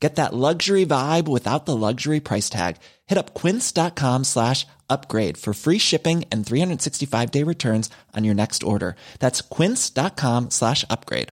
Get 0.00 0.16
that 0.16 0.34
luxury 0.34 0.84
vibe 0.84 1.26
without 1.26 1.64
the 1.64 1.74
luxury 1.74 2.20
price 2.20 2.50
tag. 2.50 2.76
Hit 3.06 3.16
up 3.16 3.32
quince.com 3.32 4.24
slash 4.24 4.66
upgrade 4.90 5.38
for 5.38 5.54
free 5.54 5.78
shipping 5.78 6.24
and 6.30 6.44
365 6.46 7.30
day 7.30 7.42
returns 7.42 7.88
on 8.14 8.24
your 8.24 8.34
next 8.34 8.62
order. 8.62 8.94
That's 9.20 9.40
quince.com 9.40 10.50
slash 10.50 10.84
upgrade. 10.90 11.30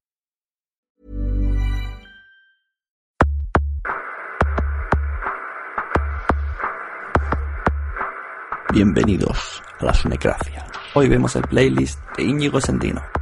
Bienvenidos 8.73 9.63
a 9.79 9.85
la 9.85 9.95
Sunecracia. 9.95 10.67
Hoy 10.95 11.09
vemos 11.09 11.37
el 11.37 11.43
playlist 11.43 12.01
de 12.17 12.25
Íñigo 12.25 12.61
Sendino. 12.61 13.14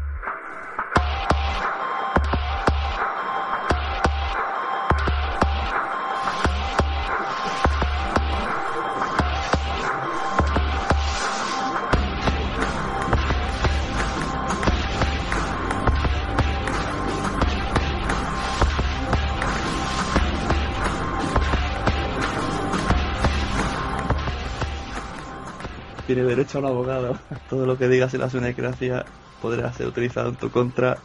Tiene 26.22 26.36
derecho 26.36 26.58
a 26.58 26.60
un 26.60 26.66
abogado. 26.68 27.18
Todo 27.50 27.66
lo 27.66 27.76
que 27.76 27.88
digas 27.88 28.14
en 28.14 28.20
la 28.20 28.30
Sunecracia 28.30 29.04
podrá 29.40 29.72
ser 29.72 29.88
utilizado 29.88 30.28
en 30.28 30.36
tu 30.36 30.52
contra 30.52 30.96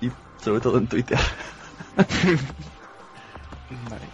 y 0.00 0.10
sobre 0.42 0.58
todo 0.58 0.78
en 0.78 0.88
Twitter. 0.88 1.20
Vale. 3.88 4.06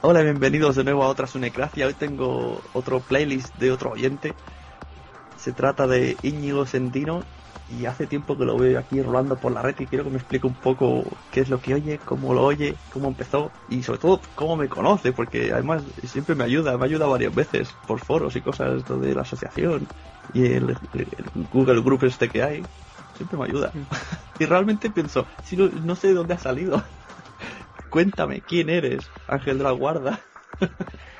Hola, 0.00 0.22
bienvenidos 0.22 0.74
de 0.74 0.82
nuevo 0.82 1.04
a 1.04 1.08
otra 1.08 1.28
Sunecracia. 1.28 1.86
Hoy 1.86 1.94
tengo 1.94 2.60
otro 2.72 2.98
playlist 2.98 3.54
de 3.54 3.70
otro 3.70 3.92
oyente. 3.92 4.34
Se 5.36 5.52
trata 5.52 5.86
de 5.86 6.16
Íñigo 6.24 6.66
Sendino 6.66 7.22
y 7.78 7.86
hace 7.86 8.06
tiempo 8.06 8.36
que 8.36 8.44
lo 8.44 8.58
veo 8.58 8.78
aquí 8.78 9.00
rolando 9.00 9.36
por 9.36 9.52
la 9.52 9.62
red 9.62 9.74
y 9.78 9.86
quiero 9.86 10.04
que 10.04 10.10
me 10.10 10.18
explique 10.18 10.46
un 10.46 10.54
poco 10.54 11.04
qué 11.30 11.40
es 11.40 11.48
lo 11.48 11.60
que 11.60 11.74
oye, 11.74 11.98
cómo 12.04 12.34
lo 12.34 12.44
oye, 12.44 12.76
cómo 12.92 13.08
empezó 13.08 13.50
y 13.68 13.82
sobre 13.82 13.98
todo 13.98 14.20
cómo 14.34 14.56
me 14.56 14.68
conoce, 14.68 15.12
porque 15.12 15.52
además 15.52 15.82
siempre 16.04 16.34
me 16.34 16.44
ayuda, 16.44 16.76
me 16.76 16.84
ayuda 16.84 17.06
varias 17.06 17.34
veces 17.34 17.72
por 17.86 18.00
foros 18.00 18.36
y 18.36 18.40
cosas 18.40 18.84
de 18.86 19.14
la 19.14 19.22
asociación 19.22 19.88
y 20.34 20.44
el, 20.44 20.76
el 20.92 21.30
Google 21.50 21.80
Group 21.80 22.04
este 22.04 22.28
que 22.28 22.42
hay, 22.42 22.62
siempre 23.16 23.38
me 23.38 23.44
ayuda. 23.44 23.72
y 24.38 24.44
realmente 24.44 24.90
pienso, 24.90 25.26
si 25.42 25.56
no, 25.56 25.68
no 25.68 25.96
sé 25.96 26.08
de 26.08 26.14
dónde 26.14 26.34
ha 26.34 26.38
salido, 26.38 26.82
cuéntame 27.90 28.42
quién 28.42 28.68
eres, 28.68 29.08
Ángel 29.28 29.58
de 29.58 29.64
la 29.64 29.72
Guarda. 29.72 30.20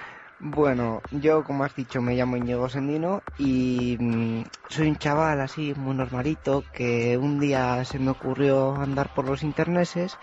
Bueno, 0.44 1.04
yo 1.10 1.44
como 1.44 1.62
has 1.64 1.74
dicho 1.76 2.02
me 2.02 2.14
llamo 2.16 2.36
Íñigo 2.36 2.68
Sendino 2.68 3.22
y 3.36 3.96
mm, 4.00 4.42
soy 4.68 4.88
un 4.88 4.96
chaval 4.96 5.40
así 5.40 5.72
muy 5.76 5.94
normalito 5.94 6.64
que 6.72 7.16
un 7.16 7.38
día 7.38 7.84
se 7.84 8.00
me 8.00 8.10
ocurrió 8.10 8.74
andar 8.76 9.12
por 9.12 9.24
los 9.24 9.44
interneses, 9.44 10.18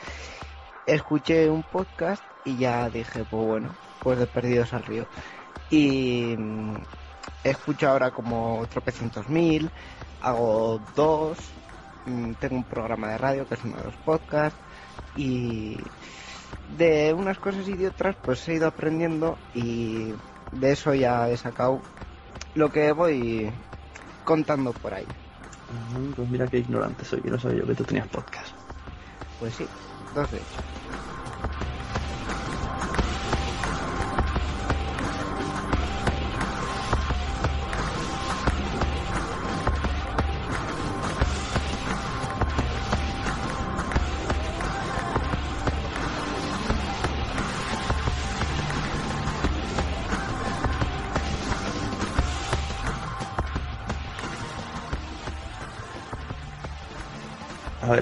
escuché 0.85 1.49
un 1.49 1.63
podcast 1.63 2.25
y 2.43 2.57
ya 2.57 2.89
dije, 2.89 3.23
pues 3.25 3.43
bueno, 3.45 3.77
pues 4.01 4.19
de 4.19 4.27
perdidos 4.27 4.73
al 4.73 4.83
río. 4.83 5.07
Y 5.69 6.35
mm, 6.37 6.83
escucho 7.43 7.89
ahora 7.89 8.11
como 8.11 8.65
tropecientos 8.67 9.29
mil, 9.29 9.71
hago 10.19 10.79
dos, 10.79 11.57
mm, 12.05 12.33
tengo 12.35 12.55
un 12.57 12.65
programa 12.65 13.09
de 13.11 13.17
radio 13.17 13.47
que 13.47 13.55
es 13.55 13.63
uno 13.63 13.77
de 13.77 13.83
los 13.85 13.97
podcasts 13.97 14.61
y 15.13 15.93
de 16.67 17.13
unas 17.13 17.39
cosas 17.39 17.67
y 17.67 17.77
de 17.77 17.87
otras 17.87 18.17
pues 18.23 18.47
he 18.47 18.55
ido 18.55 18.67
aprendiendo 18.67 19.41
y 19.53 20.13
de 20.51 20.71
eso 20.71 20.93
ya 20.95 21.29
he 21.29 21.37
sacado 21.37 21.87
lo 22.53 22.71
que 22.71 22.91
voy 22.93 23.53
contando 24.23 24.73
por 24.75 24.93
ahí. 24.95 25.07
Ah, 25.67 25.87
Pues 26.15 26.27
mira 26.29 26.49
qué 26.49 26.57
ignorante 26.59 27.05
soy, 27.05 27.21
que 27.21 27.29
no 27.29 27.39
sabía 27.39 27.59
yo 27.59 27.67
que 27.67 27.75
tú 27.75 27.85
tenías 27.85 28.07
podcast. 28.09 28.57
Pues 29.37 29.55
sí, 29.55 29.71
dos 30.11 30.29
de 30.29 30.41
hecho. 30.43 30.61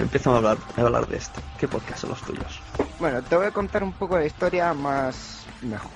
Empezamos 0.08 0.36
a 0.36 0.38
hablar, 0.38 0.58
a 0.74 0.80
hablar 0.80 1.06
de 1.06 1.18
esto. 1.18 1.38
¿Qué 1.60 1.68
podcast 1.68 2.00
son 2.00 2.08
los 2.08 2.22
tuyos? 2.22 2.62
Bueno, 2.98 3.22
te 3.22 3.36
voy 3.36 3.44
a 3.44 3.50
contar 3.50 3.82
un 3.82 3.92
poco 3.92 4.18
la 4.18 4.24
historia 4.24 4.72
más 4.72 5.44
mejor. 5.60 5.90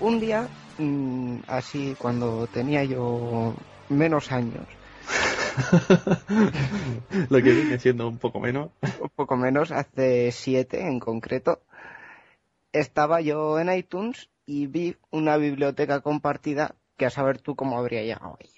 Un 0.00 0.18
día, 0.18 0.48
mm, 0.76 1.36
así 1.46 1.94
cuando 2.00 2.48
tenía 2.48 2.82
yo 2.82 3.54
menos 3.88 4.32
años. 4.32 4.66
Lo 7.30 7.40
que 7.40 7.52
viene 7.52 7.78
siendo 7.78 8.08
un 8.08 8.18
poco 8.18 8.40
menos. 8.40 8.70
Un 9.00 9.10
poco 9.14 9.36
menos, 9.36 9.70
hace 9.70 10.32
siete 10.32 10.84
en 10.84 10.98
concreto. 10.98 11.60
Estaba 12.72 13.20
yo 13.20 13.60
en 13.60 13.72
iTunes 13.72 14.30
y 14.46 14.66
vi 14.66 14.96
una 15.12 15.36
biblioteca 15.36 16.00
compartida 16.00 16.74
que 16.96 17.06
a 17.06 17.10
saber 17.10 17.38
tú 17.38 17.54
cómo 17.54 17.78
habría 17.78 18.02
llegado 18.02 18.36
ahí. 18.40 18.55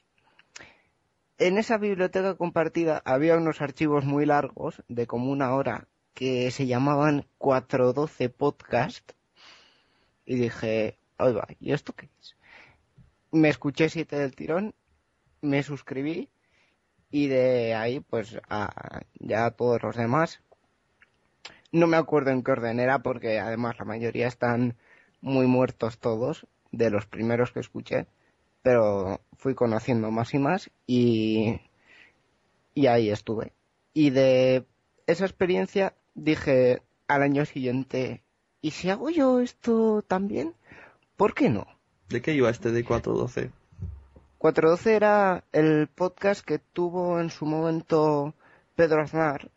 En 1.40 1.56
esa 1.56 1.78
biblioteca 1.78 2.34
compartida 2.34 3.00
había 3.04 3.36
unos 3.36 3.60
archivos 3.60 4.04
muy 4.04 4.26
largos, 4.26 4.82
de 4.88 5.06
como 5.06 5.30
una 5.30 5.54
hora, 5.54 5.86
que 6.12 6.50
se 6.50 6.66
llamaban 6.66 7.26
412 7.38 8.28
Podcast. 8.28 9.12
Y 10.26 10.34
dije, 10.34 10.98
oiga, 11.16 11.46
¿y 11.60 11.72
esto 11.72 11.92
qué 11.92 12.08
es? 12.20 12.36
Me 13.30 13.50
escuché 13.50 13.88
siete 13.88 14.18
del 14.18 14.34
tirón, 14.34 14.74
me 15.40 15.62
suscribí 15.62 16.28
y 17.08 17.28
de 17.28 17.72
ahí 17.74 18.00
pues 18.00 18.36
a, 18.48 19.02
ya 19.20 19.52
todos 19.52 19.80
los 19.80 19.94
demás. 19.94 20.42
No 21.70 21.86
me 21.86 21.98
acuerdo 21.98 22.32
en 22.32 22.42
qué 22.42 22.50
orden 22.50 22.80
era 22.80 22.98
porque 22.98 23.38
además 23.38 23.78
la 23.78 23.84
mayoría 23.84 24.26
están 24.26 24.76
muy 25.20 25.46
muertos 25.46 25.98
todos 25.98 26.48
de 26.72 26.90
los 26.90 27.06
primeros 27.06 27.52
que 27.52 27.60
escuché, 27.60 28.08
pero 28.68 29.22
fui 29.38 29.54
conociendo 29.54 30.10
más 30.10 30.34
y 30.34 30.38
más 30.38 30.70
y, 30.86 31.58
y 32.74 32.86
ahí 32.86 33.08
estuve. 33.08 33.54
Y 33.94 34.10
de 34.10 34.66
esa 35.06 35.24
experiencia 35.24 35.94
dije 36.14 36.82
al 37.06 37.22
año 37.22 37.46
siguiente, 37.46 38.22
¿y 38.60 38.72
si 38.72 38.90
hago 38.90 39.08
yo 39.08 39.40
esto 39.40 40.02
también? 40.06 40.52
¿Por 41.16 41.32
qué 41.32 41.48
no? 41.48 41.66
¿De 42.10 42.20
qué 42.20 42.34
iba 42.34 42.50
este 42.50 42.70
de 42.70 42.84
412? 42.84 43.50
412 44.36 44.94
era 44.94 45.44
el 45.52 45.88
podcast 45.88 46.44
que 46.44 46.58
tuvo 46.58 47.20
en 47.20 47.30
su 47.30 47.46
momento 47.46 48.34
Pedro 48.76 49.00
Aznar, 49.00 49.50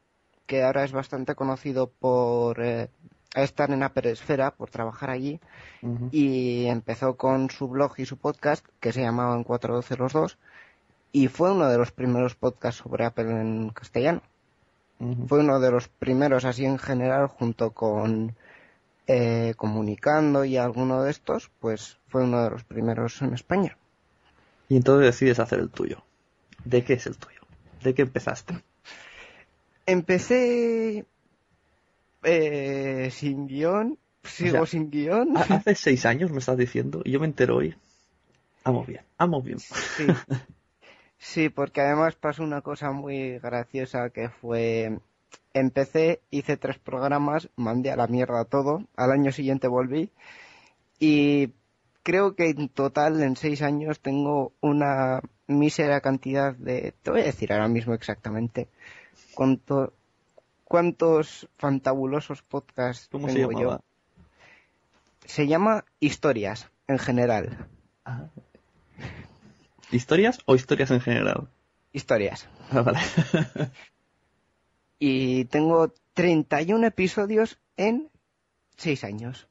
que 0.45 0.63
ahora 0.63 0.85
es 0.85 0.93
bastante 0.93 1.35
conocido 1.35 1.87
por 1.87 2.63
eh, 2.63 2.89
estar 3.33 3.71
en 3.71 3.83
Apple 3.83 4.11
Esfera, 4.11 4.51
por 4.51 4.69
trabajar 4.69 5.09
allí, 5.09 5.39
y 6.11 6.65
empezó 6.65 7.15
con 7.15 7.49
su 7.49 7.67
blog 7.67 7.93
y 7.97 8.05
su 8.05 8.17
podcast, 8.17 8.65
que 8.79 8.91
se 8.91 9.01
llamaban 9.01 9.43
412 9.43 9.97
los 9.97 10.13
dos, 10.13 10.37
y 11.11 11.27
fue 11.27 11.51
uno 11.51 11.67
de 11.67 11.77
los 11.77 11.91
primeros 11.91 12.35
podcasts 12.35 12.81
sobre 12.81 13.05
Apple 13.05 13.29
en 13.29 13.69
castellano. 13.69 14.21
Fue 15.27 15.39
uno 15.39 15.59
de 15.59 15.71
los 15.71 15.87
primeros 15.87 16.45
así 16.45 16.63
en 16.63 16.77
general, 16.77 17.27
junto 17.27 17.71
con 17.71 18.35
eh, 19.07 19.55
Comunicando 19.57 20.45
y 20.45 20.57
alguno 20.57 21.01
de 21.01 21.09
estos, 21.09 21.49
pues 21.59 21.97
fue 22.07 22.23
uno 22.23 22.43
de 22.43 22.51
los 22.51 22.63
primeros 22.63 23.21
en 23.23 23.33
España. 23.33 23.77
Y 24.69 24.77
entonces 24.77 25.07
decides 25.07 25.39
hacer 25.39 25.59
el 25.59 25.69
tuyo. 25.69 26.03
¿De 26.63 26.83
qué 26.83 26.93
es 26.93 27.07
el 27.07 27.17
tuyo? 27.17 27.41
¿De 27.83 27.95
qué 27.95 28.03
empezaste? 28.03 28.61
Empecé 29.87 31.05
eh, 32.23 33.09
sin 33.11 33.47
guion, 33.47 33.97
sigo 34.23 34.51
sea, 34.57 34.65
sin 34.65 34.89
guion. 34.89 35.37
Ha- 35.37 35.55
Hace 35.55 35.75
seis 35.75 36.05
años 36.05 36.31
me 36.31 36.39
estás 36.39 36.57
diciendo 36.57 37.01
y 37.03 37.11
yo 37.11 37.19
me 37.19 37.25
entero 37.27 37.57
hoy. 37.57 37.75
Amo 38.63 38.85
bien, 38.85 39.01
amo 39.17 39.41
bien. 39.41 39.59
Sí. 39.59 40.05
Sí, 41.17 41.49
porque 41.49 41.81
además 41.81 42.15
pasó 42.15 42.43
una 42.43 42.61
cosa 42.61 42.91
muy 42.91 43.37
graciosa 43.39 44.09
que 44.09 44.29
fue 44.29 44.99
empecé, 45.53 46.21
hice 46.31 46.57
tres 46.57 46.79
programas, 46.79 47.49
mandé 47.55 47.91
a 47.91 47.95
la 47.95 48.07
mierda 48.07 48.45
todo, 48.45 48.85
al 48.95 49.11
año 49.11 49.31
siguiente 49.31 49.67
volví 49.67 50.11
y 50.99 51.51
creo 52.03 52.35
que 52.35 52.49
en 52.49 52.69
total 52.69 53.21
en 53.21 53.35
seis 53.35 53.61
años 53.61 53.99
tengo 53.99 54.53
una 54.61 55.21
mísera 55.47 56.01
cantidad 56.01 56.55
de, 56.55 56.93
te 57.03 57.11
voy 57.11 57.21
a 57.21 57.25
decir 57.25 57.53
ahora 57.53 57.67
mismo 57.67 57.93
exactamente 57.93 58.67
cuánto, 59.35 59.93
cuántos 60.71 61.49
fantabulosos 61.57 62.43
podcasts 62.43 63.09
¿Cómo 63.11 63.27
se 63.27 63.33
tengo 63.33 63.51
llamaba? 63.51 63.81
yo. 63.81 64.47
Se 65.25 65.45
llama 65.45 65.83
Historias 65.99 66.71
en 66.87 66.97
general. 66.97 67.67
Ah. 68.05 68.29
¿Historias 69.91 70.39
o 70.45 70.55
historias 70.55 70.89
en 70.91 71.01
general? 71.01 71.49
Historias. 71.91 72.47
Ah, 72.71 72.83
vale. 72.83 72.99
Y 75.03 75.45
tengo 75.45 75.91
31 76.13 76.85
episodios 76.85 77.59
en 77.75 78.11
6 78.77 79.03
años. 79.03 79.47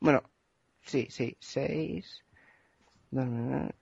Bueno, 0.00 0.22
sí, 0.84 1.08
sí, 1.10 1.34
6. 1.40 2.24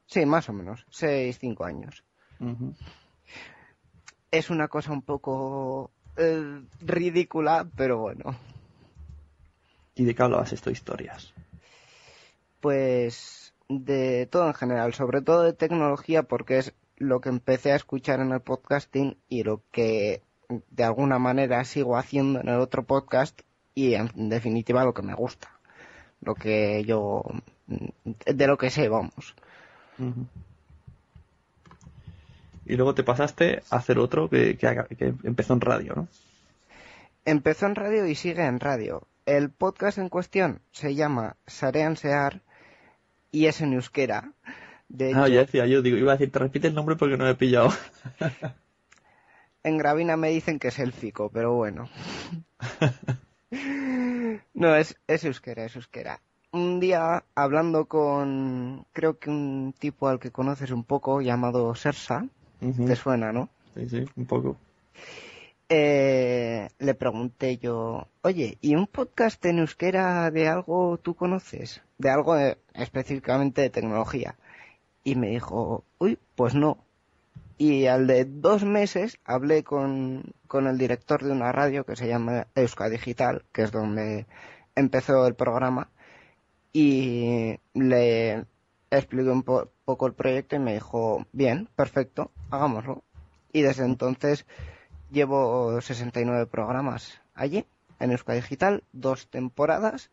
Sí, 0.07 0.25
más 0.25 0.49
o 0.49 0.53
menos. 0.53 0.87
6, 0.91 1.37
5 1.41 1.65
años. 1.65 2.05
Ujú. 2.39 2.77
Es 4.31 4.51
una 4.51 4.69
cosa 4.69 4.93
un 4.93 5.03
poco 5.03 5.91
eh, 6.17 6.63
ridícula, 6.81 7.67
pero 7.77 7.99
bueno. 7.99 8.37
¿Y 9.95 10.05
de 10.05 10.15
qué 10.15 10.23
hablabas 10.23 10.53
esto, 10.53 10.71
historias? 10.71 11.33
Pues 12.61 13.53
de 13.69 14.27
todo 14.31 14.47
en 14.47 14.55
general, 14.55 14.95
sobre 14.95 15.23
todo 15.23 15.43
de 15.43 15.53
tecnología, 15.53 16.23
porque 16.23 16.59
es 16.59 16.75
lo 16.97 17.21
que 17.21 17.29
empecé 17.29 17.73
a 17.73 17.77
escuchar 17.77 18.21
en 18.21 18.33
el 18.33 18.41
podcasting 18.41 19.17
y 19.29 19.43
lo 19.43 19.63
que 19.73 20.23
de 20.71 20.85
alguna 20.85 21.19
manera 21.19 21.65
sigo 21.65 21.97
haciendo 21.97 22.41
en 22.41 22.49
el 22.49 22.61
otro 22.61 22.85
podcast 22.85 23.41
y 23.75 23.95
en 23.95 24.29
definitiva 24.29 24.85
lo 24.85 24.95
que 24.95 25.03
me 25.03 25.15
gusta. 25.15 25.51
Lo 26.21 26.35
que 26.35 26.85
yo, 26.85 27.25
de 27.67 28.47
lo 28.47 28.59
que 28.59 28.71
sé, 28.71 28.89
vamos. 28.89 29.35
Y 32.71 32.77
luego 32.77 32.95
te 32.95 33.03
pasaste 33.03 33.65
a 33.69 33.77
hacer 33.79 33.99
otro 33.99 34.31
que, 34.31 34.57
que 34.57 35.15
empezó 35.25 35.55
en 35.55 35.61
radio, 35.61 35.93
¿no? 35.97 36.09
Empezó 37.25 37.67
en 37.67 37.75
radio 37.75 38.07
y 38.07 38.15
sigue 38.15 38.45
en 38.47 38.61
radio. 38.61 39.09
El 39.27 39.51
podcast 39.51 39.99
en 39.99 40.09
cuestión 40.09 40.61
se 40.71 40.95
llama 40.95 41.35
Sarean 41.49 41.97
Sear 41.97 42.43
y 43.33 43.47
es 43.47 43.61
en 43.61 43.73
euskera. 43.73 44.35
De 44.89 45.13
Ah, 45.17 45.27
ya 45.27 45.41
decía 45.41 45.67
yo, 45.67 45.83
digo, 45.83 45.97
iba 45.97 46.13
a 46.13 46.15
decir, 46.15 46.31
te 46.31 46.39
repite 46.39 46.69
el 46.69 46.75
nombre 46.77 46.95
porque 46.95 47.17
no 47.17 47.25
me 47.25 47.31
he 47.31 47.35
pillado. 47.35 47.71
En 49.63 49.77
Gravina 49.77 50.17
me 50.17 50.31
dicen 50.31 50.59
que 50.59 50.69
es 50.69 50.79
élfico, 50.79 51.29
pero 51.29 51.53
bueno. 51.55 51.91
No, 54.55 54.77
es, 54.77 54.97
es 55.09 55.25
euskera, 55.25 55.65
es 55.65 55.75
euskera. 55.75 56.21
Un 56.53 56.79
día, 56.79 57.25
hablando 57.35 57.87
con, 57.87 58.87
creo 58.93 59.19
que 59.19 59.29
un 59.29 59.75
tipo 59.77 60.07
al 60.07 60.21
que 60.21 60.31
conoces 60.31 60.71
un 60.71 60.85
poco, 60.85 61.21
llamado 61.21 61.75
Sersa, 61.75 62.27
Te 62.61 62.97
suena, 62.97 63.33
¿no? 63.33 63.49
Sí, 63.75 63.89
sí, 63.89 64.05
un 64.17 64.27
poco. 64.27 64.57
Eh, 65.69 66.69
le 66.79 66.95
pregunté 66.95 67.59
yo, 67.59 68.09
oye, 68.23 68.59
¿y 68.61 68.75
un 68.75 68.87
podcast 68.87 69.45
en 69.47 69.61
euskera 69.61 70.31
de 70.31 70.49
algo 70.49 70.99
tú 70.99 71.15
conoces? 71.15 71.81
De 71.97 72.11
algo 72.11 72.37
específicamente 72.75 73.63
de 73.63 73.71
tecnología. 73.71 74.37
Y 75.05 75.15
me 75.15 75.29
dijo, 75.29 75.85
uy, 75.99 76.19
pues 76.35 76.55
no. 76.55 76.85
Y 77.57 77.87
al 77.87 78.07
de 78.07 78.25
dos 78.25 78.65
meses 78.65 79.19
hablé 79.25 79.63
con, 79.63 80.35
con 80.47 80.67
el 80.67 80.77
director 80.77 81.23
de 81.23 81.31
una 81.31 81.53
radio 81.53 81.85
que 81.85 81.97
se 81.97 82.09
llama 82.09 82.49
Euska 82.55 82.89
Digital, 82.89 83.45
que 83.53 83.63
es 83.63 83.71
donde 83.71 84.27
empezó 84.75 85.27
el 85.27 85.35
programa, 85.35 85.89
y 86.73 87.59
le 87.75 88.45
expliqué 88.91 89.31
un 89.31 89.43
po- 89.43 89.69
poco 89.85 90.07
el 90.07 90.15
proyecto 90.15 90.57
y 90.57 90.59
me 90.61 90.75
dijo, 90.75 91.27
bien, 91.33 91.69
perfecto, 91.77 92.31
hagámoslo. 92.51 93.03
Y 93.53 93.63
desde 93.63 93.85
entonces 93.85 94.47
llevo 95.11 95.81
69 95.81 96.47
programas 96.47 97.21
allí, 97.35 97.65
en 97.99 98.13
Euska 98.13 98.33
Digital, 98.35 98.83
dos 98.93 99.29
temporadas, 99.29 100.11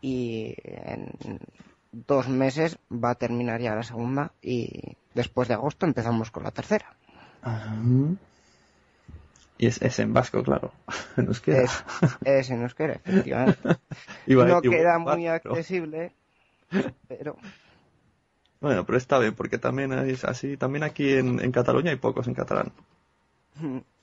y 0.00 0.54
en 0.64 1.10
dos 1.92 2.28
meses 2.28 2.78
va 2.92 3.10
a 3.10 3.14
terminar 3.16 3.60
ya 3.60 3.74
la 3.74 3.82
segunda, 3.82 4.32
y 4.40 4.96
después 5.14 5.48
de 5.48 5.54
agosto 5.54 5.86
empezamos 5.86 6.30
con 6.30 6.44
la 6.44 6.50
tercera. 6.52 6.94
Ajá. 7.42 7.74
Y 9.58 9.66
es, 9.66 9.82
es 9.82 9.98
en 9.98 10.14
vasco, 10.14 10.42
claro. 10.42 10.72
En 11.16 11.26
euskera. 11.26 11.62
Es, 11.62 11.84
es 12.24 12.50
en 12.50 12.62
euskera, 12.62 12.94
efectivamente. 12.94 13.58
No 14.26 14.62
queda 14.62 14.98
muy 14.98 15.26
accesible, 15.26 16.12
pero 17.08 17.36
Bueno, 18.60 18.84
pero 18.84 18.98
está 18.98 19.18
bien, 19.18 19.34
porque 19.34 19.58
también 19.58 19.92
es 19.92 20.24
así. 20.24 20.56
También 20.56 20.84
aquí 20.84 21.14
en, 21.14 21.40
en 21.40 21.52
Cataluña 21.52 21.90
hay 21.90 21.96
pocos 21.96 22.26
en 22.26 22.34
catalán. 22.34 22.72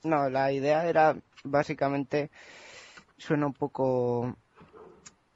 no, 0.02 0.28
la 0.28 0.52
idea 0.52 0.88
era 0.88 1.16
básicamente, 1.44 2.30
suena 3.16 3.46
un 3.46 3.54
poco 3.54 4.36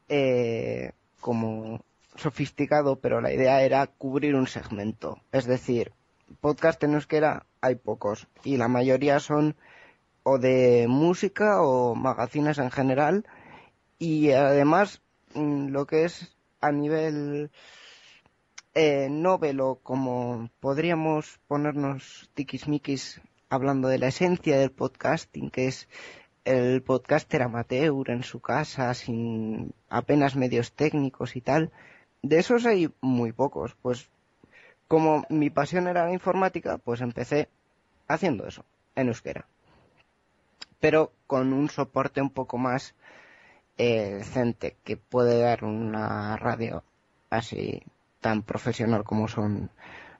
eh, 0.09 0.93
como 1.21 1.85
sofisticado, 2.17 2.97
pero 2.97 3.21
la 3.21 3.33
idea 3.33 3.63
era 3.63 3.87
cubrir 3.87 4.35
un 4.35 4.47
segmento. 4.47 5.21
Es 5.31 5.47
decir, 5.47 5.93
podcast 6.41 6.83
en 6.83 6.95
euskera 6.95 7.47
hay 7.61 7.77
pocos 7.77 8.27
y 8.45 8.57
la 8.57 8.69
mayoría 8.69 9.21
son 9.21 9.57
o 10.25 10.39
de 10.39 10.87
música 10.89 11.63
o 11.63 11.95
magazines 11.95 12.59
en 12.59 12.71
general 12.71 13.25
y 13.99 14.31
además 14.33 15.01
mm, 15.35 15.69
lo 15.69 15.87
que 15.87 16.05
es 16.05 16.37
a 16.61 16.73
nivel 16.73 17.51
eh, 18.75 19.09
novelo 19.11 19.81
como 19.83 20.49
podríamos 20.61 21.39
ponernos 21.47 22.31
tiquismiquis 22.35 23.21
hablando 23.49 23.89
de 23.89 23.99
la 23.99 24.09
esencia 24.09 24.59
del 24.59 24.71
podcasting, 24.71 25.51
que 25.51 25.67
es 25.69 25.89
el 26.45 26.83
podcaster 26.83 27.43
amateur 27.43 28.11
en 28.11 28.23
su 28.23 28.41
casa, 28.41 28.95
sin 28.95 29.75
apenas 29.89 30.37
medios 30.37 30.73
técnicos 30.73 31.37
y 31.37 31.41
tal, 31.41 31.71
de 32.23 32.39
esos 32.39 32.67
hay 32.67 32.91
muy 33.01 33.33
pocos. 33.33 33.77
Pues 33.83 34.09
como 34.89 35.25
mi 35.29 35.51
pasión 35.51 35.87
era 35.87 36.07
la 36.07 36.13
informática, 36.13 36.79
pues 36.79 37.01
empecé 37.01 37.49
haciendo 38.09 38.47
eso, 38.47 38.65
en 38.97 39.09
euskera. 39.09 39.47
Pero 40.81 41.13
con 41.27 41.53
un 41.53 41.69
soporte 41.69 42.21
un 42.21 42.31
poco 42.31 42.59
más 42.59 42.95
eh, 43.79 44.15
decente 44.15 44.77
que 44.83 44.97
puede 44.97 45.41
dar 45.41 45.65
una 45.65 46.37
radio 46.37 46.83
así 47.31 47.83
tan 48.23 48.43
profesional 48.43 49.05
como 49.05 49.29
son 49.29 49.69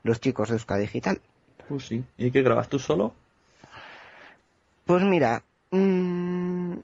los 0.03 0.19
chicos 0.19 0.49
de 0.49 0.55
Euska 0.55 0.77
Digital. 0.77 1.19
Pues 1.67 1.87
sí. 1.87 2.03
¿Y 2.17 2.29
qué 2.29 2.43
grabas 2.43 2.69
tú 2.69 2.77
solo? 2.77 3.15
Pues 4.85 5.01
mira, 5.03 5.41
mmm, 5.71 6.75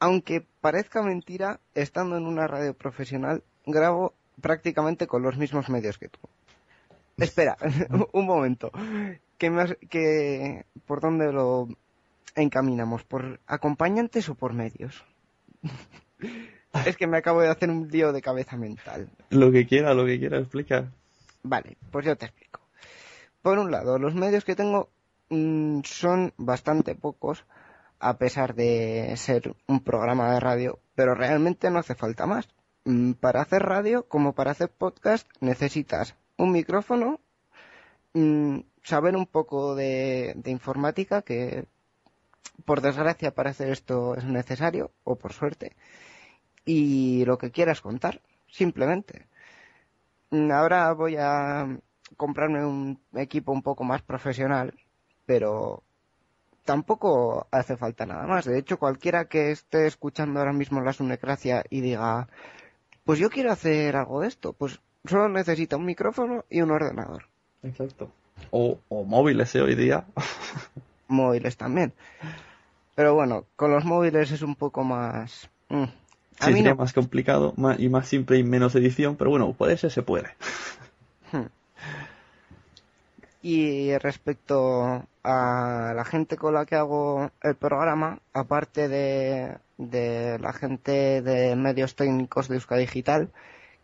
aunque 0.00 0.44
parezca 0.60 1.02
mentira, 1.02 1.60
estando 1.74 2.16
en 2.16 2.26
una 2.26 2.48
radio 2.48 2.74
profesional, 2.74 3.44
grabo 3.66 4.14
prácticamente 4.40 5.06
con 5.06 5.22
los 5.22 5.36
mismos 5.36 5.68
medios 5.68 5.98
que 5.98 6.08
tú. 6.08 6.18
Espera, 7.18 7.56
un 8.12 8.26
momento. 8.26 8.72
¿Qué 9.38 9.50
más, 9.50 9.76
que, 9.90 10.64
¿Por 10.86 11.00
dónde 11.00 11.30
lo 11.30 11.68
encaminamos? 12.34 13.04
¿Por 13.04 13.38
acompañantes 13.46 14.28
o 14.30 14.34
por 14.34 14.54
medios? 14.54 15.04
es 16.86 16.96
que 16.96 17.06
me 17.06 17.18
acabo 17.18 17.40
de 17.40 17.48
hacer 17.48 17.70
un 17.70 17.88
lío 17.88 18.12
de 18.12 18.22
cabeza 18.22 18.56
mental. 18.56 19.08
Lo 19.30 19.50
que 19.52 19.66
quiera, 19.66 19.94
lo 19.94 20.06
que 20.06 20.18
quiera, 20.18 20.38
explica. 20.38 20.90
Vale, 21.42 21.76
pues 21.90 22.06
yo 22.06 22.16
te 22.16 22.26
explico. 22.26 22.60
Por 23.42 23.58
un 23.58 23.70
lado, 23.70 23.98
los 23.98 24.14
medios 24.14 24.44
que 24.44 24.54
tengo 24.54 24.88
mmm, 25.28 25.80
son 25.84 26.32
bastante 26.36 26.94
pocos, 26.94 27.44
a 27.98 28.16
pesar 28.16 28.54
de 28.54 29.14
ser 29.16 29.54
un 29.66 29.80
programa 29.80 30.32
de 30.32 30.40
radio, 30.40 30.78
pero 30.94 31.14
realmente 31.14 31.70
no 31.70 31.78
hace 31.78 31.94
falta 31.94 32.26
más. 32.26 32.48
Mm, 32.84 33.12
para 33.12 33.42
hacer 33.42 33.62
radio, 33.62 34.08
como 34.08 34.34
para 34.34 34.52
hacer 34.52 34.68
podcast, 34.70 35.26
necesitas 35.40 36.16
un 36.36 36.52
micrófono, 36.52 37.20
mmm, 38.14 38.60
saber 38.82 39.16
un 39.16 39.26
poco 39.26 39.74
de, 39.74 40.32
de 40.36 40.50
informática, 40.50 41.22
que 41.22 41.66
por 42.64 42.80
desgracia 42.80 43.34
para 43.34 43.50
hacer 43.50 43.70
esto 43.70 44.14
es 44.16 44.24
necesario, 44.24 44.92
o 45.04 45.16
por 45.16 45.32
suerte, 45.32 45.72
y 46.64 47.24
lo 47.24 47.38
que 47.38 47.50
quieras 47.50 47.80
contar, 47.80 48.20
simplemente. 48.48 49.26
Mm, 50.30 50.50
Ahora 50.50 50.92
voy 50.92 51.16
a 51.18 51.78
comprarme 52.16 52.64
un 52.64 52.98
equipo 53.14 53.52
un 53.52 53.62
poco 53.62 53.84
más 53.84 54.02
profesional, 54.02 54.74
pero 55.26 55.82
tampoco 56.64 57.46
hace 57.50 57.76
falta 57.76 58.06
nada 58.06 58.26
más. 58.26 58.44
De 58.44 58.58
hecho, 58.58 58.78
cualquiera 58.78 59.26
que 59.26 59.50
esté 59.50 59.86
escuchando 59.86 60.40
ahora 60.40 60.52
mismo 60.52 60.80
la 60.80 60.92
Sunecracia 60.92 61.64
y 61.70 61.80
diga, 61.80 62.28
pues 63.04 63.18
yo 63.18 63.30
quiero 63.30 63.50
hacer 63.52 63.96
algo 63.96 64.20
de 64.20 64.28
esto, 64.28 64.52
pues 64.52 64.80
solo 65.04 65.28
necesita 65.28 65.76
un 65.76 65.84
micrófono 65.86 66.44
y 66.48 66.60
un 66.60 66.70
ordenador. 66.70 67.24
Exacto. 67.62 68.10
O, 68.50 68.78
o 68.88 69.04
móviles, 69.04 69.54
¿eh? 69.54 69.62
Hoy 69.62 69.74
día. 69.74 70.04
móviles 71.08 71.56
también. 71.56 71.92
Pero 72.94 73.14
bueno, 73.14 73.46
con 73.56 73.70
los 73.70 73.84
móviles 73.84 74.30
es 74.30 74.42
un 74.42 74.54
poco 74.54 74.84
más... 74.84 75.48
mm, 75.68 75.84
Sí, 76.44 76.52
sería 76.52 76.74
más 76.74 76.92
complicado 76.92 77.54
más, 77.56 77.78
y 77.78 77.88
más 77.88 78.08
simple 78.08 78.38
y 78.38 78.42
menos 78.42 78.74
edición, 78.74 79.16
pero 79.16 79.30
bueno, 79.30 79.52
puede 79.52 79.76
ser, 79.76 79.90
se 79.90 80.02
puede. 80.02 80.28
Hmm. 81.30 81.46
Y 83.42 83.96
respecto 83.98 85.04
a 85.24 85.92
la 85.94 86.04
gente 86.04 86.36
con 86.36 86.54
la 86.54 86.66
que 86.66 86.76
hago 86.76 87.30
el 87.42 87.54
programa, 87.54 88.20
aparte 88.32 88.88
de, 88.88 89.56
de 89.78 90.38
la 90.38 90.52
gente 90.52 91.22
de 91.22 91.56
medios 91.56 91.96
técnicos 91.96 92.48
de 92.48 92.56
Euska 92.56 92.76
Digital, 92.76 93.30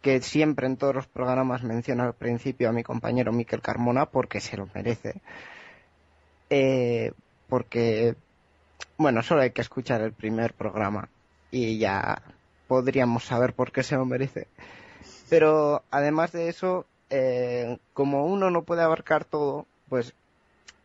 que 0.02 0.20
siempre 0.20 0.66
en 0.66 0.76
todos 0.76 0.94
los 0.94 1.06
programas 1.06 1.64
menciona 1.64 2.04
al 2.04 2.14
principio 2.14 2.68
a 2.68 2.72
mi 2.72 2.82
compañero 2.82 3.32
Miquel 3.32 3.60
Carmona 3.60 4.06
porque 4.06 4.40
se 4.40 4.56
lo 4.56 4.68
merece. 4.74 5.20
Eh, 6.50 7.12
porque, 7.48 8.14
bueno, 8.96 9.22
solo 9.22 9.42
hay 9.42 9.50
que 9.50 9.60
escuchar 9.60 10.00
el 10.02 10.12
primer 10.12 10.54
programa 10.54 11.08
y 11.50 11.78
ya 11.78 12.22
podríamos 12.68 13.24
saber 13.24 13.54
por 13.54 13.72
qué 13.72 13.82
se 13.82 13.96
lo 13.96 14.04
merece. 14.04 14.46
Pero 15.28 15.82
además 15.90 16.32
de 16.32 16.48
eso, 16.48 16.86
eh, 17.10 17.78
como 17.94 18.26
uno 18.26 18.50
no 18.50 18.62
puede 18.62 18.82
abarcar 18.82 19.24
todo, 19.24 19.66
pues 19.88 20.14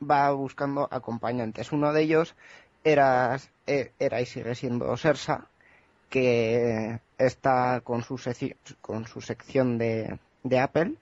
va 0.02 0.32
buscando 0.32 0.88
acompañantes. 0.92 1.72
Uno 1.72 1.94
de 1.94 2.02
ellos 2.02 2.36
era, 2.84 3.38
eh, 3.68 3.92
era 4.00 4.20
y 4.22 4.26
sigue 4.26 4.56
siendo 4.56 4.96
Sersa, 4.98 5.46
que 6.10 7.00
está 7.18 7.82
con 7.84 8.04
su, 8.04 8.16
seci- 8.16 8.56
con 8.82 9.08
su 9.08 9.22
sección 9.22 9.78
de, 9.78 10.20
de 10.44 10.60
Apple. 10.60 10.96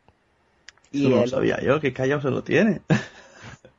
Eso 0.92 1.10
no 1.10 1.24
el- 1.24 1.30
sabía 1.30 1.60
yo, 1.62 1.80
que 1.80 1.94
callado 1.94 2.22
se 2.22 2.30
lo 2.30 2.44
tiene. 2.44 2.82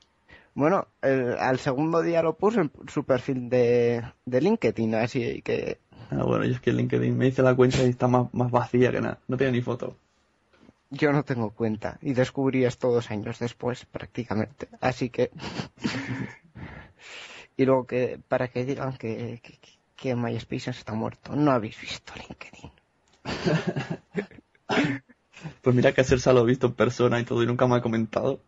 bueno, 0.55 0.89
el- 1.03 1.37
al 1.39 1.59
segundo 1.59 2.03
día 2.03 2.23
lo 2.23 2.37
puso 2.37 2.61
en 2.61 2.71
su 2.89 3.05
perfil 3.05 3.49
de, 3.49 4.03
de 4.25 4.41
LinkedIn, 4.41 4.95
así 4.97 5.43
que 5.43 5.79
Ah, 6.11 6.23
bueno, 6.25 6.45
yo 6.45 6.53
es 6.53 6.61
que 6.61 6.73
LinkedIn 6.73 7.17
me 7.17 7.27
hice 7.29 7.43
la 7.43 7.55
cuenta 7.57 7.83
y 7.85 7.89
está 7.89 8.07
más, 8.07 8.33
más 8.35 8.51
vacía 8.51 8.93
que 8.93 9.01
nada. 9.01 9.19
No 9.29 9.37
tiene 9.37 9.53
ni 9.53 9.63
foto. 9.63 9.97
yo 10.91 11.13
no 11.13 11.25
tengo 11.25 11.51
cuenta 11.51 11.99
y 12.03 12.13
descubrí 12.13 12.65
esto 12.65 12.91
dos 12.93 13.11
años 13.11 13.39
después 13.39 13.87
prácticamente. 13.87 14.69
Así 14.81 15.11
que... 15.11 15.31
y 17.57 17.65
luego 17.65 17.87
que 17.87 18.21
para 18.29 18.49
que 18.49 18.65
digan 18.65 18.97
que, 18.97 19.41
que, 19.43 19.59
que 19.97 20.15
MySpace 20.15 20.71
está 20.71 20.95
muerto. 20.95 21.35
No 21.37 21.51
habéis 21.53 21.81
visto 21.81 22.13
LinkedIn. 22.17 22.71
Pues 25.63 25.75
mira 25.75 25.93
que 25.95 26.05
Cersa 26.05 26.33
lo 26.33 26.43
he 26.43 26.47
visto 26.47 26.67
en 26.69 26.75
persona 26.75 27.19
y 27.21 27.25
todo 27.25 27.43
y 27.43 27.47
nunca 27.47 27.67
me 27.67 27.77
ha 27.77 27.83
comentado. 27.83 28.43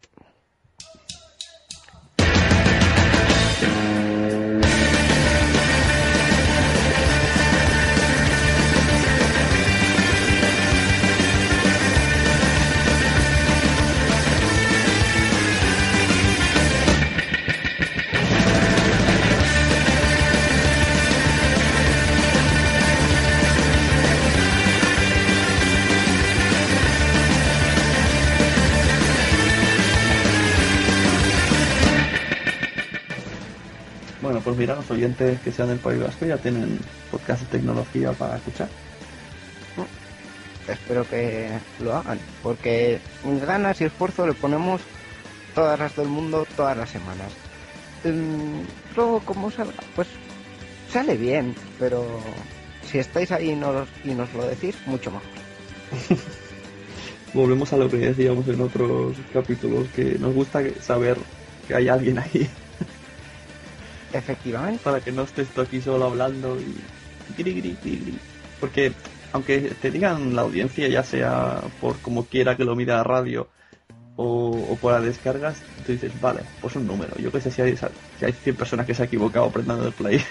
Pues 34.45 34.57
mira, 34.57 34.75
los 34.75 34.91
oyentes 34.91 35.41
que 35.41 35.53
sean 35.53 35.69
del 35.69 35.79
País 35.79 36.01
Vasco 36.01 36.27
ya 36.27 36.37
tienen 36.37 36.79
podcast 37.11 37.43
de 37.43 37.59
tecnología 37.59 38.13
para 38.13 38.37
escuchar. 38.37 38.69
Espero 40.69 41.09
que 41.09 41.49
lo 41.81 41.95
hagan, 41.97 42.21
porque 42.43 43.01
ganas 43.25 43.81
y 43.81 43.85
esfuerzo 43.85 44.27
le 44.27 44.33
ponemos 44.33 44.81
todas 45.55 45.79
las 45.79 45.97
del 45.97 46.09
mundo 46.09 46.47
todas 46.57 46.77
las 46.77 46.91
semanas. 46.91 47.33
Mm, 48.05 48.63
luego, 48.97 49.21
como 49.21 49.51
salga, 49.51 49.75
pues 49.97 50.09
sale 50.93 51.17
bien, 51.17 51.55
pero 51.79 52.21
si 52.91 52.99
estáis 52.99 53.33
ahí 53.33 53.51
y 53.51 53.57
nos, 53.57 53.89
y 54.05 54.11
nos 54.15 54.33
lo 54.35 54.47
decís, 54.47 54.77
mucho 54.87 55.11
mejor. 55.11 55.29
Volvemos 57.35 57.73
a 57.73 57.77
lo 57.77 57.89
que 57.89 57.97
decíamos 57.97 58.47
en 58.47 58.61
otros 58.61 59.17
capítulos, 59.33 59.89
que 59.97 60.17
nos 60.19 60.35
gusta 60.35 60.63
saber 60.81 61.17
que 61.67 61.75
hay 61.75 61.89
alguien 61.89 62.19
ahí. 62.19 62.49
Efectivamente. 64.13 64.81
Para 64.85 65.01
que 65.01 65.13
no 65.13 65.23
estés 65.23 65.49
tú 65.49 65.61
aquí 65.61 65.81
solo 65.81 66.07
hablando 66.07 66.59
y... 66.61 66.75
Gri, 67.37 67.77
gri. 67.83 68.19
Porque 68.61 68.93
aunque 69.33 69.73
te 69.81 69.91
digan 69.91 70.37
la 70.37 70.43
audiencia, 70.43 70.89
ya 70.89 71.03
sea 71.03 71.63
por 71.81 71.99
como 72.01 72.27
quiera 72.27 72.57
que 72.57 72.65
lo 72.65 72.77
mire 72.77 72.93
a 72.93 73.03
radio 73.03 73.49
o, 74.17 74.51
o 74.71 74.77
por 74.77 74.93
las 74.93 75.03
descargas, 75.03 75.63
tú 75.87 75.93
dices, 75.93 76.13
vale, 76.21 76.41
pues 76.61 76.77
un 76.77 76.87
número. 76.87 77.17
Yo 77.17 77.33
que 77.33 77.41
sé 77.41 77.51
si 77.51 77.63
hay, 77.63 77.77
si 77.77 78.25
hay 78.25 78.33
100 78.33 78.57
personas 78.57 78.87
que 78.87 78.95
se 78.95 79.03
han 79.03 79.09
equivocado 79.09 79.47
apretando 79.47 79.87
el 79.87 79.93
play. 79.93 80.23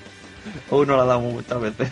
o 0.70 0.80
uno 0.80 0.96
la 0.96 1.04
damos 1.04 1.34
muchas 1.34 1.60
veces. 1.60 1.90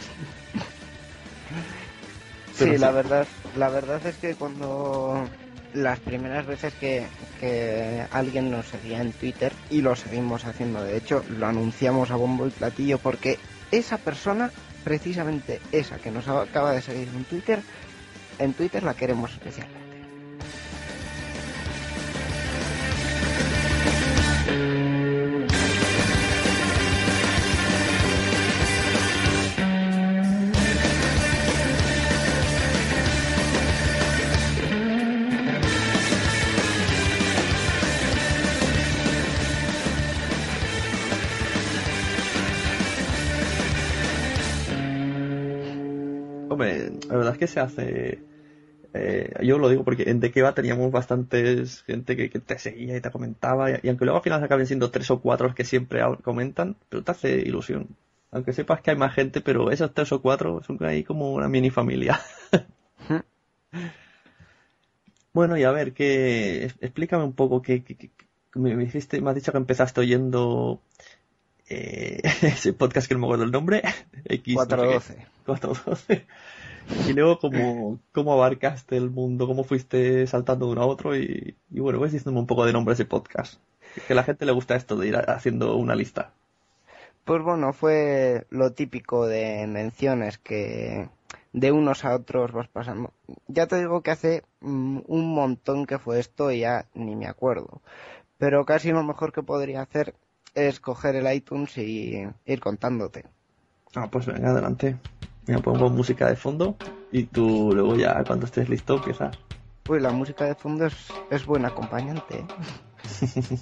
sí, 2.55 2.79
la 2.79 2.91
verdad, 2.91 3.27
la 3.57 3.69
verdad 3.69 4.05
es 4.07 4.17
que 4.17 4.35
cuando 4.35 5.29
las 5.75 5.99
primeras 6.01 6.47
veces 6.47 6.73
que, 6.75 7.07
alguien 8.11 8.51
nos 8.51 8.67
seguía 8.67 9.01
en 9.01 9.13
Twitter 9.13 9.53
y 9.71 9.83
lo 9.83 9.97
seguimos 9.97 10.45
haciendo, 10.45 10.83
de 10.83 10.97
hecho, 10.97 11.25
lo 11.29 11.47
anunciamos 11.47 12.11
a 12.11 12.17
bombo 12.17 12.47
y 12.47 12.51
platillo 12.51 12.99
porque 12.99 13.39
esa 13.71 13.99
persona, 13.99 14.51
precisamente 14.85 15.61
esa 15.73 15.97
que 15.99 16.11
nos 16.11 16.29
acaba 16.29 16.73
de 16.73 16.83
seguir 16.83 17.09
en 17.09 17.25
Twitter, 17.25 17.61
en 18.39 18.53
Twitter 18.53 18.83
la 18.83 18.95
queremos 18.95 19.33
especialmente. 19.33 19.81
La 47.11 47.17
verdad 47.17 47.33
es 47.35 47.39
que 47.39 47.47
se 47.47 47.61
hace. 47.61 48.23
Eh, 48.93 49.33
yo 49.43 49.59
lo 49.59 49.69
digo 49.69 49.85
porque 49.85 50.05
en 50.11 50.19
De 50.19 50.31
Va 50.43 50.55
teníamos 50.55 50.91
bastantes 50.91 51.83
gente 51.83 52.17
que, 52.17 52.29
que 52.29 52.41
te 52.41 52.59
seguía 52.59 52.97
y 52.97 53.01
te 53.01 53.11
comentaba, 53.11 53.71
y, 53.71 53.75
y, 53.83 53.89
aunque 53.89 54.05
luego 54.05 54.19
al 54.19 54.25
final 54.25 54.43
acaben 54.43 54.67
siendo 54.67 54.91
tres 54.91 55.11
o 55.11 55.21
cuatro 55.21 55.47
los 55.47 55.55
que 55.55 55.65
siempre 55.65 56.01
comentan, 56.23 56.77
pero 56.89 57.03
te 57.03 57.11
hace 57.11 57.39
ilusión. 57.41 57.89
Aunque 58.33 58.53
sepas 58.53 58.81
que 58.81 58.93
hay 58.93 58.97
más 58.97 59.15
gente, 59.15 59.41
pero 59.41 59.71
esos 59.71 59.93
tres 59.93 60.13
o 60.13 60.23
cuatro 60.23 60.63
son 60.63 60.79
ahí 60.85 61.03
como 61.03 61.33
una 61.33 61.49
mini 61.49 61.71
familia. 61.71 62.21
bueno, 65.33 65.57
y 65.57 65.65
a 65.65 65.73
ver, 65.73 65.93
que 65.93 66.65
explícame 66.81 67.25
un 67.25 67.33
poco 67.33 67.61
que, 67.61 67.83
me, 68.55 68.77
dijiste, 68.77 69.21
me 69.21 69.31
has 69.31 69.37
dicho 69.37 69.51
que 69.51 69.59
empezaste 69.59 70.01
oyendo 70.01 70.81
eh, 71.69 72.21
ese 72.43 72.73
podcast 72.73 73.09
que 73.09 73.15
no 73.15 73.21
me 73.21 73.27
acuerdo 73.27 73.45
el 73.45 73.51
nombre. 73.51 73.83
X, 74.25 74.55
412. 74.55 75.17
No 75.17 75.27
412. 75.47 76.27
Y 77.09 77.13
luego 77.13 77.39
cómo, 77.39 77.99
cómo 78.13 78.33
abarcaste 78.33 78.97
el 78.97 79.11
mundo, 79.11 79.47
cómo 79.47 79.65
fuiste 79.65 80.27
saltando 80.27 80.67
de 80.67 80.73
uno 80.73 80.83
a 80.83 80.87
otro 80.87 81.17
y, 81.17 81.57
y 81.71 81.81
bueno, 81.81 81.99
pues 81.99 82.13
diciéndome 82.13 82.41
un 82.41 82.47
poco 82.47 82.67
de 82.67 82.73
nombre 82.73 82.95
ese 82.95 83.05
podcast. 83.05 83.61
Que 84.07 84.13
a 84.13 84.17
la 84.17 84.23
gente 84.23 84.47
le 84.47 84.53
gusta 84.53 84.77
esto 84.77 84.97
de 84.97 85.09
ir 85.09 85.17
haciendo 85.17 85.77
una 85.77 85.95
lista. 85.95 86.33
Pues 87.25 87.43
bueno, 87.43 87.73
fue 87.73 88.47
lo 88.51 88.73
típico 88.73 89.27
de 89.27 89.67
menciones 89.67 90.39
que 90.39 91.09
de 91.53 91.73
unos 91.73 92.05
a 92.05 92.15
otros 92.15 92.53
vas 92.53 92.69
pasando. 92.69 93.13
Ya 93.49 93.67
te 93.67 93.79
digo 93.79 94.03
que 94.03 94.11
hace 94.11 94.45
mm, 94.61 95.01
un 95.07 95.35
montón 95.35 95.87
que 95.87 95.99
fue 95.99 96.19
esto 96.19 96.51
y 96.51 96.61
ya 96.61 96.87
ni 96.95 97.17
me 97.17 97.27
acuerdo. 97.27 97.83
Pero 98.39 98.65
casi 98.65 98.91
lo 98.91 99.03
mejor 99.03 99.33
que 99.33 99.43
podría 99.43 99.83
hacer 99.83 100.15
es 100.55 100.81
coger 100.81 101.17
el 101.17 101.33
iTunes 101.33 101.77
y 101.79 102.27
ir 102.47 102.61
contándote. 102.61 103.27
Ah, 103.95 104.09
pues 104.11 104.27
venga, 104.27 104.51
adelante. 104.51 104.97
Me 105.51 105.59
pongo 105.59 105.91
música 105.91 106.29
de 106.29 106.37
fondo 106.37 106.77
y 107.11 107.25
tú 107.25 107.73
luego 107.75 107.97
ya 107.97 108.23
cuando 108.23 108.47
estés 108.47 108.69
listo 108.69 108.99
empiezas. 108.99 109.37
Pues 109.83 110.01
la 110.01 110.13
música 110.13 110.45
de 110.45 110.55
fondo 110.55 110.87
es, 110.87 110.95
es 111.29 111.45
buen 111.45 111.65
acompañante. 111.65 112.39
¿eh? 112.39 112.47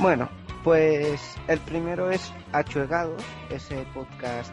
bueno, 0.00 0.28
pues 0.64 1.20
el 1.46 1.60
primero 1.60 2.10
es 2.10 2.32
Achuegados, 2.50 3.22
ese 3.50 3.86
podcast 3.94 4.52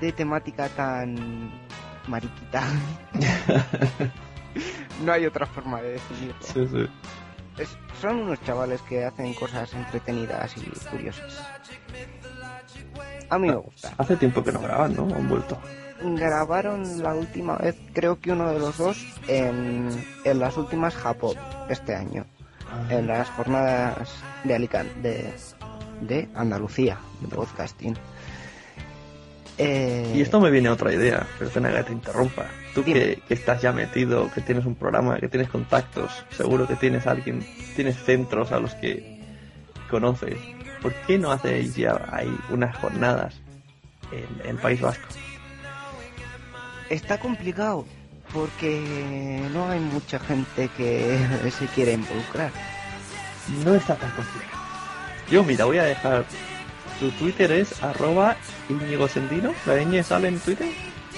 de 0.00 0.10
temática 0.10 0.68
tan 0.70 1.52
mariquita. 2.08 2.64
no 5.04 5.12
hay 5.12 5.26
otra 5.26 5.46
forma 5.46 5.80
de 5.80 5.92
definirlo. 5.92 6.42
Sí, 6.42 6.66
sí. 6.66 6.88
Es, 7.56 7.78
son 8.00 8.16
unos 8.16 8.42
chavales 8.42 8.82
que 8.82 9.04
hacen 9.04 9.32
cosas 9.34 9.72
entretenidas 9.74 10.56
y 10.56 10.62
curiosas. 10.88 11.40
A 13.30 13.38
mí 13.38 13.48
me 13.48 13.56
gusta. 13.56 13.92
Hace 13.98 14.16
tiempo 14.16 14.42
que 14.42 14.52
no 14.52 14.60
graban, 14.60 14.94
¿no? 14.94 15.02
Han 15.14 15.28
vuelto. 15.28 15.58
Grabaron 16.00 17.02
la 17.02 17.14
última 17.14 17.56
vez, 17.56 17.76
creo 17.92 18.20
que 18.20 18.30
uno 18.30 18.52
de 18.52 18.58
los 18.58 18.78
dos, 18.78 19.04
en, 19.26 19.88
en 20.24 20.38
las 20.38 20.56
últimas 20.56 20.94
Japón 20.94 21.36
este 21.68 21.94
año. 21.94 22.24
Ah. 22.70 22.86
En 22.94 23.06
las 23.06 23.28
jornadas 23.30 24.08
de 24.44 24.54
Alicante, 24.54 25.00
de, 25.00 25.32
de 26.02 26.28
Andalucía, 26.34 26.98
de 27.20 27.28
podcasting. 27.28 27.96
Eh... 29.58 30.12
Y 30.14 30.20
esto 30.20 30.40
me 30.40 30.50
viene 30.50 30.68
otra 30.68 30.92
idea, 30.92 31.26
perdona 31.38 31.72
que 31.72 31.82
te 31.82 31.92
interrumpa. 31.92 32.46
Tú 32.74 32.84
que, 32.84 33.20
que, 33.26 33.34
estás 33.34 33.60
ya 33.60 33.72
metido, 33.72 34.30
que 34.32 34.40
tienes 34.40 34.64
un 34.66 34.76
programa, 34.76 35.18
que 35.18 35.28
tienes 35.28 35.48
contactos, 35.48 36.12
seguro 36.30 36.68
que 36.68 36.76
tienes 36.76 37.08
alguien, 37.08 37.44
tienes 37.74 37.96
centros 38.04 38.52
a 38.52 38.60
los 38.60 38.74
que 38.74 39.20
conoces. 39.90 40.38
¿Por 40.82 40.94
qué 41.06 41.18
no 41.18 41.32
hacéis 41.32 41.74
ya 41.74 42.00
ahí 42.12 42.34
unas 42.50 42.76
jornadas 42.76 43.34
en 44.44 44.56
País 44.58 44.80
Vasco? 44.80 45.06
Está 46.88 47.18
complicado 47.18 47.84
porque 48.32 49.42
no 49.52 49.68
hay 49.68 49.80
mucha 49.80 50.18
gente 50.18 50.68
que 50.76 51.18
se 51.58 51.66
quiera 51.66 51.92
involucrar. 51.92 52.50
No 53.64 53.74
está 53.74 53.94
tan 53.96 54.10
complicado. 54.10 54.62
Yo 55.30 55.44
mira, 55.44 55.64
voy 55.64 55.78
a 55.78 55.84
dejar 55.84 56.24
tu 57.00 57.10
Twitter 57.12 57.52
es 57.52 57.82
arroba 57.82 58.36
Íñigo 58.68 59.08
Sendino. 59.08 59.54
¿La 59.66 59.76
ñ 59.76 60.02
sale 60.02 60.28
en 60.28 60.40
Twitter? 60.40 60.68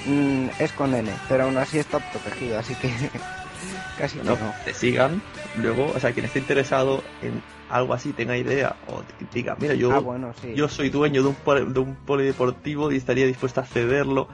Mm, 0.07 0.49
es 0.59 0.73
con 0.73 0.95
N, 0.95 1.11
pero 1.29 1.45
aún 1.45 1.57
así 1.57 1.79
está 1.79 1.99
protegido, 1.99 2.59
así 2.59 2.75
que 2.75 2.91
casi 3.99 4.19
no, 4.19 4.37
no. 4.37 4.55
Te 4.65 4.75
sigan, 4.75 5.23
luego, 5.57 5.93
o 5.95 6.01
sea, 6.01 6.13
quien 6.13 6.27
esté 6.27 6.39
interesado 6.39 7.03
en 7.23 7.43
algo 7.69 7.95
así, 7.95 8.13
tenga 8.13 8.37
idea, 8.37 8.77
o 8.89 9.03
diga, 9.33 9.57
mira, 9.59 9.75
yo, 9.75 9.93
ah, 9.93 10.01
bueno, 10.01 10.33
sí. 10.41 10.55
yo 10.55 10.69
soy 10.69 10.91
dueño 10.91 11.23
de 11.23 11.29
un, 11.29 11.73
de 11.73 11.81
un 11.81 11.95
polideportivo 11.95 12.91
y 12.91 12.97
estaría 12.97 13.27
dispuesto 13.27 13.61
a 13.61 13.65
cederlo. 13.65 14.29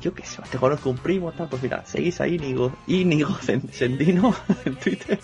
Yo 0.00 0.14
qué 0.14 0.24
sé, 0.24 0.42
te 0.50 0.58
conozco 0.58 0.90
un 0.90 0.98
primo, 0.98 1.30
tal, 1.32 1.48
pues 1.48 1.62
mira, 1.62 1.84
seguís 1.86 2.20
a 2.20 2.26
Íñigo, 2.26 2.72
Íñigo 2.88 3.36
Sendino 3.70 4.34
en 4.64 4.76
Twitter. 4.76 5.18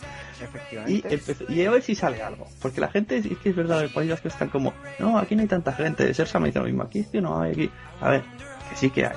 Y, 0.87 1.03
y, 1.49 1.67
a 1.67 1.71
ver 1.73 1.83
si 1.83 1.97
sale 1.97 2.23
algo. 2.23 2.47
Porque 2.63 2.81
la 2.81 2.89
gente, 2.89 3.17
es 3.17 3.27
que 3.39 3.49
es 3.49 3.57
verdad, 3.57 3.83
el 3.83 3.91
País 3.91 4.09
Vasco 4.09 4.29
están 4.29 4.49
como, 4.51 4.73
no, 5.01 5.19
aquí 5.19 5.35
no 5.35 5.43
hay 5.43 5.49
tanta 5.49 5.73
gente. 5.73 6.15
Sersa 6.15 6.39
me 6.39 6.47
dice 6.47 6.61
lo 6.61 6.67
mismo, 6.67 6.85
aquí 6.85 7.01
es 7.01 7.09
que 7.09 7.21
no 7.21 7.41
hay 7.41 7.53
aquí. 7.53 7.71
A 8.01 8.11
ver, 8.11 8.23
que 8.71 8.77
sí 8.77 8.91
que 8.91 9.07
hay. 9.07 9.17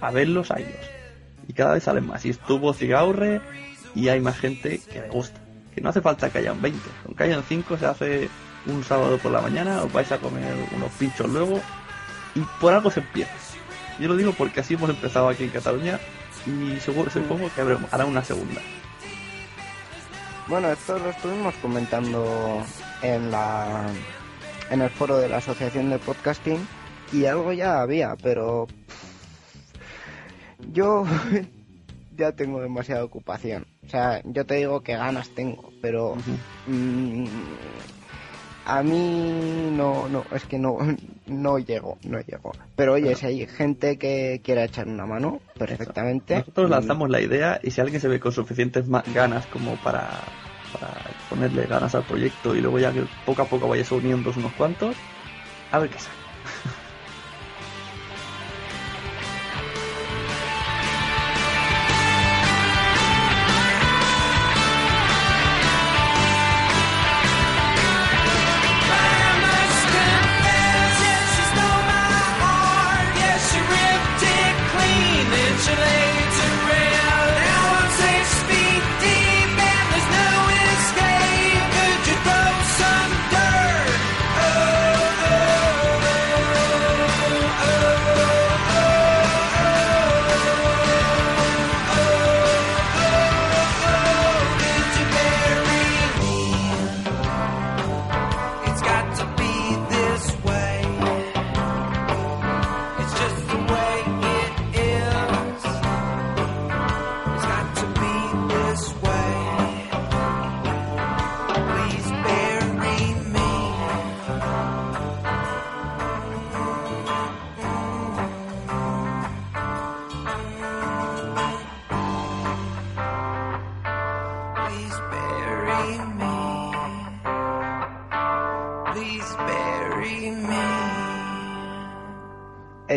A 0.00 0.10
verlos 0.10 0.50
a 0.50 0.58
ellos. 0.58 0.72
Y 1.46 1.52
cada 1.52 1.74
vez 1.74 1.82
salen 1.82 2.06
más. 2.06 2.24
Y 2.24 2.30
estuvo 2.30 2.72
Cigaurre 2.72 3.42
y 3.94 4.08
hay 4.08 4.20
más 4.20 4.38
gente 4.38 4.80
que 4.90 5.00
le 5.00 5.08
gusta. 5.08 5.40
Que 5.74 5.80
no 5.80 5.90
hace 5.90 6.00
falta 6.00 6.30
que 6.30 6.38
hayan 6.38 6.60
20. 6.60 6.80
Aunque 7.06 7.24
hayan 7.24 7.42
5 7.42 7.78
se 7.78 7.86
hace 7.86 8.28
un 8.66 8.84
sábado 8.84 9.18
por 9.18 9.32
la 9.32 9.40
mañana, 9.40 9.82
os 9.82 9.92
vais 9.92 10.10
a 10.12 10.18
comer 10.18 10.54
unos 10.76 10.90
pinchos 10.92 11.28
luego. 11.28 11.60
Y 12.34 12.40
por 12.60 12.74
algo 12.74 12.90
se 12.90 13.00
empieza. 13.00 13.32
Yo 13.98 14.08
lo 14.08 14.16
digo 14.16 14.32
porque 14.32 14.60
así 14.60 14.74
hemos 14.74 14.90
empezado 14.90 15.28
aquí 15.28 15.44
en 15.44 15.50
Cataluña 15.50 15.98
y 16.46 16.78
seguro, 16.80 17.10
supongo 17.10 17.50
que 17.54 17.62
hará 17.90 18.04
una 18.04 18.22
segunda. 18.22 18.60
Bueno, 20.46 20.70
esto 20.70 20.98
lo 20.98 21.10
estuvimos 21.10 21.54
comentando 21.56 22.64
en 23.02 23.30
la 23.30 23.86
en 24.70 24.80
el 24.82 24.90
foro 24.90 25.18
de 25.18 25.28
la 25.28 25.38
Asociación 25.38 25.90
de 25.90 25.98
Podcasting 25.98 26.66
y 27.12 27.24
algo 27.24 27.52
ya 27.52 27.80
había, 27.80 28.16
pero 28.22 28.66
yo 30.72 31.04
ya 32.16 32.32
tengo 32.32 32.60
demasiada 32.60 33.04
ocupación. 33.04 33.66
O 33.88 33.90
sea, 33.90 34.20
yo 34.24 34.44
te 34.44 34.56
digo 34.56 34.82
que 34.82 34.96
ganas 34.96 35.30
tengo, 35.30 35.72
pero 35.80 36.12
uh 36.12 36.16
-huh. 36.16 36.38
mmm, 36.66 37.24
a 38.66 38.82
mí 38.82 39.70
no, 39.72 40.06
no, 40.10 40.26
es 40.30 40.44
que 40.44 40.58
no, 40.58 40.76
no 41.26 41.58
llego, 41.58 41.96
no 42.04 42.20
llego. 42.20 42.52
Pero 42.76 42.92
oye, 42.92 43.14
si 43.14 43.24
hay 43.24 43.46
gente 43.46 43.96
que 43.96 44.42
quiera 44.44 44.64
echar 44.64 44.86
una 44.86 45.06
mano, 45.06 45.40
perfectamente. 45.58 46.36
Nosotros 46.36 46.68
lanzamos 46.68 47.08
la 47.08 47.22
idea 47.22 47.60
y 47.62 47.70
si 47.70 47.80
alguien 47.80 47.98
se 47.98 48.08
ve 48.08 48.20
con 48.20 48.32
suficientes 48.32 48.84
ganas 49.14 49.46
como 49.46 49.74
para, 49.76 50.22
para 50.78 50.92
ponerle 51.30 51.64
ganas 51.64 51.94
al 51.94 52.04
proyecto 52.04 52.54
y 52.54 52.60
luego 52.60 52.78
ya 52.78 52.92
que 52.92 53.04
poco 53.24 53.40
a 53.40 53.46
poco 53.46 53.68
vayas 53.68 53.90
uniendo 53.90 54.30
unos 54.36 54.52
cuantos, 54.52 54.96
a 55.72 55.78
ver 55.78 55.88
qué 55.88 55.98
sale. 55.98 56.27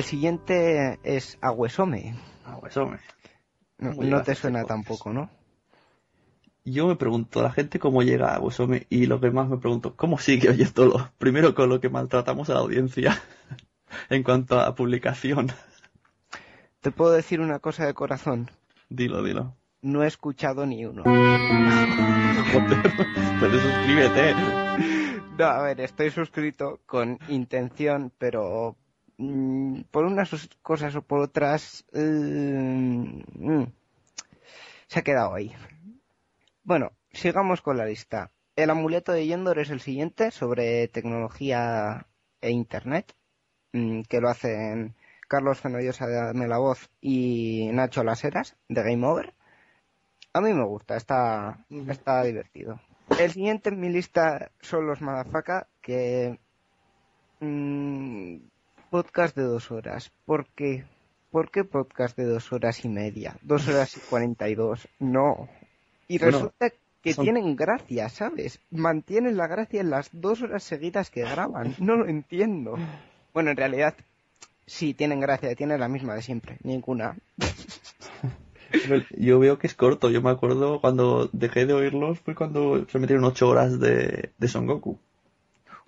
El 0.01 0.07
siguiente 0.07 0.99
es 1.03 1.37
Agüesome. 1.41 2.15
Agüesome. 2.43 2.97
No, 3.77 3.93
no 3.93 4.23
te 4.23 4.33
suena 4.33 4.65
tampoco, 4.65 5.13
¿no? 5.13 5.29
Yo 6.65 6.87
me 6.87 6.95
pregunto, 6.95 7.43
la 7.43 7.51
gente 7.51 7.77
cómo 7.77 8.01
llega 8.01 8.31
a 8.31 8.35
Agüesome 8.37 8.87
y 8.89 9.05
lo 9.05 9.21
que 9.21 9.29
más 9.29 9.47
me 9.47 9.57
pregunto, 9.57 9.95
¿cómo 9.95 10.17
sigue 10.17 10.49
oyéndolo? 10.49 11.11
Primero 11.19 11.53
con 11.53 11.69
lo 11.69 11.79
que 11.79 11.89
maltratamos 11.89 12.49
a 12.49 12.55
la 12.55 12.61
audiencia 12.61 13.21
en 14.09 14.23
cuanto 14.23 14.59
a 14.59 14.73
publicación. 14.73 15.51
Te 16.79 16.89
puedo 16.89 17.11
decir 17.11 17.39
una 17.39 17.59
cosa 17.59 17.85
de 17.85 17.93
corazón. 17.93 18.49
Dilo, 18.89 19.21
dilo. 19.21 19.55
No 19.83 20.03
he 20.03 20.07
escuchado 20.07 20.65
ni 20.65 20.83
uno. 20.83 21.03
Joder, 21.05 22.81
pues 23.39 23.51
suscríbete. 23.51 24.33
No, 25.37 25.45
a 25.45 25.61
ver, 25.61 25.79
estoy 25.81 26.09
suscrito 26.09 26.79
con 26.87 27.19
intención, 27.27 28.11
pero 28.17 28.77
por 29.91 30.05
unas 30.05 30.49
cosas 30.61 30.95
o 30.95 31.01
por 31.01 31.19
otras, 31.19 31.85
eh, 31.93 31.99
mm, 31.99 33.63
se 34.87 34.99
ha 34.99 35.03
quedado 35.03 35.35
ahí. 35.35 35.53
Bueno, 36.63 36.91
sigamos 37.11 37.61
con 37.61 37.77
la 37.77 37.85
lista. 37.85 38.31
El 38.55 38.69
amuleto 38.69 39.11
de 39.11 39.25
Yendor 39.25 39.59
es 39.59 39.69
el 39.69 39.81
siguiente 39.81 40.31
sobre 40.31 40.87
tecnología 40.87 42.07
e 42.41 42.51
internet, 42.51 43.13
mm, 43.73 44.01
que 44.03 44.21
lo 44.21 44.29
hacen 44.29 44.95
Carlos 45.27 45.59
Fenollosa 45.59 46.07
de 46.07 46.47
La 46.47 46.57
Voz 46.57 46.89
y 46.99 47.69
Nacho 47.73 48.03
Laseras 48.03 48.55
de 48.69 48.83
Game 48.83 49.05
Over. 49.05 49.33
A 50.33 50.41
mí 50.41 50.53
me 50.53 50.65
gusta, 50.65 50.97
está, 50.97 51.65
está 51.89 52.23
divertido. 52.23 52.79
El 53.19 53.31
siguiente 53.31 53.69
en 53.69 53.79
mi 53.79 53.89
lista 53.89 54.51
son 54.61 54.87
los 54.87 55.01
Madafaka, 55.01 55.67
que 55.81 56.39
podcast 58.91 59.37
de 59.37 59.43
dos 59.43 59.71
horas. 59.71 60.11
¿Por 60.25 60.47
qué? 60.47 60.83
¿Por 61.31 61.49
qué 61.49 61.63
podcast 61.63 62.17
de 62.17 62.25
dos 62.25 62.51
horas 62.51 62.83
y 62.83 62.89
media? 62.89 63.37
Dos 63.41 63.67
horas 63.69 63.95
y 63.95 64.01
cuarenta 64.01 64.49
y 64.49 64.55
dos. 64.55 64.85
No. 64.99 65.47
Y 66.09 66.17
resulta 66.17 66.71
que 67.01 67.13
tienen 67.13 67.55
gracia, 67.55 68.09
¿sabes? 68.09 68.59
Mantienen 68.69 69.37
la 69.37 69.47
gracia 69.47 69.79
en 69.79 69.91
las 69.91 70.09
dos 70.11 70.41
horas 70.41 70.63
seguidas 70.63 71.09
que 71.09 71.21
graban. 71.21 71.73
No 71.79 71.95
lo 71.95 72.05
entiendo. 72.05 72.77
Bueno, 73.33 73.51
en 73.51 73.57
realidad, 73.57 73.95
sí, 74.65 74.93
tienen 74.93 75.21
gracia, 75.21 75.55
tienen 75.55 75.79
la 75.79 75.87
misma 75.87 76.13
de 76.15 76.21
siempre. 76.21 76.57
Ninguna. 76.61 77.15
Yo 79.17 79.39
veo 79.39 79.57
que 79.57 79.67
es 79.67 79.73
corto. 79.73 80.09
Yo 80.09 80.21
me 80.21 80.31
acuerdo 80.31 80.81
cuando 80.81 81.29
dejé 81.31 81.65
de 81.65 81.73
oírlos 81.73 82.19
fue 82.19 82.35
cuando 82.35 82.85
se 82.89 82.99
metieron 82.99 83.23
ocho 83.23 83.47
horas 83.47 83.79
de, 83.79 84.31
de 84.37 84.47
Son 84.49 84.67
Goku. 84.67 84.99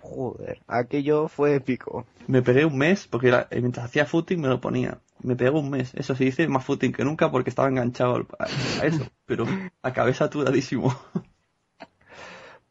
Joder, 0.04 0.60
aquello 0.68 1.30
fue 1.30 1.56
épico. 1.56 2.06
Me 2.28 2.42
pegué 2.42 2.66
un 2.66 2.78
mes, 2.78 3.08
porque 3.08 3.30
eh, 3.30 3.62
mientras 3.62 3.86
hacía 3.86 4.06
footing 4.06 4.42
me 4.42 4.50
lo 4.50 4.60
ponía. 4.60 5.00
Me 5.22 5.38
pegué 5.38 5.50
un 5.52 5.70
mes. 5.70 5.94
Eso 5.96 6.13
se 6.13 6.26
dice 6.26 6.46
más 6.50 6.66
footing 6.66 6.92
que 6.92 7.06
nunca 7.06 7.32
porque 7.32 7.50
estaba 7.50 7.70
enganchado 7.70 8.28
a, 8.38 8.48
eso. 8.86 9.08
Pero 9.26 9.46
acabé 9.82 10.13
saturadísimo. 10.13 10.94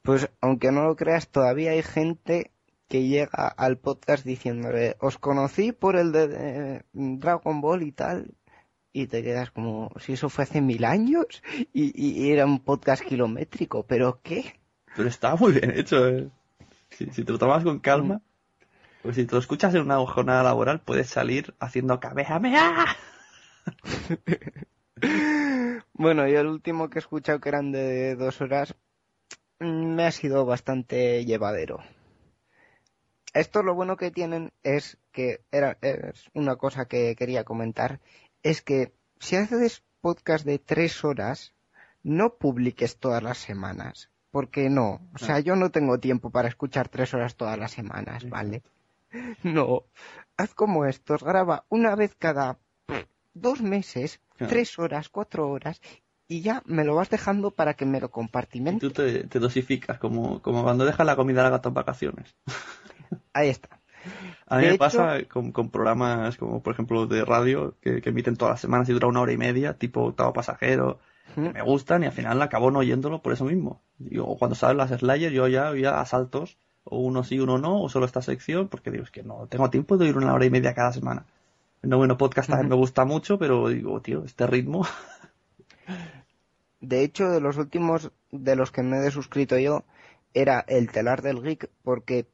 Pues 0.03 0.29
aunque 0.42 0.73
no 0.73 0.85
lo 0.85 0.95
creas, 0.95 1.29
todavía 1.29 1.71
hay 1.71 1.83
gente 1.83 2.51
que 2.87 3.09
llega 3.09 3.49
al 3.49 3.79
podcast 3.79 4.27
diciéndole, 4.27 4.97
os 5.01 5.16
conocí 5.16 5.73
por 5.73 5.97
el 5.97 6.12
de, 6.12 6.85
Dragon 6.92 7.62
Ball 7.62 7.83
y 7.83 7.92
tal, 7.92 8.35
y 8.92 9.07
te 9.07 9.23
quedas 9.23 9.51
como, 9.51 9.90
si 10.01 10.12
eso 10.12 10.29
fue 10.29 10.45
hace 10.45 10.61
mil 10.61 10.85
años 10.85 11.42
y, 11.73 11.99
y 11.99 12.31
era 12.31 12.45
un 12.45 12.61
podcast 12.61 13.03
kilométrico, 13.03 13.87
pero 13.87 14.21
¿qué? 14.23 14.61
Pero 14.95 15.09
estaba 15.09 15.37
muy 15.37 15.53
bien 15.53 15.71
hecho, 15.71 16.07
eh. 16.07 16.29
Si, 16.92 17.07
te 17.07 17.33
lo 17.33 17.38
tomas 17.38 17.64
con 17.64 17.81
calma, 17.81 18.20
pues 19.02 19.16
si 19.16 19.24
te 19.24 19.35
lo 19.35 19.40
escuchas 19.40 19.74
en 19.74 19.83
una 19.83 19.98
jornada 20.07 20.42
laboral, 20.42 20.81
puedes 20.81 21.09
salir 21.09 21.55
haciendo 21.59 21.98
mea 22.14 22.96
bueno, 25.92 26.28
y 26.28 26.35
el 26.35 26.46
último 26.46 26.90
que 26.90 26.98
he 26.98 27.00
escuchado 27.00 27.40
que 27.40 27.48
eran 27.48 27.72
de 27.72 28.16
dos 28.16 28.40
horas 28.40 28.74
me 29.59 30.07
ha 30.07 30.11
sido 30.11 30.44
bastante 30.44 31.24
llevadero. 31.24 31.81
Esto 33.35 33.62
lo 33.62 33.74
bueno 33.74 33.96
que 33.96 34.11
tienen 34.11 34.52
es 34.62 34.98
que 35.11 35.40
era 35.50 35.78
es 35.81 36.31
una 36.35 36.57
cosa 36.57 36.87
que 36.87 37.16
quería 37.16 37.44
comentar 37.44 38.00
es 38.42 38.61
que 38.61 38.92
si 39.20 39.37
haces 39.37 39.83
podcast 40.00 40.44
de 40.44 40.59
tres 40.59 41.05
horas 41.05 41.55
no 42.02 42.35
publiques 42.35 42.98
todas 42.98 43.22
las 43.22 43.38
semanas 43.38 44.11
porque 44.33 44.71
no, 44.71 45.01
o 45.14 45.18
sea, 45.18 45.38
yo 45.40 45.55
no 45.55 45.71
tengo 45.71 46.01
tiempo 46.01 46.31
para 46.31 46.49
escuchar 46.49 46.88
tres 46.88 47.12
horas 47.14 47.37
todas 47.37 47.59
las 47.59 47.71
semanas, 47.71 48.29
¿vale? 48.29 48.62
No, 49.45 49.83
haz 50.38 50.55
como 50.55 50.87
estos, 50.87 51.23
graba 51.23 51.66
una 51.68 51.95
vez 51.95 52.16
cada 52.18 52.57
dos 53.35 53.61
meses, 53.61 54.21
tres 54.38 54.79
horas, 54.79 55.11
cuatro 55.11 55.51
horas, 55.51 55.83
y 56.29 56.40
ya 56.40 56.62
me 56.64 56.83
lo 56.83 56.95
vas 56.95 57.11
dejando 57.11 57.51
para 57.51 57.75
que 57.75 57.85
me 57.85 58.01
lo 58.01 58.11
compartimente. 58.11 58.88
tú 58.88 58.90
te, 58.90 59.38
dosificas, 59.38 59.99
como, 59.99 60.40
como 60.40 60.62
cuando 60.62 60.87
dejas 60.87 61.07
la 61.07 61.14
comida 61.14 61.42
a 61.42 61.45
la 61.45 61.51
gato 61.51 61.68
en 61.68 61.75
vacaciones. 61.75 62.35
Ahí 63.35 63.51
está. 63.51 63.81
A 64.47 64.57
mí 64.59 64.66
me 64.66 64.79
pasa 64.79 65.23
con, 65.29 65.53
programas 65.53 66.38
como, 66.38 66.62
por 66.62 66.73
ejemplo, 66.73 67.07
de 67.07 67.27
radio, 67.27 67.77
que, 67.83 68.01
que, 68.01 68.09
emiten 68.09 68.37
todas 68.37 68.55
las 68.55 68.61
semanas 68.62 68.88
y 68.88 68.92
dura 68.95 69.09
una 69.09 69.21
hora 69.21 69.33
y 69.33 69.37
media, 69.37 69.75
tipo 69.75 70.05
Octavo 70.05 70.33
Pasajero, 70.33 71.01
me 71.37 71.62
gustan 71.62 72.02
y 72.02 72.06
al 72.06 72.12
final 72.12 72.40
acabo 72.42 72.70
no 72.70 72.80
oyéndolo 72.80 73.22
por 73.22 73.32
eso 73.32 73.44
mismo. 73.44 73.80
Digo, 73.98 74.37
cuando 74.38 74.54
salen 74.54 74.76
las 74.76 74.90
Slayer 74.90 75.32
yo 75.32 75.48
ya 75.48 75.68
había 75.68 76.00
asaltos, 76.00 76.56
o 76.85 76.98
uno 76.98 77.24
sí, 77.24 77.38
uno 77.38 77.58
no, 77.58 77.80
o 77.82 77.88
solo 77.88 78.06
esta 78.06 78.22
sección, 78.22 78.68
porque 78.68 78.90
digo, 78.90 79.04
es 79.04 79.11
que 79.11 79.22
no 79.22 79.46
tengo 79.48 79.70
tiempo 79.70 79.96
de 79.96 80.06
oír 80.06 80.16
una 80.16 80.35
hora 80.35 80.44
y 80.44 80.50
media 80.50 80.74
cada 80.74 80.92
semana. 80.92 81.26
No, 81.82 81.98
bueno, 81.98 82.16
podcast 82.16 82.48
también 82.48 82.68
me 82.68 82.76
gusta 82.76 83.04
mucho, 83.04 83.38
pero 83.38 83.68
digo, 83.68 84.00
tío, 84.00 84.24
este 84.24 84.46
ritmo. 84.46 84.87
De 86.80 87.02
hecho, 87.02 87.28
de 87.28 87.40
los 87.40 87.58
últimos 87.58 88.11
de 88.30 88.56
los 88.56 88.72
que 88.72 88.82
me 88.82 89.06
he 89.06 89.11
suscrito 89.11 89.58
yo, 89.58 89.85
era 90.35 90.64
el 90.66 90.90
telar 90.90 91.22
del 91.22 91.42
geek, 91.42 91.70
porque 91.82 92.26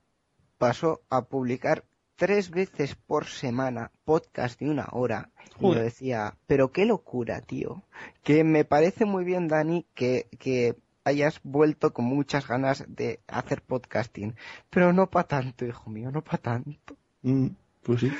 pasó 0.59 1.03
a 1.11 1.27
publicar 1.27 1.85
tres 2.18 2.50
veces 2.50 2.96
por 2.96 3.26
semana 3.26 3.92
podcast 4.04 4.59
de 4.59 4.68
una 4.68 4.88
hora. 4.90 5.31
Y 5.61 5.72
yo 5.72 5.81
decía, 5.81 6.35
pero 6.46 6.72
qué 6.72 6.85
locura, 6.85 7.40
tío. 7.40 7.85
Que 8.24 8.42
me 8.42 8.64
parece 8.64 9.04
muy 9.04 9.24
bien, 9.24 9.46
Dani, 9.46 9.87
que, 9.94 10.26
que 10.38 10.76
hayas 11.04 11.40
vuelto 11.44 11.94
con 11.94 12.04
muchas 12.07 12.46
ganas 12.48 12.85
de 12.88 13.20
hacer 13.28 13.62
podcasting. 13.62 14.35
Pero 14.68 14.92
no 14.92 15.09
para 15.09 15.28
tanto, 15.28 15.64
hijo 15.64 15.90
mío, 15.90 16.11
no 16.11 16.22
para 16.22 16.38
tanto. 16.38 16.96
Mm, 17.22 17.48
pues 17.85 18.00
sí. 18.00 18.12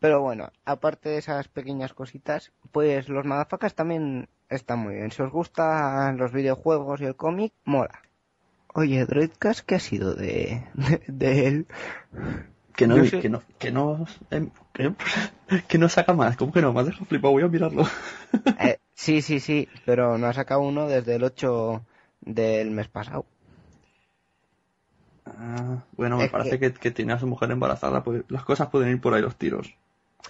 Pero 0.00 0.22
bueno, 0.22 0.50
aparte 0.64 1.10
de 1.10 1.18
esas 1.18 1.48
pequeñas 1.48 1.92
cositas, 1.92 2.50
pues 2.72 3.10
los 3.10 3.26
madafacas 3.26 3.74
también 3.74 4.28
están 4.48 4.78
muy 4.78 4.94
bien. 4.94 5.10
Si 5.10 5.20
os 5.20 5.30
gustan 5.30 6.16
los 6.16 6.32
videojuegos 6.32 7.02
y 7.02 7.04
el 7.04 7.16
cómic, 7.16 7.52
mola. 7.64 8.05
Oye, 8.76 9.04
Droidcast, 9.06 9.66
¿qué 9.66 9.74
ha 9.74 9.80
sido 9.80 10.14
de, 10.14 10.62
de, 10.74 11.02
de 11.08 11.46
él? 11.48 11.66
Que 12.76 12.86
no, 12.86 12.96
que 13.20 13.28
no, 13.34 13.38
que 13.58 13.70
no, 13.76 13.84
em, 14.30 14.50
que, 14.74 14.92
que 15.68 15.78
no 15.78 15.88
saca 15.88 16.12
más. 16.12 16.36
¿Cómo 16.36 16.52
que 16.52 16.60
no? 16.62 16.72
Me 16.72 16.80
has 16.80 16.86
dejado 16.86 17.06
flipado, 17.06 17.32
voy 17.32 17.42
a 17.42 17.48
mirarlo. 17.48 17.84
Eh, 18.58 18.78
sí, 18.94 19.22
sí, 19.22 19.40
sí, 19.40 19.68
pero 19.84 20.18
no 20.18 20.26
ha 20.26 20.32
sacado 20.34 20.60
uno 20.60 20.88
desde 20.88 21.14
el 21.16 21.24
8 21.24 21.86
del 22.20 22.70
mes 22.70 22.88
pasado. 22.88 23.26
Ah, 25.26 25.84
bueno, 25.92 26.16
me 26.18 26.26
Es 26.26 26.28
parece 26.28 26.58
que... 26.58 26.72
que 26.72 26.90
tiene 26.90 27.12
a 27.12 27.18
su 27.18 27.26
mujer 27.26 27.50
embarazada, 27.50 28.02
pues 28.02 28.24
las 28.28 28.44
cosas 28.44 28.68
pueden 28.70 28.90
ir 28.90 29.00
por 29.00 29.12
ahí 29.14 29.22
los 29.22 29.36
tiros. 29.36 29.74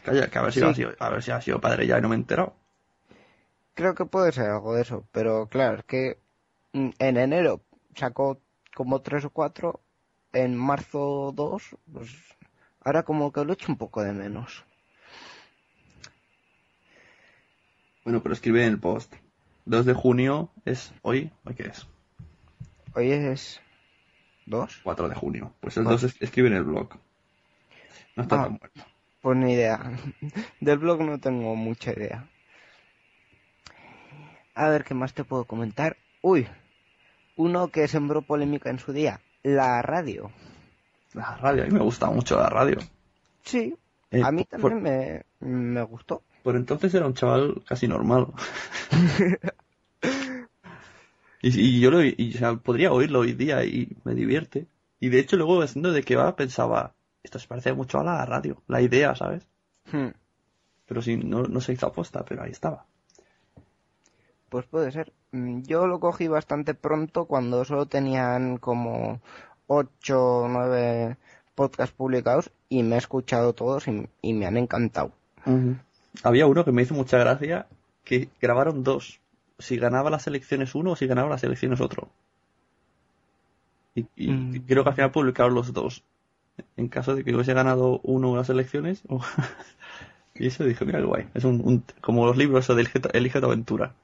Calla, 0.05 0.29
que 0.31 0.39
a 0.39 0.43
ver 0.43 0.53
si 0.55 0.61
Sí. 0.61 0.65
ha 0.65 0.75
sido, 0.75 0.93
a 0.99 1.11
ver 1.11 1.23
si 1.23 1.31
ha 1.33 1.41
sido 1.41 1.61
padre 1.61 1.87
ya 1.87 1.99
y 1.99 2.03
no 2.03 2.09
me 2.09 2.17
he 2.17 2.19
enterado. 2.19 2.55
Creo 3.75 3.95
que 3.95 4.07
puede 4.07 4.33
ser 4.33 4.47
algo 4.51 4.75
de 4.75 4.83
eso, 4.83 5.07
pero 5.13 5.49
claro, 5.49 5.79
es 5.79 5.85
que 5.85 6.19
mm, 6.73 6.91
en 6.99 7.17
enero 7.19 7.63
sacó 7.97 8.41
como 8.75 9.01
tres 9.01 9.25
o 9.25 9.31
cuatro, 9.31 9.81
en 10.33 10.57
marzo 10.57 11.33
dos, 11.35 11.77
pues 11.93 12.15
ahora 12.85 13.03
como 13.03 13.33
que 13.33 13.45
lo 13.45 13.53
echo 13.55 13.73
un 13.73 13.79
poco 13.79 14.03
de 14.03 14.13
menos. 14.13 14.65
Bueno, 18.05 18.23
pero 18.23 18.35
escribe 18.35 18.65
en 18.65 18.73
el 18.73 18.79
post. 18.81 19.15
2 19.65 19.85
de 19.85 19.95
junio 19.95 20.51
es 20.65 20.93
hoy, 21.03 21.33
¿hoy 21.45 21.55
qué 21.57 21.65
es? 21.65 21.89
Hoy 22.95 23.11
es 23.11 23.61
dos, 24.47 24.79
4 24.85 25.09
de 25.09 25.17
junio. 25.17 25.53
Pues 25.61 25.77
el 25.77 25.87
Ah. 25.89 25.91
2 25.91 26.05
es- 26.05 26.23
escribe 26.23 26.49
en 26.49 26.55
el 26.55 26.63
blog. 26.63 26.91
No 28.15 28.23
está 28.23 28.41
Ah. 28.41 28.45
tan 28.45 28.53
muerto. 28.61 28.85
pues 29.23 29.37
ni 29.39 29.55
idea. 29.55 29.81
Del 30.61 30.79
blog 30.79 31.01
no 31.03 31.19
tengo 31.19 31.57
mucha 31.57 31.91
idea. 31.93 32.29
A 34.55 34.69
ver 34.69 34.85
qué 34.85 34.95
más 34.95 35.13
te 35.15 35.25
puedo 35.25 35.45
comentar. 35.47 35.97
Uy, 36.23 36.47
uno 37.37 37.68
que 37.68 37.88
sembró 37.88 38.22
polémica 38.22 38.70
en 38.70 38.79
su 38.79 38.92
día, 38.92 39.20
la 39.42 39.83
radio. 39.83 40.31
La 41.14 41.37
radio, 41.37 41.62
a 41.62 41.66
mí 41.66 41.72
me 41.72 41.81
gusta 41.81 42.11
mucho 42.11 42.37
la 42.37 42.49
radio. 42.49 42.79
Sí, 43.44 43.75
Eh, 44.11 44.22
a 44.22 44.31
mí 44.33 44.44
por- 44.44 44.72
también 44.72 44.83
me, 44.83 45.25
me 45.72 45.83
gustó. 45.83 46.22
Por 46.42 46.57
entonces 46.57 46.94
era 46.94 47.07
un 47.07 47.14
chaval 47.14 47.62
casi 47.66 47.88
normal. 47.88 48.29
y, 51.42 51.61
y 51.61 51.81
yo 51.81 51.90
lo, 51.90 52.03
y, 52.05 52.33
o 52.35 52.38
sea, 52.38 52.57
podría 52.57 52.92
oírlo 52.92 53.20
hoy 53.20 53.33
día 53.33 53.64
y 53.64 53.96
me 54.05 54.14
divierte. 54.14 54.66
Y 55.01 55.09
de 55.11 55.18
hecho 55.20 55.37
luego 55.37 55.61
haciendo 55.62 55.92
de 55.92 56.03
qué 56.03 56.16
va 56.16 56.37
pensaba, 56.37 56.94
esto 57.22 57.38
se 57.38 57.46
parece 57.49 57.72
mucho 57.75 57.99
a 57.99 58.05
la 58.05 58.25
radio, 58.25 58.62
la 58.68 58.81
idea, 58.81 59.14
¿sabes? 59.14 59.46
Hmm, 59.92 60.09
Pero 60.87 61.03
sí, 61.03 61.16
no, 61.16 61.42
no 61.42 61.61
se 61.61 61.72
hizo 61.72 61.87
aposta, 61.87 62.25
pero 62.25 62.42
ahí 62.42 62.51
estaba. 62.51 62.87
Pues 64.49 64.67
puede 64.67 64.91
ser. 64.93 65.13
Mm, 65.33 65.63
Yo 65.63 65.87
lo 65.87 66.01
cogí 66.01 66.29
bastante 66.29 66.75
pronto 66.75 67.27
cuando 67.27 67.65
solo 67.65 67.87
tenían 67.87 68.59
como 68.59 69.21
8 69.67 70.23
o 70.43 70.49
9 70.49 71.17
podcasts 71.55 71.95
publicados 71.97 72.51
y 72.69 72.83
me 72.83 72.97
he 72.97 72.99
escuchado 72.99 73.53
todos 73.55 73.89
y, 73.89 74.09
y 74.23 74.33
me 74.35 74.47
han 74.47 74.57
encantado. 74.57 75.13
Había 76.23 76.47
uno 76.47 76.65
que 76.65 76.73
me 76.73 76.83
hizo 76.83 76.95
mucha 76.95 77.19
gracia, 77.19 77.67
que 78.05 78.29
grabaron 78.41 78.83
dos. 78.85 79.21
Si 79.59 79.77
ganaba 79.79 80.11
las 80.11 80.27
elecciones 80.27 80.75
uno 80.75 80.93
o 80.93 80.97
si 80.97 81.07
ganaba 81.07 81.31
las 81.31 81.45
elecciones 81.45 81.81
otro. 81.81 82.09
Y, 83.95 84.07
y 84.17 84.31
Mm. 84.31 84.61
creo 84.67 84.83
que 84.85 84.91
al 84.91 84.95
final 84.95 85.11
publicaron 85.13 85.55
los 85.55 85.73
dos. 85.73 86.03
En 86.77 86.89
caso 86.89 87.15
de 87.15 87.25
que 87.25 87.35
hubiese 87.35 87.55
ganado 87.55 88.01
uno 88.05 88.37
las 88.37 88.51
elecciones. 88.51 89.03
y 90.35 90.47
eso 90.47 90.65
dije, 90.65 90.85
mira 90.85 91.01
guay. 91.01 91.29
Es 91.35 91.45
un, 91.45 91.61
un- 91.65 91.85
como 92.01 92.27
los 92.27 92.37
libros 92.37 92.67
de 92.69 92.89
Elige 93.15 93.41
tu 93.41 93.47
aventura. 93.47 93.95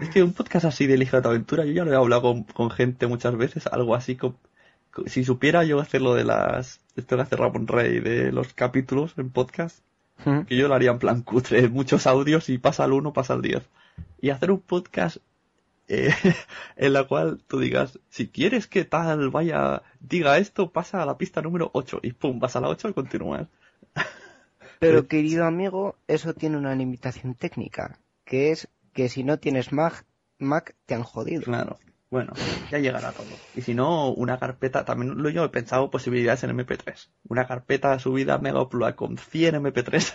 Es 0.00 0.08
que 0.10 0.22
un 0.22 0.32
podcast 0.32 0.64
así 0.66 0.86
de 0.86 0.94
Elige 0.94 1.20
tu 1.20 1.28
aventura, 1.28 1.64
yo 1.64 1.72
ya 1.72 1.84
lo 1.84 1.92
he 1.92 1.96
hablado 1.96 2.22
con, 2.22 2.44
con 2.44 2.70
gente 2.70 3.06
muchas 3.06 3.36
veces, 3.36 3.66
algo 3.66 3.94
así 3.94 4.16
como... 4.16 4.38
Si 5.06 5.24
supiera 5.24 5.64
yo 5.64 5.80
hacer 5.80 6.02
lo 6.02 6.14
de 6.14 6.24
las... 6.24 6.80
Esto 6.94 7.16
que 7.16 7.22
hace 7.22 7.36
Ramón 7.36 7.66
Rey, 7.66 7.98
de 7.98 8.30
los 8.30 8.54
capítulos 8.54 9.14
en 9.16 9.30
podcast, 9.30 9.80
Hmm. 10.22 10.42
que 10.42 10.56
yo 10.56 10.68
lo 10.68 10.74
haría 10.74 10.90
en 10.90 10.98
plan 10.98 11.22
cutre, 11.22 11.68
muchos 11.68 12.06
audios 12.06 12.48
y 12.48 12.58
pasa 12.58 12.84
al 12.84 12.92
1, 12.92 13.12
pasa 13.12 13.34
al 13.34 13.42
10. 13.42 13.62
Y 14.20 14.30
hacer 14.30 14.50
un 14.50 14.60
podcast 14.60 15.18
eh, 15.88 16.14
en 16.76 16.92
la 16.92 17.04
cual 17.04 17.42
tú 17.46 17.58
digas, 17.58 17.98
si 18.08 18.28
quieres 18.28 18.66
que 18.66 18.84
tal 18.84 19.30
vaya, 19.30 19.82
diga 20.00 20.38
esto, 20.38 20.70
pasa 20.70 21.02
a 21.02 21.06
la 21.06 21.18
pista 21.18 21.42
número 21.42 21.70
8 21.74 22.00
y 22.02 22.12
pum, 22.12 22.38
vas 22.38 22.56
a 22.56 22.60
la 22.60 22.68
8 22.68 22.90
y 22.90 22.92
continúas. 22.94 23.48
Pero 24.84 25.08
querido 25.08 25.46
amigo, 25.46 25.96
eso 26.08 26.34
tiene 26.34 26.56
una 26.56 26.74
limitación 26.74 27.34
técnica, 27.34 27.98
que 28.24 28.50
es 28.50 28.68
que 28.92 29.08
si 29.08 29.24
no 29.24 29.38
tienes 29.38 29.72
Mac, 29.72 30.04
Mac 30.38 30.74
te 30.86 30.94
han 30.94 31.02
jodido. 31.02 31.42
Claro. 31.42 31.78
Bueno, 32.10 32.32
ya 32.70 32.78
llegará 32.78 33.12
todo. 33.12 33.26
Y 33.56 33.62
si 33.62 33.74
no, 33.74 34.12
una 34.12 34.38
carpeta, 34.38 34.84
también 34.84 35.20
lo 35.20 35.28
yo 35.30 35.44
he 35.44 35.48
pensado 35.48 35.90
posibilidades 35.90 36.44
en 36.44 36.56
MP3. 36.56 37.08
Una 37.28 37.46
carpeta 37.46 37.98
subida 37.98 38.38
Mega 38.38 38.62
Upload 38.62 38.94
con 38.94 39.18
100 39.18 39.56
MP3 39.56 40.14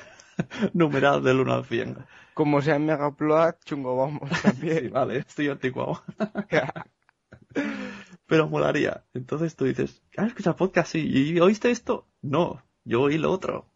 numerados 0.73 1.23
del 1.23 1.39
1 1.41 1.53
al 1.53 1.65
100. 1.65 1.97
Como 2.33 2.61
sea 2.61 2.79
Mega 2.79 3.07
Upload, 3.07 3.55
chungo 3.65 3.97
vamos 3.97 4.29
Sí, 4.35 4.41
también. 4.43 4.91
vale, 4.91 5.17
estoy 5.17 5.49
anticuado. 5.49 6.03
Pero 8.27 8.47
molaría. 8.47 9.03
Entonces 9.13 9.55
tú 9.55 9.65
dices, 9.65 10.01
¿has 10.15 10.27
escuchado 10.27 10.55
podcast? 10.55 10.91
Sí. 10.91 11.05
¿Y 11.05 11.39
oíste 11.39 11.71
esto? 11.71 12.07
No, 12.21 12.63
yo 12.85 13.01
oí 13.01 13.17
lo 13.17 13.31
otro. 13.31 13.68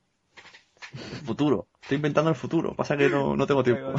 Futuro. 1.25 1.67
Estoy 1.81 1.95
inventando 1.97 2.29
el 2.29 2.35
futuro. 2.35 2.75
Pasa 2.75 2.95
que 2.97 3.09
no, 3.09 3.35
no 3.35 3.45
tengo 3.47 3.63
tiempo. 3.63 3.93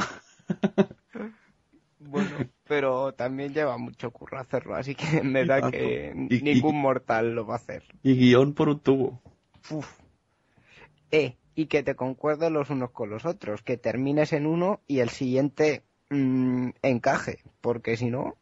Bueno, 1.99 2.37
pero 2.67 3.13
también 3.13 3.53
lleva 3.53 3.77
mucho 3.77 4.11
curro 4.11 4.39
hacerlo, 4.39 4.75
así 4.75 4.95
que 4.95 5.21
da 5.45 5.59
tanto. 5.61 5.77
que 5.77 6.27
Y- 6.29 6.35
y- 6.35 6.41
ningún 6.41 6.79
mortal 6.81 7.33
lo 7.35 7.45
va 7.45 7.55
a 7.55 7.57
hacer. 7.57 7.83
Y 8.03 8.15
guion 8.15 8.53
por 8.53 8.69
un 8.69 8.79
tubo. 8.79 9.21
Uf. 9.69 9.87
Eh, 11.11 11.35
y 11.55 11.65
que 11.67 11.83
te 11.83 11.95
concuerden 11.95 12.53
los 12.53 12.69
unos 12.69 12.91
con 12.91 13.09
los 13.09 13.25
otros, 13.25 13.61
que 13.61 13.77
termines 13.77 14.33
en 14.33 14.45
uno 14.45 14.81
y 14.87 14.99
el 14.99 15.09
siguiente 15.09 15.83
mm, 16.09 16.69
encaje, 16.81 17.39
porque 17.61 17.97
si 17.97 18.09
no, 18.11 18.35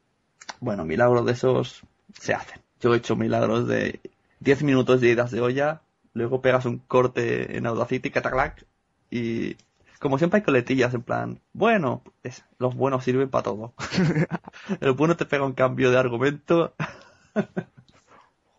Bueno, 0.59 0.83
milagros 0.83 1.25
de 1.25 1.31
esos 1.33 1.81
se 2.19 2.33
hacen. 2.33 2.59
Yo 2.81 2.93
he 2.93 2.97
hecho 2.97 3.15
milagros 3.15 3.67
de 3.67 3.99
10 4.39 4.63
minutos 4.63 4.99
de 4.99 5.09
idas 5.09 5.31
de 5.31 5.39
olla, 5.41 5.81
luego 6.13 6.41
pegas 6.41 6.65
un 6.65 6.79
corte 6.79 7.57
en 7.57 7.65
Audacity, 7.65 8.11
cataclac, 8.11 8.65
y 9.09 9.55
como 9.99 10.17
siempre 10.17 10.39
hay 10.39 10.43
coletillas 10.43 10.93
en 10.93 11.01
plan, 11.03 11.39
bueno, 11.53 12.03
es- 12.23 12.45
los 12.59 12.75
buenos 12.75 13.03
sirven 13.03 13.29
para 13.29 13.43
todo. 13.43 13.73
El 14.81 14.93
bueno 14.93 15.15
te 15.17 15.25
pega 15.25 15.45
un 15.45 15.53
cambio 15.53 15.91
de 15.91 15.97
argumento. 15.97 16.73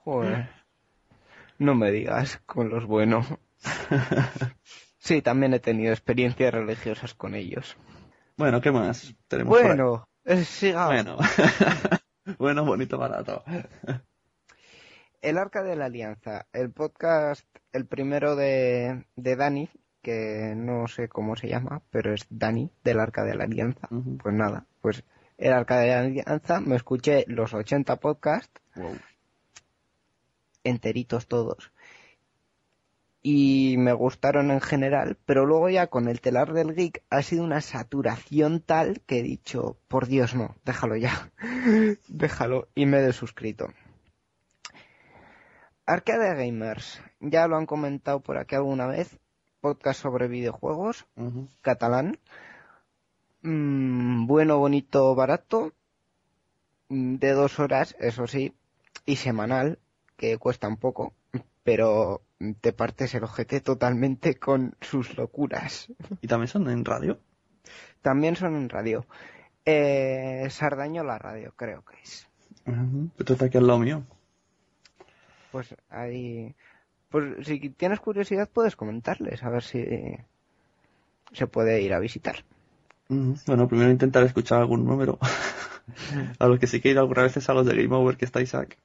joder, 0.04 0.46
no 1.58 1.74
me 1.74 1.90
digas 1.90 2.40
con 2.46 2.68
los 2.68 2.86
buenos. 2.86 3.26
Sí, 4.98 5.20
también 5.20 5.52
he 5.52 5.60
tenido 5.60 5.92
experiencias 5.92 6.54
religiosas 6.54 7.12
con 7.12 7.34
ellos. 7.34 7.76
Bueno, 8.38 8.62
¿qué 8.62 8.72
más? 8.72 9.14
Tenemos? 9.28 9.60
Bueno, 9.60 10.08
eh, 10.24 10.44
sigamos. 10.44 10.94
Bueno. 10.94 11.18
bueno, 12.38 12.64
bonito, 12.64 12.96
barato. 12.96 13.44
El 15.24 15.38
Arca 15.38 15.62
de 15.62 15.74
la 15.74 15.86
Alianza, 15.86 16.46
el 16.52 16.70
podcast, 16.70 17.46
el 17.72 17.86
primero 17.86 18.36
de, 18.36 19.06
de 19.16 19.36
Dani, 19.36 19.70
que 20.02 20.52
no 20.54 20.86
sé 20.86 21.08
cómo 21.08 21.34
se 21.34 21.48
llama, 21.48 21.80
pero 21.90 22.12
es 22.12 22.26
Dani, 22.28 22.70
del 22.84 23.00
Arca 23.00 23.24
de 23.24 23.34
la 23.34 23.44
Alianza. 23.44 23.88
Pues 24.22 24.34
nada, 24.34 24.66
pues 24.82 25.02
el 25.38 25.54
Arca 25.54 25.78
de 25.78 25.88
la 25.88 26.00
Alianza, 26.00 26.60
me 26.60 26.76
escuché 26.76 27.24
los 27.26 27.54
80 27.54 27.96
podcasts, 28.00 28.60
Wow. 28.76 28.98
enteritos 30.62 31.26
todos, 31.26 31.72
y 33.22 33.76
me 33.78 33.94
gustaron 33.94 34.50
en 34.50 34.60
general, 34.60 35.16
pero 35.24 35.46
luego 35.46 35.70
ya 35.70 35.86
con 35.86 36.06
el 36.08 36.20
telar 36.20 36.52
del 36.52 36.74
geek 36.74 37.02
ha 37.08 37.22
sido 37.22 37.44
una 37.44 37.62
saturación 37.62 38.60
tal 38.60 39.00
que 39.06 39.20
he 39.20 39.22
dicho, 39.22 39.78
por 39.88 40.06
Dios 40.06 40.34
no, 40.34 40.54
déjalo 40.66 40.96
ya, 40.96 41.30
déjalo, 42.08 42.68
y 42.74 42.84
me 42.84 42.98
he 42.98 43.02
desuscrito. 43.02 43.68
Arcade 45.86 46.34
Gamers, 46.34 47.00
ya 47.20 47.46
lo 47.46 47.56
han 47.56 47.66
comentado 47.66 48.20
por 48.20 48.38
aquí 48.38 48.54
alguna 48.54 48.86
vez, 48.86 49.18
podcast 49.60 50.00
sobre 50.00 50.28
videojuegos, 50.28 51.06
catalán, 51.60 52.18
Mm, 53.46 54.26
bueno, 54.26 54.56
bonito, 54.56 55.14
barato, 55.14 55.74
Mm, 56.88 57.16
de 57.16 57.32
dos 57.32 57.58
horas, 57.58 57.96
eso 57.98 58.26
sí, 58.26 58.54
y 59.06 59.16
semanal, 59.16 59.78
que 60.16 60.38
cuesta 60.38 60.68
un 60.68 60.76
poco, 60.76 61.12
pero 61.62 62.22
te 62.60 62.72
partes 62.72 63.14
el 63.14 63.24
ojete 63.24 63.60
totalmente 63.60 64.36
con 64.36 64.76
sus 64.80 65.16
locuras. 65.16 65.88
¿Y 66.20 66.28
también 66.28 66.48
son 66.48 66.68
en 66.68 66.84
radio? 66.84 67.18
También 68.02 68.36
son 68.36 68.54
en 68.56 68.68
radio. 68.68 69.06
Eh, 69.64 70.46
Sardañola 70.50 71.18
Radio, 71.18 71.54
creo 71.56 71.82
que 71.84 71.96
es. 72.02 72.28
Esto 73.18 73.32
está 73.32 73.46
aquí 73.46 73.58
al 73.58 73.66
lado 73.66 73.78
mío. 73.78 74.04
Pues 75.54 75.72
ahí. 75.88 76.52
Pues 77.10 77.46
si 77.46 77.70
tienes 77.70 78.00
curiosidad, 78.00 78.50
puedes 78.52 78.74
comentarles, 78.74 79.40
a 79.44 79.50
ver 79.50 79.62
si 79.62 79.86
se 81.32 81.46
puede 81.46 81.80
ir 81.80 81.94
a 81.94 82.00
visitar. 82.00 82.42
Bueno, 83.08 83.68
primero 83.68 83.88
intentar 83.88 84.24
escuchar 84.24 84.58
algún 84.58 84.84
número. 84.84 85.16
a 86.40 86.48
los 86.48 86.58
que 86.58 86.66
sí 86.66 86.80
que 86.80 86.88
he 86.88 86.90
ido 86.90 87.02
algunas 87.02 87.26
veces 87.26 87.48
a 87.48 87.54
los 87.54 87.66
de 87.66 87.76
Game 87.80 87.94
Over 87.94 88.16
que 88.16 88.24
está 88.24 88.40
Isaac. 88.40 88.76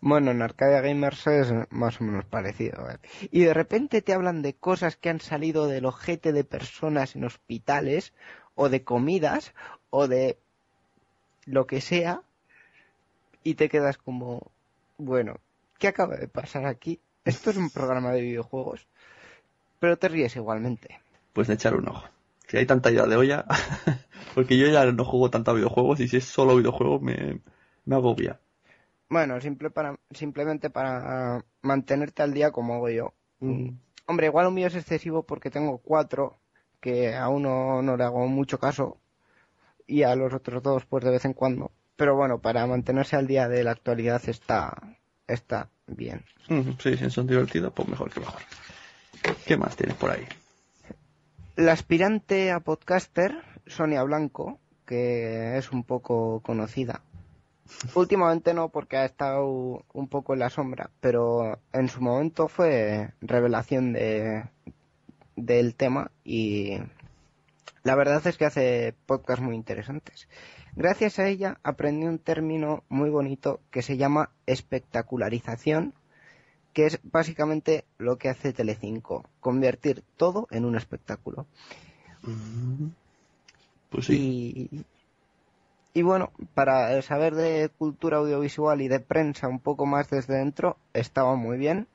Bueno, 0.00 0.30
en 0.30 0.40
Arcadia 0.40 0.80
Gamers 0.80 1.26
es 1.26 1.52
más 1.68 2.00
o 2.00 2.04
menos 2.04 2.24
parecido. 2.24 2.88
¿eh? 2.88 2.96
Y 3.30 3.40
de 3.40 3.52
repente 3.52 4.00
te 4.00 4.14
hablan 4.14 4.40
de 4.40 4.54
cosas 4.54 4.96
que 4.96 5.10
han 5.10 5.20
salido 5.20 5.66
del 5.66 5.84
ojete 5.84 6.32
de 6.32 6.44
personas 6.44 7.16
en 7.16 7.24
hospitales, 7.24 8.14
o 8.54 8.70
de 8.70 8.82
comidas, 8.82 9.52
o 9.90 10.08
de 10.08 10.38
lo 11.44 11.66
que 11.66 11.82
sea, 11.82 12.22
y 13.42 13.56
te 13.56 13.68
quedas 13.68 13.98
como, 13.98 14.53
bueno, 14.98 15.36
¿qué 15.78 15.88
acaba 15.88 16.16
de 16.16 16.28
pasar 16.28 16.66
aquí? 16.66 17.00
Esto 17.24 17.50
es 17.50 17.56
un 17.56 17.70
programa 17.74 18.12
de 18.12 18.22
videojuegos, 18.22 18.86
pero 19.80 19.96
te 19.98 20.08
ríes 20.08 20.36
igualmente. 20.36 21.00
Pues 21.32 21.48
de 21.48 21.54
echar 21.54 21.74
un 21.74 21.88
ojo. 21.88 22.04
Si 22.46 22.56
hay 22.56 22.66
tanta 22.66 22.90
idea 22.90 23.06
de 23.06 23.16
olla, 23.16 23.44
porque 24.34 24.58
yo 24.58 24.68
ya 24.68 24.84
no 24.84 25.04
juego 25.04 25.30
tanto 25.30 25.50
a 25.50 25.54
videojuegos 25.54 26.00
y 26.00 26.08
si 26.08 26.18
es 26.18 26.24
solo 26.24 26.56
videojuegos 26.56 27.02
me, 27.02 27.40
me 27.84 27.96
agobia. 27.96 28.38
Bueno, 29.08 29.40
simple 29.40 29.70
para, 29.70 29.98
simplemente 30.10 30.70
para 30.70 31.44
mantenerte 31.62 32.22
al 32.22 32.34
día 32.34 32.50
como 32.50 32.74
hago 32.74 32.90
yo. 32.90 33.14
Mm. 33.40 33.70
Hombre, 34.06 34.26
igual 34.26 34.46
lo 34.46 34.50
mío 34.50 34.66
es 34.66 34.74
excesivo 34.74 35.22
porque 35.22 35.50
tengo 35.50 35.78
cuatro, 35.78 36.38
que 36.80 37.14
a 37.14 37.28
uno 37.28 37.80
no 37.80 37.96
le 37.96 38.04
hago 38.04 38.26
mucho 38.26 38.58
caso, 38.58 38.98
y 39.86 40.02
a 40.02 40.14
los 40.14 40.34
otros 40.34 40.62
dos 40.62 40.84
pues 40.84 41.04
de 41.04 41.10
vez 41.10 41.24
en 41.24 41.32
cuando. 41.32 41.70
Pero 41.96 42.16
bueno, 42.16 42.38
para 42.38 42.66
mantenerse 42.66 43.16
al 43.16 43.26
día 43.26 43.48
de 43.48 43.64
la 43.64 43.72
actualidad 43.72 44.22
está, 44.28 44.76
está 45.26 45.70
bien. 45.86 46.24
Sí, 46.78 46.96
si 46.96 47.10
son 47.10 47.26
divertidos, 47.26 47.72
pues 47.72 47.88
mejor 47.88 48.10
que 48.10 48.20
mejor. 48.20 48.40
¿Qué 49.46 49.56
más 49.56 49.76
tienes 49.76 49.96
por 49.96 50.10
ahí? 50.10 50.26
La 51.56 51.72
aspirante 51.72 52.50
a 52.50 52.60
podcaster, 52.60 53.42
Sonia 53.66 54.02
Blanco, 54.02 54.58
que 54.86 55.56
es 55.56 55.70
un 55.70 55.84
poco 55.84 56.40
conocida. 56.40 57.02
Últimamente 57.94 58.54
no, 58.54 58.68
porque 58.68 58.96
ha 58.96 59.04
estado 59.04 59.84
un 59.92 60.08
poco 60.08 60.34
en 60.34 60.40
la 60.40 60.50
sombra, 60.50 60.90
pero 61.00 61.58
en 61.72 61.88
su 61.88 62.00
momento 62.00 62.48
fue 62.48 63.10
revelación 63.20 63.92
de, 63.92 64.44
del 65.36 65.74
tema 65.74 66.10
y 66.24 66.78
la 67.82 67.94
verdad 67.94 68.26
es 68.26 68.36
que 68.36 68.46
hace 68.46 68.94
podcasts 69.06 69.42
muy 69.42 69.54
interesantes. 69.54 70.28
Gracias 70.76 71.18
a 71.18 71.28
ella 71.28 71.58
aprendí 71.62 72.06
un 72.06 72.18
término 72.18 72.82
muy 72.88 73.08
bonito 73.08 73.60
que 73.70 73.82
se 73.82 73.96
llama 73.96 74.30
espectacularización, 74.46 75.94
que 76.72 76.86
es 76.86 76.98
básicamente 77.04 77.84
lo 77.98 78.18
que 78.18 78.28
hace 78.28 78.52
Telecinco, 78.52 79.24
convertir 79.40 80.02
todo 80.16 80.48
en 80.50 80.64
un 80.64 80.76
espectáculo. 80.76 81.46
Pues 83.90 84.06
sí. 84.06 84.70
Y, 84.72 84.84
y 85.96 86.02
bueno, 86.02 86.32
para 86.54 87.00
saber 87.02 87.36
de 87.36 87.70
cultura 87.78 88.16
audiovisual 88.16 88.82
y 88.82 88.88
de 88.88 88.98
prensa 88.98 89.46
un 89.46 89.60
poco 89.60 89.86
más 89.86 90.10
desde 90.10 90.34
dentro, 90.38 90.76
estaba 90.92 91.36
muy 91.36 91.56
bien. 91.56 91.86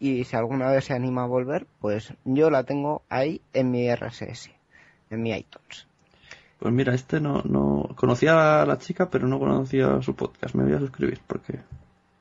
Y 0.00 0.24
si 0.24 0.34
alguna 0.34 0.68
vez 0.72 0.86
se 0.86 0.94
anima 0.94 1.22
a 1.22 1.28
volver, 1.28 1.68
pues 1.80 2.12
yo 2.24 2.50
la 2.50 2.64
tengo 2.64 3.02
ahí 3.08 3.40
en 3.52 3.70
mi 3.70 3.88
RSS, 3.88 4.50
en 5.10 5.22
mi 5.22 5.30
iTunes. 5.30 5.86
Pues 6.62 6.72
mira, 6.72 6.94
este 6.94 7.20
no, 7.20 7.42
no 7.44 7.88
conocía 7.96 8.62
a 8.62 8.66
la 8.66 8.78
chica, 8.78 9.10
pero 9.10 9.26
no 9.26 9.40
conocía 9.40 10.00
su 10.00 10.14
podcast. 10.14 10.54
Me 10.54 10.62
voy 10.62 10.74
a 10.74 10.78
suscribir 10.78 11.20
porque 11.26 11.58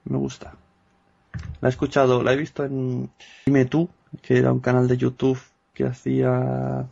me 0.06 0.18
gusta. 0.18 0.56
La 1.62 1.68
he 1.68 1.70
escuchado, 1.70 2.24
la 2.24 2.34
he 2.34 2.38
visto 2.38 2.66
en 2.66 3.12
Dime 3.46 3.66
tú, 3.66 3.88
que 4.24 4.40
era 4.40 4.52
un 4.52 4.60
canal 4.60 4.88
de 4.88 4.98
YouTube 4.98 5.40
que 5.76 5.86
hacía 5.86 6.88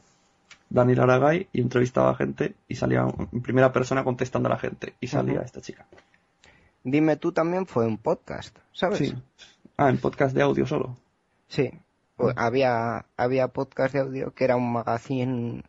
Daniel 0.70 1.00
Aragay 1.00 1.48
y 1.52 1.62
entrevistaba 1.62 2.12
a 2.12 2.16
gente 2.16 2.54
y 2.68 2.76
salía 2.76 3.08
en 3.32 3.42
primera 3.42 3.72
persona 3.74 4.04
contestando 4.04 4.48
a 4.48 4.52
la 4.52 4.60
gente 4.60 4.94
y 5.02 5.08
salía 5.08 5.42
esta 5.42 5.60
chica. 5.60 5.88
Dime 6.84 7.16
tú 7.18 7.32
también 7.32 7.66
fue 7.66 7.88
un 7.88 7.98
podcast, 7.98 8.56
¿sabes? 8.74 9.00
Sí. 9.00 9.16
Ah, 9.76 9.90
en 9.90 9.98
podcast 9.98 10.36
de 10.36 10.44
audio 10.44 10.68
solo. 10.68 10.98
Sí. 11.48 11.72
O- 12.18 12.32
Había, 12.36 13.06
había 13.18 13.48
podcast 13.48 13.96
de 13.96 14.02
audio 14.02 14.34
que 14.36 14.44
era 14.44 14.56
un 14.56 14.72
magazine 14.72 15.64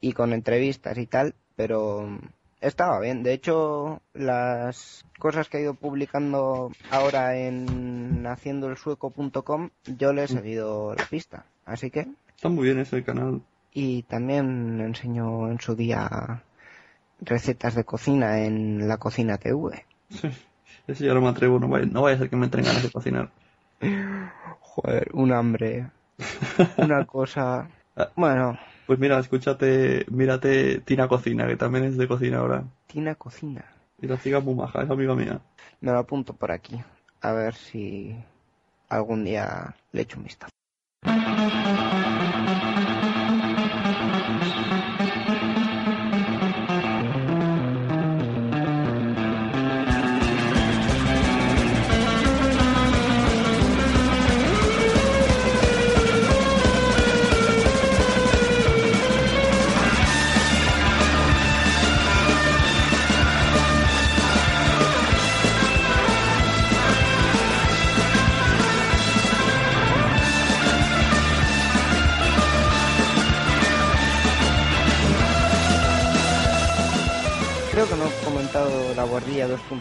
y 0.00 0.12
con 0.12 0.32
entrevistas 0.32 0.96
y 0.98 1.06
tal, 1.06 1.34
pero 1.56 2.18
estaba 2.60 3.00
bien. 3.00 3.22
De 3.22 3.32
hecho, 3.32 4.00
las 4.14 5.04
cosas 5.18 5.48
que 5.48 5.58
ha 5.58 5.60
ido 5.60 5.74
publicando 5.74 6.72
ahora 6.90 7.36
en 7.36 8.24
haciendoelsueco.com, 8.26 9.70
yo 9.98 10.12
le 10.12 10.24
he 10.24 10.28
seguido 10.28 10.94
la 10.94 11.04
pista. 11.06 11.44
Así 11.64 11.90
que, 11.90 12.06
Está 12.36 12.48
muy 12.48 12.64
bien 12.64 12.78
ese 12.78 13.02
canal. 13.04 13.40
y 13.72 14.02
también 14.02 14.80
enseñó 14.80 15.50
en 15.50 15.60
su 15.60 15.74
día 15.74 16.42
recetas 17.20 17.74
de 17.74 17.84
cocina 17.84 18.40
en 18.44 18.86
la 18.88 18.98
cocina 18.98 19.38
TV. 19.38 19.84
Ese 20.86 21.06
ya 21.06 21.14
no 21.14 21.22
me 21.22 21.28
atrevo, 21.28 21.58
no 21.58 21.68
vaya, 21.68 21.86
no 21.86 22.02
vaya 22.02 22.16
a 22.16 22.18
ser 22.18 22.28
que 22.28 22.36
me 22.36 22.44
entren 22.44 22.64
ganas 22.64 22.82
de 22.82 22.90
cocinar. 22.90 23.30
Joder, 24.60 25.08
un 25.14 25.32
hambre. 25.32 25.88
Una 26.76 27.04
cosa. 27.06 27.68
Bueno, 28.16 28.58
Pues 28.86 28.98
mira, 28.98 29.18
escúchate, 29.18 30.04
mírate 30.10 30.80
Tina 30.80 31.08
Cocina, 31.08 31.46
que 31.46 31.56
también 31.56 31.84
es 31.84 31.96
de 31.96 32.06
cocina 32.06 32.38
ahora. 32.38 32.64
Tina 32.86 33.14
Cocina. 33.14 33.64
Y 34.00 34.06
la 34.06 34.20
chica 34.20 34.38
es 34.38 34.44
muy 34.44 34.54
maja, 34.54 34.82
es 34.82 34.90
amiga 34.90 35.14
mía. 35.14 35.40
Me 35.80 35.90
lo 35.92 35.98
apunto 35.98 36.34
por 36.34 36.52
aquí. 36.52 36.78
A 37.22 37.32
ver 37.32 37.54
si 37.54 38.14
algún 38.90 39.24
día 39.24 39.74
le 39.92 40.02
echo 40.02 40.18
un 40.18 40.24
vistazo. 40.24 40.52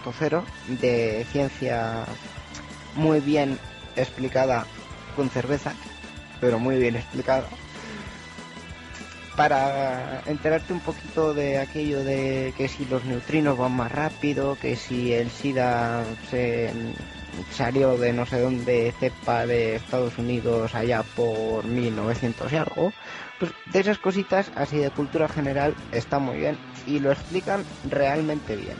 2.0 0.01 0.43
de 0.79 1.25
ciencia 1.31 2.05
muy 2.95 3.19
bien 3.19 3.59
explicada 3.95 4.65
con 5.15 5.29
cerveza, 5.29 5.73
pero 6.39 6.59
muy 6.59 6.77
bien 6.77 6.95
explicada. 6.95 7.47
Para 9.35 10.21
enterarte 10.27 10.73
un 10.73 10.79
poquito 10.79 11.33
de 11.33 11.57
aquello 11.57 12.03
de 12.03 12.53
que 12.55 12.67
si 12.67 12.85
los 12.85 13.03
neutrinos 13.05 13.57
van 13.57 13.71
más 13.71 13.91
rápido, 13.91 14.57
que 14.61 14.75
si 14.75 15.11
el 15.13 15.31
SIDA 15.31 16.03
se 16.29 16.71
salió 17.51 17.97
de 17.97 18.13
no 18.13 18.27
sé 18.27 18.39
dónde, 18.39 18.93
cepa 18.99 19.47
de 19.47 19.75
Estados 19.75 20.17
Unidos 20.19 20.75
allá 20.75 21.03
por 21.15 21.65
1900 21.65 22.51
y 22.51 22.55
algo, 22.55 22.93
pues 23.39 23.51
de 23.71 23.79
esas 23.79 23.97
cositas 23.97 24.51
así 24.55 24.77
de 24.77 24.91
cultura 24.91 25.27
general 25.27 25.75
está 25.91 26.19
muy 26.19 26.37
bien 26.37 26.57
y 26.85 26.99
lo 26.99 27.11
explican 27.11 27.65
realmente 27.89 28.55
bien. 28.55 28.77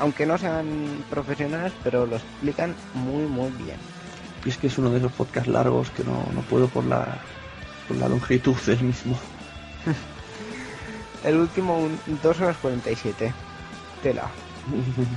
Aunque 0.00 0.26
no 0.26 0.36
sean 0.38 1.04
profesionales, 1.08 1.72
pero 1.84 2.06
lo 2.06 2.16
explican 2.16 2.74
muy 2.94 3.26
muy 3.26 3.50
bien. 3.50 3.78
Y 4.44 4.48
es 4.48 4.56
que 4.56 4.66
es 4.66 4.78
uno 4.78 4.90
de 4.90 4.98
esos 4.98 5.12
podcasts 5.12 5.48
largos 5.48 5.90
que 5.90 6.02
no, 6.02 6.26
no 6.34 6.40
puedo 6.42 6.66
por 6.68 6.84
la, 6.84 7.06
por 7.86 7.96
la 7.98 8.08
longitud 8.08 8.56
del 8.66 8.82
mismo. 8.82 9.16
El 11.24 11.36
último, 11.36 11.78
un, 11.78 12.00
2 12.22 12.40
horas 12.40 12.56
47. 12.62 13.32
Tela. 14.02 14.30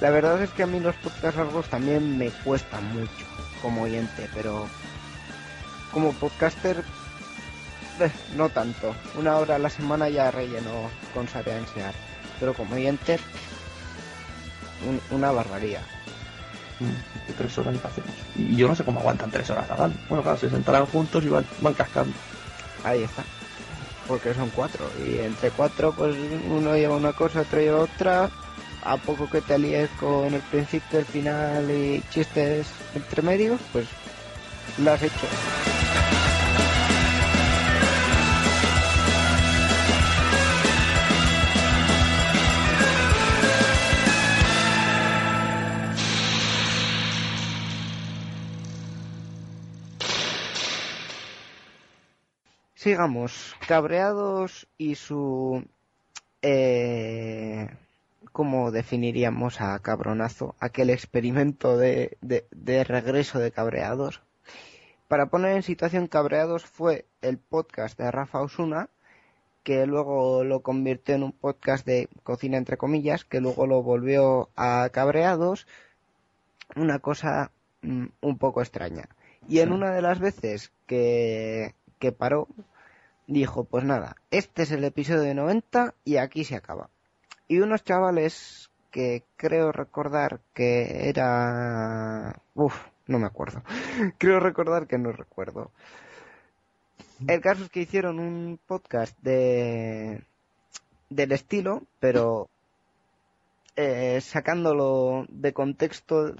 La 0.00 0.10
verdad 0.10 0.42
es 0.42 0.50
que 0.50 0.62
a 0.62 0.66
mí 0.66 0.78
los 0.78 0.94
podcasts 0.96 1.38
largos 1.38 1.68
también 1.68 2.18
me 2.18 2.28
cuestan 2.28 2.84
mucho 2.92 3.24
como 3.62 3.84
oyente, 3.84 4.28
pero 4.34 4.66
como 5.90 6.12
podcaster 6.12 6.84
eh, 8.00 8.10
no 8.36 8.50
tanto. 8.50 8.94
Una 9.18 9.38
hora 9.38 9.54
a 9.56 9.58
la 9.58 9.70
semana 9.70 10.10
ya 10.10 10.30
relleno 10.30 10.90
con 11.14 11.26
Saber 11.28 11.56
enseñar, 11.56 11.94
pero 12.40 12.54
como 12.54 12.74
oyente 12.74 13.18
un- 14.86 15.00
una 15.16 15.30
barbaridad. 15.32 15.82
De 17.26 17.32
tres 17.32 17.56
horas 17.58 17.74
y 17.74 17.86
hacemos. 17.86 18.10
Y 18.36 18.56
yo 18.56 18.68
no 18.68 18.74
sé 18.76 18.84
cómo 18.84 19.00
aguantan 19.00 19.30
tres 19.30 19.48
horas 19.50 19.70
hagan. 19.70 19.94
Bueno, 20.08 20.22
claro, 20.22 20.38
se 20.38 20.50
sentarán 20.50 20.84
juntos 20.86 21.24
y 21.24 21.28
van, 21.28 21.46
van 21.60 21.74
cascando. 21.74 22.14
Ahí 22.84 23.02
está. 23.02 23.24
porque 24.06 24.32
son 24.34 24.48
cuatro. 24.50 24.88
Y 25.04 25.18
entre 25.18 25.50
cuatro, 25.50 25.92
pues 25.92 26.14
uno 26.48 26.76
lleva 26.76 26.94
una 26.96 27.12
cosa, 27.12 27.40
otro 27.40 27.58
lleva 27.58 27.80
otra. 27.80 28.30
A 28.84 28.96
poco 28.98 29.28
que 29.28 29.40
te 29.40 29.58
líes 29.58 29.90
con 29.98 30.32
el 30.32 30.40
principio, 30.42 31.00
el 31.00 31.04
final 31.06 31.68
y 31.68 32.04
chistes 32.10 32.68
entre 32.94 33.20
medios, 33.22 33.60
pues 33.72 33.88
lo 34.78 34.92
has 34.92 35.02
hecho. 35.02 35.26
Sigamos. 52.86 53.56
Cabreados 53.66 54.68
y 54.78 54.94
su... 54.94 55.66
Eh, 56.40 57.68
¿Cómo 58.30 58.70
definiríamos 58.70 59.60
a 59.60 59.76
Cabronazo? 59.80 60.54
Aquel 60.60 60.90
experimento 60.90 61.76
de, 61.76 62.16
de, 62.20 62.46
de 62.52 62.84
regreso 62.84 63.40
de 63.40 63.50
Cabreados. 63.50 64.22
Para 65.08 65.26
poner 65.26 65.56
en 65.56 65.64
situación 65.64 66.06
Cabreados 66.06 66.64
fue 66.64 67.06
el 67.22 67.38
podcast 67.38 67.98
de 67.98 68.08
Rafa 68.12 68.40
Osuna, 68.40 68.88
que 69.64 69.84
luego 69.86 70.44
lo 70.44 70.60
convirtió 70.60 71.16
en 71.16 71.24
un 71.24 71.32
podcast 71.32 71.84
de 71.84 72.08
cocina 72.22 72.56
entre 72.56 72.76
comillas, 72.76 73.24
que 73.24 73.40
luego 73.40 73.66
lo 73.66 73.82
volvió 73.82 74.48
a 74.54 74.90
Cabreados. 74.92 75.66
Una 76.76 77.00
cosa 77.00 77.50
mm, 77.82 78.06
un 78.20 78.38
poco 78.38 78.62
extraña. 78.62 79.08
Y 79.48 79.58
en 79.58 79.72
una 79.72 79.90
de 79.90 80.02
las 80.02 80.20
veces 80.20 80.70
que, 80.86 81.74
que 81.98 82.12
paró, 82.12 82.46
dijo, 83.26 83.64
pues 83.64 83.84
nada, 83.84 84.16
este 84.30 84.62
es 84.62 84.72
el 84.72 84.84
episodio 84.84 85.22
de 85.22 85.34
90 85.34 85.94
y 86.04 86.16
aquí 86.16 86.44
se 86.44 86.56
acaba. 86.56 86.90
Y 87.48 87.58
unos 87.60 87.84
chavales 87.84 88.70
que 88.90 89.24
creo 89.36 89.72
recordar 89.72 90.40
que 90.54 91.08
era... 91.08 92.40
Uf, 92.54 92.74
no 93.06 93.18
me 93.18 93.26
acuerdo. 93.26 93.62
creo 94.18 94.40
recordar 94.40 94.86
que 94.86 94.98
no 94.98 95.12
recuerdo. 95.12 95.70
El 97.26 97.40
caso 97.40 97.64
es 97.64 97.70
que 97.70 97.80
hicieron 97.80 98.18
un 98.18 98.58
podcast 98.66 99.16
de 99.22 100.22
del 101.08 101.32
estilo, 101.32 101.82
pero 102.00 102.48
eh, 103.76 104.20
sacándolo 104.20 105.26
de 105.28 105.52
contexto, 105.52 106.34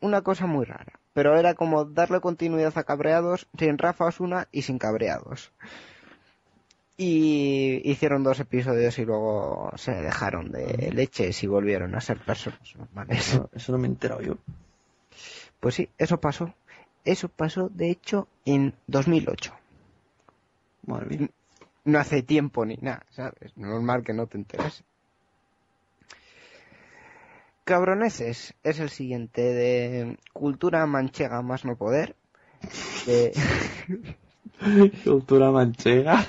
una 0.00 0.22
cosa 0.22 0.46
muy 0.46 0.64
rara. 0.64 0.92
Pero 1.12 1.36
era 1.36 1.54
como 1.54 1.84
darle 1.84 2.20
continuidad 2.20 2.76
a 2.78 2.84
cabreados 2.84 3.48
sin 3.58 3.76
Rafa 3.76 4.06
Osuna 4.06 4.48
y 4.52 4.62
sin 4.62 4.78
cabreados. 4.78 5.52
Y 7.00 7.80
hicieron 7.88 8.24
dos 8.24 8.40
episodios 8.40 8.98
y 8.98 9.04
luego 9.04 9.70
se 9.76 9.92
dejaron 9.92 10.50
de 10.50 10.90
leches 10.92 11.44
y 11.44 11.46
volvieron 11.46 11.94
a 11.94 12.00
ser 12.00 12.18
personas 12.18 12.74
normales. 12.76 13.20
Eso, 13.20 13.48
eso 13.54 13.70
no 13.70 13.78
me 13.78 13.86
he 13.86 13.90
enterado 13.90 14.20
yo. 14.20 14.36
Pues 15.60 15.76
sí, 15.76 15.88
eso 15.96 16.20
pasó. 16.20 16.52
Eso 17.04 17.28
pasó, 17.28 17.68
de 17.68 17.90
hecho, 17.90 18.26
en 18.44 18.74
2008. 18.88 19.54
Madre 20.86 21.06
mía. 21.06 21.30
No 21.84 22.00
hace 22.00 22.22
tiempo 22.22 22.66
ni 22.66 22.76
nada, 22.76 23.06
¿sabes? 23.10 23.56
Normal 23.56 24.02
que 24.02 24.12
no 24.12 24.26
te 24.26 24.36
enteres. 24.36 24.82
Cabroneses 27.62 28.54
es 28.64 28.80
el 28.80 28.90
siguiente 28.90 29.42
de 29.42 30.18
cultura 30.32 30.84
manchega 30.86 31.42
más 31.42 31.64
no 31.64 31.76
poder. 31.76 32.16
De... 33.06 33.32
Cultura 35.04 35.50
manchega. 35.50 36.26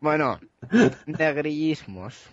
Bueno, 0.00 0.38
negrillismos. 1.06 2.28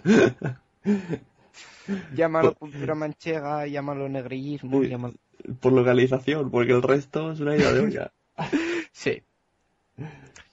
Llámalo 2.16 2.54
cultura 2.56 2.96
manchega, 2.96 3.66
llámalo 3.66 4.10
negrillismo, 4.10 4.84
llámalo... 4.84 5.16
Por 5.60 5.74
localización, 5.74 6.52
porque 6.52 6.74
el 6.74 6.84
resto 6.84 7.32
es 7.32 7.40
una 7.40 7.56
idea 7.56 7.72
de 7.72 7.80
olla. 7.80 8.12
Sí. 8.94 9.24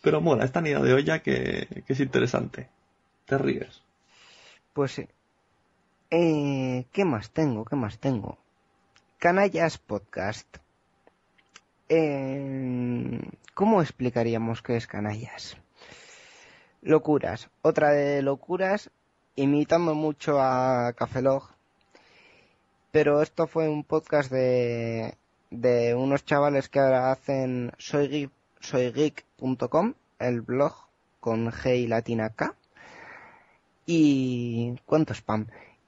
Pero 0.00 0.20
mola, 0.20 0.44
esta 0.44 0.60
idea 0.60 0.80
de 0.80 0.94
olla 0.94 1.22
que, 1.22 1.82
que 1.84 1.92
es 1.92 2.00
interesante. 2.00 2.68
Te 3.26 3.36
ríes. 3.36 3.82
Pues 4.72 4.92
sí. 4.92 5.08
Eh, 6.10 6.86
¿Qué 6.92 7.04
más 7.04 7.30
tengo? 7.30 7.64
¿Qué 7.64 7.76
más 7.76 7.98
tengo? 7.98 8.38
Canallas 9.18 9.76
Podcast. 9.78 10.46
Eh, 11.88 13.20
¿Cómo 13.54 13.82
explicaríamos 13.82 14.62
qué 14.62 14.76
es 14.76 14.86
Canallas? 14.86 15.56
Locuras. 16.82 17.48
Otra 17.62 17.90
de 17.90 18.22
locuras, 18.22 18.90
imitando 19.36 19.94
mucho 19.94 20.40
a 20.40 20.92
Cafelog. 20.94 21.50
Pero 22.90 23.20
esto 23.22 23.46
fue 23.46 23.68
un 23.68 23.84
podcast 23.84 24.30
de, 24.30 25.16
de 25.50 25.94
unos 25.94 26.24
chavales 26.24 26.68
que 26.68 26.78
ahora 26.80 27.10
hacen 27.12 27.72
soygeek- 27.78 28.30
soygeek.com, 28.60 29.94
el 30.18 30.40
blog 30.40 30.74
con 31.20 31.50
G 31.50 31.76
y 31.78 31.86
latina 31.86 32.30
K. 32.30 32.54
Y... 33.86 34.76
¿Cuánto 34.86 35.14
spam? 35.14 35.46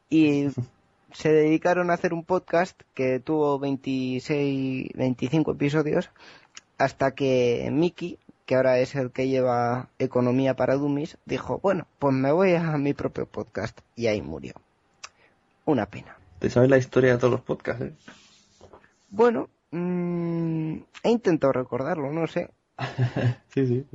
Y 0.08 0.48
se 1.12 1.32
dedicaron 1.32 1.90
a 1.90 1.94
hacer 1.94 2.12
un 2.12 2.24
podcast 2.24 2.80
que 2.94 3.20
tuvo 3.20 3.58
26, 3.58 4.90
25 4.94 5.52
episodios 5.52 6.10
hasta 6.78 7.14
que 7.14 7.68
Miki, 7.72 8.18
que 8.46 8.54
ahora 8.56 8.78
es 8.78 8.94
el 8.94 9.10
que 9.10 9.28
lleva 9.28 9.88
Economía 9.98 10.56
para 10.56 10.76
Dummies, 10.76 11.18
dijo, 11.26 11.60
bueno, 11.62 11.86
pues 11.98 12.14
me 12.14 12.32
voy 12.32 12.54
a 12.54 12.76
mi 12.78 12.94
propio 12.94 13.26
podcast 13.26 13.78
y 13.96 14.06
ahí 14.06 14.22
murió. 14.22 14.54
Una 15.66 15.86
pena. 15.86 16.16
Te 16.38 16.48
sabes 16.48 16.70
la 16.70 16.78
historia 16.78 17.12
de 17.12 17.18
todos 17.18 17.32
los 17.32 17.42
podcasts, 17.42 17.82
¿eh? 17.82 17.92
Bueno, 19.10 19.50
mm, 19.72 20.74
he 21.02 21.10
intentado 21.10 21.52
recordarlo, 21.52 22.10
no 22.12 22.26
sé. 22.26 22.50
sí, 23.54 23.66
sí. 23.66 23.86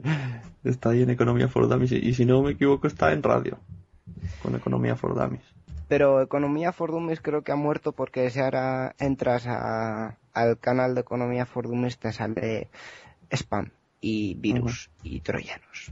Está 0.63 0.91
ahí 0.91 1.01
en 1.01 1.09
Economía 1.09 1.47
for 1.47 1.67
Dummies. 1.67 1.93
Y 1.93 2.13
si 2.13 2.25
no 2.25 2.43
me 2.43 2.51
equivoco, 2.51 2.87
está 2.87 3.11
en 3.13 3.23
radio. 3.23 3.57
Con 4.43 4.55
Economía 4.55 4.95
for 4.95 5.15
Dummies. 5.15 5.54
Pero 5.87 6.21
Economía 6.21 6.71
for 6.71 6.91
Dummies 6.91 7.21
creo 7.21 7.43
que 7.43 7.51
ha 7.51 7.55
muerto 7.55 7.91
porque 7.91 8.29
si 8.31 8.39
ahora 8.39 8.95
entras 8.97 9.45
a- 9.47 10.17
al 10.33 10.57
canal 10.59 10.95
de 10.95 11.01
Economía 11.01 11.45
for 11.45 11.67
Dummies 11.67 11.97
te 11.99 12.11
sale 12.11 12.69
spam 13.31 13.69
y 14.01 14.33
virus 14.35 14.89
y 15.03 15.19
troyanos. 15.21 15.91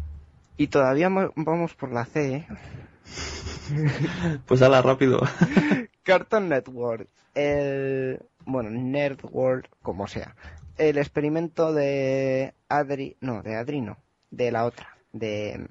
Y 0.58 0.68
todavía 0.68 1.10
mo- 1.10 1.32
vamos 1.36 1.74
por 1.76 1.92
la 1.92 2.06
C, 2.06 2.36
¿eh? 2.36 2.48
Pues 4.48 4.62
hala, 4.62 4.82
rápido. 4.82 5.22
Cartoon 6.04 6.50
Network, 6.50 7.08
el... 7.36 8.20
bueno, 8.46 8.70
Nerd 8.70 9.20
World, 9.32 9.66
como 9.82 10.08
sea. 10.08 10.36
El 10.78 10.98
experimento 10.98 11.72
de 11.74 12.54
Adri, 12.68 13.16
no, 13.22 13.42
de 13.44 13.56
Adri 13.56 13.82
no, 13.82 13.98
de 14.32 14.52
la 14.52 14.66
otra, 14.66 14.88
de... 15.12 15.68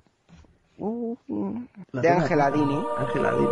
uh, 0.78 1.16
de 1.92 2.08
Angela 2.08 2.50
Dini. 2.50 2.84
Angela 2.98 3.32
Dini. 3.32 3.50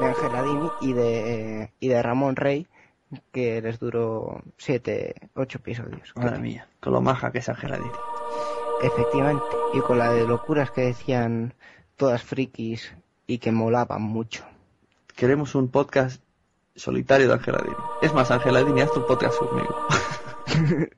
De 0.00 0.06
Angela 0.06 0.42
Dini 0.42 0.70
y 0.80 0.92
de, 0.92 1.72
y 1.78 1.88
de 1.88 2.02
Ramón 2.02 2.36
Rey, 2.36 2.66
que 3.32 3.60
les 3.60 3.78
duró 3.78 4.42
siete, 4.56 5.14
ocho 5.34 5.58
episodios. 5.58 6.12
Madre 6.16 6.38
mía. 6.38 6.68
Con 6.80 6.92
lo 6.94 7.00
maja 7.00 7.30
que 7.30 7.38
es 7.38 7.48
Angela 7.48 7.76
Dini. 7.76 7.90
Efectivamente. 8.82 9.44
Y 9.74 9.80
con 9.80 9.98
la 9.98 10.10
de 10.12 10.26
locuras 10.26 10.70
que 10.70 10.82
decían 10.82 11.54
todas 11.96 12.22
frikis 12.22 12.94
y 13.26 13.38
que 13.38 13.52
molaban 13.52 14.02
mucho. 14.02 14.44
Queremos 15.14 15.54
un 15.54 15.68
podcast 15.68 16.22
solitario 16.74 17.28
de 17.28 17.34
Angela 17.34 17.60
Dini. 17.62 17.76
Es 18.00 18.14
más, 18.14 18.30
Angela 18.30 18.64
Dini, 18.64 18.80
haz 18.80 18.92
tu 18.92 19.06
podcast 19.06 19.38
conmigo. 19.38 19.76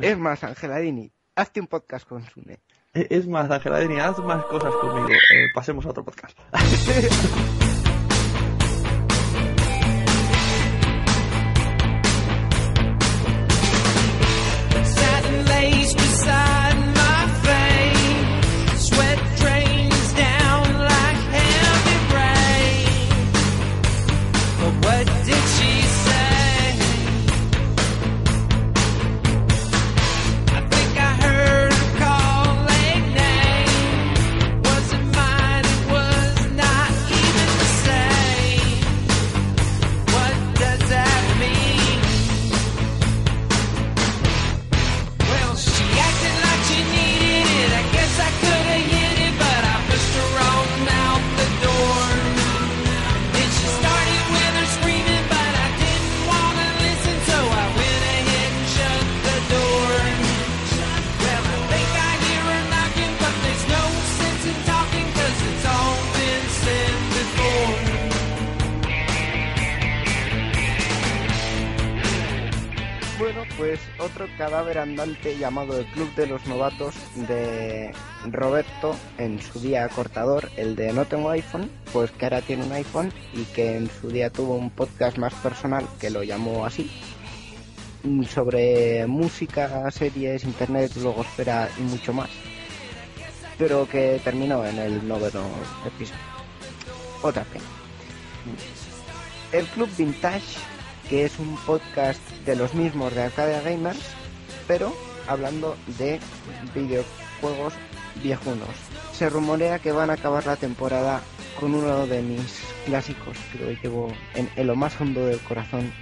Es 0.00 0.18
más, 0.18 0.42
Angela 0.44 0.78
Dini, 0.78 1.12
hazte 1.34 1.60
un 1.60 1.66
podcast 1.66 2.08
con 2.08 2.24
Sune. 2.24 2.60
Es 2.92 3.26
más, 3.26 3.50
Angela 3.50 3.78
Dini, 3.80 4.00
haz 4.00 4.18
más 4.18 4.44
cosas 4.46 4.74
conmigo. 4.74 5.08
Eh, 5.08 5.48
pasemos 5.54 5.86
a 5.86 5.90
otro 5.90 6.04
podcast. 6.04 6.36
llamado 75.28 75.78
el 75.78 75.86
Club 75.86 76.14
de 76.14 76.26
los 76.26 76.46
Novatos 76.46 76.94
de 77.14 77.92
Roberto, 78.26 78.96
en 79.18 79.40
su 79.40 79.60
día 79.60 79.88
cortador, 79.88 80.50
el 80.56 80.76
de 80.76 80.92
No 80.92 81.04
tengo 81.04 81.30
iPhone, 81.30 81.70
pues 81.92 82.10
que 82.10 82.26
ahora 82.26 82.40
tiene 82.40 82.64
un 82.64 82.72
iPhone 82.72 83.12
y 83.32 83.44
que 83.44 83.76
en 83.76 83.90
su 83.90 84.08
día 84.08 84.30
tuvo 84.30 84.56
un 84.56 84.70
podcast 84.70 85.18
más 85.18 85.34
personal 85.34 85.86
que 86.00 86.10
lo 86.10 86.22
llamó 86.22 86.64
así, 86.64 86.90
mm, 88.02 88.24
sobre 88.24 89.06
música, 89.06 89.90
series, 89.90 90.44
internet, 90.44 90.92
blogosfera 90.94 91.68
y 91.78 91.82
mucho 91.82 92.12
más, 92.12 92.30
pero 93.58 93.86
que 93.88 94.20
terminó 94.24 94.64
en 94.64 94.78
el 94.78 95.06
noveno 95.06 95.44
episodio. 95.86 96.20
Otra 97.22 97.44
pena. 97.44 97.64
El 99.52 99.66
Club 99.66 99.90
Vintage, 99.98 100.58
que 101.08 101.24
es 101.24 101.38
un 101.38 101.56
podcast 101.66 102.20
de 102.46 102.56
los 102.56 102.74
mismos 102.74 103.14
de 103.14 103.24
Arcadia 103.24 103.60
Gamers, 103.60 104.00
pero 104.66 105.09
hablando 105.26 105.76
de 105.98 106.20
videojuegos 106.74 107.74
viejunos. 108.22 108.68
Se 109.12 109.28
rumorea 109.28 109.78
que 109.78 109.92
van 109.92 110.10
a 110.10 110.14
acabar 110.14 110.46
la 110.46 110.56
temporada 110.56 111.20
con 111.58 111.74
uno 111.74 112.06
de 112.06 112.22
mis 112.22 112.60
clásicos, 112.86 113.36
que 113.52 113.58
lo 113.58 113.70
llevo 113.72 114.12
en, 114.34 114.48
en 114.56 114.66
lo 114.66 114.76
más 114.76 115.00
hondo 115.00 115.26
del 115.26 115.40
corazón, 115.40 115.92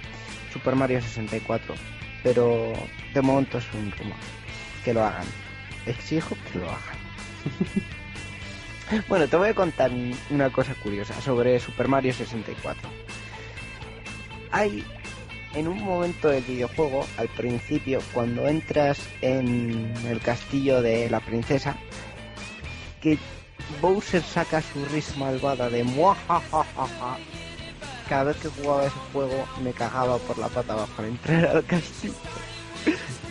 Super 0.53 0.75
Mario 0.75 1.01
64. 1.01 1.75
Pero 2.23 2.73
de 3.13 3.21
momento 3.21 3.57
es 3.57 3.65
un 3.73 3.91
rumor. 3.91 4.17
Que 4.83 4.93
lo 4.93 5.03
hagan. 5.05 5.27
Exijo 5.85 6.35
que 6.51 6.59
lo 6.59 6.65
hagan. 6.65 6.99
bueno, 9.07 9.27
te 9.27 9.37
voy 9.37 9.49
a 9.49 9.53
contar 9.53 9.91
una 10.29 10.49
cosa 10.49 10.73
curiosa 10.75 11.19
sobre 11.21 11.59
Super 11.59 11.87
Mario 11.87 12.13
64 12.13 12.89
hay 14.51 14.83
en 15.55 15.67
un 15.67 15.81
momento 15.83 16.29
del 16.29 16.43
videojuego, 16.43 17.05
al 17.17 17.27
principio, 17.29 17.99
cuando 18.13 18.47
entras 18.47 18.99
en 19.21 19.93
el 20.07 20.19
castillo 20.21 20.81
de 20.81 21.09
la 21.09 21.19
princesa, 21.19 21.75
que 23.01 23.17
Bowser 23.81 24.21
saca 24.21 24.61
su 24.61 24.83
risa 24.85 25.15
malvada 25.17 25.69
de 25.69 25.83
muajajajaja. 25.83 27.17
Cada 28.07 28.23
vez 28.25 28.37
que 28.37 28.49
jugaba 28.49 28.85
ese 28.85 28.95
juego 29.13 29.47
me 29.63 29.71
cagaba 29.71 30.17
por 30.17 30.37
la 30.37 30.47
pata 30.47 30.73
abajo 30.73 30.93
al 30.97 31.05
entrar 31.05 31.45
al 31.45 31.65
castillo. 31.65 32.13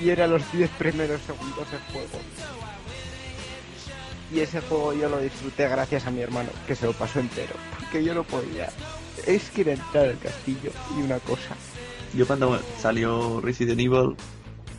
Y 0.01 0.11
era 0.11 0.27
los 0.29 0.51
10 0.53 0.71
primeros 0.71 1.21
segundos 1.23 1.71
del 1.71 1.81
juego. 1.93 2.21
Y 4.33 4.41
ese 4.41 4.61
juego 4.61 4.93
yo 4.93 5.09
lo 5.09 5.19
disfruté 5.21 5.69
gracias 5.69 6.07
a 6.07 6.11
mi 6.11 6.21
hermano, 6.21 6.51
que 6.67 6.77
se 6.77 6.87
lo 6.87 6.93
pasó 6.93 7.19
entero. 7.19 7.55
Porque 7.77 8.05
yo 8.05 8.15
no 8.15 8.23
podía. 8.23 8.69
Es 9.27 9.51
que 9.51 9.63
era 9.63 9.73
entrar 9.73 10.07
al 10.07 10.19
castillo 10.19 10.71
y 10.97 11.03
una 11.03 11.19
cosa. 11.19 11.57
Yo 12.15 12.27
cuando 12.27 12.59
salió 12.81 13.41
Resident 13.41 13.81
Evil, 13.81 14.17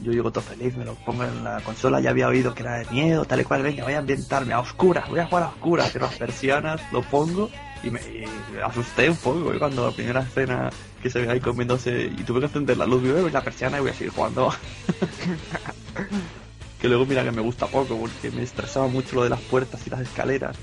yo 0.01 0.11
llego 0.11 0.31
todo 0.31 0.43
feliz, 0.43 0.75
me 0.77 0.85
lo 0.85 0.95
pongo 0.95 1.23
en 1.23 1.43
la 1.43 1.59
consola, 1.61 1.99
ya 1.99 2.11
había 2.11 2.27
oído 2.27 2.53
que 2.53 2.63
era 2.63 2.79
de 2.79 2.85
miedo, 2.89 3.25
tal 3.25 3.41
y 3.41 3.43
cual, 3.43 3.63
venga, 3.63 3.83
voy 3.83 3.93
a 3.93 3.99
ambientarme 3.99 4.53
a 4.53 4.59
oscuras, 4.59 5.09
voy 5.09 5.19
a 5.19 5.27
jugar 5.27 5.43
a 5.43 5.49
oscuras, 5.49 5.91
cierro 5.91 6.07
las 6.07 6.15
persianas, 6.15 6.81
lo 6.91 7.01
pongo 7.01 7.49
y 7.83 7.89
me, 7.89 7.99
y 8.01 8.25
me 8.53 8.61
asusté 8.61 9.09
un 9.09 9.17
poco 9.17 9.53
¿eh? 9.53 9.59
cuando 9.59 9.87
la 9.87 9.95
primera 9.95 10.21
escena 10.21 10.69
que 11.01 11.09
se 11.09 11.21
ve 11.21 11.29
ahí 11.29 11.39
comiéndose 11.39 12.05
y 12.05 12.23
tuve 12.23 12.39
que 12.39 12.47
encender 12.47 12.77
la 12.77 12.85
luz, 12.85 13.01
voy 13.01 13.29
a 13.29 13.31
la 13.31 13.43
persiana 13.43 13.77
y 13.77 13.81
voy 13.81 13.91
a 13.91 13.93
seguir 13.93 14.13
jugando. 14.13 14.53
que 16.81 16.87
luego 16.87 17.05
mira 17.05 17.23
que 17.23 17.31
me 17.31 17.41
gusta 17.41 17.67
poco 17.67 17.97
porque 17.97 18.31
me 18.31 18.43
estresaba 18.43 18.87
mucho 18.87 19.15
lo 19.15 19.23
de 19.23 19.29
las 19.29 19.41
puertas 19.41 19.85
y 19.85 19.89
las 19.89 20.01
escaleras, 20.01 20.55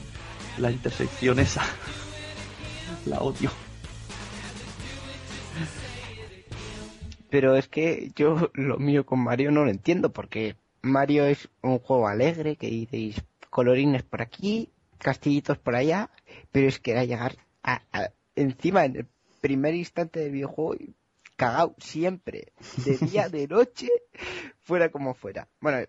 la 0.58 0.70
intersección 0.70 1.38
esa. 1.38 1.62
La 3.06 3.18
odio. 3.18 3.50
Pero 7.37 7.55
es 7.55 7.68
que 7.68 8.12
yo 8.16 8.51
lo 8.55 8.78
mío 8.78 9.05
con 9.05 9.18
Mario 9.20 9.51
no 9.51 9.62
lo 9.66 9.70
entiendo, 9.70 10.11
porque 10.11 10.57
Mario 10.80 11.26
es 11.26 11.51
un 11.61 11.78
juego 11.80 12.09
alegre, 12.09 12.57
que 12.57 12.68
diréis 12.68 13.22
colorines 13.51 14.03
por 14.05 14.22
aquí, 14.22 14.70
castillitos 14.97 15.59
por 15.59 15.74
allá, 15.74 16.09
pero 16.51 16.66
es 16.66 16.78
que 16.78 16.93
era 16.93 17.05
llegar 17.05 17.37
a, 17.62 17.82
a- 17.93 18.11
encima 18.37 18.87
en 18.87 18.97
el 18.97 19.07
primer 19.43 19.74
instante 19.74 20.20
del 20.20 20.32
videojuego 20.32 20.76
y 20.76 20.95
cagado 21.37 21.74
siempre, 21.76 22.55
de 22.87 22.97
día, 23.07 23.28
de 23.28 23.47
noche, 23.49 23.91
fuera 24.62 24.89
como 24.89 25.12
fuera. 25.12 25.47
Bueno, 25.61 25.87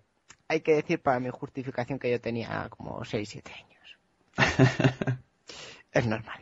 hay 0.49 0.59
que 0.59 0.75
decir 0.75 0.99
para 1.01 1.21
mi 1.21 1.29
justificación 1.29 1.97
que 1.97 2.11
yo 2.11 2.19
tenía 2.19 2.67
como 2.71 3.05
6, 3.05 3.29
7 3.29 3.53
años. 3.53 3.97
es 5.93 6.05
normal. 6.05 6.41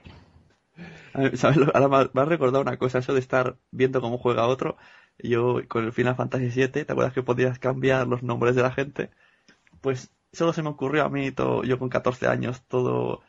Ver, 1.14 1.38
¿sabes? 1.38 1.58
Ahora 1.74 1.88
me 1.88 1.96
ha- 1.98 2.10
me 2.14 2.22
ha 2.22 2.26
recordado 2.26 2.62
una 2.62 2.78
cosa, 2.78 3.00
eso 3.00 3.14
de 3.14 3.20
estar 3.20 3.58
viendo 3.72 4.02
cómo 4.02 4.18
juega 4.18 4.48
otro. 4.48 4.78
Yo 5.20 5.62
con 5.68 5.86
el 5.86 5.94
Final 5.94 6.16
Fantasy 6.16 6.50
VII, 6.50 6.86
¿te 6.86 6.92
acuerdas 6.92 7.14
que 7.14 7.24
podías 7.24 7.60
cambiar 7.60 8.08
los 8.08 8.24
nombres 8.24 8.56
de 8.56 8.62
la 8.64 8.72
gente? 8.72 9.10
Pues 9.82 10.12
solo 10.34 10.54
se 10.54 10.64
me 10.64 10.70
ocurrió 10.70 11.06
a 11.06 11.10
mí, 11.10 11.32
todo, 11.32 11.64
yo 11.64 11.80
con 11.80 11.90
14 11.90 12.28
años, 12.28 12.64
todo... 12.68 13.22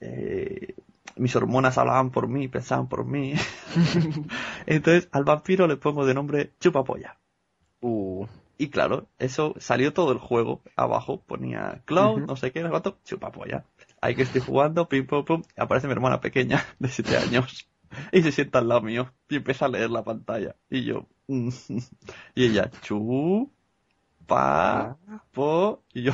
eh, 0.00 0.74
mis 1.16 1.36
hormonas 1.36 1.78
hablaban 1.78 2.10
por 2.10 2.28
mí, 2.28 2.48
pensaban 2.48 2.88
por 2.88 3.04
mí. 3.06 3.34
Entonces 4.66 5.08
al 5.12 5.24
vampiro 5.24 5.66
le 5.66 5.76
pongo 5.76 6.06
de 6.06 6.14
nombre 6.14 6.52
Chupapolla. 6.60 7.18
Uh, 7.82 8.26
Y 8.58 8.70
claro, 8.70 9.08
eso 9.18 9.54
salió 9.58 9.92
todo 9.94 10.12
el 10.12 10.18
juego. 10.18 10.62
Abajo 10.76 11.22
ponía 11.22 11.82
Cloud, 11.86 12.24
no 12.26 12.36
sé 12.36 12.52
qué, 12.52 12.62
cuánto, 12.68 12.98
chupapolla. 13.04 13.64
Ahí 14.00 14.14
que 14.14 14.22
estoy 14.22 14.40
jugando, 14.40 14.88
pim 14.88 15.06
pum 15.06 15.24
pum, 15.24 15.42
y 15.56 15.60
aparece 15.60 15.86
mi 15.86 15.92
hermana 15.92 16.20
pequeña 16.20 16.64
de 16.78 16.88
7 16.88 17.16
años. 17.16 17.66
Y 18.12 18.22
se 18.22 18.30
sienta 18.30 18.60
al 18.60 18.68
lado 18.68 18.82
mío 18.82 19.12
y 19.28 19.34
empieza 19.34 19.64
a 19.64 19.68
leer 19.68 19.90
la 19.90 20.04
pantalla. 20.04 20.54
Y 20.70 20.84
yo, 20.84 21.08
mm, 21.26 21.48
y 22.36 22.44
ella, 22.46 22.70
chu, 22.82 23.50
pa, 24.28 24.96
po, 25.32 25.82
y 25.92 26.02
yo, 26.04 26.12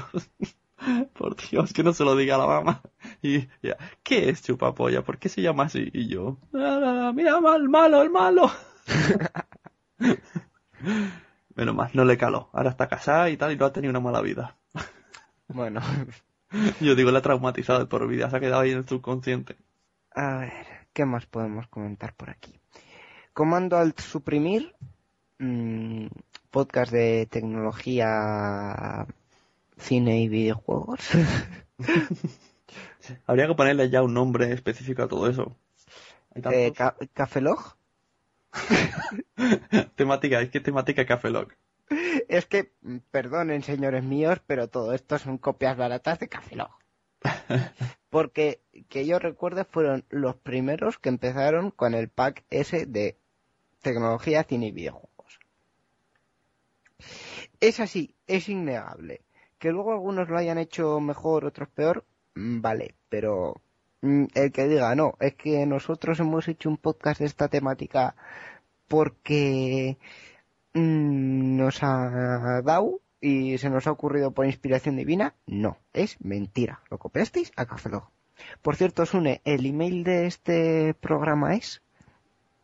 por 1.12 1.36
Dios, 1.36 1.74
que 1.74 1.82
no 1.82 1.92
se 1.92 2.04
lo 2.04 2.16
diga 2.16 2.36
a 2.36 2.38
la 2.38 2.46
mamá. 2.46 2.80
Y 3.20 3.46
ella, 3.62 3.76
¿qué 4.02 4.30
es 4.30 4.42
chupapolla? 4.42 5.02
¿Por 5.02 5.18
qué 5.18 5.28
se 5.28 5.42
llama 5.42 5.64
así? 5.64 5.90
Y 5.92 6.08
yo, 6.08 6.38
"Ah, 6.54 7.12
mira, 7.14 7.38
el 7.56 7.68
malo, 7.68 8.00
el 8.00 8.08
malo. 8.10 8.50
Menos 11.54 11.74
mal, 11.74 11.90
no 11.94 12.04
le 12.04 12.16
caló. 12.16 12.50
Ahora 12.52 12.70
está 12.70 12.88
casada 12.88 13.30
y 13.30 13.36
tal, 13.36 13.52
y 13.52 13.56
no 13.56 13.66
ha 13.66 13.72
tenido 13.72 13.90
una 13.90 14.00
mala 14.00 14.20
vida. 14.20 14.56
bueno, 15.48 15.80
Yo 16.80 16.94
digo, 16.94 17.10
la 17.10 17.18
ha 17.18 17.22
traumatizado 17.22 17.78
de 17.80 17.86
por 17.86 18.06
vida, 18.08 18.30
se 18.30 18.36
ha 18.36 18.40
quedado 18.40 18.62
ahí 18.62 18.70
en 18.72 18.78
el 18.78 18.88
subconsciente. 18.88 19.56
A 20.12 20.38
ver, 20.38 20.66
¿qué 20.92 21.04
más 21.04 21.26
podemos 21.26 21.66
comentar 21.68 22.14
por 22.14 22.30
aquí? 22.30 22.58
Comando 23.32 23.76
al 23.76 23.94
suprimir, 23.98 24.74
mm, 25.38 26.06
podcast 26.50 26.92
de 26.92 27.26
tecnología, 27.30 29.06
cine 29.76 30.20
y 30.22 30.28
videojuegos. 30.28 31.00
Habría 33.26 33.46
que 33.46 33.54
ponerle 33.54 33.90
ya 33.90 34.02
un 34.02 34.14
nombre 34.14 34.52
específico 34.52 35.02
a 35.02 35.08
todo 35.08 35.28
eso. 35.28 35.56
Eh, 36.34 36.72
ca- 36.72 36.96
Café 37.12 37.40
Log. 37.40 37.76
temática, 39.96 40.40
es 40.40 40.50
que 40.50 40.60
temática 40.60 41.04
Café 41.06 41.30
Lock. 41.30 41.54
Es 42.28 42.46
que, 42.46 42.72
mm, 42.82 42.98
perdonen 43.10 43.62
señores 43.62 44.02
míos, 44.02 44.40
pero 44.46 44.68
todo 44.68 44.92
esto 44.92 45.18
son 45.18 45.38
copias 45.38 45.76
baratas 45.76 46.18
de 46.18 46.28
Café 46.28 46.56
Log. 46.56 46.70
Porque, 48.10 48.60
que 48.88 49.06
yo 49.06 49.18
recuerde, 49.18 49.64
fueron 49.64 50.04
los 50.10 50.36
primeros 50.36 50.98
que 50.98 51.08
empezaron 51.08 51.70
con 51.70 51.94
el 51.94 52.08
pack 52.08 52.44
ese 52.50 52.86
de 52.86 53.18
tecnología, 53.82 54.44
cine 54.44 54.68
y 54.68 54.72
videojuegos. 54.72 55.40
Es 57.60 57.80
así, 57.80 58.14
es 58.26 58.48
innegable. 58.48 59.22
Que 59.58 59.70
luego 59.70 59.92
algunos 59.92 60.28
lo 60.28 60.38
hayan 60.38 60.58
hecho 60.58 61.00
mejor, 61.00 61.44
otros 61.44 61.68
peor, 61.68 62.04
mm, 62.34 62.60
vale, 62.60 62.94
pero 63.08 63.60
mm, 64.02 64.24
el 64.34 64.52
que 64.52 64.68
diga, 64.68 64.94
no, 64.94 65.14
es 65.20 65.34
que 65.34 65.64
nosotros 65.66 66.20
hemos 66.20 66.48
hecho 66.48 66.68
un 66.68 66.76
podcast 66.76 67.20
de 67.20 67.26
esta 67.26 67.48
temática 67.48 68.14
porque 68.88 69.98
mm, 70.80 71.56
nos 71.56 71.82
ha 71.82 72.60
dado 72.62 73.00
y 73.20 73.58
se 73.58 73.70
nos 73.70 73.86
ha 73.86 73.90
ocurrido 73.92 74.30
por 74.32 74.46
inspiración 74.46 74.96
divina, 74.96 75.34
no, 75.46 75.78
es 75.92 76.20
mentira. 76.20 76.80
Lo 76.90 76.98
copiasteis 76.98 77.50
a 77.56 77.66
Café 77.66 77.88
Lock. 77.88 78.08
Por 78.62 78.76
cierto, 78.76 79.06
Sune, 79.06 79.40
¿el 79.44 79.64
email 79.66 80.04
de 80.04 80.26
este 80.26 80.94
programa 80.94 81.54
es? 81.54 81.82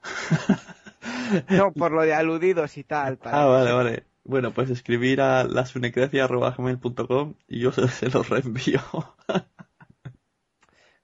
no, 1.48 1.72
por 1.72 1.92
lo 1.92 2.02
de 2.02 2.14
aludidos 2.14 2.76
y 2.76 2.84
tal. 2.84 3.16
para- 3.16 3.42
Ah, 3.42 3.46
vale, 3.46 3.72
vale. 3.72 4.04
Bueno, 4.24 4.52
pues 4.52 4.70
escribir 4.70 5.20
a 5.20 5.42
lasunecracia.gmail.com 5.44 7.34
y 7.48 7.58
yo 7.60 7.72
se, 7.72 7.88
se 7.88 8.08
los 8.10 8.28
reenvío. 8.28 8.80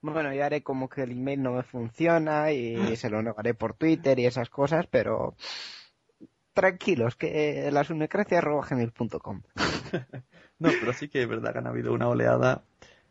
Bueno, 0.00 0.32
ya 0.32 0.46
haré 0.46 0.62
como 0.62 0.88
que 0.88 1.02
el 1.02 1.10
email 1.10 1.42
no 1.42 1.52
me 1.54 1.64
funciona 1.64 2.52
y 2.52 2.94
se 2.96 3.10
lo 3.10 3.20
negaré 3.20 3.52
por 3.54 3.74
Twitter 3.74 4.16
y 4.20 4.26
esas 4.26 4.48
cosas, 4.48 4.86
pero 4.88 5.34
tranquilos, 6.58 7.14
que 7.14 7.70
la 7.72 7.84
sunecracia.gmail.com. 7.84 9.42
No, 10.60 10.70
pero 10.80 10.92
sí 10.92 11.06
que 11.06 11.22
es 11.22 11.28
verdad 11.28 11.52
que 11.52 11.58
han 11.58 11.68
habido 11.68 11.92
una 11.92 12.08
oleada. 12.08 12.64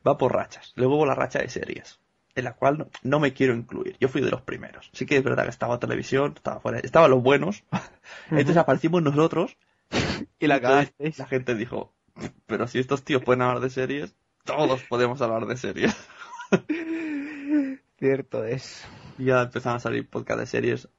Va 0.05 0.17
por 0.17 0.33
rachas. 0.33 0.73
Luego 0.75 0.97
hubo 0.97 1.05
la 1.05 1.15
racha 1.15 1.39
de 1.39 1.47
series, 1.47 2.01
en 2.35 2.43
la 2.43 2.53
cual 2.57 2.77
no, 2.77 2.87
no 3.03 3.21
me 3.21 3.31
quiero 3.31 3.55
incluir. 3.55 3.95
Yo 4.01 4.09
fui 4.09 4.19
de 4.21 4.29
los 4.29 4.41
primeros. 4.41 4.89
Sí 4.91 5.05
que 5.05 5.15
es 5.15 5.23
verdad 5.23 5.45
que 5.45 5.51
estaba 5.51 5.79
televisión, 5.79 6.33
estaba 6.35 6.59
fuera, 6.59 6.79
estaban 6.79 7.09
los 7.09 7.23
buenos, 7.23 7.63
Entonces 8.29 8.57
aparecimos 8.57 9.01
nosotros 9.01 9.55
Y 10.39 10.47
la 10.47 10.59
la 10.99 11.25
gente 11.25 11.55
dijo, 11.55 11.93
pero 12.47 12.67
si 12.67 12.79
estos 12.79 13.03
tíos 13.03 13.23
pueden 13.23 13.43
hablar 13.43 13.61
de 13.61 13.69
series, 13.69 14.13
todos 14.43 14.83
podemos 14.83 15.21
hablar 15.21 15.45
de 15.45 15.55
series. 15.55 15.95
Cierto 17.97 18.43
es. 18.43 18.85
Y 19.17 19.25
ya 19.25 19.43
empezaron 19.43 19.77
a 19.77 19.79
salir 19.79 20.09
podcast 20.09 20.41
de 20.41 20.47
series 20.47 20.89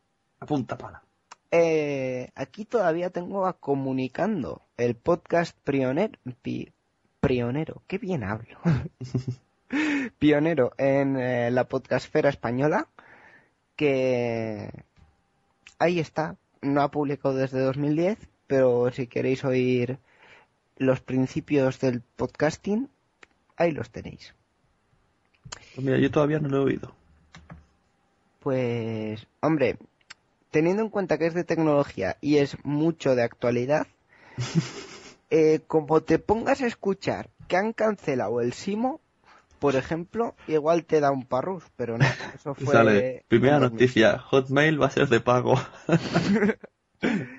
a 0.40 0.46
punta 0.46 0.78
pala. 0.78 1.02
Eh, 1.50 2.30
aquí 2.34 2.64
todavía 2.64 3.10
tengo 3.10 3.46
a 3.46 3.54
Comunicando, 3.54 4.62
el 4.76 4.94
podcast 4.94 5.56
pionero. 5.64 6.18
pionero, 7.20 7.82
qué 7.86 7.98
bien 7.98 8.22
hablo. 8.22 8.58
pionero 10.18 10.72
en 10.76 11.16
eh, 11.16 11.50
la 11.50 11.64
podcastfera 11.64 12.28
española, 12.28 12.88
que 13.76 14.70
ahí 15.78 16.00
está. 16.00 16.36
No 16.60 16.82
ha 16.82 16.90
publicado 16.90 17.34
desde 17.34 17.60
2010, 17.60 18.18
pero 18.46 18.90
si 18.90 19.06
queréis 19.06 19.44
oír 19.44 19.98
los 20.76 21.00
principios 21.00 21.80
del 21.80 22.02
podcasting, 22.02 22.90
ahí 23.56 23.72
los 23.72 23.90
tenéis. 23.90 24.34
Pues 25.74 25.84
mira, 25.84 25.98
yo 25.98 26.10
todavía 26.10 26.40
no 26.40 26.48
lo 26.48 26.58
he 26.58 26.64
oído. 26.64 26.92
Pues, 28.40 29.26
hombre, 29.40 29.78
teniendo 30.50 30.82
en 30.82 30.88
cuenta 30.90 31.18
que 31.18 31.26
es 31.26 31.34
de 31.34 31.44
tecnología 31.44 32.16
y 32.20 32.38
es 32.38 32.56
mucho 32.64 33.14
de 33.14 33.22
actualidad, 33.22 33.86
eh, 35.30 35.60
como 35.66 36.02
te 36.02 36.18
pongas 36.18 36.60
a 36.60 36.66
escuchar 36.66 37.30
que 37.48 37.56
han 37.56 37.72
cancelado 37.72 38.40
el 38.40 38.52
Simo, 38.52 39.00
por 39.58 39.74
ejemplo, 39.74 40.36
igual 40.46 40.84
te 40.84 41.00
da 41.00 41.10
un 41.10 41.26
parrus, 41.26 41.64
pero 41.76 41.98
no, 41.98 42.04
eso 42.34 42.54
fue... 42.54 42.72
sale, 42.72 43.24
primera 43.28 43.56
en 43.56 43.62
2000. 43.62 43.78
noticia, 43.78 44.18
Hotmail 44.18 44.80
va 44.80 44.86
a 44.86 44.90
ser 44.90 45.08
de 45.08 45.20
pago. 45.20 45.54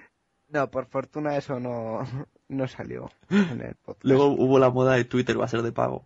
No, 0.52 0.72
por 0.72 0.88
fortuna 0.88 1.38
eso 1.38 1.60
no, 1.60 2.00
no 2.48 2.68
salió 2.68 3.12
en 3.30 3.62
el 3.62 3.76
podcast. 3.76 4.04
Luego 4.04 4.30
hubo 4.30 4.58
la 4.58 4.72
moda 4.72 4.96
de 4.96 5.06
Twitter 5.06 5.40
va 5.40 5.46
a 5.46 5.50
ser 5.50 5.62
de 5.62 5.72
pago. 5.72 6.06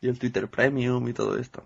Y 0.00 0.08
el 0.08 0.18
Twitter 0.18 0.48
Premium 0.48 1.08
y 1.08 1.12
todo 1.12 1.36
esto. 1.36 1.64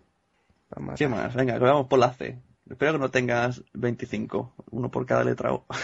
¿Qué 0.97 1.07
más? 1.07 1.35
Venga, 1.35 1.59
que 1.59 1.65
vamos 1.65 1.87
por 1.87 1.99
la 1.99 2.15
C. 2.15 2.39
Espero 2.69 2.93
que 2.93 2.99
no 2.99 3.11
tengas 3.11 3.63
25, 3.75 4.55
uno 4.71 4.91
por 4.91 5.07
cada 5.07 5.25
letra 5.25 5.53
O. 5.53 5.65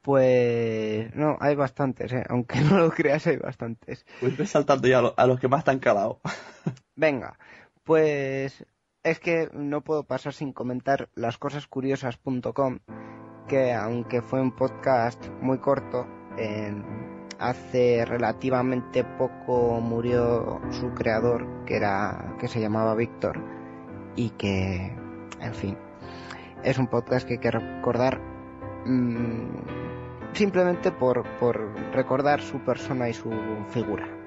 Pues 0.00 1.14
no, 1.14 1.36
hay 1.40 1.54
bastantes, 1.54 2.12
¿eh? 2.12 2.24
aunque 2.30 2.60
no 2.62 2.78
lo 2.78 2.90
creas, 2.90 3.26
hay 3.26 3.36
bastantes. 3.36 4.06
Pues 4.20 4.48
saltando 4.48 4.88
ya 4.88 4.98
a, 5.00 5.02
lo- 5.02 5.14
a 5.16 5.26
los 5.26 5.38
que 5.38 5.48
más 5.48 5.64
te 5.64 5.70
han 5.70 5.80
calado. 5.80 6.20
Venga, 6.96 7.38
pues 7.84 8.64
es 9.02 9.20
que 9.20 9.50
no 9.52 9.82
puedo 9.82 10.04
pasar 10.04 10.32
sin 10.32 10.52
comentar 10.52 11.10
lascosascuriosas.com, 11.14 12.78
que 13.48 13.74
aunque 13.74 14.22
fue 14.22 14.40
un 14.40 14.52
podcast 14.52 15.22
muy 15.42 15.58
corto, 15.58 16.06
hace 17.38 18.04
relativamente 18.06 19.04
poco 19.04 19.80
murió 19.80 20.60
su 20.70 20.90
creador, 20.94 21.64
que 21.66 21.76
era 21.76 22.36
que 22.38 22.48
se 22.48 22.60
llamaba 22.60 22.94
Víctor, 22.94 23.42
y 24.16 24.30
que, 24.30 24.96
en 25.40 25.54
fin, 25.54 25.76
es 26.64 26.78
un 26.78 26.86
podcast 26.86 27.26
que 27.26 27.34
hay 27.34 27.38
que 27.38 27.50
recordar 27.50 28.20
mm, 28.86 30.32
simplemente 30.32 30.90
por, 30.90 31.24
por 31.38 31.74
recordar 31.92 32.40
su 32.40 32.58
persona 32.60 33.08
y 33.08 33.14
su 33.14 33.30
figura. 33.68 34.17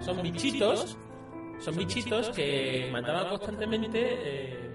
Son 0.00 0.22
bichitos, 0.22 0.96
son 1.58 1.76
bichitos 1.76 2.30
que 2.30 2.88
mandaban 2.92 3.28
constantemente 3.30 3.98
eh, 4.00 4.70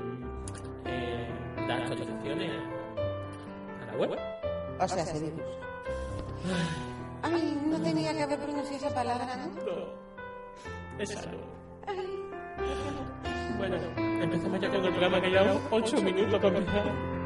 eh, 0.86 1.28
las 1.67 1.82
actualizaciones 1.82 2.51
a 3.82 3.86
la 3.86 3.97
web. 3.97 4.19
O 4.80 4.88
sea, 4.88 5.03
ese 5.03 5.19
virus. 5.19 5.41
Ay, 7.23 7.61
no 7.67 7.82
tenía 7.82 8.13
que 8.13 8.23
haber 8.23 8.39
pronunciado 8.39 8.78
esa 8.78 8.93
palabra, 8.93 9.38
¿no? 9.38 9.47
No, 9.47 11.01
es 11.01 11.15
algo. 11.15 11.43
Bueno, 13.57 13.78
empezamos 14.21 14.59
ya 14.59 14.69
con 14.69 14.86
el 14.86 14.91
programa 14.91 15.21
que 15.21 15.30
llevamos 15.30 15.61
8 15.71 16.01
minutos 16.01 16.39
para 16.39 16.57
empezar. 16.57 17.16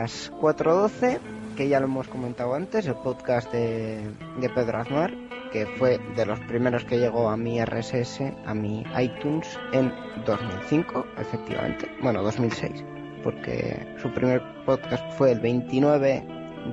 Más 0.00 0.30
cositas. 0.30 0.40
412, 0.40 1.20
que 1.56 1.68
ya 1.68 1.80
lo 1.80 1.86
hemos 1.86 2.08
comentado 2.08 2.54
antes, 2.54 2.86
el 2.86 2.94
podcast 2.94 3.50
de, 3.52 4.10
de 4.40 4.48
Pedro 4.50 4.78
Aznar, 4.78 5.14
que 5.52 5.66
fue 5.66 5.98
de 6.16 6.26
los 6.26 6.40
primeros 6.40 6.84
que 6.84 6.98
llegó 6.98 7.28
a 7.28 7.36
mi 7.36 7.62
RSS, 7.64 8.20
a 8.44 8.54
mi 8.54 8.84
iTunes, 9.00 9.58
en 9.72 9.92
2005, 10.26 11.06
efectivamente. 11.18 11.90
Bueno, 12.02 12.22
2006. 12.22 12.84
porque 13.22 13.86
su 14.02 14.12
primer 14.12 14.42
podcast 14.66 15.10
fue 15.16 15.32
el 15.32 15.40
29 15.40 16.22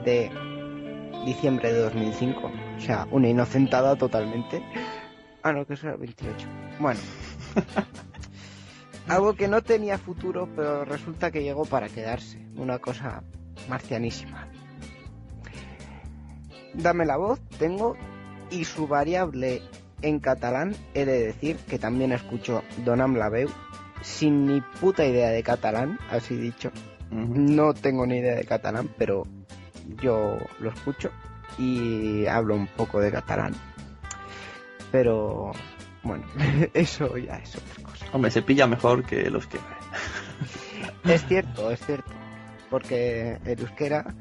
de 0.03 0.29
diciembre 1.25 1.71
de 1.71 1.79
2005. 1.79 2.51
O 2.77 2.79
sea, 2.81 3.07
una 3.11 3.29
inocentada 3.29 3.95
totalmente. 3.95 4.61
Ah, 5.43 5.53
no, 5.53 5.65
que 5.65 5.73
eso 5.75 5.87
era 5.87 5.95
el 5.95 6.01
28. 6.01 6.47
Bueno. 6.79 6.99
Algo 9.07 9.33
que 9.33 9.47
no 9.47 9.61
tenía 9.61 9.97
futuro, 9.97 10.47
pero 10.55 10.85
resulta 10.85 11.31
que 11.31 11.43
llegó 11.43 11.65
para 11.65 11.89
quedarse. 11.89 12.39
Una 12.55 12.79
cosa 12.79 13.23
marcianísima. 13.69 14.47
Dame 16.73 17.05
la 17.05 17.17
voz, 17.17 17.39
tengo, 17.57 17.97
y 18.49 18.63
su 18.65 18.87
variable 18.87 19.61
en 20.01 20.19
catalán, 20.19 20.75
he 20.93 21.05
de 21.05 21.25
decir 21.25 21.57
que 21.57 21.77
también 21.77 22.11
escucho 22.11 22.63
Donam 22.85 23.15
la 23.15 23.29
veu, 23.29 23.49
sin 24.01 24.45
ni 24.45 24.61
puta 24.61 25.05
idea 25.05 25.29
de 25.29 25.43
catalán, 25.43 25.99
así 26.09 26.35
dicho. 26.35 26.71
No 27.11 27.73
tengo 27.73 28.05
ni 28.05 28.17
idea 28.17 28.35
de 28.35 28.45
catalán, 28.45 28.89
pero 28.97 29.27
yo 30.01 30.37
lo 30.59 30.69
escucho 30.69 31.11
y 31.57 32.25
hablo 32.25 32.55
un 32.55 32.67
poco 32.67 32.99
de 32.99 33.11
catalán. 33.11 33.53
Pero 34.91 35.51
bueno, 36.03 36.25
eso 36.73 37.17
ya 37.17 37.35
es 37.37 37.55
otra 37.55 37.83
cosa. 37.83 37.90
Hombre, 38.13 38.31
se 38.31 38.41
pilla 38.41 38.67
mejor 38.67 39.03
que 39.03 39.29
los 39.29 39.47
que... 39.47 39.59
Es 41.05 41.25
cierto, 41.27 41.71
es 41.71 41.79
cierto. 41.85 42.11
Porque 42.69 43.37
el 43.45 43.59
euskera... 43.59 44.13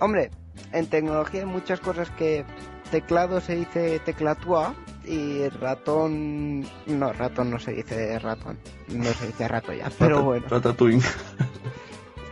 Hombre, 0.00 0.30
en 0.72 0.86
tecnología 0.86 1.40
hay 1.40 1.46
muchas 1.46 1.80
cosas 1.80 2.10
que 2.10 2.44
teclado 2.90 3.40
se 3.40 3.56
dice 3.56 3.98
teclatúa 4.00 4.74
y 5.04 5.48
ratón... 5.48 6.66
No, 6.86 7.12
ratón 7.12 7.50
no 7.50 7.58
se 7.58 7.72
dice 7.72 8.18
ratón. 8.18 8.58
No 8.88 9.04
se 9.04 9.26
dice 9.26 9.48
rato 9.48 9.72
ya, 9.72 9.90
pero 9.98 10.22
bueno. 10.22 10.46
Ratatouille. 10.48 11.06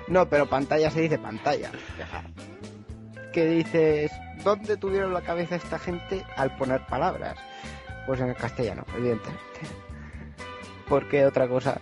No, 0.09 0.29
pero 0.29 0.47
pantalla 0.47 0.91
se 0.91 1.01
dice 1.01 1.19
pantalla. 1.19 1.71
Que 3.33 3.47
dices, 3.47 4.13
¿dónde 4.45 4.77
tuvieron 4.77 5.13
la 5.13 5.23
cabeza 5.23 5.57
esta 5.57 5.79
gente 5.79 6.25
al 6.37 6.57
poner 6.57 6.87
palabras? 6.87 7.37
Pues 8.07 8.21
en 8.21 8.29
el 8.29 8.37
castellano, 8.37 8.85
evidentemente. 8.97 9.43
Porque 10.89 11.25
otra 11.27 11.49
cosa, 11.49 11.81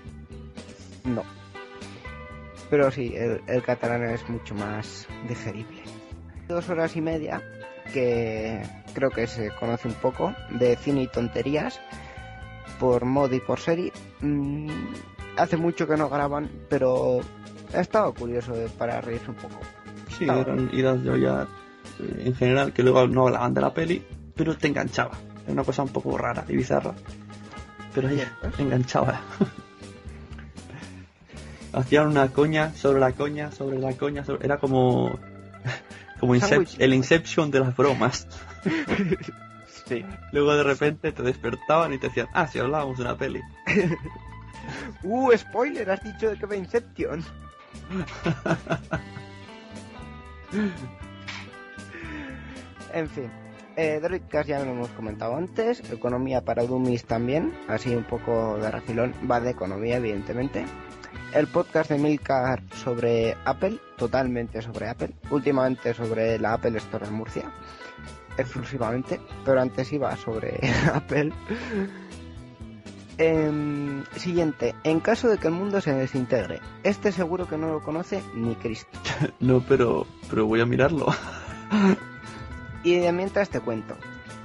no. 1.04 1.22
Pero 2.70 2.90
sí, 2.90 3.12
el, 3.16 3.42
el 3.46 3.62
catalán 3.62 4.04
es 4.04 4.28
mucho 4.28 4.54
más 4.54 5.06
digerible. 5.28 5.82
Dos 6.48 6.68
horas 6.68 6.96
y 6.96 7.00
media, 7.00 7.42
que 7.92 8.62
creo 8.94 9.10
que 9.10 9.26
se 9.26 9.50
conoce 9.60 9.88
un 9.88 9.94
poco, 9.94 10.34
de 10.50 10.76
cine 10.76 11.02
y 11.02 11.08
tonterías, 11.08 11.80
por 12.80 13.04
mod 13.04 13.30
y 13.32 13.40
por 13.40 13.60
serie. 13.60 13.92
Mm, 14.20 14.68
hace 15.36 15.56
mucho 15.56 15.86
que 15.86 15.96
no 15.96 16.08
graban, 16.08 16.50
pero 16.68 17.20
ha 17.74 17.80
estado 17.80 18.12
curioso 18.14 18.52
de- 18.54 18.68
para 18.68 19.00
reírse 19.00 19.30
un 19.30 19.36
poco. 19.36 19.56
Sí, 20.16 20.24
Estaba- 20.24 20.40
eran 20.40 20.70
idas 20.72 21.02
de 21.04 21.10
olla 21.10 21.46
eh, 22.00 22.22
en 22.26 22.34
general, 22.34 22.72
que 22.72 22.82
luego 22.82 23.06
no 23.06 23.26
hablaban 23.26 23.52
de 23.54 23.60
la 23.60 23.72
peli, 23.74 24.02
pero 24.34 24.56
te 24.56 24.68
enganchaba. 24.68 25.12
Era 25.44 25.52
una 25.52 25.64
cosa 25.64 25.82
un 25.82 25.90
poco 25.90 26.16
rara 26.16 26.44
y 26.48 26.56
bizarra. 26.56 26.94
Pero 27.94 28.08
ella 28.08 28.32
enganchaba. 28.58 29.20
Hacían 31.72 32.08
una 32.08 32.28
coña 32.28 32.72
sobre 32.74 33.00
la 33.00 33.12
coña, 33.12 33.50
sobre 33.52 33.78
la 33.78 33.92
coña, 33.94 34.24
sobre- 34.24 34.44
era 34.44 34.58
como, 34.58 35.18
como 36.20 36.34
Incep- 36.36 36.76
el 36.78 36.94
Inception 36.94 37.50
de 37.50 37.60
las 37.60 37.76
bromas. 37.76 38.26
Sí. 39.86 40.02
Luego 40.32 40.56
de 40.56 40.62
repente 40.62 41.12
te 41.12 41.22
despertaban 41.22 41.92
y 41.92 41.98
te 41.98 42.08
decían, 42.08 42.26
ah, 42.32 42.46
si 42.48 42.58
hablábamos 42.58 42.96
de 42.96 43.04
una 43.04 43.18
peli. 43.18 43.42
Uh, 45.02 45.30
spoiler, 45.36 45.90
has 45.90 46.02
dicho 46.02 46.30
de 46.30 46.38
que 46.38 46.46
va 46.46 46.56
Inception. 46.56 47.22
en 52.92 53.08
fin, 53.08 53.30
eh, 53.76 54.00
Droidcast 54.00 54.48
ya 54.48 54.64
lo 54.64 54.70
hemos 54.70 54.88
comentado 54.90 55.36
antes, 55.36 55.82
economía 55.90 56.44
para 56.44 56.64
dummies 56.64 57.04
también, 57.04 57.52
así 57.68 57.94
un 57.94 58.04
poco 58.04 58.56
de 58.58 58.70
refilón, 58.70 59.14
va 59.30 59.40
de 59.40 59.50
economía 59.50 59.96
evidentemente. 59.96 60.64
El 61.32 61.48
podcast 61.48 61.90
de 61.90 61.98
Milcar 61.98 62.62
sobre 62.74 63.36
Apple, 63.44 63.78
totalmente 63.96 64.62
sobre 64.62 64.88
Apple, 64.88 65.10
últimamente 65.30 65.92
sobre 65.92 66.38
la 66.38 66.54
Apple 66.54 66.78
Store 66.78 67.06
en 67.06 67.14
Murcia, 67.14 67.50
exclusivamente, 68.38 69.20
pero 69.44 69.60
antes 69.60 69.92
iba 69.92 70.16
sobre 70.16 70.60
Apple. 70.94 71.32
Em, 73.16 74.04
siguiente, 74.16 74.74
en 74.82 74.98
caso 74.98 75.28
de 75.28 75.38
que 75.38 75.46
el 75.46 75.54
mundo 75.54 75.80
se 75.80 75.92
desintegre, 75.92 76.60
este 76.82 77.12
seguro 77.12 77.48
que 77.48 77.56
no 77.56 77.68
lo 77.68 77.80
conoce 77.80 78.22
ni 78.34 78.54
Cristo. 78.56 78.98
No, 79.40 79.60
pero, 79.60 80.06
pero 80.28 80.46
voy 80.46 80.60
a 80.60 80.66
mirarlo. 80.66 81.06
Y 82.84 82.96
de 82.96 83.12
mientras 83.12 83.48
te 83.48 83.60
cuento. 83.60 83.96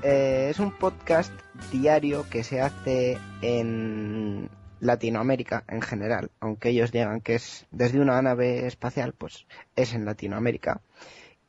Eh, 0.01 0.47
es 0.49 0.59
un 0.59 0.71
podcast 0.71 1.33
diario 1.73 2.25
que 2.29 2.45
se 2.45 2.61
hace 2.61 3.17
en 3.41 4.49
Latinoamérica 4.79 5.65
en 5.67 5.81
general, 5.81 6.31
aunque 6.39 6.69
ellos 6.69 6.93
digan 6.93 7.19
que 7.19 7.35
es 7.35 7.67
desde 7.71 7.99
una 7.99 8.21
nave 8.21 8.65
espacial, 8.65 9.13
pues 9.13 9.45
es 9.75 9.93
en 9.93 10.05
Latinoamérica. 10.05 10.79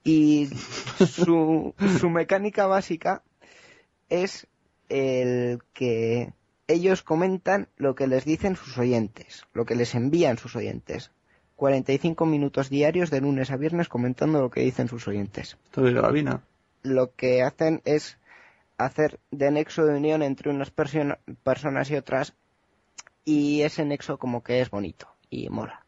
Y 0.03 0.49
su, 1.07 1.75
su 2.01 2.11
mecánica 2.11 2.67
básica 2.67 3.23
es 4.09 4.49
el 4.89 5.61
que 5.73 6.33
ellos 6.67 7.03
comentan 7.03 7.69
lo 7.77 7.95
que 7.95 8.09
les 8.09 8.25
dicen 8.25 8.57
sus 8.57 8.77
oyentes, 8.79 9.45
lo 9.55 9.65
que 9.65 9.77
les 9.77 9.95
envían 9.95 10.39
sus 10.39 10.57
oyentes. 10.57 11.13
45 11.55 12.27
minutos 12.27 12.71
diarios 12.71 13.11
de 13.11 13.21
lunes 13.21 13.51
a 13.51 13.57
viernes 13.57 13.89
comentando 13.89 14.41
lo 14.41 14.51
que 14.51 14.63
dicen 14.63 14.89
sus 14.89 15.07
oyentes 15.07 15.59
Esto 15.67 15.83
de 15.83 15.93
Gravina. 15.93 16.43
Lo 16.83 17.15
que 17.15 17.43
hacen 17.43 17.83
es 17.85 18.19
hacer 18.79 19.21
de 19.31 19.51
nexo 19.51 19.85
de 19.85 19.97
unión 19.97 20.23
entre 20.23 20.51
unas 20.51 20.71
persona- 20.71 21.19
personas 21.43 21.91
y 21.91 21.97
otras 21.97 22.35
y 23.25 23.63
ese 23.63 23.85
nexo 23.85 24.19
como 24.19 24.43
que 24.43 24.61
es 24.61 24.71
bonito 24.71 25.09
y 25.29 25.49
mola. 25.51 25.85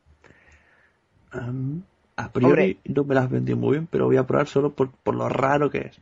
A 2.17 2.31
priori 2.31 2.79
no 2.85 3.05
me 3.05 3.15
las 3.15 3.31
vendió 3.31 3.57
muy 3.57 3.73
bien, 3.73 3.89
pero 3.91 4.07
voy 4.07 4.19
a 4.19 4.27
probar 4.27 4.47
solo 4.47 4.75
por, 4.75 4.91
por 4.91 5.15
lo 5.15 5.29
raro 5.29 5.71
que 5.71 5.79
es. 5.79 6.01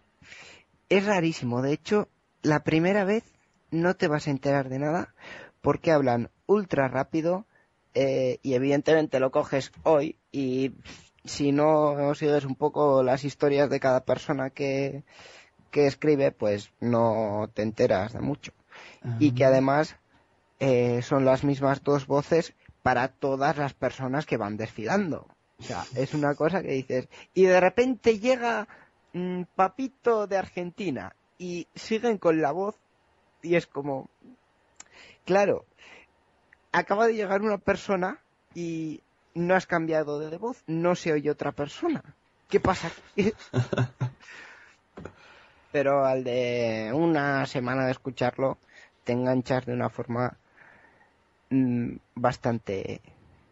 Es 0.88 1.06
rarísimo, 1.06 1.62
de 1.62 1.72
hecho, 1.72 2.08
la 2.42 2.64
primera 2.64 3.04
vez 3.04 3.22
no 3.70 3.94
te 3.94 4.08
vas 4.08 4.26
a 4.26 4.30
enterar 4.30 4.68
de 4.68 4.80
nada 4.80 5.14
porque 5.60 5.92
hablan 5.92 6.30
ultra 6.46 6.88
rápido 6.88 7.46
eh, 7.94 8.38
y 8.42 8.54
evidentemente 8.54 9.20
lo 9.20 9.30
coges 9.30 9.72
hoy 9.84 10.16
y 10.32 10.72
si 11.24 11.52
no 11.52 12.14
sigues 12.14 12.44
un 12.44 12.54
poco 12.54 13.02
las 13.02 13.24
historias 13.24 13.68
de 13.70 13.80
cada 13.80 14.04
persona 14.04 14.50
que, 14.50 15.02
que 15.70 15.86
escribe, 15.86 16.32
pues 16.32 16.72
no 16.80 17.50
te 17.54 17.62
enteras 17.62 18.12
de 18.12 18.20
mucho. 18.20 18.52
y 19.18 19.32
que 19.32 19.44
además 19.44 19.96
eh, 20.58 21.02
son 21.02 21.24
las 21.24 21.44
mismas 21.44 21.82
dos 21.82 22.06
voces 22.06 22.54
para 22.82 23.08
todas 23.08 23.56
las 23.56 23.74
personas 23.74 24.26
que 24.26 24.36
van 24.36 24.56
desfilando. 24.56 25.26
O 25.58 25.62
sea, 25.62 25.84
es 25.94 26.14
una 26.14 26.34
cosa 26.34 26.62
que 26.62 26.72
dices, 26.72 27.08
y 27.34 27.44
de 27.44 27.60
repente 27.60 28.18
llega 28.18 28.66
mm, 29.12 29.42
Papito 29.54 30.26
de 30.26 30.38
Argentina 30.38 31.14
y 31.38 31.66
siguen 31.74 32.18
con 32.18 32.40
la 32.40 32.52
voz 32.52 32.76
y 33.42 33.56
es 33.56 33.66
como, 33.66 34.08
claro, 35.24 35.64
acaba 36.72 37.06
de 37.06 37.14
llegar 37.14 37.42
una 37.42 37.58
persona 37.58 38.18
y 38.54 39.02
no 39.34 39.54
has 39.54 39.66
cambiado 39.66 40.18
de 40.18 40.36
voz, 40.36 40.62
no 40.66 40.94
se 40.94 41.12
oye 41.12 41.30
otra 41.30 41.52
persona. 41.52 42.02
¿Qué 42.48 42.60
pasa? 42.60 42.88
aquí? 42.88 43.32
Pero 45.72 46.04
al 46.04 46.24
de 46.24 46.90
una 46.92 47.46
semana 47.46 47.86
de 47.86 47.92
escucharlo, 47.92 48.58
te 49.04 49.12
enganchas 49.12 49.66
de 49.66 49.72
una 49.72 49.88
forma 49.88 50.36
mm, 51.50 51.94
bastante... 52.16 53.00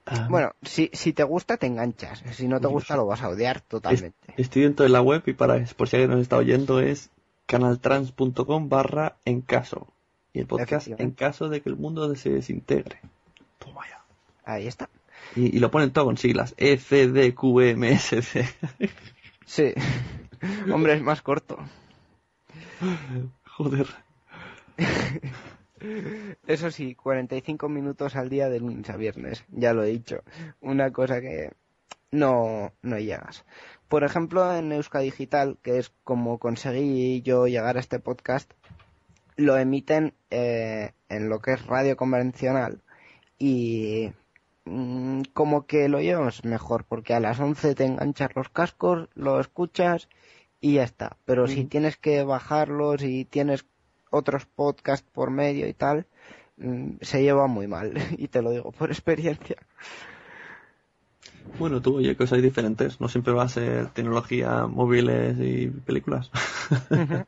Ah, 0.04 0.26
Bueno, 0.28 0.52
si, 0.62 0.90
si 0.92 1.12
te 1.12 1.22
gusta, 1.22 1.58
te 1.58 1.66
enganchas. 1.66 2.24
Si 2.32 2.48
no 2.48 2.60
te 2.60 2.66
gusta, 2.66 2.96
lo 2.96 3.06
vas 3.06 3.22
a 3.22 3.28
odiar 3.28 3.60
totalmente. 3.60 4.34
Estoy 4.36 4.62
dentro 4.62 4.84
de 4.84 4.90
la 4.90 5.02
web 5.02 5.22
y 5.26 5.34
para, 5.34 5.64
por 5.76 5.88
si 5.88 5.96
alguien 5.96 6.10
nos 6.10 6.22
está 6.22 6.38
oyendo 6.38 6.80
es 6.80 7.10
canaltrans.com 7.46 8.68
barra 8.68 9.16
en 9.24 9.42
caso. 9.42 9.86
Y 10.32 10.40
el 10.40 10.46
podcast 10.46 10.88
en 10.88 11.10
caso 11.12 11.48
de 11.48 11.60
que 11.62 11.68
el 11.68 11.76
mundo 11.76 12.14
se 12.16 12.30
desintegre. 12.30 13.00
Toma 13.58 13.82
ya. 13.88 14.02
Ahí 14.44 14.66
está. 14.66 14.88
Y, 15.36 15.56
y 15.56 15.60
lo 15.60 15.70
ponen 15.70 15.92
todo 15.92 16.06
con 16.06 16.18
siglas. 16.18 16.54
E, 16.56 16.76
C, 16.78 17.08
D, 17.08 17.34
Q, 17.34 17.60
E, 17.60 17.70
M, 17.70 17.90
S, 17.90 18.22
C. 18.22 18.48
Sí. 19.44 19.72
Hombre, 20.72 20.94
es 20.94 21.02
más 21.02 21.22
corto. 21.22 21.58
Joder. 23.44 23.86
Eso 26.46 26.70
sí, 26.70 26.94
45 26.94 27.68
minutos 27.68 28.16
al 28.16 28.28
día 28.28 28.48
de 28.48 28.60
lunes 28.60 28.88
a 28.90 28.96
viernes, 28.96 29.44
ya 29.50 29.72
lo 29.72 29.82
he 29.84 29.88
dicho. 29.88 30.22
Una 30.60 30.92
cosa 30.92 31.20
que 31.20 31.52
no, 32.10 32.72
no 32.82 32.98
llegas. 32.98 33.44
Por 33.88 34.04
ejemplo, 34.04 34.54
en 34.54 34.72
Euska 34.72 35.00
Digital, 35.00 35.56
que 35.62 35.78
es 35.78 35.92
como 36.04 36.38
conseguí 36.38 37.22
yo 37.22 37.46
llegar 37.46 37.76
a 37.76 37.80
este 37.80 38.00
podcast, 38.00 38.52
lo 39.36 39.56
emiten 39.56 40.14
eh, 40.30 40.92
en 41.08 41.28
lo 41.28 41.40
que 41.40 41.52
es 41.52 41.66
radio 41.66 41.96
convencional 41.96 42.82
y 43.38 44.12
mm, 44.68 45.22
como 45.32 45.66
que 45.66 45.88
lo 45.88 46.00
llevas 46.00 46.44
mejor, 46.44 46.84
porque 46.84 47.14
a 47.14 47.20
las 47.20 47.40
11 47.40 47.74
te 47.74 47.84
enganchas 47.84 48.34
los 48.36 48.48
cascos, 48.48 49.08
lo 49.14 49.40
escuchas 49.40 50.08
y 50.60 50.74
ya 50.74 50.84
está. 50.84 51.16
Pero 51.24 51.46
si 51.46 51.64
tienes 51.64 51.96
que 51.96 52.22
bajarlos 52.24 53.02
y 53.02 53.24
tienes 53.24 53.64
otros 54.10 54.46
podcasts 54.46 55.08
por 55.12 55.30
medio 55.30 55.66
y 55.68 55.74
tal, 55.74 56.06
mm, 56.56 56.96
se 57.00 57.22
lleva 57.22 57.46
muy 57.46 57.66
mal. 57.66 57.94
Y 58.18 58.28
te 58.28 58.42
lo 58.42 58.50
digo 58.50 58.72
por 58.72 58.90
experiencia. 58.90 59.56
Bueno, 61.58 61.80
tú, 61.80 61.96
oye, 61.96 62.16
cosas 62.16 62.42
diferentes. 62.42 63.00
No 63.00 63.08
siempre 63.08 63.32
va 63.32 63.44
a 63.44 63.48
ser 63.48 63.88
tecnología, 63.88 64.66
móviles 64.66 65.36
y 65.40 65.68
películas. 65.68 66.30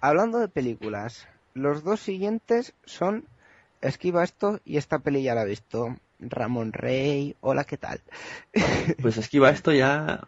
Hablando 0.00 0.38
de 0.38 0.48
películas, 0.48 1.28
los 1.54 1.84
dos 1.84 2.00
siguientes 2.00 2.74
son 2.84 3.24
Esquiva 3.82 4.22
esto 4.22 4.60
y 4.64 4.76
esta 4.76 5.00
peli 5.00 5.22
ya 5.22 5.34
la 5.34 5.42
he 5.42 5.46
visto. 5.46 5.96
Ramón 6.20 6.72
Rey, 6.72 7.34
hola, 7.40 7.64
¿qué 7.64 7.76
tal? 7.76 8.00
Pues 9.02 9.16
esquiva 9.16 9.50
esto 9.50 9.72
ya. 9.72 10.20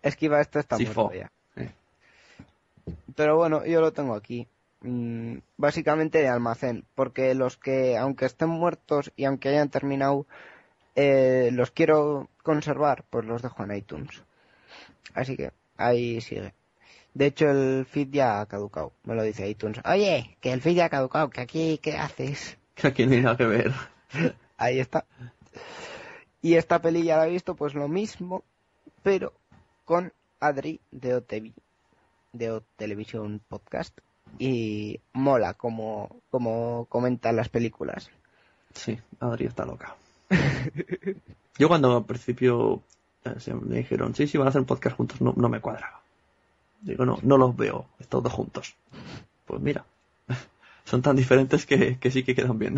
Esquiva 0.00 0.40
esto 0.40 0.60
está 0.60 0.76
Sí, 0.76 0.84
muerto 0.84 1.12
ya. 1.12 1.32
Eh. 1.56 1.70
Pero 3.16 3.36
bueno, 3.36 3.66
yo 3.66 3.80
lo 3.80 3.92
tengo 3.92 4.14
aquí. 4.14 4.46
Mm, 4.82 5.38
básicamente 5.56 6.18
de 6.18 6.28
almacén, 6.28 6.84
porque 6.94 7.34
los 7.34 7.56
que, 7.56 7.96
aunque 7.96 8.26
estén 8.26 8.48
muertos 8.50 9.12
y 9.16 9.24
aunque 9.24 9.48
hayan 9.48 9.68
terminado, 9.68 10.26
eh, 10.94 11.50
los 11.52 11.72
quiero 11.72 12.28
conservar, 12.44 13.04
pues 13.10 13.24
los 13.24 13.42
dejo 13.42 13.64
en 13.64 13.76
iTunes. 13.76 14.22
Así 15.14 15.36
que 15.36 15.50
ahí 15.76 16.20
sigue. 16.20 16.54
De 17.14 17.26
hecho, 17.26 17.50
el 17.50 17.84
feed 17.84 18.08
ya 18.10 18.40
ha 18.40 18.46
caducado, 18.46 18.92
me 19.04 19.14
lo 19.14 19.22
dice 19.24 19.48
iTunes. 19.48 19.80
Oye, 19.84 20.36
que 20.40 20.52
el 20.52 20.62
feed 20.62 20.76
ya 20.76 20.84
ha 20.86 20.90
caducado, 20.90 21.30
que 21.30 21.40
aquí, 21.40 21.78
¿qué 21.82 21.96
haces? 21.96 22.58
Que 22.74 22.88
aquí 22.88 23.06
no 23.06 23.12
hay 23.12 23.20
nada 23.20 23.36
que 23.36 23.46
ver. 23.46 23.72
Ahí 24.56 24.80
está. 24.80 25.04
Y 26.40 26.54
esta 26.54 26.80
peli 26.80 27.04
ya 27.04 27.18
la 27.18 27.28
he 27.28 27.30
visto, 27.30 27.54
pues 27.54 27.74
lo 27.74 27.88
mismo, 27.88 28.42
pero 29.02 29.32
con 29.84 30.12
Adri 30.40 30.80
de 30.90 31.14
OTV, 31.14 31.52
de 32.32 32.50
O 32.50 32.62
Televisión 32.76 33.40
Podcast. 33.48 33.96
Y 34.38 35.00
mola 35.12 35.54
como, 35.54 36.20
como 36.30 36.86
comentan 36.88 37.36
las 37.36 37.48
películas. 37.48 38.10
Sí, 38.74 38.98
Adri 39.20 39.46
está 39.46 39.64
loca. 39.64 39.94
Yo 41.58 41.68
cuando 41.68 41.96
al 41.96 42.06
principio 42.06 42.82
eh, 43.24 43.54
me 43.54 43.76
dijeron, 43.76 44.14
sí, 44.14 44.26
sí, 44.26 44.38
van 44.38 44.46
a 44.46 44.50
hacer 44.50 44.60
un 44.60 44.66
podcast 44.66 44.96
juntos, 44.96 45.20
no, 45.20 45.34
no 45.36 45.48
me 45.48 45.60
cuadraba. 45.60 46.00
Digo, 46.80 47.04
no, 47.04 47.18
no 47.22 47.36
los 47.36 47.56
veo, 47.56 47.86
estos 48.00 48.22
dos 48.22 48.32
juntos. 48.32 48.74
Pues 49.46 49.60
mira, 49.60 49.84
son 50.92 51.00
tan 51.00 51.16
diferentes 51.16 51.64
que, 51.64 51.96
que 51.98 52.10
sí 52.10 52.22
que 52.22 52.34
quedan 52.34 52.58
bien. 52.58 52.74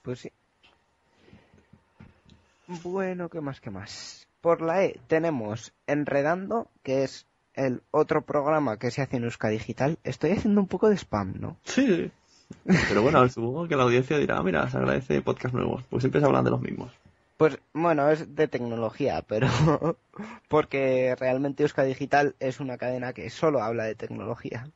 Pues 0.00 0.20
sí. 0.20 0.32
Bueno, 2.66 3.28
¿qué 3.28 3.42
más, 3.42 3.60
qué 3.60 3.68
más? 3.68 4.26
Por 4.40 4.62
la 4.62 4.84
E 4.86 4.98
tenemos 5.06 5.74
Enredando, 5.86 6.68
que 6.82 7.04
es 7.04 7.26
el 7.52 7.82
otro 7.90 8.22
programa 8.22 8.78
que 8.78 8.90
se 8.90 9.02
hace 9.02 9.18
en 9.18 9.24
Euska 9.24 9.50
Digital. 9.50 9.98
Estoy 10.02 10.30
haciendo 10.30 10.62
un 10.62 10.66
poco 10.66 10.88
de 10.88 10.96
spam, 10.96 11.34
¿no? 11.38 11.58
Sí. 11.64 12.10
Pero 12.64 13.02
bueno, 13.02 13.28
supongo 13.28 13.68
que 13.68 13.76
la 13.76 13.82
audiencia 13.82 14.16
dirá, 14.16 14.38
"Ah, 14.38 14.42
mira, 14.42 14.70
se 14.70 14.78
agradece 14.78 15.20
podcast 15.20 15.54
nuevos. 15.54 15.84
Pues 15.90 16.02
siempre 16.02 16.22
se 16.22 16.26
hablan 16.26 16.44
de 16.44 16.52
los 16.52 16.62
mismos. 16.62 16.90
Pues 17.36 17.58
bueno, 17.74 18.08
es 18.08 18.34
de 18.34 18.48
tecnología, 18.48 19.22
pero 19.28 19.46
porque 20.48 21.14
realmente 21.20 21.64
Euska 21.64 21.82
Digital 21.82 22.34
es 22.40 22.60
una 22.60 22.78
cadena 22.78 23.12
que 23.12 23.28
solo 23.28 23.62
habla 23.62 23.84
de 23.84 23.94
tecnología. 23.94 24.70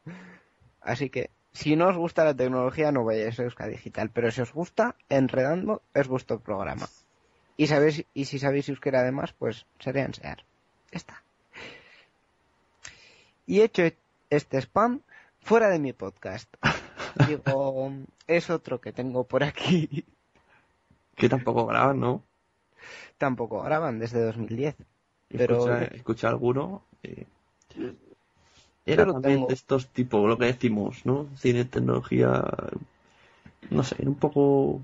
Así 0.83 1.09
que 1.09 1.31
si 1.55 1.77
no 1.77 1.89
os 1.89 1.97
gusta 1.97 2.25
la 2.25 2.35
tecnología 2.35 2.91
no 2.91 3.05
vayáis 3.05 3.39
a 3.39 3.45
Euska 3.45 3.67
Digital, 3.69 4.11
pero 4.11 4.31
si 4.31 4.43
os 4.43 4.53
gusta, 4.53 4.97
Enredando 5.09 5.83
es 5.95 6.09
vuestro 6.09 6.41
programa. 6.41 6.89
Y 7.57 7.69
sabéis 7.69 8.05
y 8.13 8.25
si 8.25 8.41
sabéis 8.41 8.69
euskera 8.69 9.01
además, 9.01 9.33
pues 9.33 9.65
sería 9.79 10.05
enseñar. 10.05 10.45
Ya 10.91 10.99
está. 10.99 11.23
Y 13.47 13.61
hecho 13.61 13.85
este 14.31 14.59
spam 14.59 15.01
fuera 15.41 15.69
de 15.69 15.79
mi 15.79 15.93
podcast. 15.93 16.53
Digo, 17.29 17.93
es 18.27 18.51
otro 18.51 18.81
que 18.81 18.93
tengo 18.93 19.23
por 19.23 19.45
aquí. 19.45 20.05
Que 21.15 21.29
tampoco 21.29 21.67
graban, 21.67 22.01
¿no? 22.01 22.25
Tampoco 23.17 23.63
graban 23.63 24.01
desde 24.01 24.21
2010. 24.25 24.75
Pero 25.29 25.55
Escucha, 25.55 25.85
escucha 25.95 26.29
alguno. 26.29 26.83
eh, 27.05 27.27
Era 28.87 29.05
lo 29.07 29.13
también 29.15 29.47
de 29.47 29.55
estos 29.55 29.89
tipos, 29.89 30.29
lo 30.29 30.37
que 30.39 30.47
decimos, 30.47 31.05
¿no? 31.07 31.27
Cine, 31.37 31.65
tecnología. 31.65 32.45
No 33.71 33.83
sé, 33.83 33.97
era 33.99 34.09
un 34.11 34.17
poco. 34.17 34.81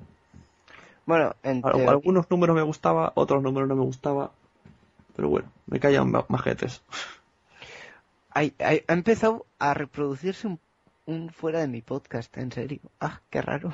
bueno, 1.07 1.35
en 1.43 1.61
teoría- 1.63 1.91
Algunos 1.91 2.31
números 2.31 2.57
me 2.57 2.63
gustaba, 2.63 3.13
otros 3.15 3.43
números 3.43 3.69
no 3.69 3.77
me 3.77 3.83
gustaba. 3.85 4.31
Pero 5.17 5.29
bueno, 5.29 5.49
me 5.67 5.79
ma- 6.05 6.25
majetes. 6.29 6.83
hay- 8.31 8.55
hay- 8.59 8.85
ha 8.89 8.93
empezado 8.93 9.45
a 9.59 9.75
reproducirse 9.75 10.47
un, 10.47 10.59
un 11.07 11.31
fuera 11.31 11.61
de 11.61 11.69
mi 11.69 11.83
podcast, 11.83 12.35
en 12.39 12.53
serio. 12.53 12.81
Ah, 13.01 13.21
qué 13.29 13.43
raro. 13.43 13.73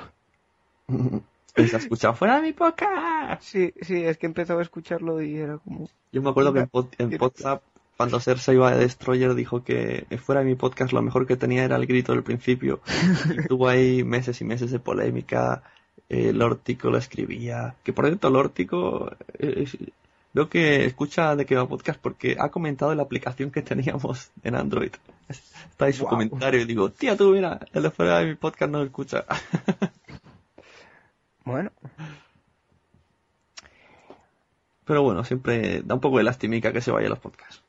Se 1.55 1.75
ha 1.75 1.79
escuchado 1.79 2.13
fuera 2.13 2.35
de 2.35 2.41
mi 2.43 2.53
podcast. 2.53 3.41
Sí, 3.41 3.73
sí, 3.81 4.03
es 4.03 4.17
que 4.19 4.27
empezaba 4.27 4.59
a 4.59 4.63
escucharlo 4.63 5.21
y 5.23 5.37
era 5.37 5.57
como... 5.57 5.89
Yo 6.11 6.21
me 6.21 6.29
acuerdo 6.29 6.53
que 6.53 6.59
en, 6.59 6.69
pod- 6.69 6.93
en 6.99 7.19
WhatsApp, 7.19 7.63
cuando 7.97 8.19
Ser 8.19 8.37
se 8.37 8.53
iba 8.53 8.71
de 8.71 8.77
Destroyer, 8.77 9.33
dijo 9.33 9.63
que 9.63 10.05
fuera 10.23 10.41
de 10.41 10.47
mi 10.47 10.55
podcast 10.55 10.93
lo 10.93 11.01
mejor 11.01 11.25
que 11.25 11.35
tenía 11.35 11.63
era 11.63 11.75
el 11.75 11.87
grito 11.87 12.13
del 12.13 12.23
principio. 12.23 12.79
Y 13.29 13.47
tuvo 13.47 13.67
ahí 13.67 14.03
meses 14.03 14.39
y 14.39 14.45
meses 14.45 14.71
de 14.71 14.79
polémica. 14.79 15.63
Eh, 16.07 16.31
Lórtico 16.31 16.91
lo 16.91 16.99
escribía. 16.99 17.75
Que 17.83 17.93
por 17.93 18.05
cierto, 18.05 18.29
Lórtico, 18.29 19.11
eh, 19.39 19.65
veo 20.31 20.47
que 20.47 20.85
escucha 20.85 21.35
de 21.35 21.45
que 21.47 21.55
va 21.55 21.67
podcast 21.67 21.99
porque 21.99 22.37
ha 22.39 22.49
comentado 22.49 22.91
en 22.91 22.97
la 22.97 23.03
aplicación 23.03 23.49
que 23.49 23.63
teníamos 23.63 24.29
en 24.43 24.55
Android. 24.55 24.91
Está 25.27 25.85
ahí 25.85 25.93
su 25.93 26.05
comentario 26.05 26.61
y 26.61 26.65
digo, 26.65 26.91
tía, 26.91 27.17
tú 27.17 27.31
mira, 27.31 27.59
el 27.73 27.83
de 27.83 27.89
fuera 27.89 28.19
de 28.19 28.27
mi 28.27 28.35
podcast 28.35 28.71
no 28.71 28.77
lo 28.79 28.85
escucha. 28.85 29.25
Bueno, 31.43 31.71
Pero 34.87 35.03
bueno, 35.03 35.23
siempre 35.23 35.81
da 35.81 35.95
un 35.95 36.01
poco 36.01 36.17
de 36.17 36.23
lastimica 36.23 36.71
que 36.73 36.81
se 36.81 36.91
vaya 36.91 37.09
los 37.09 37.19
podcasts. 37.19 37.61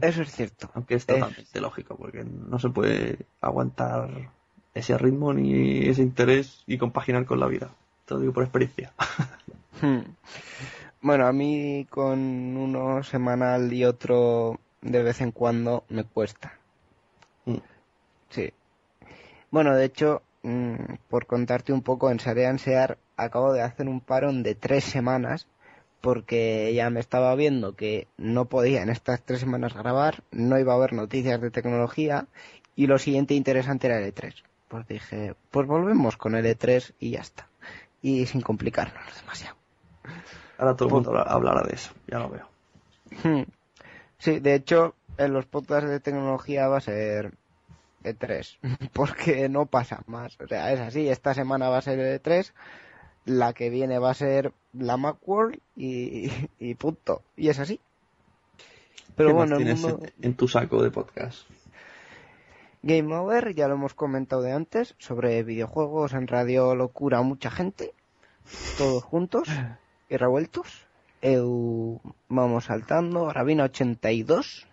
Eso 0.00 0.22
es 0.22 0.30
cierto. 0.32 0.70
Aunque 0.74 0.94
es 0.94 1.02
Es- 1.02 1.06
totalmente 1.06 1.60
lógico, 1.60 1.96
porque 1.96 2.24
no 2.24 2.58
se 2.58 2.68
puede 2.70 3.18
aguantar 3.40 4.08
ese 4.74 4.98
ritmo 4.98 5.32
ni 5.32 5.86
ese 5.88 6.02
interés 6.02 6.62
y 6.66 6.78
compaginar 6.78 7.24
con 7.26 7.38
la 7.40 7.46
vida. 7.46 7.70
Te 8.06 8.14
lo 8.14 8.20
digo 8.20 8.32
por 8.32 8.42
experiencia. 8.44 8.92
Hmm. 9.82 10.02
Bueno, 11.02 11.26
a 11.26 11.32
mí 11.32 11.84
con 11.90 12.56
uno 12.56 13.02
semanal 13.02 13.72
y 13.72 13.84
otro 13.84 14.60
de 14.82 15.02
vez 15.02 15.20
en 15.20 15.32
cuando 15.32 15.84
me 15.88 16.04
cuesta. 16.04 16.54
Mm. 17.44 17.56
Sí. 18.30 18.52
Bueno, 19.50 19.74
de 19.74 19.84
hecho, 19.84 20.22
mm, 20.44 20.74
por 21.10 21.26
contarte 21.26 21.72
un 21.72 21.82
poco, 21.82 22.10
en 22.10 22.20
Sarean 22.20 22.58
Sear 22.60 22.98
acabo 23.16 23.52
de 23.52 23.62
hacer 23.62 23.88
un 23.88 24.00
parón 24.00 24.42
de 24.44 24.54
tres 24.54 24.84
semanas 24.84 25.48
porque 26.04 26.72
ya 26.74 26.90
me 26.90 27.00
estaba 27.00 27.34
viendo 27.34 27.74
que 27.74 28.06
no 28.18 28.44
podía 28.44 28.82
en 28.82 28.90
estas 28.90 29.22
tres 29.22 29.40
semanas 29.40 29.72
grabar, 29.72 30.22
no 30.30 30.58
iba 30.58 30.74
a 30.74 30.76
haber 30.76 30.92
noticias 30.92 31.40
de 31.40 31.50
tecnología 31.50 32.26
y 32.76 32.86
lo 32.86 32.98
siguiente 32.98 33.32
interesante 33.34 33.86
era 33.86 33.98
el 33.98 34.14
E3. 34.14 34.34
Pues 34.68 34.86
dije, 34.86 35.34
pues 35.50 35.66
volvemos 35.66 36.18
con 36.18 36.34
el 36.34 36.44
E3 36.44 36.92
y 36.98 37.10
ya 37.12 37.20
está. 37.20 37.48
Y 38.02 38.26
sin 38.26 38.42
complicarnos 38.42 39.02
demasiado. 39.18 39.56
Ahora 40.58 40.76
todo 40.76 40.88
el 40.88 40.94
mundo 40.94 41.10
habla- 41.10 41.22
hablará 41.22 41.62
de 41.62 41.74
eso, 41.74 41.94
ya 42.06 42.18
lo 42.18 42.28
veo. 42.28 42.48
Hmm. 43.22 43.44
Sí, 44.18 44.40
de 44.40 44.54
hecho, 44.54 44.94
en 45.16 45.32
los 45.32 45.46
podcasts 45.46 45.88
de 45.88 46.00
tecnología 46.00 46.68
va 46.68 46.76
a 46.78 46.80
ser 46.82 47.32
E3, 48.02 48.58
porque 48.92 49.48
no 49.48 49.64
pasa 49.66 50.02
más. 50.06 50.38
O 50.38 50.46
sea, 50.46 50.70
es 50.72 50.80
así, 50.80 51.08
esta 51.08 51.32
semana 51.32 51.70
va 51.70 51.78
a 51.78 51.82
ser 51.82 51.98
E3, 51.98 52.52
la 53.24 53.52
que 53.52 53.70
viene 53.70 53.98
va 53.98 54.10
a 54.10 54.14
ser 54.14 54.52
la 54.72 54.96
Macworld 54.96 55.58
y, 55.76 56.30
y 56.58 56.74
punto. 56.74 57.22
Y 57.36 57.48
es 57.48 57.58
así. 57.58 57.80
Pero 59.16 59.30
¿Qué 59.30 59.34
más 59.34 59.48
bueno, 59.48 59.56
tienes 59.56 59.80
mundo 59.80 60.00
en, 60.02 60.24
en 60.24 60.34
tu 60.34 60.48
saco 60.48 60.82
de 60.82 60.90
podcast? 60.90 61.48
Game 62.82 63.14
Over, 63.14 63.54
ya 63.54 63.66
lo 63.66 63.74
hemos 63.74 63.94
comentado 63.94 64.42
de 64.42 64.52
antes, 64.52 64.94
sobre 64.98 65.42
videojuegos 65.42 66.12
en 66.12 66.26
Radio 66.26 66.74
Locura, 66.74 67.22
mucha 67.22 67.50
gente, 67.50 67.94
todos 68.76 69.02
juntos 69.02 69.48
y 70.10 70.16
revueltos. 70.16 70.86
Eu, 71.22 72.02
vamos 72.28 72.66
saltando, 72.66 73.32
Rabina 73.32 73.64
82. 73.64 74.66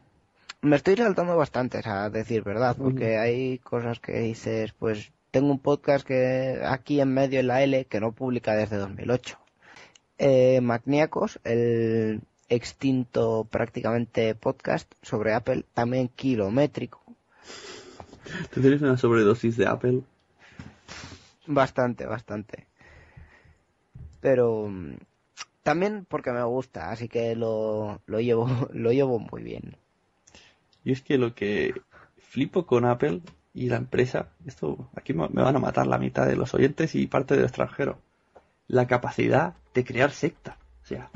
Me 0.61 0.75
estoy 0.75 0.97
saltando 0.97 1.37
bastantes, 1.37 1.87
a 1.87 2.09
decir 2.09 2.43
verdad, 2.43 2.75
porque 2.77 3.17
hay 3.17 3.59
cosas 3.59 4.01
que 4.01 4.19
dices, 4.19 4.73
pues 4.73 5.13
tengo 5.31 5.51
un 5.51 5.59
podcast 5.59 6.05
que 6.05 6.61
aquí 6.65 7.01
en 7.01 7.13
medio 7.13 7.39
en 7.39 7.47
la 7.47 7.63
L 7.63 7.85
que 7.85 7.99
no 7.99 8.11
publica 8.11 8.55
desde 8.55 8.77
2008. 8.77 9.37
Eh, 10.17 10.61
Magníacos, 10.61 11.39
el 11.43 12.21
extinto 12.49 13.47
prácticamente 13.49 14.35
podcast 14.35 14.91
sobre 15.01 15.33
Apple, 15.33 15.63
también 15.73 16.09
kilométrico, 16.09 17.01
¿Te 18.53 18.61
tienes 18.61 18.81
una 18.81 18.97
sobredosis 18.97 19.57
de 19.57 19.67
Apple? 19.67 20.01
Bastante, 21.47 22.05
bastante. 22.05 22.67
Pero 24.19 24.69
también 25.63 26.05
porque 26.07 26.31
me 26.31 26.43
gusta, 26.43 26.91
así 26.91 27.07
que 27.07 27.35
lo, 27.35 28.01
lo 28.05 28.19
llevo, 28.19 28.47
lo 28.73 28.91
llevo 28.91 29.19
muy 29.19 29.43
bien. 29.43 29.75
Y 30.83 30.91
es 30.91 31.01
que 31.01 31.17
lo 31.17 31.35
que 31.35 31.73
flipo 32.17 32.65
con 32.65 32.85
Apple 32.85 33.21
y 33.53 33.69
la 33.69 33.77
empresa, 33.77 34.29
esto 34.45 34.89
aquí 34.95 35.13
me 35.13 35.27
van 35.27 35.55
a 35.55 35.59
matar 35.59 35.87
la 35.87 35.97
mitad 35.97 36.25
de 36.25 36.35
los 36.35 36.53
oyentes 36.53 36.95
y 36.95 37.07
parte 37.07 37.35
del 37.35 37.43
extranjero, 37.43 37.99
la 38.67 38.87
capacidad 38.87 39.55
de 39.73 39.83
crear 39.83 40.11
secta. 40.11 40.57
O 40.83 40.85
sea, 40.85 41.09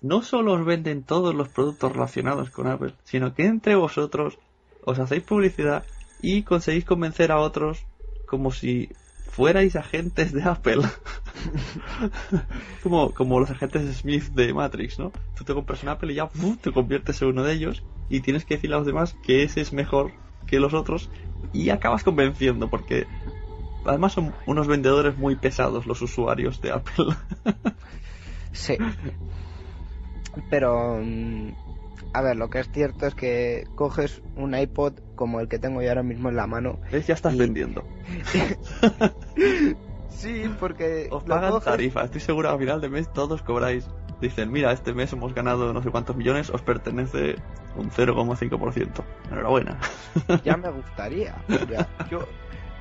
no 0.00 0.22
solo 0.22 0.52
os 0.52 0.64
venden 0.64 1.02
todos 1.02 1.34
los 1.34 1.48
productos 1.48 1.92
relacionados 1.92 2.50
con 2.50 2.66
Apple, 2.66 2.94
sino 3.04 3.34
que 3.34 3.46
entre 3.46 3.74
vosotros 3.74 4.38
os 4.84 4.98
hacéis 4.98 5.22
publicidad 5.22 5.84
y 6.20 6.42
conseguís 6.42 6.84
convencer 6.84 7.32
a 7.32 7.38
otros 7.38 7.84
como 8.26 8.52
si 8.52 8.90
fuerais 9.30 9.76
agentes 9.76 10.32
de 10.32 10.42
Apple. 10.42 10.82
como, 12.82 13.12
como 13.12 13.40
los 13.40 13.50
agentes 13.50 13.98
Smith 13.98 14.24
de 14.34 14.52
Matrix, 14.52 14.98
¿no? 14.98 15.12
Tú 15.36 15.44
te 15.44 15.54
compras 15.54 15.82
un 15.82 15.90
Apple 15.90 16.12
y 16.12 16.16
ya 16.16 16.28
te 16.60 16.72
conviertes 16.72 17.22
en 17.22 17.28
uno 17.28 17.44
de 17.44 17.54
ellos 17.54 17.82
y 18.08 18.20
tienes 18.20 18.44
que 18.44 18.54
decirle 18.54 18.76
a 18.76 18.78
los 18.78 18.86
demás 18.86 19.16
que 19.24 19.42
ese 19.42 19.60
es 19.60 19.72
mejor 19.72 20.12
que 20.48 20.58
los 20.60 20.74
otros 20.74 21.10
y 21.52 21.70
acabas 21.70 22.02
convenciendo 22.02 22.68
porque 22.68 23.06
además 23.84 24.12
son 24.12 24.34
unos 24.46 24.66
vendedores 24.66 25.16
muy 25.16 25.36
pesados 25.36 25.86
los 25.86 26.02
usuarios 26.02 26.60
de 26.60 26.72
Apple. 26.72 27.06
Sí. 28.50 28.76
Pero, 30.48 31.00
mm, 31.02 31.50
a 32.12 32.22
ver, 32.22 32.36
lo 32.36 32.48
que 32.50 32.60
es 32.60 32.70
cierto 32.70 33.06
es 33.06 33.14
que 33.14 33.66
coges 33.74 34.22
un 34.36 34.54
iPod 34.56 34.94
como 35.14 35.40
el 35.40 35.48
que 35.48 35.58
tengo 35.58 35.82
yo 35.82 35.88
ahora 35.90 36.02
mismo 36.02 36.28
en 36.30 36.36
la 36.36 36.46
mano. 36.46 36.80
¿Ves? 36.90 37.06
Ya 37.06 37.14
estás 37.14 37.34
Y- 37.34 37.38
vendiendo. 37.38 37.84
Sí, 40.10 40.50
porque 40.58 41.08
Os 41.10 41.22
pagan 41.24 41.52
coges- 41.52 41.64
tarifa. 41.64 42.04
Estoy 42.04 42.20
seguro 42.20 42.50
a 42.50 42.58
final 42.58 42.80
de 42.80 42.88
mes 42.88 43.12
todos 43.12 43.42
cobráis. 43.42 43.86
Dicen, 44.20 44.50
mira, 44.50 44.72
este 44.72 44.92
mes 44.92 45.12
hemos 45.12 45.32
ganado 45.32 45.72
no 45.72 45.80
sé 45.82 45.90
cuántos 45.90 46.16
millones, 46.16 46.50
os 46.50 46.60
pertenece 46.62 47.36
un 47.76 47.90
0,5%. 47.90 49.04
Enhorabuena. 49.30 49.78
Ya 50.44 50.56
me 50.56 50.70
gustaría. 50.72 51.34
Ya, 51.70 51.86
yo, 52.10 52.26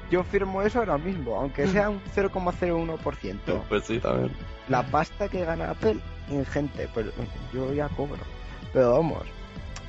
yo 0.10 0.24
firmo 0.24 0.62
eso 0.64 0.80
ahora 0.80 0.98
mismo, 0.98 1.36
aunque 1.40 1.68
sea 1.68 1.90
un 1.90 2.02
0,01%. 2.16 3.38
Pues 3.70 3.84
sí, 3.86 4.00
también. 4.00 4.32
La 4.70 4.82
pasta 4.84 5.28
que 5.30 5.46
gana 5.46 5.72
Apple, 5.72 5.98
ingente, 6.30 6.90
pero 6.96 7.12
yo 7.54 7.72
ya 7.74 7.88
cobro. 7.90 8.18
Pero 8.74 8.94
vamos, 8.94 9.24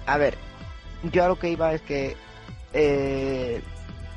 a 0.07 0.19
ver, 0.19 0.35
yo 1.13 1.25
a 1.25 1.29
lo 1.29 1.39
que 1.39 1.51
iba 1.51 1.73
es 1.73 1.81
que 1.83 2.15
eh, 2.75 3.63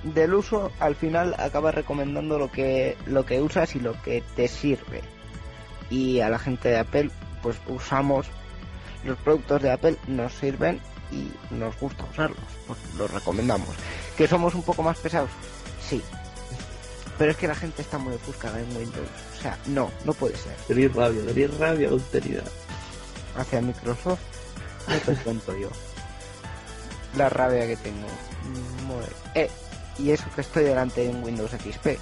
del 0.03 0.33
uso 0.33 0.71
al 0.79 0.95
final 0.95 1.35
acabas 1.37 1.75
recomendando 1.75 2.39
lo 2.39 2.51
que, 2.51 2.97
lo 3.05 3.25
que 3.25 3.41
usas 3.41 3.75
y 3.75 3.79
lo 3.79 3.99
que 4.01 4.23
te 4.35 4.47
sirve. 4.47 5.01
Y 5.89 6.21
a 6.21 6.29
la 6.29 6.39
gente 6.39 6.69
de 6.69 6.79
Apple, 6.79 7.11
pues 7.41 7.57
usamos 7.67 8.27
los 9.03 9.17
productos 9.19 9.61
de 9.61 9.71
Apple, 9.71 9.97
nos 10.07 10.33
sirven 10.33 10.79
y 11.11 11.31
nos 11.53 11.77
gusta 11.79 12.05
usarlos, 12.11 12.39
pues 12.67 12.79
los 12.97 13.11
recomendamos. 13.11 13.69
¿Que 14.17 14.27
somos 14.27 14.55
un 14.55 14.63
poco 14.63 14.83
más 14.83 14.97
pesados? 14.97 15.29
Sí. 15.87 16.01
Pero 17.17 17.31
es 17.31 17.37
que 17.37 17.47
la 17.47 17.55
gente 17.55 17.81
está 17.81 17.97
muy 17.97 18.13
ofuscada 18.15 18.59
en 18.59 18.75
Windows. 18.75 19.09
O 19.37 19.41
sea, 19.41 19.57
no, 19.67 19.91
no 20.05 20.13
puede 20.13 20.35
ser. 20.37 20.53
Tenéis 20.67 20.93
rabia, 20.93 21.21
tenéis 21.25 21.57
rabia, 21.57 21.89
austeridad. 21.89 22.47
Hacia 23.35 23.61
Microsoft, 23.61 24.19
no 24.87 24.97
te 24.97 25.21
cuento 25.21 25.57
yo. 25.57 25.69
La 27.17 27.29
rabia 27.29 27.67
que 27.67 27.75
tengo. 27.77 28.07
Eh, 29.35 29.49
y 29.97 30.11
eso 30.11 30.25
que 30.35 30.41
estoy 30.41 30.63
delante 30.63 31.01
de 31.01 31.09
un 31.09 31.23
Windows 31.23 31.51
XP. 31.51 31.99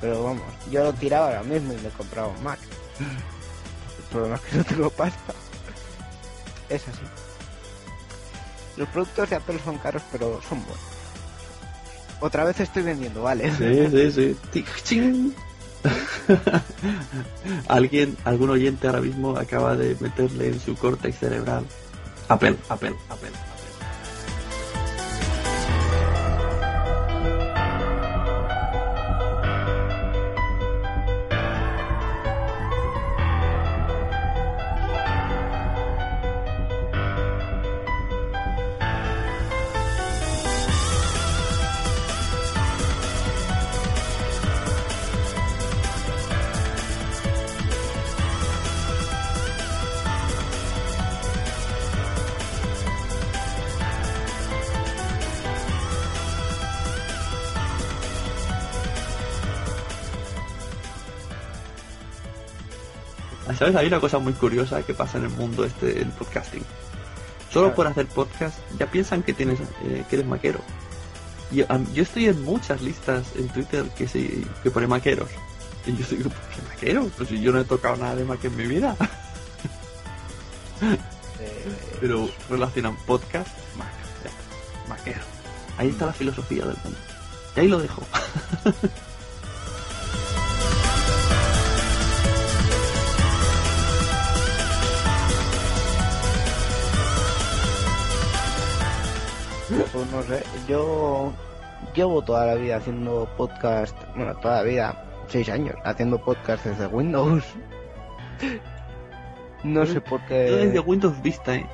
Pero 0.00 0.24
vamos, 0.24 0.44
yo 0.70 0.84
lo 0.84 0.92
tiraba 0.92 1.26
ahora 1.26 1.42
mismo 1.42 1.72
y 1.72 1.76
me 1.76 1.88
compraba 1.90 2.28
un 2.28 2.42
Mac. 2.42 2.58
El 3.00 4.04
problema 4.10 4.36
es 4.36 4.40
que 4.42 4.56
no 4.56 4.64
tengo 4.64 4.90
pasta. 4.90 5.34
Es 6.68 6.86
así. 6.86 7.02
Los 8.76 8.88
productos 8.90 9.30
de 9.30 9.36
Apple 9.36 9.58
son 9.64 9.78
caros, 9.78 10.02
pero 10.12 10.40
son 10.48 10.60
buenos. 10.60 10.84
Otra 12.20 12.44
vez 12.44 12.60
estoy 12.60 12.82
vendiendo, 12.82 13.22
¿vale? 13.22 13.50
Sí, 13.56 14.12
sí, 14.12 14.36
sí. 14.84 15.34
Alguien, 17.68 18.16
algún 18.24 18.50
oyente 18.50 18.86
ahora 18.86 19.00
mismo 19.00 19.36
acaba 19.36 19.76
de 19.76 19.96
meterle 20.00 20.48
en 20.48 20.60
su 20.60 20.74
córtex 20.76 21.18
cerebral. 21.18 21.64
Apple, 22.28 22.56
Apple, 22.68 22.94
Apple. 23.08 23.47
¿Sabes? 63.68 63.82
Hay 63.82 63.88
una 63.88 64.00
cosa 64.00 64.18
muy 64.18 64.32
curiosa 64.32 64.82
que 64.82 64.94
pasa 64.94 65.18
en 65.18 65.24
el 65.24 65.30
mundo 65.30 65.62
este 65.62 65.92
del 65.92 66.08
podcasting. 66.08 66.64
Solo 67.52 67.74
por 67.74 67.86
hacer 67.86 68.06
podcast 68.06 68.58
ya 68.78 68.90
piensan 68.90 69.22
que 69.22 69.34
tienes 69.34 69.60
eh, 69.84 70.04
que 70.08 70.16
eres 70.16 70.26
maquero. 70.26 70.60
Y, 71.50 71.62
am, 71.68 71.86
yo 71.92 72.02
estoy 72.02 72.28
en 72.28 72.42
muchas 72.44 72.80
listas 72.80 73.26
en 73.36 73.46
Twitter 73.48 73.84
que 73.90 74.08
se 74.08 74.42
que 74.62 74.70
pone 74.70 74.86
maqueros. 74.86 75.28
Y 75.84 75.94
yo 75.96 76.06
digo, 76.16 76.30
¿por 76.30 76.48
qué 76.48 76.62
maquero? 76.66 77.10
Pues 77.14 77.28
si 77.28 77.42
yo 77.42 77.52
no 77.52 77.60
he 77.60 77.64
tocado 77.64 77.96
nada 77.96 78.16
de 78.16 78.24
Mac 78.24 78.42
en 78.42 78.56
mi 78.56 78.66
vida. 78.66 78.96
Eh, 80.80 80.96
Pero 82.00 82.28
relacionan 82.48 82.96
podcast, 83.06 83.48
Maquero. 84.88 85.20
Ahí 85.76 85.88
está 85.88 86.06
la 86.06 86.12
filosofía 86.12 86.64
del 86.64 86.76
mundo. 86.82 86.98
Y 87.54 87.60
ahí 87.60 87.68
lo 87.68 87.78
dejo. 87.78 88.02
Pues 99.68 100.10
no 100.12 100.22
sé, 100.22 100.42
yo 100.66 101.32
llevo 101.94 102.22
toda 102.22 102.46
la 102.46 102.54
vida 102.54 102.76
haciendo 102.76 103.28
podcast, 103.36 103.96
bueno, 104.16 104.34
toda 104.36 104.56
la 104.56 104.62
vida, 104.62 105.04
seis 105.28 105.48
años, 105.50 105.74
haciendo 105.84 106.18
podcast 106.18 106.64
desde 106.64 106.86
Windows. 106.86 107.44
No 109.64 109.84
sé 109.86 110.00
por 110.00 110.20
Yo 110.22 110.26
desde 110.56 110.72
qué. 110.72 110.78
Windows 110.80 111.20
Vista, 111.20 111.54
¿eh? 111.56 111.66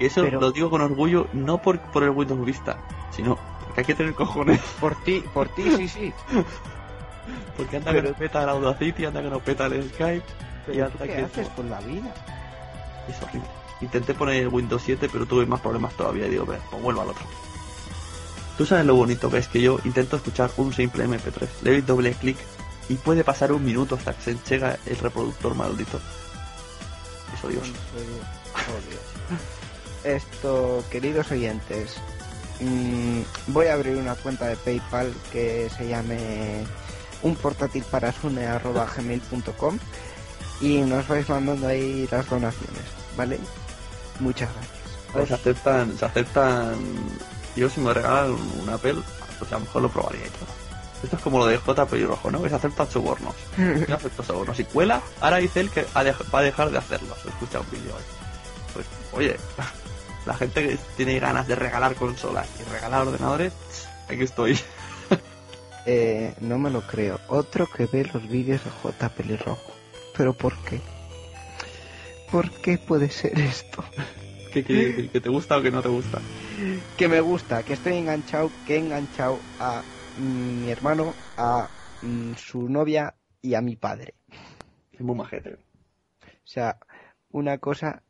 Eso 0.00 0.22
pero- 0.22 0.40
lo 0.40 0.50
digo 0.52 0.70
con 0.70 0.80
orgullo, 0.80 1.26
no 1.32 1.60
por, 1.60 1.78
por 1.92 2.02
el 2.02 2.10
Windows 2.10 2.44
Vista, 2.44 2.76
sino 3.10 3.38
porque 3.64 3.80
hay 3.82 3.86
que 3.86 3.94
tener 3.94 4.14
cojones. 4.14 4.60
Por 4.80 4.94
ti, 5.04 5.22
por 5.32 5.48
ti, 5.48 5.64
sí, 5.76 5.88
sí. 5.88 6.12
Porque 7.56 7.76
anda 7.76 7.92
que 7.92 7.98
Pero- 7.98 8.10
no 8.12 8.16
peta 8.16 8.42
el 8.42 8.48
Audacity, 8.48 9.04
anda 9.04 9.22
que 9.22 9.30
no 9.30 9.38
peta 9.40 9.66
el 9.66 9.88
Skype. 9.90 10.16
y 10.16 10.22
Pero 10.66 10.86
anda 10.86 10.98
¿tú 10.98 11.04
que 11.04 11.14
¿Qué 11.14 11.20
haces 11.22 11.48
con 11.50 11.70
la 11.70 11.78
vida? 11.80 12.12
es 13.08 13.22
horrible. 13.22 13.48
Intenté 13.80 14.14
poner 14.14 14.36
el 14.42 14.48
Windows 14.48 14.82
7, 14.84 15.08
pero 15.10 15.26
tuve 15.26 15.46
más 15.46 15.60
problemas 15.60 15.94
todavía 15.94 16.26
digo, 16.26 16.44
"Ve, 16.44 16.58
pues 16.70 16.82
vuelvo 16.82 17.02
al 17.02 17.10
otro. 17.10 17.24
Tú 18.58 18.66
sabes 18.66 18.84
lo 18.84 18.94
bonito 18.94 19.30
que 19.30 19.38
es 19.38 19.48
que 19.48 19.62
yo 19.62 19.78
intento 19.84 20.16
escuchar 20.16 20.50
un 20.58 20.72
simple 20.74 21.04
MP3, 21.04 21.48
le 21.62 21.70
doy 21.70 21.80
doble 21.80 22.12
clic 22.12 22.36
y 22.90 22.94
puede 22.96 23.24
pasar 23.24 23.52
un 23.52 23.64
minuto 23.64 23.94
hasta 23.94 24.12
que 24.12 24.22
se 24.22 24.30
enchega 24.32 24.78
el 24.84 24.98
reproductor 24.98 25.54
maldito. 25.54 25.98
Es 27.32 27.42
odioso. 27.44 27.72
Oh. 28.54 30.06
Esto, 30.06 30.84
queridos 30.90 31.30
oyentes, 31.30 31.96
mm, 32.60 33.20
voy 33.46 33.68
a 33.68 33.74
abrir 33.74 33.96
una 33.96 34.14
cuenta 34.14 34.46
de 34.46 34.56
PayPal 34.56 35.14
que 35.32 35.70
se 35.76 35.88
llame 35.88 36.64
un 37.22 37.36
portátil 37.36 37.84
para 37.84 38.12
y 40.60 40.78
nos 40.82 41.08
vais 41.08 41.28
mandando 41.28 41.66
ahí 41.66 42.06
las 42.10 42.28
donaciones, 42.28 42.84
¿vale? 43.16 43.38
Muchas 44.20 44.48
gracias. 45.12 45.28
Se 45.28 45.34
aceptan, 45.34 45.98
se 45.98 46.04
aceptan. 46.04 46.74
Yo 47.56 47.68
si 47.68 47.80
me 47.80 47.92
regalan 47.92 48.32
un 48.32 48.68
Apple, 48.68 48.96
pues 49.38 49.50
a 49.52 49.54
lo 49.54 49.60
mejor 49.60 49.82
lo 49.82 49.88
probaría 49.88 50.26
y 50.26 50.30
todo. 50.30 50.60
Esto 51.02 51.16
es 51.16 51.22
como 51.22 51.38
lo 51.38 51.46
de 51.46 51.56
J 51.56 51.86
pelirrojo, 51.86 52.30
¿no? 52.30 52.42
Que 52.42 52.50
se 52.50 52.54
aceptan 52.54 52.90
sobornos. 52.90 53.34
Yo 53.88 53.94
acepto 53.94 54.22
sobornos. 54.22 54.56
Si 54.56 54.64
cuela, 54.64 55.00
ahora 55.20 55.38
dice 55.38 55.60
él 55.60 55.70
que 55.70 55.86
va 55.94 56.00
a 56.00 56.42
dejar 56.42 56.70
de 56.70 56.78
hacerlo. 56.78 57.14
Se 57.22 57.28
escucha 57.28 57.60
un 57.60 57.70
vídeo 57.70 57.94
hoy. 57.96 58.02
Pues, 58.74 58.86
oye, 59.12 59.36
la 60.26 60.34
gente 60.34 60.68
que 60.68 60.78
tiene 60.96 61.18
ganas 61.18 61.48
de 61.48 61.54
regalar 61.54 61.94
consolas 61.94 62.46
y 62.60 62.70
regalar 62.70 63.06
ordenadores, 63.06 63.52
aquí 64.08 64.22
estoy. 64.22 64.58
Eh, 65.86 66.34
no 66.40 66.58
me 66.58 66.68
lo 66.68 66.82
creo. 66.82 67.18
Otro 67.26 67.66
que 67.66 67.86
ve 67.86 68.08
los 68.12 68.28
vídeos 68.28 68.62
de 68.62 68.70
J 68.70 69.08
pelirrojo. 69.08 69.72
¿Pero 70.14 70.34
por 70.34 70.54
qué? 70.58 70.78
¿Por 72.30 72.50
qué 72.60 72.78
puede 72.78 73.10
ser 73.10 73.38
esto? 73.38 73.84
¿Qué 74.52 74.62
quiere 74.62 74.86
decir? 74.86 75.10
¿Que 75.10 75.20
te 75.20 75.28
gusta 75.28 75.58
o 75.58 75.62
que 75.62 75.70
no 75.70 75.82
te 75.82 75.88
gusta? 75.88 76.20
Que 76.96 77.08
me 77.08 77.20
gusta, 77.20 77.64
que 77.64 77.72
estoy 77.72 77.94
enganchado, 77.94 78.52
que 78.66 78.74
he 78.74 78.78
enganchado 78.78 79.40
a 79.58 79.82
mm, 80.16 80.60
mi 80.60 80.70
hermano, 80.70 81.14
a 81.36 81.68
mm, 82.02 82.34
su 82.34 82.68
novia 82.68 83.14
y 83.42 83.54
a 83.54 83.60
mi 83.60 83.74
padre. 83.74 84.14
Es 84.92 85.00
muy 85.00 85.16
majete. 85.16 85.54
O 85.54 85.56
sea, 86.44 86.78
una 87.32 87.58
cosa 87.58 88.02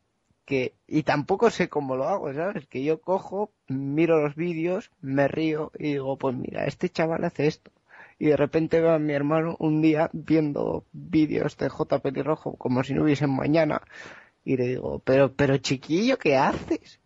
que... 0.45 0.73
Y 0.87 1.03
tampoco 1.03 1.49
sé 1.49 1.69
cómo 1.69 1.95
lo 1.95 2.07
hago, 2.07 2.33
¿sabes? 2.33 2.67
Que 2.67 2.83
yo 2.83 3.01
cojo, 3.01 3.51
miro 3.67 4.21
los 4.21 4.35
vídeos, 4.35 4.91
me 5.01 5.27
río 5.27 5.71
y 5.79 5.93
digo, 5.93 6.17
pues 6.17 6.35
mira, 6.35 6.65
este 6.65 6.89
chaval 6.89 7.23
hace 7.23 7.47
esto. 7.47 7.71
Y 8.21 8.27
de 8.27 8.37
repente 8.37 8.79
veo 8.79 8.93
a 8.93 8.99
mi 8.99 9.13
hermano 9.13 9.55
un 9.57 9.81
día 9.81 10.11
viendo 10.13 10.85
vídeos 10.91 11.57
de 11.57 11.69
J. 11.69 11.97
Pelirrojo 12.03 12.55
como 12.55 12.83
si 12.83 12.93
no 12.93 13.01
hubiesen 13.01 13.31
mañana. 13.31 13.81
Y 14.45 14.57
le 14.57 14.67
digo, 14.67 15.01
pero, 15.03 15.33
pero 15.33 15.57
chiquillo, 15.57 16.19
¿qué 16.19 16.37
haces? 16.37 16.99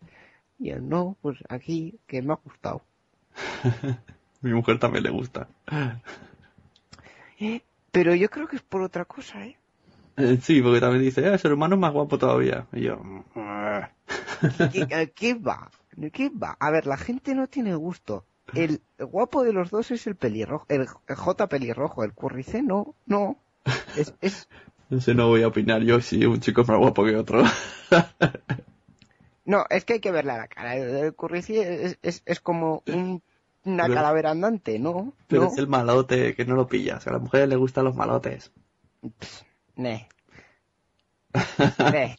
Y 0.60 0.72
él, 0.72 0.90
no, 0.90 1.16
pues 1.22 1.38
aquí, 1.48 2.02
que 2.06 2.22
me 2.22 2.34
ha 2.34 2.40
gustado. 2.44 2.82
Mi 4.42 4.54
mujer 4.54 4.78
también 4.78 5.06
le 5.06 5.10
gusta. 5.10 5.48
Eh, 7.40 7.62
Pero 7.94 8.14
yo 8.14 8.30
creo 8.30 8.50
que 8.50 8.58
es 8.58 8.62
por 8.62 8.82
otra 8.82 9.06
cosa, 9.06 9.46
¿eh? 9.46 9.58
Eh, 10.18 10.38
Sí, 10.42 10.62
porque 10.62 10.82
también 10.82 11.02
dice, 11.02 11.34
eh, 11.34 11.38
su 11.38 11.48
hermano 11.48 11.76
es 11.76 11.80
más 11.80 11.94
guapo 11.94 12.18
todavía. 12.18 12.68
Y 12.74 12.82
yo. 12.82 13.02
¿Qué, 15.16 15.34
va? 15.36 15.72
¿De 15.96 16.12
qué 16.12 16.30
va? 16.30 16.58
A 16.60 16.72
ver, 16.72 16.86
la 16.86 16.98
gente 16.98 17.34
no 17.36 17.48
tiene 17.48 17.74
gusto. 17.74 18.26
El 18.54 18.82
guapo 19.00 19.44
de 19.44 19.54
los 19.54 19.72
dos 19.72 19.92
es 19.92 20.06
el 20.08 20.16
pelirrojo, 20.16 20.66
el 20.70 20.88
J 20.88 21.48
pelirrojo, 21.48 22.04
el 22.04 22.14
currice 22.14 22.62
no, 22.62 22.96
no. 23.06 23.38
Es, 23.98 24.14
es, 24.22 24.48
no 24.90 25.02
sé, 25.02 25.14
no 25.16 25.28
voy 25.30 25.44
a 25.44 25.48
opinar 25.48 25.82
yo 25.82 26.00
si 26.02 26.26
un 26.26 26.40
chico 26.40 26.62
es 26.62 26.68
más 26.68 26.78
guapo 26.78 27.04
que 27.06 27.16
otro. 27.16 27.44
no, 29.46 29.66
es 29.70 29.84
que 29.86 29.94
hay 29.94 30.00
que 30.00 30.12
verle 30.12 30.34
a 30.34 30.38
la 30.38 30.48
cara. 30.48 30.76
El, 30.76 31.14
currice 31.16 31.86
es, 31.86 31.98
es, 32.04 32.22
es 32.26 32.40
como 32.40 32.84
un- 32.88 33.22
una 33.66 33.84
Pero- 33.86 33.96
calavera 33.96 34.30
andante, 34.32 34.78
¿no? 34.78 35.14
Pero 35.28 35.44
no. 35.44 35.48
es 35.50 35.58
el 35.58 35.68
malote 35.68 36.36
que 36.36 36.46
no 36.46 36.56
lo 36.56 36.68
pillas. 36.68 37.08
A 37.08 37.12
las 37.12 37.22
mujeres 37.22 37.50
les 37.50 37.58
gustan 37.58 37.86
los 37.86 37.96
malotes. 37.96 38.52
Ne. 39.76 40.08
Ne. 41.92 42.18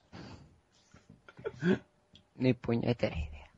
Ni 2.34 2.52
puñetera 2.52 3.16
idea. 3.16 3.50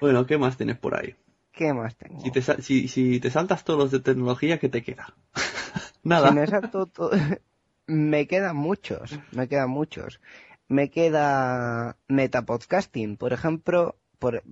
Bueno, 0.00 0.26
¿qué 0.26 0.38
más 0.38 0.56
tienes 0.56 0.78
por 0.78 0.96
ahí? 0.96 1.16
¿Qué 1.52 1.72
más 1.72 1.96
tengo? 1.96 2.20
Si 2.20 2.30
te, 2.30 2.42
si, 2.62 2.88
si 2.88 3.20
te 3.20 3.30
saltas 3.30 3.64
todos 3.64 3.78
los 3.78 3.90
de 3.90 4.00
tecnología, 4.00 4.58
¿qué 4.58 4.68
te 4.68 4.82
queda? 4.82 5.14
Nada. 6.02 6.28
Si 6.28 6.34
me 6.34 6.46
salto 6.46 6.86
todo... 6.86 7.10
me 7.86 8.26
quedan 8.26 8.56
muchos, 8.56 9.18
me 9.32 9.48
quedan 9.48 9.70
muchos. 9.70 10.20
Me 10.68 10.90
queda 10.90 11.96
metapodcasting, 12.08 13.16
por 13.16 13.32
ejemplo, 13.32 13.96
por... 14.18 14.42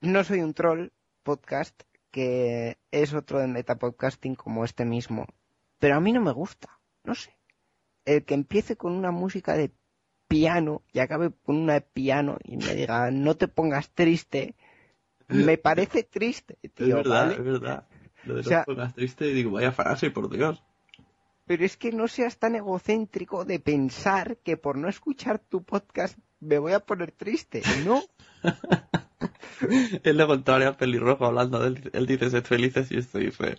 No 0.00 0.24
soy 0.24 0.40
un 0.40 0.52
troll 0.52 0.88
podcast, 1.22 1.82
que 2.10 2.78
es 2.90 3.14
otro 3.14 3.38
de 3.38 3.46
metapodcasting 3.46 4.34
como 4.34 4.64
este 4.64 4.84
mismo. 4.84 5.26
Pero 5.78 5.96
a 5.96 6.00
mí 6.00 6.12
no 6.12 6.20
me 6.20 6.32
gusta, 6.32 6.78
no 7.04 7.14
sé. 7.14 7.36
El 8.04 8.24
que 8.24 8.34
empiece 8.34 8.76
con 8.76 8.92
una 8.92 9.10
música 9.10 9.54
de 9.54 9.72
piano 10.28 10.82
y 10.92 10.98
acabe 10.98 11.30
con 11.44 11.56
una 11.56 11.74
de 11.74 11.80
piano 11.82 12.38
y 12.44 12.56
me 12.56 12.74
diga, 12.74 13.10
no 13.10 13.36
te 13.36 13.48
pongas 13.48 13.90
triste, 13.90 14.54
me 15.28 15.58
parece 15.58 16.02
triste, 16.04 16.56
es 16.62 16.72
tío, 16.72 16.96
verdad, 16.96 17.26
¿vale? 17.28 17.34
es 17.34 17.44
verdad. 17.44 17.86
Lo 18.24 18.34
de 18.34 18.40
O 18.40 18.44
sea- 18.44 18.58
no 18.58 18.64
te 18.64 18.74
pongas 18.74 18.94
triste, 18.94 19.24
digo, 19.26 19.52
vaya 19.52 19.72
frase, 19.72 20.10
por 20.10 20.28
Dios. 20.30 20.62
Pero 21.46 21.64
es 21.64 21.76
que 21.76 21.92
no 21.92 22.08
seas 22.08 22.38
tan 22.38 22.56
egocéntrico 22.56 23.44
de 23.44 23.60
pensar 23.60 24.36
que 24.38 24.56
por 24.56 24.76
no 24.76 24.88
escuchar 24.88 25.38
tu 25.38 25.62
podcast 25.62 26.18
me 26.40 26.58
voy 26.58 26.72
a 26.72 26.80
poner 26.80 27.12
triste. 27.12 27.62
No, 27.84 28.02
Es 30.02 30.14
lo 30.14 30.26
contrario 30.26 30.68
al 30.68 30.76
pelirrojo 30.76 31.24
hablando 31.24 31.58
de 31.60 31.68
él. 31.68 31.90
Él 31.94 32.06
dice, 32.06 32.30
sed 32.30 32.44
felices 32.44 32.90
y 32.92 32.98
esto 32.98 33.18
dice, 33.18 33.56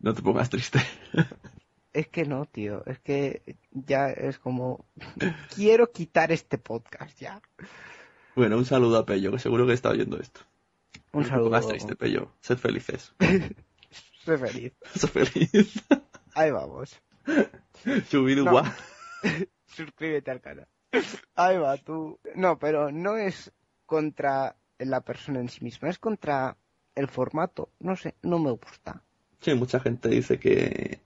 no 0.00 0.14
te 0.14 0.22
pongas 0.22 0.50
triste. 0.50 0.80
es 1.92 2.08
que 2.08 2.24
no, 2.24 2.46
tío. 2.46 2.84
Es 2.86 2.98
que 3.00 3.56
ya 3.70 4.10
es 4.10 4.38
como... 4.38 4.86
Quiero 5.54 5.90
quitar 5.92 6.32
este 6.32 6.58
podcast 6.58 7.18
ya. 7.18 7.40
Bueno, 8.34 8.56
un 8.56 8.64
saludo 8.64 8.98
a 8.98 9.06
Pello, 9.06 9.30
que 9.32 9.38
seguro 9.38 9.66
que 9.66 9.74
está 9.74 9.90
oyendo 9.90 10.18
esto. 10.18 10.40
Un 11.12 11.22
No 11.22 11.28
saludo. 11.28 11.46
pongas 11.46 11.68
triste, 11.68 11.96
Pello. 11.96 12.32
Sed 12.40 12.56
felices. 12.56 13.14
Soy 14.24 14.38
feliz. 14.38 14.72
Sed 14.94 15.08
feliz. 15.08 15.82
Ahí 16.34 16.50
vamos. 16.50 16.98
Chubidua. 18.08 18.74
Suscríbete 19.66 20.30
al 20.30 20.40
canal. 20.40 20.68
Ahí 21.34 21.58
va, 21.58 21.76
tú. 21.76 22.18
No, 22.34 22.58
pero 22.58 22.90
no 22.90 23.16
es 23.16 23.52
contra 23.84 24.56
la 24.78 25.02
persona 25.02 25.40
en 25.40 25.48
sí 25.48 25.62
misma, 25.62 25.90
es 25.90 25.98
contra 25.98 26.56
el 26.94 27.08
formato. 27.08 27.70
No 27.80 27.96
sé, 27.96 28.14
no 28.22 28.38
me 28.38 28.52
gusta. 28.52 29.02
Sí, 29.40 29.54
mucha 29.54 29.80
gente 29.80 30.08
dice 30.08 30.38
que, 30.38 31.01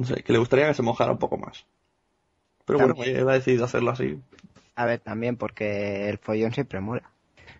no 0.00 0.06
sé, 0.06 0.22
que 0.22 0.32
le 0.32 0.38
gustaría 0.38 0.66
que 0.68 0.74
se 0.74 0.82
mojara 0.82 1.12
un 1.12 1.18
poco 1.18 1.36
más. 1.36 1.66
Pero 2.64 2.78
bueno, 2.78 2.94
él 3.04 3.28
ha 3.28 3.32
decidido 3.32 3.64
hacerlo 3.64 3.90
así. 3.90 4.20
A 4.76 4.86
ver, 4.86 5.00
también 5.00 5.36
porque 5.36 6.08
el 6.08 6.18
follón 6.18 6.52
siempre 6.52 6.80
mola. 6.80 7.10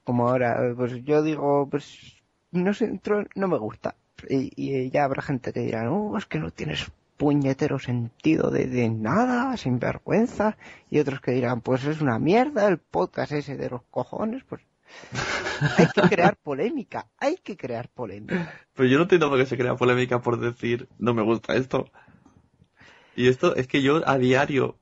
Como 0.05 0.29
ahora, 0.29 0.73
pues 0.77 1.05
yo 1.05 1.23
digo, 1.23 1.69
pues 1.71 2.17
no 2.53 2.73
sé, 2.75 3.01
no 3.35 3.49
me 3.49 3.59
gusta. 3.59 3.95
Y, 4.29 4.53
y 4.57 4.91
ya 4.91 5.05
habrá 5.05 5.23
gente 5.23 5.53
que 5.53 5.61
dirá, 5.61 5.85
no, 5.85 6.17
es 6.17 6.27
que 6.27 6.39
no 6.39 6.51
tienes 6.51 6.91
puñetero 7.17 7.79
sentido 7.79 8.51
de, 8.51 8.67
de 8.67 8.89
nada, 8.89 9.57
sin 9.57 9.79
vergüenza. 9.79 10.57
Y 10.89 10.99
otros 10.99 11.21
que 11.21 11.33
dirán, 11.33 11.61
pues 11.61 11.85
es 11.85 12.01
una 12.01 12.19
mierda 12.19 12.67
el 12.67 12.79
podcast 12.79 13.33
ese 13.33 13.57
de 13.57 13.69
los 13.69 13.83
cojones. 13.91 14.43
Pues 14.45 14.63
hay 15.79 15.87
que 15.89 16.03
crear 16.03 16.37
polémica, 16.37 17.07
hay 17.19 17.37
que 17.37 17.57
crear 17.57 17.89
polémica. 17.89 18.55
Pero 18.75 18.89
yo 18.89 18.97
no 18.97 19.03
entiendo 19.03 19.29
por 19.29 19.39
qué 19.39 19.47
se 19.47 19.59
crea 19.59 19.77
polémica 19.77 20.21
por 20.21 20.41
decir, 20.41 20.89
no 20.99 21.13
me 21.13 21.23
gusta 21.23 21.55
esto. 21.55 21.91
Y 23.17 23.29
esto 23.29 23.55
es 23.57 23.67
que 23.67 23.83
yo 23.83 24.09
a 24.09 24.19
diario 24.19 24.77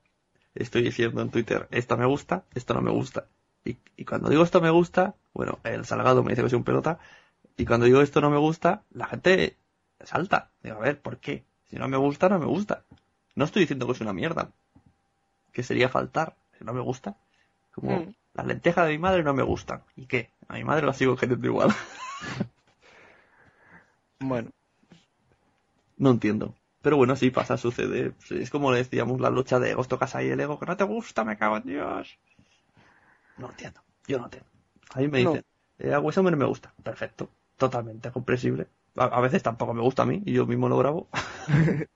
estoy 0.55 0.83
diciendo 0.83 1.23
en 1.23 1.31
Twitter, 1.31 1.69
esto 1.71 1.97
me 1.97 2.07
gusta, 2.07 2.45
esto 2.55 2.75
no 2.75 2.83
me 2.83 2.91
gusta. 2.91 3.27
Y, 3.65 3.77
y 3.97 4.05
cuando 4.05 4.29
digo 4.29 4.43
esto 4.43 4.61
me 4.61 4.71
gusta, 4.71 5.15
bueno, 5.35 5.59
el 5.65 5.85
Salgado 5.85 6.23
me 6.23 6.31
dice 6.33 6.43
que 6.43 6.51
soy 6.51 6.57
un 6.59 6.65
pelota. 6.65 6.99
Y 7.57 7.65
cuando 7.67 7.87
digo 7.87 8.01
esto 8.03 8.21
no 8.21 8.31
me 8.31 8.39
gusta, 8.39 8.83
la 8.91 9.07
gente 9.07 9.57
salta. 10.05 10.51
Digo, 10.63 10.77
a 10.77 10.81
ver, 10.81 11.01
¿por 11.01 11.19
qué? 11.19 11.45
Si 11.71 11.77
no 11.77 11.89
me 11.89 11.97
gusta, 11.97 12.29
no 12.29 12.39
me 12.39 12.47
gusta. 12.47 12.85
No 13.35 13.45
estoy 13.45 13.63
diciendo 13.63 13.87
que 13.87 13.93
es 13.93 14.01
una 14.01 14.13
mierda. 14.13 14.51
Que 15.53 15.63
sería 15.63 15.89
faltar. 15.89 16.37
Si 16.59 16.65
no 16.65 16.73
me 16.73 16.81
gusta. 16.81 17.17
Como, 17.73 18.01
Mm. 18.01 18.15
las 18.35 18.47
lentejas 18.47 18.87
de 18.87 18.93
mi 18.93 18.99
madre 18.99 19.23
no 19.25 19.35
me 19.35 19.43
gustan. 19.43 19.83
¿Y 19.97 20.07
qué? 20.07 20.31
A 20.49 20.55
mi 20.55 20.65
madre 20.65 20.87
la 20.87 20.93
sigo 20.95 21.17
queriendo 21.17 21.47
igual. 21.47 21.71
Bueno, 24.21 24.51
No 25.97 26.11
entiendo. 26.11 26.55
Pero 26.83 26.97
bueno, 26.97 27.17
sí 27.17 27.31
pasa, 27.31 27.57
sucede. 27.57 28.13
Es 28.31 28.51
como 28.51 28.71
le 28.71 28.79
decíamos 28.79 29.21
la 29.21 29.31
lucha 29.31 29.59
de 29.59 29.71
egos, 29.71 29.89
tocas 29.89 30.15
ahí 30.15 30.29
el 30.29 30.41
ego, 30.41 30.59
que 30.59 30.67
no 30.67 30.77
te 30.77 30.85
gusta, 30.85 31.25
me 31.25 31.37
cago 31.37 31.57
en 31.57 31.65
Dios. 31.65 32.19
No 33.37 33.51
entiendo. 33.51 33.81
Yo 34.07 34.19
no 34.19 34.25
entiendo. 34.25 34.49
A 34.95 35.01
mí 35.01 35.09
me 35.09 35.23
No. 35.23 35.31
dicen, 35.31 35.45
eh, 35.79 35.93
a 35.93 36.01
Wes 36.01 36.17
Hammer 36.19 36.37
me 36.37 36.45
gusta. 36.47 36.73
Perfecto. 36.83 37.31
Totalmente 37.57 38.11
comprensible. 38.13 38.69
A, 38.97 39.05
a 39.05 39.21
veces 39.21 39.43
tampoco 39.43 39.75
me 39.75 39.83
gusta 39.83 40.03
a 40.03 40.07
mí 40.07 40.23
y 40.25 40.33
yo 40.33 40.47
mismo 40.47 40.69
lo 40.69 40.79
grabo. 40.79 41.09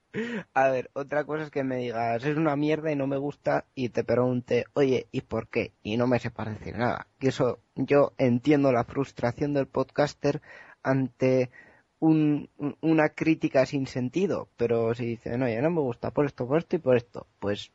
a 0.54 0.68
ver, 0.68 0.90
otra 0.92 1.24
cosa 1.24 1.44
es 1.44 1.50
que 1.50 1.64
me 1.64 1.76
digas, 1.76 2.24
es 2.24 2.36
una 2.36 2.56
mierda 2.56 2.92
y 2.92 2.96
no 2.96 3.06
me 3.06 3.16
gusta, 3.16 3.64
y 3.74 3.88
te 3.90 4.04
pregunte, 4.04 4.66
oye, 4.74 5.06
¿y 5.10 5.22
por 5.22 5.48
qué? 5.48 5.72
Y 5.82 5.96
no 5.96 6.06
me 6.06 6.18
sepas 6.18 6.48
decir 6.48 6.76
nada. 6.76 7.06
Que 7.18 7.28
eso, 7.28 7.60
yo 7.76 8.12
entiendo 8.18 8.72
la 8.72 8.84
frustración 8.84 9.54
del 9.54 9.66
podcaster 9.66 10.42
ante 10.82 11.50
un- 12.02 12.48
un- 12.58 12.76
una 12.80 13.10
crítica 13.10 13.64
sin 13.64 13.86
sentido, 13.86 14.48
pero 14.56 14.92
si 14.92 15.06
dicen, 15.06 15.40
oye, 15.42 15.62
no 15.62 15.70
me 15.70 15.80
gusta 15.80 16.10
por 16.10 16.26
esto, 16.26 16.48
por 16.48 16.58
esto 16.58 16.74
y 16.74 16.80
por 16.80 16.96
esto, 16.96 17.26
pues, 17.38 17.70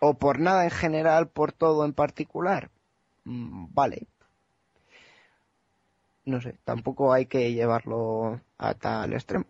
o 0.00 0.14
por 0.14 0.40
nada 0.40 0.64
en 0.64 0.70
general, 0.70 1.28
por 1.28 1.52
todo 1.52 1.84
en 1.84 1.92
particular, 1.92 2.70
mm, 3.24 3.66
vale. 3.72 4.06
No 6.24 6.40
sé, 6.40 6.56
tampoco 6.64 7.12
hay 7.12 7.26
que 7.26 7.52
llevarlo 7.52 8.40
a 8.58 8.74
tal 8.74 9.12
extremo. 9.12 9.46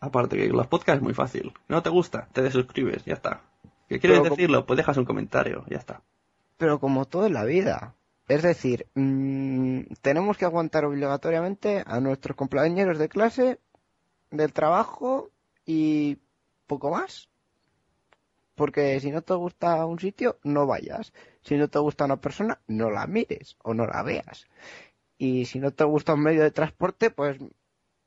Aparte 0.00 0.36
que 0.36 0.48
los 0.48 0.66
podcasts 0.68 0.98
es 0.98 1.02
muy 1.02 1.14
fácil. 1.14 1.52
¿No 1.68 1.82
te 1.82 1.90
gusta? 1.90 2.28
Te 2.32 2.42
desuscribes, 2.42 3.04
ya 3.04 3.14
está. 3.14 3.40
¿Qué 3.88 3.98
quieres 3.98 4.18
Pero 4.20 4.22
como- 4.30 4.36
decirlo? 4.36 4.66
Pues 4.66 4.76
dejas 4.76 4.96
un 4.96 5.04
comentario, 5.04 5.64
ya 5.68 5.76
está. 5.78 6.02
pero 6.56 6.78
como 6.78 7.04
todo 7.06 7.26
en 7.26 7.32
la 7.34 7.44
vida. 7.44 7.94
Es 8.30 8.42
decir, 8.42 8.86
mm, 8.94 9.80
tenemos 10.02 10.38
que 10.38 10.44
aguantar 10.44 10.84
obligatoriamente 10.84 11.82
a 11.84 11.98
nuestros 11.98 12.36
compañeros 12.36 12.96
de 12.96 13.08
clase, 13.08 13.58
del 14.30 14.52
trabajo 14.52 15.32
y 15.66 16.16
poco 16.68 16.92
más. 16.92 17.28
Porque 18.54 19.00
si 19.00 19.10
no 19.10 19.22
te 19.22 19.34
gusta 19.34 19.84
un 19.84 19.98
sitio, 19.98 20.38
no 20.44 20.64
vayas. 20.64 21.12
Si 21.42 21.56
no 21.56 21.66
te 21.66 21.80
gusta 21.80 22.04
una 22.04 22.20
persona, 22.20 22.60
no 22.68 22.88
la 22.88 23.08
mires 23.08 23.56
o 23.64 23.74
no 23.74 23.84
la 23.84 24.04
veas. 24.04 24.46
Y 25.18 25.46
si 25.46 25.58
no 25.58 25.72
te 25.72 25.82
gusta 25.82 26.14
un 26.14 26.22
medio 26.22 26.44
de 26.44 26.52
transporte, 26.52 27.10
pues 27.10 27.36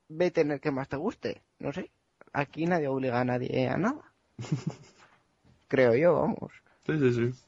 vete 0.07 0.39
en 0.39 0.51
el 0.51 0.61
que 0.61 0.71
más 0.71 0.87
te 0.87 0.95
guste. 0.95 1.41
No 1.59 1.73
sé. 1.73 1.91
aquí 2.31 2.65
nadie 2.65 2.87
obliga 2.87 3.19
a 3.19 3.25
nadie 3.25 3.67
a 3.67 3.75
nada. 3.75 4.13
Creo 5.67 5.95
yo, 5.95 6.13
vamos. 6.13 6.53
Sí, 6.85 6.97
sí, 6.97 7.11
sí. 7.11 7.43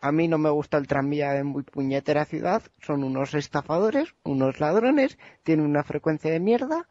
A 0.00 0.12
mí 0.12 0.28
no 0.28 0.38
me 0.38 0.50
gusta 0.50 0.78
el 0.78 0.86
tranvía 0.86 1.32
de 1.32 1.44
muy 1.44 1.62
puñetera 1.62 2.24
ciudad. 2.24 2.62
Son 2.80 3.02
unos 3.02 3.34
estafadores, 3.34 4.14
unos 4.22 4.60
ladrones, 4.60 5.18
tienen 5.42 5.66
una 5.66 5.82
frecuencia 5.82 6.30
de 6.30 6.40
mierda. 6.40 6.86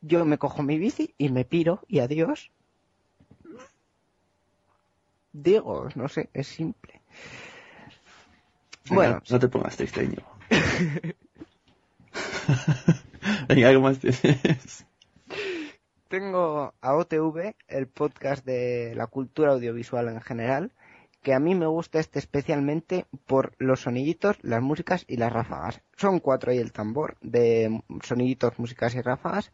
Yo 0.00 0.24
me 0.24 0.38
cojo 0.38 0.62
mi 0.62 0.78
bici 0.78 1.14
y 1.18 1.28
me 1.28 1.44
piro 1.44 1.80
y 1.88 1.98
adiós. 2.00 2.50
Digo, 5.32 5.88
no 5.94 6.08
sé, 6.08 6.30
es 6.32 6.46
simple. 6.48 7.00
Bueno, 8.90 9.22
no 9.28 9.38
te 9.38 9.48
pongas 9.48 9.76
triste, 9.76 10.04
Íñigo. 10.04 10.26
Venga, 13.48 13.68
algo 13.68 13.82
más 13.82 13.98
tienes. 13.98 14.86
tengo 16.08 16.74
a 16.80 16.94
OTV, 16.94 17.54
el 17.68 17.86
podcast 17.86 18.44
de 18.44 18.94
la 18.96 19.06
cultura 19.06 19.52
audiovisual 19.52 20.08
en 20.08 20.20
general, 20.20 20.72
que 21.22 21.34
a 21.34 21.40
mí 21.40 21.54
me 21.54 21.66
gusta 21.66 21.98
este 22.00 22.18
especialmente 22.18 23.06
por 23.26 23.54
los 23.58 23.80
soniditos, 23.82 24.38
las 24.42 24.62
músicas 24.62 25.04
y 25.08 25.16
las 25.16 25.32
ráfagas. 25.32 25.80
Son 25.96 26.20
cuatro 26.20 26.52
y 26.52 26.58
el 26.58 26.72
tambor 26.72 27.16
de 27.20 27.82
soniditos, 28.02 28.58
músicas 28.58 28.94
y 28.94 29.02
ráfagas, 29.02 29.52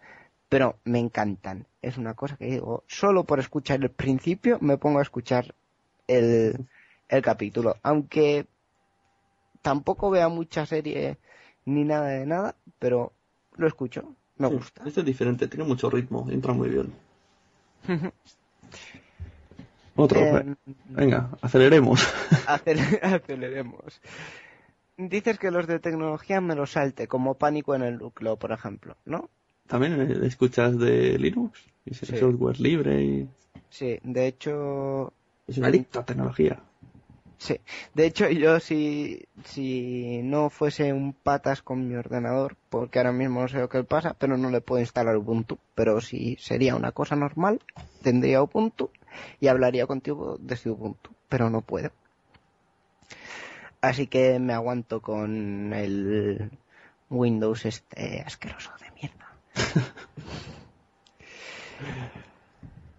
pero 0.48 0.78
me 0.84 0.98
encantan. 1.00 1.66
Es 1.82 1.98
una 1.98 2.14
cosa 2.14 2.36
que 2.36 2.46
digo, 2.46 2.84
solo 2.86 3.24
por 3.24 3.40
escuchar 3.40 3.82
el 3.82 3.90
principio 3.90 4.58
me 4.60 4.78
pongo 4.78 4.98
a 4.98 5.02
escuchar 5.02 5.54
el, 6.08 6.66
el 7.08 7.22
capítulo. 7.22 7.76
Aunque 7.82 8.46
tampoco 9.62 10.10
vea 10.10 10.28
mucha 10.28 10.66
serie 10.66 11.18
ni 11.64 11.84
nada 11.84 12.08
de 12.08 12.26
nada, 12.26 12.56
pero 12.78 13.12
lo 13.56 13.66
escucho, 13.66 14.14
me 14.36 14.48
Sí, 14.48 14.54
gusta. 14.54 14.82
Este 14.84 15.00
es 15.00 15.06
diferente, 15.06 15.48
tiene 15.48 15.64
mucho 15.64 15.90
ritmo, 15.90 16.26
entra 16.30 16.52
muy 16.52 16.68
bien. 16.68 16.94
Otro, 19.96 20.20
Em, 20.20 20.56
venga, 20.86 21.30
aceleremos. 21.40 22.00
Acel- 22.46 22.98
aceleremos. 23.02 24.00
Dices 24.96 25.38
que 25.38 25.50
los 25.50 25.66
de 25.66 25.78
tecnología 25.80 26.40
me 26.40 26.54
los 26.54 26.72
salte, 26.72 27.08
como 27.08 27.34
pánico 27.34 27.74
en 27.74 27.82
el 27.82 27.98
núcleo, 27.98 28.36
por 28.36 28.52
ejemplo, 28.52 28.96
¿no? 29.04 29.28
También 29.66 30.00
eh, 30.00 30.26
escuchas 30.26 30.78
de 30.78 31.18
Linux, 31.18 31.60
y 31.84 31.94
Sí. 31.94 32.16
software 32.16 32.60
libre 32.60 33.02
y 33.02 33.28
Sí, 33.70 33.98
de 34.04 34.26
hecho, 34.28 35.12
es 35.48 35.58
un 35.58 35.64
adicto 35.64 36.00
a 36.00 36.04
tecnología. 36.04 36.60
sí. 37.38 37.58
De 37.94 38.06
hecho, 38.06 38.28
yo 38.30 38.60
si, 38.60 39.24
si 39.44 40.20
no 40.22 40.48
fuese 40.48 40.92
un 40.92 41.12
patas 41.12 41.60
con 41.62 41.88
mi 41.88 41.96
ordenador, 41.96 42.56
porque 42.68 42.98
ahora 43.00 43.10
mismo 43.12 43.40
no 43.42 43.48
sé 43.48 43.58
lo 43.58 43.68
que 43.68 43.82
pasa, 43.82 44.14
pero 44.16 44.36
no 44.36 44.50
le 44.50 44.60
puedo 44.60 44.80
instalar 44.80 45.16
Ubuntu. 45.16 45.58
Pero 45.74 46.00
si 46.00 46.36
sería 46.40 46.76
una 46.76 46.92
cosa 46.92 47.16
normal, 47.16 47.60
tendría 48.02 48.42
Ubuntu 48.42 48.90
y 49.40 49.48
hablaría 49.48 49.86
contigo 49.86 50.36
desde 50.40 50.70
Ubuntu, 50.70 51.10
pero 51.28 51.50
no 51.50 51.60
puedo. 51.60 51.90
Así 53.80 54.06
que 54.06 54.38
me 54.38 54.54
aguanto 54.54 55.02
con 55.02 55.72
el 55.74 56.50
Windows 57.10 57.66
este 57.66 58.22
asqueroso 58.22 58.72
de 58.80 58.90
mierda. 58.92 59.28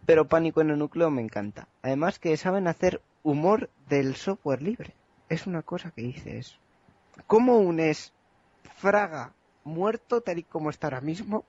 Pero 0.05 0.27
Pánico 0.27 0.61
en 0.61 0.69
el 0.69 0.77
Núcleo 0.77 1.09
me 1.09 1.21
encanta. 1.21 1.67
Además 1.81 2.19
que 2.19 2.37
saben 2.37 2.67
hacer 2.67 3.01
humor 3.23 3.69
del 3.89 4.15
software 4.15 4.61
libre. 4.61 4.93
Es 5.29 5.47
una 5.47 5.63
cosa 5.63 5.89
que 5.91 6.03
dices. 6.03 6.59
¿Cómo 7.25 7.57
unes 7.57 8.13
Fraga 8.75 9.33
muerto 9.63 10.21
tal 10.21 10.37
y 10.37 10.43
como 10.43 10.69
está 10.69 10.87
ahora 10.87 11.01
mismo? 11.01 11.43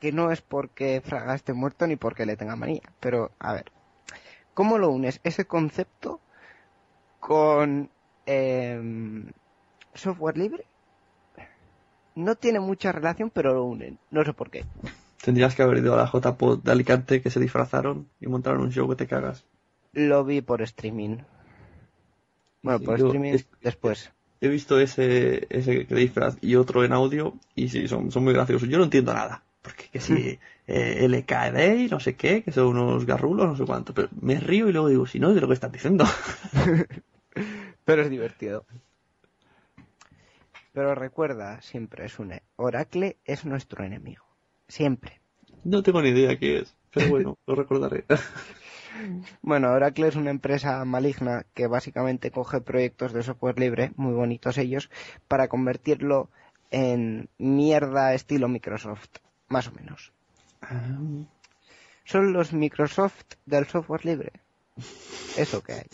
Que 0.00 0.12
no 0.12 0.30
es 0.30 0.42
porque 0.42 1.00
Fraga 1.04 1.34
esté 1.34 1.52
muerto 1.52 1.86
ni 1.86 1.96
porque 1.96 2.26
le 2.26 2.36
tenga 2.36 2.56
manía. 2.56 2.82
Pero, 3.00 3.30
a 3.38 3.52
ver. 3.54 3.72
¿Cómo 4.54 4.78
lo 4.78 4.90
unes 4.90 5.20
ese 5.24 5.46
concepto 5.46 6.20
con 7.20 7.90
em, 8.26 9.30
software 9.94 10.38
libre? 10.38 10.64
No 12.14 12.34
tiene 12.34 12.60
mucha 12.60 12.92
relación, 12.92 13.30
pero 13.30 13.52
lo 13.52 13.64
unen. 13.64 13.98
No 14.10 14.24
sé 14.24 14.32
por 14.32 14.50
qué. 14.50 14.64
Tendrías 15.22 15.54
que 15.54 15.62
haber 15.62 15.78
ido 15.78 15.94
a 15.94 15.96
la 15.98 16.06
JPod 16.10 16.62
de 16.62 16.72
Alicante 16.72 17.20
que 17.20 17.30
se 17.30 17.40
disfrazaron 17.40 18.08
y 18.20 18.26
montaron 18.26 18.60
un 18.60 18.72
show 18.72 18.88
que 18.88 18.96
te 18.96 19.06
cagas. 19.06 19.44
Lo 19.92 20.24
vi 20.24 20.40
por 20.40 20.62
streaming. 20.62 21.18
Bueno, 22.62 22.78
Sí, 22.78 22.84
por 22.86 22.96
streaming 22.96 23.32
es- 23.34 23.48
después. 23.60 24.12
He 24.40 24.48
visto 24.48 24.78
ese, 24.78 25.46
ese 25.50 25.84
disfraz 25.84 26.36
y 26.42 26.56
otro 26.56 26.84
en 26.84 26.92
audio 26.92 27.34
y 27.54 27.70
sí, 27.70 27.88
son, 27.88 28.10
son 28.12 28.24
muy 28.24 28.34
graciosos. 28.34 28.68
Yo 28.68 28.76
no 28.78 28.84
entiendo 28.84 29.14
nada. 29.14 29.42
Porque 29.66 29.88
que 29.90 30.00
si 30.00 30.38
eh, 30.68 31.08
LKD 31.08 31.80
y 31.80 31.88
no 31.88 31.98
sé 31.98 32.14
qué, 32.14 32.44
que 32.44 32.52
son 32.52 32.68
unos 32.68 33.04
garrulos, 33.04 33.48
no 33.48 33.56
sé 33.56 33.64
cuánto. 33.64 33.92
Pero 33.92 34.08
me 34.20 34.38
río 34.38 34.68
y 34.68 34.72
luego 34.72 34.88
digo, 34.88 35.06
si 35.06 35.18
no, 35.18 35.34
de 35.34 35.40
lo 35.40 35.48
que 35.48 35.54
están 35.54 35.72
diciendo. 35.72 36.04
Pero 37.84 38.02
es 38.02 38.10
divertido. 38.10 38.64
Pero 40.72 40.94
recuerda, 40.94 41.60
siempre 41.62 42.08
Sune, 42.08 42.42
Oracle 42.54 43.16
es 43.24 43.44
nuestro 43.44 43.84
enemigo. 43.84 44.24
Siempre. 44.68 45.20
no 45.64 45.82
tengo 45.82 46.00
ni 46.00 46.10
idea 46.10 46.38
qué 46.38 46.58
es. 46.58 46.76
Pero 46.92 47.08
bueno, 47.10 47.38
lo 47.44 47.54
recordaré. 47.56 48.04
Bueno, 49.42 49.72
Oracle 49.72 50.06
es 50.06 50.14
una 50.14 50.30
empresa 50.30 50.84
maligna 50.84 51.44
que 51.54 51.66
básicamente 51.66 52.30
coge 52.30 52.60
proyectos 52.60 53.12
de 53.12 53.24
software 53.24 53.58
libre, 53.58 53.92
muy 53.96 54.14
bonitos 54.14 54.58
ellos, 54.58 54.90
para 55.26 55.48
convertirlo 55.48 56.30
en 56.70 57.28
mierda 57.38 58.14
estilo 58.14 58.48
Microsoft, 58.48 59.18
más 59.48 59.68
o 59.68 59.72
menos. 59.72 60.12
Ah, 60.62 60.98
Son 62.04 62.32
los 62.32 62.52
Microsoft 62.52 63.24
del 63.46 63.66
software 63.66 64.04
libre. 64.04 64.32
Eso 65.36 65.62
que 65.62 65.72
hay. 65.72 65.86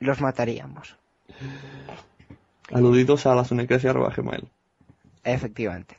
Los 0.00 0.20
mataríamos. 0.20 0.96
Aludidos 2.72 3.26
a 3.26 3.34
la 3.34 3.44
sunecracia.gmail. 3.44 4.50
Efectivamente. 5.24 5.98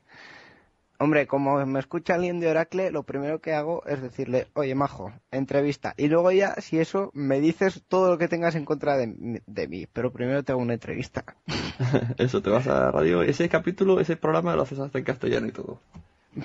Hombre, 0.97 1.27
como 1.27 1.65
me 1.65 1.79
escucha 1.79 2.15
alguien 2.15 2.39
de 2.39 2.49
Oracle, 2.49 2.91
lo 2.91 3.03
primero 3.03 3.41
que 3.41 3.53
hago 3.53 3.85
es 3.85 4.01
decirle, 4.01 4.47
oye, 4.53 4.75
majo, 4.75 5.11
entrevista. 5.31 5.93
Y 5.97 6.07
luego 6.07 6.31
ya, 6.31 6.55
si 6.55 6.79
eso, 6.79 7.11
me 7.13 7.41
dices 7.41 7.83
todo 7.87 8.09
lo 8.11 8.17
que 8.17 8.27
tengas 8.27 8.55
en 8.55 8.65
contra 8.65 8.95
de, 8.97 9.41
de 9.45 9.67
mí. 9.67 9.87
Pero 9.91 10.11
primero 10.11 10.43
te 10.43 10.53
hago 10.53 10.61
una 10.61 10.73
entrevista. 10.73 11.23
Eso, 12.17 12.41
te 12.41 12.49
vas 12.49 12.67
a 12.67 12.79
la 12.79 12.91
radio. 12.91 13.21
Ese 13.21 13.49
capítulo, 13.49 13.99
ese 13.99 14.15
programa 14.15 14.55
lo 14.55 14.61
haces 14.61 14.79
hasta 14.79 14.97
en 14.97 15.03
castellano 15.03 15.47
y 15.47 15.51
todo. 15.51 15.79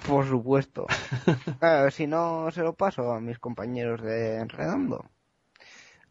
Por 0.06 0.26
supuesto. 0.26 0.86
Claro, 1.58 1.90
si 1.90 2.06
no, 2.06 2.50
se 2.50 2.62
lo 2.62 2.74
paso 2.74 3.12
a 3.12 3.20
mis 3.20 3.38
compañeros 3.38 4.02
de 4.02 4.44
Redondo. 4.46 5.04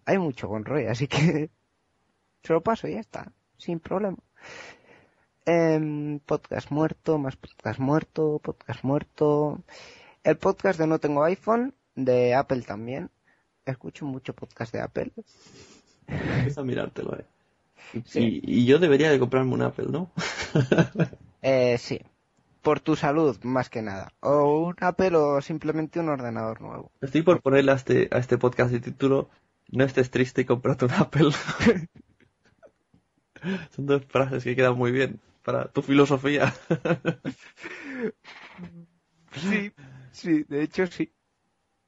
Hay 0.06 0.18
mucho 0.18 0.48
con 0.48 0.66
Roy, 0.66 0.86
así 0.86 1.08
que 1.08 1.50
se 2.44 2.54
lo 2.54 2.62
paso 2.62 2.88
y 2.88 2.94
ya 2.94 3.00
está. 3.00 3.32
Sin 3.58 3.80
problema. 3.80 4.18
Em, 5.52 6.20
podcast 6.20 6.70
muerto, 6.70 7.18
más 7.18 7.36
podcast 7.36 7.80
muerto, 7.80 8.38
podcast 8.38 8.84
muerto. 8.84 9.64
El 10.24 10.38
podcast 10.38 10.78
de 10.78 10.86
No 10.86 11.00
Tengo 11.00 11.24
iPhone, 11.24 11.74
de 11.96 12.36
Apple 12.36 12.62
también. 12.62 13.10
Escucho 13.66 14.06
mucho 14.06 14.36
podcast 14.36 14.72
de 14.72 14.82
Apple. 14.82 15.12
Empieza 16.06 16.62
a 16.62 16.64
mirártelo, 16.64 17.18
eh. 17.18 17.26
Sí. 18.06 18.42
Y, 18.44 18.60
y 18.60 18.66
yo 18.68 18.78
debería 18.78 19.10
de 19.10 19.18
comprarme 19.18 19.52
un 19.52 19.64
Apple, 19.64 19.88
¿no? 19.90 20.12
Eh, 21.42 21.80
sí. 21.80 22.00
Por 22.62 22.80
tu 22.80 22.96
salud, 22.96 23.36
más 23.42 23.72
que 23.72 23.82
nada. 23.82 24.14
O 24.20 24.68
un 24.68 24.76
Apple 24.82 25.16
o 25.16 25.42
simplemente 25.42 26.00
un 26.00 26.10
ordenador 26.10 26.62
nuevo. 26.62 26.92
Estoy 27.02 27.24
por 27.24 27.42
ponerle 27.42 27.72
a 27.72 27.76
este, 27.76 28.08
a 28.12 28.20
este 28.20 28.38
podcast 28.38 28.72
de 28.72 28.82
título 28.82 29.32
No 29.70 29.84
estés 29.84 30.12
triste 30.12 30.42
y 30.42 30.46
cómprate 30.46 30.86
un 30.86 30.92
Apple. 30.92 31.32
Son 33.72 33.88
dos 33.88 34.06
frases 34.06 34.44
que 34.44 34.56
quedan 34.56 34.76
muy 34.76 34.92
bien 34.92 35.20
para 35.44 35.66
tu 35.72 35.82
filosofía. 35.82 36.54
Sí, 39.32 39.72
sí, 40.12 40.44
de 40.44 40.64
hecho 40.64 40.88
sí. 40.88 41.12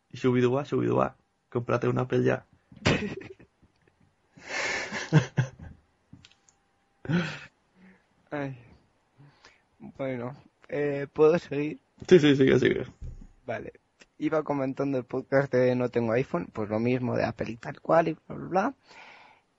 Y 0.09 0.17
subidúa, 0.17 0.65
subidúa. 0.65 1.17
Cómprate 1.49 1.87
un 1.87 1.97
Apple 1.97 2.23
ya. 2.23 2.45
Ay. 8.29 8.57
Bueno, 9.79 10.35
eh, 10.69 11.07
¿puedo 11.11 11.37
seguir? 11.39 11.79
Sí, 12.07 12.19
sí, 12.19 12.35
sigue, 12.35 12.59
sigue. 12.59 12.85
Vale. 13.45 13.73
Iba 14.17 14.43
comentando 14.43 14.99
el 14.99 15.05
podcast 15.05 15.51
de 15.51 15.75
No 15.75 15.89
Tengo 15.89 16.13
iPhone, 16.13 16.47
pues 16.53 16.69
lo 16.69 16.79
mismo 16.79 17.17
de 17.17 17.25
Apple 17.25 17.51
y 17.51 17.57
tal 17.57 17.81
cual 17.81 18.09
y 18.09 18.13
bla, 18.13 18.35
bla, 18.35 18.47
bla. 18.47 18.75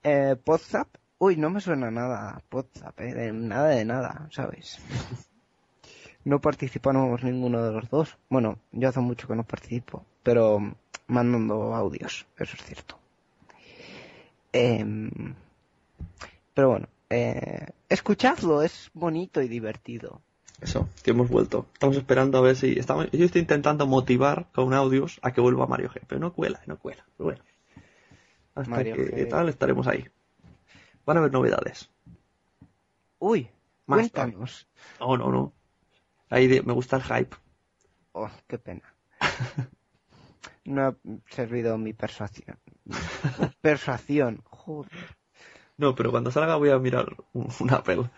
Eh, 0.03 0.35
Podzap. 0.43 0.87
Uy, 1.25 1.37
no 1.37 1.49
me 1.49 1.61
suena 1.61 1.89
nada 1.89 2.41
Podzap, 2.49 2.99
eh, 2.99 3.13
de 3.13 3.31
nada 3.31 3.69
de 3.69 3.85
nada, 3.85 4.27
¿sabes? 4.29 4.77
No 6.25 6.41
participamos 6.41 7.23
ninguno 7.23 7.63
de 7.63 7.71
los 7.71 7.89
dos. 7.89 8.17
Bueno, 8.29 8.57
yo 8.71 8.89
hace 8.89 8.99
mucho 8.99 9.27
que 9.27 9.35
no 9.35 9.43
participo, 9.43 10.05
pero 10.21 10.59
mandando 11.07 11.75
audios, 11.75 12.25
eso 12.37 12.55
es 12.57 12.63
cierto. 12.63 12.97
Em, 14.53 15.11
pero 16.53 16.69
bueno, 16.69 16.87
eh, 17.09 17.67
escuchadlo, 17.87 18.61
es 18.61 18.89
bonito 18.93 19.41
y 19.41 19.47
divertido. 19.47 20.21
Eso, 20.59 20.89
que 21.03 21.11
hemos 21.11 21.29
vuelto. 21.29 21.67
Estamos 21.73 21.95
esperando 21.95 22.37
a 22.37 22.41
ver 22.41 22.57
si. 22.57 22.77
Estamos, 22.79 23.09
yo 23.11 23.25
estoy 23.25 23.41
intentando 23.41 23.85
motivar 23.85 24.47
con 24.53 24.73
audios 24.73 25.19
a 25.23 25.31
que 25.31 25.41
vuelva 25.41 25.67
Mario 25.67 25.89
G. 25.89 26.01
Pero 26.07 26.19
no 26.19 26.33
cuela, 26.33 26.61
no 26.67 26.77
cuela. 26.79 27.05
Pero 27.17 27.25
bueno. 27.25 27.43
Hasta 28.55 28.69
Mario 28.69 28.95
que 28.95 29.25
G. 29.25 29.29
tal 29.29 29.49
estaremos 29.49 29.87
ahí. 29.87 30.05
Van 31.05 31.17
a 31.17 31.19
haber 31.19 31.31
novedades. 31.33 31.89
Uy, 33.19 33.49
Más 33.85 33.99
cuéntanos. 33.99 34.67
No, 34.99 35.17
no, 35.17 35.31
no. 35.31 35.53
Ahí 36.29 36.47
de- 36.47 36.61
me 36.63 36.73
gusta 36.73 36.95
el 36.97 37.03
hype. 37.03 37.35
Oh, 38.13 38.29
qué 38.47 38.57
pena. 38.57 38.81
No 40.65 40.81
ha 40.87 40.95
servido 41.29 41.77
mi 41.77 41.91
persuasión. 41.91 42.57
Persuasión, 43.61 44.41
joder. 44.49 44.91
No, 45.75 45.93
pero 45.93 46.09
cuando 46.09 46.31
salga 46.31 46.55
voy 46.55 46.69
a 46.69 46.79
mirar 46.79 47.17
un, 47.33 47.49
un 47.59 47.73
Apple. 47.73 48.09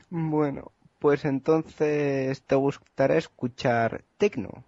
Bueno, 0.10 0.72
pues 1.00 1.26
entonces 1.26 2.42
te 2.44 2.56
gustará 2.56 3.18
escuchar 3.18 4.04
Tecno, 4.18 4.64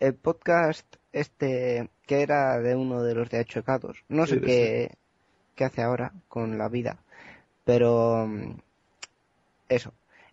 el 0.00 0.14
podcast 0.14 0.96
este 1.12 1.88
que 2.06 2.22
era 2.22 2.58
de 2.60 2.74
uno 2.74 3.02
de 3.02 3.14
los 3.14 3.30
de 3.30 3.38
Achuecados. 3.38 4.04
No 4.08 4.26
sé 4.26 4.40
qué, 4.40 4.96
qué 5.54 5.64
hace 5.64 5.82
ahora 5.82 6.12
con 6.28 6.58
la 6.58 6.68
vida, 6.68 6.98
pero 7.64 8.26
mm, 8.26 8.54
eso. 9.68 9.92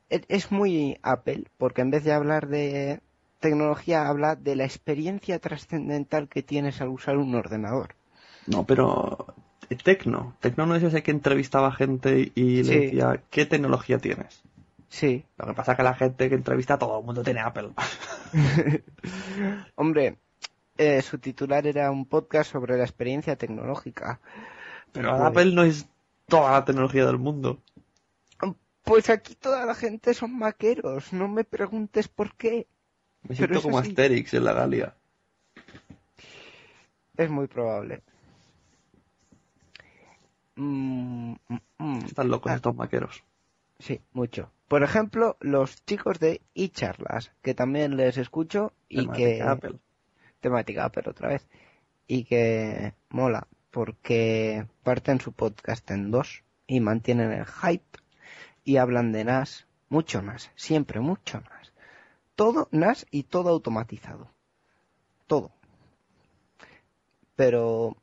Es, 0.10 0.51
muy 0.51 0.97
Apple, 1.03 1.43
porque 1.60 1.81
en 1.81 1.91
vez 1.91 2.03
de 2.03 2.14
hablar 2.14 2.47
de 2.47 2.99
tecnología, 3.39 4.07
habla 4.07 4.35
de 4.35 4.56
la 4.56 4.65
experiencia 4.65 5.38
trascendental 5.38 6.27
que 6.27 6.41
tienes 6.41 6.81
al 6.81 6.89
usar 6.89 7.18
un 7.18 7.35
ordenador. 7.35 7.93
No, 8.47 8.65
pero 8.65 9.27
eh, 9.69 9.76
Tecno. 9.76 10.35
Tecno 10.39 10.65
no 10.65 10.76
es 10.76 10.81
ese 10.81 11.03
que 11.03 11.11
entrevistaba 11.11 11.72
gente 11.72 12.31
y 12.34 12.64
le 12.64 12.64
Sí. 12.64 12.80
decía, 12.85 13.22
¿qué 13.30 13.45
tecnología 13.45 13.99
tienes? 13.99 14.41
Sí, 14.89 15.23
Lo 15.38 15.45
que 15.45 15.53
pasa 15.53 15.73
es 15.73 15.77
que 15.77 15.84
la 15.84 15.93
gente 15.93 16.27
que 16.27 16.35
entrevista 16.35 16.73
a 16.73 16.80
todo 16.80 16.99
el 16.99 17.06
mundo 17.06 17.22
tiene 17.22 17.41
Apple. 17.41 17.69
hombre, 19.76 20.18
eh, 20.80 21.01
su 21.01 21.18
titular 21.19 21.68
era 21.68 21.91
un 21.91 22.06
podcast 22.06 22.53
sobre 22.53 22.77
la 22.77 22.84
experiencia 22.85 23.35
tecnológica. 23.35 24.22
Pero 24.93 25.11
Joder. 25.11 25.27
Apple 25.27 25.53
no 25.53 25.64
es 25.64 25.88
toda 26.26 26.51
la 26.53 26.64
tecnología 26.64 27.06
del 27.06 27.18
mundo. 27.18 27.60
Pues 28.84 29.10
aquí 29.10 29.35
toda 29.35 29.65
la 29.65 29.76
gente 29.76 30.14
son 30.14 30.39
maqueros, 30.39 31.11
no 31.11 31.27
me 31.27 31.43
preguntes 31.43 32.07
por 32.07 32.34
qué. 32.35 32.65
Me 33.23 33.35
Pero 33.35 33.38
siento 33.38 33.57
es 33.57 33.64
como. 33.64 33.77
Asterix 33.77 34.34
en 34.34 34.45
la 34.45 34.53
Galia. 34.53 34.95
Es 37.18 37.30
muy 37.30 37.47
probable. 37.47 38.01
Mm, 40.56 41.34
mm, 41.34 41.57
mm. 41.77 42.06
Están 42.06 42.30
locos 42.30 42.53
Ah, 42.53 42.56
estos 42.56 42.73
maqueros. 42.73 43.23
Sí, 43.80 43.99
mucho. 44.14 44.49
Por 44.69 44.84
ejemplo, 44.84 45.35
los 45.41 45.84
chicos 45.85 46.19
de 46.19 46.41
iCharlas, 46.53 47.34
que 47.41 47.53
también 47.53 47.97
les 47.97 48.18
escucho 48.18 48.72
y 48.88 49.07
que... 49.10 49.41
Apple. 49.41 49.77
Temática 50.40 50.86
Apple 50.86 51.03
otra 51.07 51.30
vez. 51.30 51.48
Y 52.07 52.24
que 52.26 52.94
mola, 53.10 53.48
porque 53.72 54.66
parten 54.84 55.20
su 55.22 55.32
podcast 55.34 55.90
en 55.91 56.11
dos 56.11 56.44
y 56.68 56.80
mantienen 56.80 57.32
el 57.32 57.45
hype 57.45 57.99
y 58.64 58.78
hablan 58.78 59.11
de 59.11 59.24
NAS, 59.24 59.68
mucho 59.90 60.22
NAS, 60.22 60.52
siempre 60.56 60.99
mucho 60.99 61.40
NAS. 61.41 61.74
Todo 62.36 62.68
NAS 62.72 63.06
y 63.11 63.24
todo 63.24 63.49
automatizado. 63.49 64.32
Todo. 65.28 65.52
Pero 67.36 67.95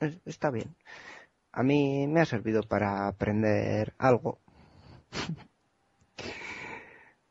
es- 0.00 0.18
está 0.24 0.50
bien. 0.50 0.74
A 1.52 1.62
mí 1.64 2.06
me 2.08 2.20
ha 2.20 2.26
servido 2.26 2.62
para 2.62 3.08
aprender 3.08 3.94
algo. 3.98 4.38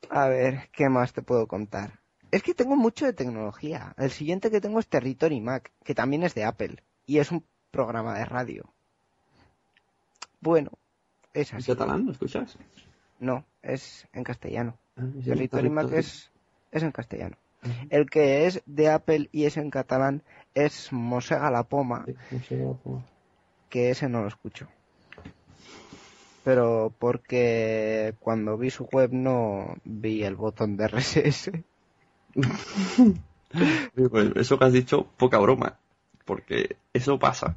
A 0.09 0.27
ver, 0.27 0.69
¿qué 0.73 0.89
más 0.89 1.13
te 1.13 1.21
puedo 1.21 1.47
contar? 1.47 2.00
Es 2.31 2.43
que 2.43 2.53
tengo 2.53 2.75
mucho 2.75 3.05
de 3.05 3.13
tecnología. 3.13 3.93
El 3.97 4.11
siguiente 4.11 4.49
que 4.49 4.61
tengo 4.61 4.79
es 4.79 4.87
Territory 4.87 5.41
Mac, 5.41 5.71
que 5.83 5.93
también 5.93 6.23
es 6.23 6.33
de 6.33 6.45
Apple. 6.45 6.77
Y 7.05 7.19
es 7.19 7.31
un 7.31 7.43
programa 7.71 8.17
de 8.17 8.25
radio. 8.25 8.65
Bueno, 10.39 10.71
es 11.33 11.51
¿En 11.51 11.57
así. 11.59 11.71
catalán 11.71 12.05
lo 12.05 12.11
escuchas? 12.13 12.57
No, 13.19 13.45
es 13.61 14.07
en 14.13 14.23
castellano. 14.23 14.77
Ah, 14.97 15.03
Territory 15.23 15.69
Mac 15.69 15.91
es, 15.91 16.31
es 16.71 16.83
en 16.83 16.91
castellano. 16.91 17.37
El 17.91 18.09
que 18.09 18.47
es 18.47 18.63
de 18.65 18.89
Apple 18.89 19.29
y 19.31 19.45
es 19.45 19.57
en 19.57 19.69
catalán 19.69 20.23
es 20.55 20.91
Mosega 20.91 21.51
la 21.51 21.63
Poma, 21.63 22.05
Sí, 22.29 22.39
sé, 22.47 22.57
cómo- 22.83 23.03
que 23.69 23.91
ese 23.91 24.09
no 24.09 24.21
lo 24.21 24.27
escucho. 24.29 24.67
Pero 26.43 26.91
porque 26.97 28.15
cuando 28.19 28.57
vi 28.57 28.71
su 28.71 28.85
web 28.85 29.11
no 29.13 29.75
vi 29.83 30.23
el 30.23 30.35
botón 30.35 30.75
de 30.75 30.85
RSS. 30.87 31.51
Pues 34.09 34.31
eso 34.37 34.57
que 34.57 34.65
has 34.65 34.73
dicho, 34.73 35.07
poca 35.17 35.37
broma. 35.37 35.77
Porque 36.25 36.77
eso 36.93 37.19
pasa. 37.19 37.55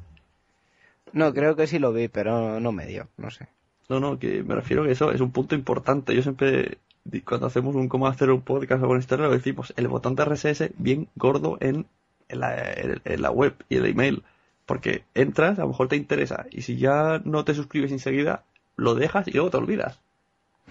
No, 1.13 1.33
creo 1.33 1.55
que 1.55 1.67
sí 1.69 1.79
lo 1.79 1.93
vi, 1.93 2.09
pero 2.09 2.59
no 2.59 2.73
me 2.73 2.87
dio, 2.87 3.07
no 3.17 3.31
sé. 3.31 3.47
No, 3.89 4.01
no, 4.01 4.19
que 4.19 4.43
me 4.43 4.55
refiero 4.55 4.83
que 4.85 4.91
eso 4.93 5.13
es 5.13 5.21
un 5.21 5.31
punto 5.31 5.55
importante. 5.55 6.15
Yo 6.15 6.23
siempre, 6.23 6.79
cuando 7.25 7.47
hacemos 7.47 7.77
un 7.77 7.89
cómo 7.89 8.09
hacer 8.09 8.31
un 8.31 8.41
podcast 8.41 8.83
o 8.83 8.89
con 8.89 8.99
historia, 8.99 9.27
lo 9.27 9.33
decimos, 9.33 9.73
el 9.77 9.87
botón 9.87 10.17
de 10.17 10.25
RSS 10.25 10.71
bien 10.79 11.07
gordo 11.15 11.59
en, 11.61 11.87
en 12.29 12.41
la, 12.41 12.73
en- 12.73 13.01
en 13.05 13.23
la 13.23 13.31
web 13.31 13.55
y 13.69 13.77
el 13.77 13.87
email. 13.87 14.25
Porque 14.67 15.05
entras, 15.15 15.59
a 15.59 15.63
lo 15.63 15.69
mejor 15.69 15.89
te 15.89 15.97
interesa, 15.97 16.47
y 16.51 16.63
si 16.63 16.77
ya 16.79 17.21
no 17.25 17.45
te 17.45 17.55
suscribes 17.55 17.93
enseguida, 17.93 18.43
lo 18.77 18.95
dejas 18.95 19.29
y 19.29 19.33
luego 19.33 19.51
te 19.51 19.59
olvidas. 19.59 20.01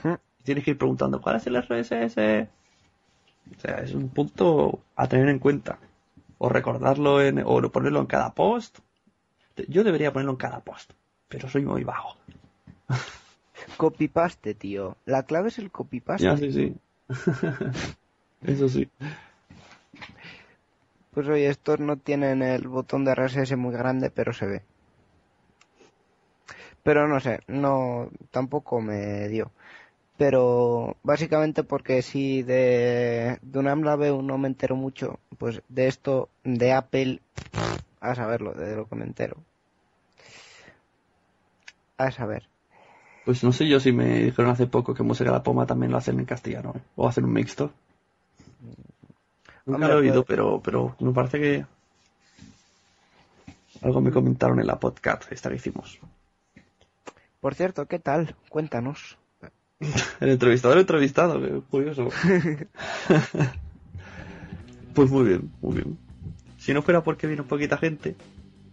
Hmm. 0.03 0.15
Tienes 0.43 0.63
que 0.65 0.71
ir 0.71 0.77
preguntando, 0.77 1.21
¿cuál 1.21 1.35
es 1.37 1.47
el 1.47 1.55
RSS? 1.55 2.49
O 3.55 3.59
sea, 3.59 3.77
es 3.77 3.93
un 3.93 4.09
punto 4.09 4.79
a 4.95 5.07
tener 5.07 5.29
en 5.29 5.39
cuenta. 5.39 5.79
O 6.37 6.49
recordarlo 6.49 7.21
en, 7.21 7.41
o 7.45 7.61
ponerlo 7.71 7.99
en 7.99 8.07
cada 8.07 8.33
post. 8.33 8.79
Yo 9.67 9.83
debería 9.83 10.11
ponerlo 10.11 10.31
en 10.31 10.37
cada 10.37 10.59
post, 10.61 10.93
pero 11.27 11.49
soy 11.49 11.63
muy 11.63 11.83
vago. 11.83 12.15
Copy-paste, 13.77 14.53
tío. 14.55 14.97
La 15.05 15.23
clave 15.23 15.49
es 15.49 15.59
el 15.59 15.71
copy-paste. 15.71 16.23
Ya, 16.23 16.37
sí, 16.37 16.51
sí. 16.51 16.75
Eso 18.43 18.67
sí. 18.67 18.89
Pues 21.11 21.27
oye, 21.27 21.47
estos 21.47 21.79
no 21.79 21.97
tienen 21.97 22.41
el 22.41 22.67
botón 22.67 23.05
de 23.05 23.13
RSS 23.13 23.55
muy 23.55 23.71
grande, 23.71 24.09
pero 24.09 24.33
se 24.33 24.47
ve. 24.47 24.61
Pero 26.81 27.07
no 27.07 27.19
sé, 27.19 27.39
no, 27.47 28.09
tampoco 28.31 28.81
me 28.81 29.27
dio. 29.29 29.51
Pero 30.17 30.95
básicamente 31.03 31.63
porque 31.63 32.01
si 32.01 32.43
de, 32.43 33.39
de 33.41 33.59
una 33.59 33.75
la 33.75 33.95
veo 33.95 34.21
no 34.21 34.37
me 34.37 34.47
entero 34.47 34.75
mucho, 34.75 35.19
pues 35.37 35.61
de 35.69 35.87
esto, 35.87 36.29
de 36.43 36.71
Apple, 36.71 37.19
a 37.99 38.13
saberlo, 38.15 38.53
de 38.53 38.75
lo 38.75 38.87
que 38.87 38.95
me 38.95 39.05
entero. 39.05 39.37
A 41.97 42.11
saber. 42.11 42.47
Pues 43.25 43.43
no 43.43 43.51
sé 43.53 43.67
yo 43.67 43.79
si 43.79 43.91
me 43.91 44.19
dijeron 44.19 44.51
hace 44.51 44.67
poco 44.67 44.93
que 44.93 45.01
Música 45.03 45.31
la 45.31 45.43
Poma 45.43 45.65
también 45.65 45.91
lo 45.91 45.97
hacen 45.97 46.19
en 46.19 46.25
castellano, 46.25 46.73
¿eh? 46.75 46.81
O 46.95 47.07
hacen 47.07 47.23
un 47.23 47.33
mixto. 47.33 47.71
Nunca 49.65 49.85
Hombre, 49.85 49.87
lo 49.87 49.93
he 49.93 50.01
oído, 50.01 50.25
pues- 50.25 50.27
pero, 50.27 50.61
pero 50.61 50.95
me 50.99 51.11
parece 51.13 51.39
que 51.39 51.65
algo 53.81 54.01
me 54.01 54.11
comentaron 54.11 54.59
en 54.59 54.67
la 54.67 54.79
podcast 54.79 55.31
esta 55.31 55.49
que 55.49 55.55
hicimos. 55.55 55.99
Por 57.39 57.55
cierto, 57.55 57.85
¿qué 57.87 57.99
tal? 57.99 58.35
Cuéntanos. 58.49 59.17
El 60.19 60.29
entrevistador 60.29 60.77
entrevistado, 60.77 61.41
qué 61.41 61.61
curioso. 61.69 62.09
pues 64.93 65.09
muy 65.09 65.25
bien, 65.25 65.51
muy 65.61 65.75
bien. 65.75 65.97
Si 66.57 66.73
no 66.73 66.81
fuera 66.81 67.03
porque 67.03 67.27
vino 67.27 67.45
poquita 67.45 67.77
gente, 67.77 68.15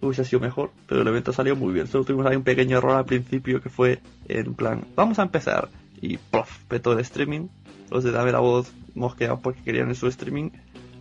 hubiese 0.00 0.24
sido 0.24 0.40
mejor, 0.40 0.70
pero 0.86 1.02
el 1.02 1.08
evento 1.08 1.32
salió 1.32 1.56
muy 1.56 1.72
bien. 1.72 1.86
Solo 1.86 2.04
tuvimos 2.04 2.26
ahí 2.26 2.36
un 2.36 2.44
pequeño 2.44 2.78
error 2.78 2.92
al 2.92 3.04
principio 3.04 3.60
que 3.60 3.68
fue 3.68 4.00
en 4.28 4.54
plan, 4.54 4.84
vamos 4.94 5.18
a 5.18 5.22
empezar. 5.22 5.68
Y 6.00 6.16
¡plof! 6.16 6.58
petó 6.68 6.92
el 6.92 7.00
streaming. 7.00 7.48
Los 7.90 8.04
de 8.04 8.12
Dame 8.12 8.32
la 8.32 8.38
Voz 8.38 8.72
mosqueados 8.94 9.40
porque 9.40 9.62
querían 9.62 9.88
en 9.88 9.94
su 9.94 10.06
streaming. 10.06 10.50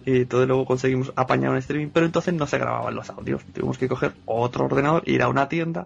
Y 0.05 0.25
todo 0.25 0.45
luego 0.45 0.65
conseguimos 0.65 1.13
apañar 1.15 1.51
un 1.51 1.57
streaming, 1.57 1.89
pero 1.93 2.05
entonces 2.05 2.33
no 2.33 2.47
se 2.47 2.57
grababan 2.57 2.95
los 2.95 3.09
audios. 3.09 3.43
Tuvimos 3.53 3.77
que 3.77 3.87
coger 3.87 4.13
otro 4.25 4.65
ordenador, 4.65 5.03
ir 5.05 5.21
a 5.21 5.27
una 5.27 5.47
tienda. 5.47 5.85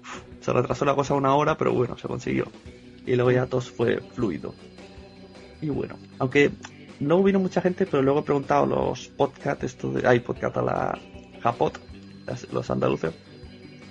Uf, 0.00 0.22
Se 0.40 0.52
retrasó 0.52 0.84
la 0.84 0.94
cosa 0.94 1.14
una 1.14 1.34
hora, 1.34 1.56
pero 1.56 1.72
bueno, 1.72 1.98
se 1.98 2.06
consiguió 2.06 2.46
y 3.06 3.14
luego 3.14 3.30
ya 3.30 3.46
todo 3.46 3.60
fue 3.60 4.00
fluido. 4.14 4.54
Y 5.60 5.68
bueno, 5.68 5.96
aunque 6.18 6.50
no 7.00 7.22
vino 7.22 7.38
mucha 7.38 7.60
gente, 7.60 7.86
pero 7.86 8.02
luego 8.02 8.20
he 8.20 8.22
preguntado 8.22 8.66
los 8.66 9.08
podcast, 9.08 9.62
esto 9.64 9.90
de, 9.92 10.06
hay 10.06 10.20
podcast 10.20 10.56
a 10.56 10.62
la 10.62 10.98
Japot, 11.42 11.80
los 12.52 12.70
andaluces, 12.70 13.14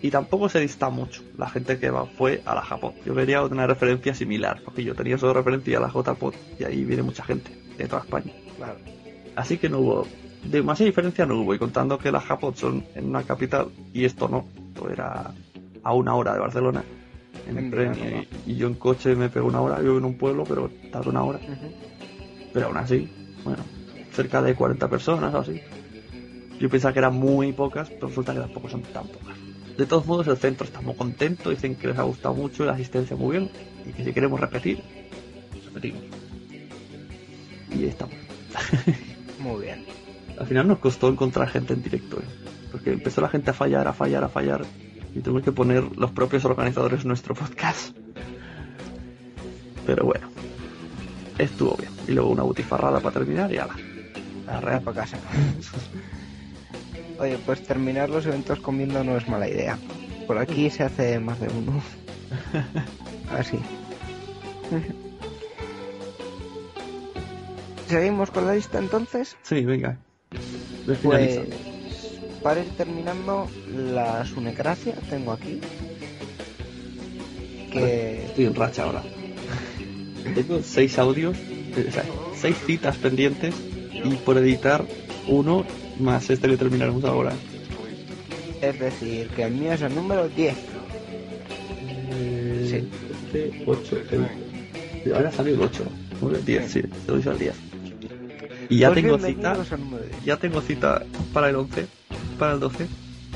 y 0.01 0.11
tampoco 0.11 0.49
se 0.49 0.59
dista 0.59 0.89
mucho 0.89 1.23
la 1.37 1.49
gente 1.49 1.79
que 1.79 1.89
va, 1.89 2.05
fue 2.05 2.41
a 2.45 2.55
la 2.55 2.61
Japot. 2.61 2.93
Yo 3.05 3.15
quería 3.15 3.41
una 3.41 3.65
referencia 3.67 4.13
similar, 4.13 4.61
porque 4.63 4.83
yo 4.83 4.95
tenía 4.95 5.17
solo 5.17 5.33
referencia 5.33 5.77
a 5.77 5.81
la 5.81 5.89
JPOT 5.89 6.35
y 6.59 6.63
ahí 6.65 6.83
viene 6.83 7.03
mucha 7.03 7.23
gente 7.23 7.51
de 7.77 7.87
toda 7.87 8.01
España. 8.01 8.33
Claro. 8.57 8.79
Así 9.35 9.57
que 9.57 9.69
no 9.69 9.79
hubo, 9.79 10.07
demasiada 10.43 10.87
diferencia 10.87 11.25
no 11.25 11.39
hubo, 11.39 11.55
y 11.55 11.59
contando 11.59 11.97
que 11.97 12.11
las 12.11 12.23
Japot 12.25 12.55
son 12.55 12.85
en 12.95 13.05
una 13.05 13.23
capital 13.23 13.67
y 13.93 14.05
esto 14.05 14.27
no, 14.27 14.45
esto 14.67 14.89
era 14.89 15.33
a 15.83 15.93
una 15.93 16.15
hora 16.15 16.33
de 16.33 16.39
Barcelona, 16.39 16.83
en 17.47 17.57
En 17.57 17.71
tren 17.71 18.27
y, 18.45 18.51
y 18.51 18.55
yo 18.55 18.67
en 18.67 18.75
coche 18.75 19.15
me 19.15 19.29
pego 19.29 19.47
una 19.47 19.61
hora, 19.61 19.77
yo 19.77 19.83
vivo 19.83 19.97
en 19.97 20.05
un 20.05 20.17
pueblo, 20.17 20.43
pero 20.43 20.69
tardo 20.91 21.09
una 21.09 21.23
hora. 21.23 21.39
Pero 22.53 22.67
aún 22.67 22.77
así, 22.77 23.09
bueno, 23.43 23.63
cerca 24.11 24.41
de 24.41 24.55
40 24.55 24.89
personas 24.89 25.33
o 25.33 25.39
así. 25.39 25.61
Yo 26.59 26.69
pensaba 26.69 26.93
que 26.93 26.99
eran 26.99 27.15
muy 27.15 27.51
pocas, 27.51 27.89
pero 27.89 28.07
resulta 28.07 28.33
que 28.33 28.39
tampoco 28.39 28.69
son 28.69 28.83
tan 28.83 29.07
pocas. 29.07 29.37
De 29.77 29.85
todos 29.85 30.05
modos, 30.05 30.27
el 30.27 30.37
centro 30.37 30.65
está 30.65 30.81
muy 30.81 30.95
contento, 30.95 31.49
dicen 31.49 31.75
que 31.75 31.87
les 31.87 31.97
ha 31.97 32.03
gustado 32.03 32.35
mucho 32.35 32.63
la 32.63 32.73
asistencia 32.73 33.15
muy 33.15 33.37
bien 33.37 33.49
y 33.85 33.91
que 33.91 34.03
si 34.03 34.13
queremos 34.13 34.39
repetir, 34.39 34.83
repetimos. 35.65 36.03
Y 37.71 37.79
ahí 37.79 37.85
estamos. 37.85 38.15
Muy 39.39 39.63
bien. 39.63 39.83
Al 40.39 40.45
final 40.45 40.67
nos 40.67 40.77
costó 40.77 41.09
encontrar 41.09 41.49
gente 41.49 41.73
en 41.73 41.81
directo, 41.81 42.17
¿eh? 42.17 42.25
porque 42.71 42.91
empezó 42.91 43.19
la 43.21 43.29
gente 43.29 43.49
a 43.49 43.53
fallar, 43.53 43.87
a 43.87 43.93
fallar, 43.93 44.23
a 44.23 44.29
fallar, 44.29 44.63
y 45.15 45.19
tuvimos 45.19 45.43
que 45.43 45.51
poner 45.51 45.83
los 45.97 46.11
propios 46.11 46.45
organizadores 46.45 47.05
nuestro 47.05 47.35
podcast. 47.35 47.95
Pero 49.85 50.05
bueno, 50.05 50.27
estuvo 51.37 51.75
bien. 51.75 51.91
Y 52.07 52.11
luego 52.13 52.29
una 52.29 52.43
butifarrada 52.43 52.99
para 52.99 53.13
terminar 53.13 53.51
y 53.51 53.57
ala. 53.57 53.75
La 54.45 54.57
Arrea 54.57 54.79
para 54.79 55.01
casa. 55.01 55.17
Oye, 57.19 57.37
pues 57.45 57.63
terminar 57.63 58.09
los 58.09 58.25
eventos 58.25 58.59
comiendo 58.59 59.03
no 59.03 59.17
es 59.17 59.27
mala 59.27 59.47
idea. 59.47 59.77
Por 60.27 60.37
aquí 60.37 60.69
se 60.69 60.83
hace 60.83 61.19
más 61.19 61.39
de 61.39 61.47
uno. 61.47 61.81
Así. 63.37 63.59
¿Seguimos 67.87 68.31
con 68.31 68.47
la 68.47 68.55
lista 68.55 68.79
entonces? 68.79 69.37
Sí, 69.43 69.63
venga. 69.65 69.97
Ve 70.87 70.95
Pues. 70.95 71.72
Para 72.43 72.59
ir 72.61 72.69
terminando 72.77 73.47
la 73.93 74.25
sunecracia 74.25 74.93
tengo 75.09 75.31
aquí 75.31 75.59
que 77.71 78.25
Estoy 78.25 78.45
en 78.45 78.53
racha 78.55 78.83
ahora. 78.83 79.01
Tengo 80.35 80.61
seis 80.63 80.97
audios, 80.99 81.35
eh, 81.75 81.87
o 81.89 81.91
sea, 81.91 82.03
seis 82.35 82.55
citas 82.67 82.97
pendientes 82.97 83.55
y 83.91 84.13
por 84.17 84.37
editar 84.37 84.85
uno 85.27 85.65
más 85.99 86.29
este 86.29 86.47
que 86.49 86.57
terminaremos 86.57 87.03
ahora. 87.03 87.33
es 88.61 88.79
decir 88.79 89.27
que 89.29 89.43
el 89.43 89.53
mío 89.53 89.73
es 89.73 89.81
el 89.81 89.93
número 89.95 90.27
10 90.29 90.55
Sí. 92.69 92.87
8, 93.65 93.97
Ahora 95.15 95.31
salió 95.31 95.55
el 95.55 95.61
8. 95.61 95.83
9, 96.21 96.39
10, 96.45 96.71
sí, 96.71 96.81
te 96.81 97.11
doy 97.11 97.23
al 97.27 97.37
10. 97.39 97.53
Y 98.69 98.77
ya 98.79 98.89
Pues 98.89 99.01
tengo 99.01 99.17
cita. 99.17 99.27
bienvenidos 99.27 99.71
al 99.71 99.79
número 99.81 100.03
10. 100.05 100.23
Ya 100.25 100.37
tengo 100.37 100.61
cita 100.61 101.03
para 101.33 101.49
el 101.49 101.55
11, 101.55 101.85
para 102.33 102.53
el 102.53 102.59
12, 102.59 102.87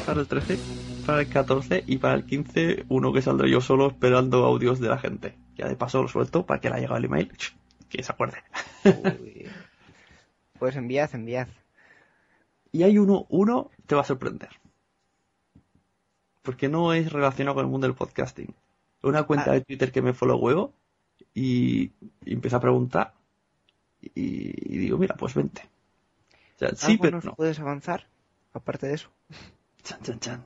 para 0.06 0.20
el 0.22 0.28
13, 0.28 0.58
para 1.06 1.22
el 1.22 1.30
14 1.30 1.84
y 1.88 1.98
para 1.98 2.16
el 2.16 2.26
15, 2.26 2.86
uno 2.90 3.14
que 3.14 3.22
saldré 3.22 3.50
yo 3.50 3.62
solo 3.62 3.88
esperando 3.88 4.46
audios 4.46 4.80
de 4.80 4.90
la 4.90 4.98
gente. 4.98 5.38
Ya 5.56 5.68
de 5.68 5.76
paso 5.76 6.02
lo 6.02 6.08
suelto 6.08 6.46
para 6.46 6.60
que 6.60 6.70
le 6.70 6.76
haya 6.76 6.82
llegado 6.84 6.98
el 7.00 7.06
email, 7.06 7.32
que 7.90 8.04
se 8.04 8.12
acuerde. 8.12 8.38
Uy. 8.86 9.48
pues 10.60 10.76
enviad 10.76 11.14
enviad 11.14 11.48
Y 12.72 12.84
hay 12.84 12.98
uno, 12.98 13.26
uno 13.30 13.72
te 13.86 13.96
va 13.96 14.02
a 14.02 14.06
sorprender. 14.06 14.50
Porque 16.42 16.70
no 16.70 16.94
es 16.94 17.12
relacionado 17.12 17.56
con 17.56 17.66
el 17.66 17.72
mundo 17.72 17.88
del 17.88 17.96
podcasting. 17.96 18.54
Una 19.04 19.24
cuenta 19.24 19.52
Ah. 19.52 19.54
de 19.54 19.62
Twitter 19.62 19.92
que 19.92 20.02
me 20.02 20.14
follow 20.14 20.38
huevo 20.40 20.74
y, 21.34 21.92
y 22.26 22.34
empieza 22.34 22.58
a 22.58 22.62
preguntar 22.62 23.14
y, 24.02 24.74
y 24.74 24.78
digo, 24.78 24.98
mira, 24.98 25.16
pues 25.16 25.34
vente. 25.34 25.64
O 26.56 26.60
sea, 26.60 26.70
sí, 26.76 26.94
¿Algo 26.94 27.02
pero 27.02 27.22
no. 27.22 27.36
puedes 27.36 27.60
avanzar 27.60 28.08
aparte 28.54 28.88
de 28.88 28.96
eso 28.96 29.10
Chan, 29.84 30.02
chan, 30.04 30.20
chan. 30.20 30.46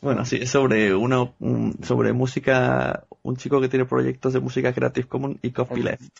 Bueno, 0.00 0.24
sí, 0.24 0.36
es 0.40 0.50
sobre 0.50 0.94
una 0.94 1.22
un- 1.40 1.78
sobre 1.82 2.12
música, 2.12 3.04
un 3.22 3.36
chico 3.36 3.60
que 3.60 3.68
tiene 3.68 3.84
proyectos 3.84 4.32
de 4.32 4.40
música 4.40 4.72
Creative 4.72 5.08
Commons 5.08 5.38
y 5.42 5.50
Copyleft. 5.52 6.18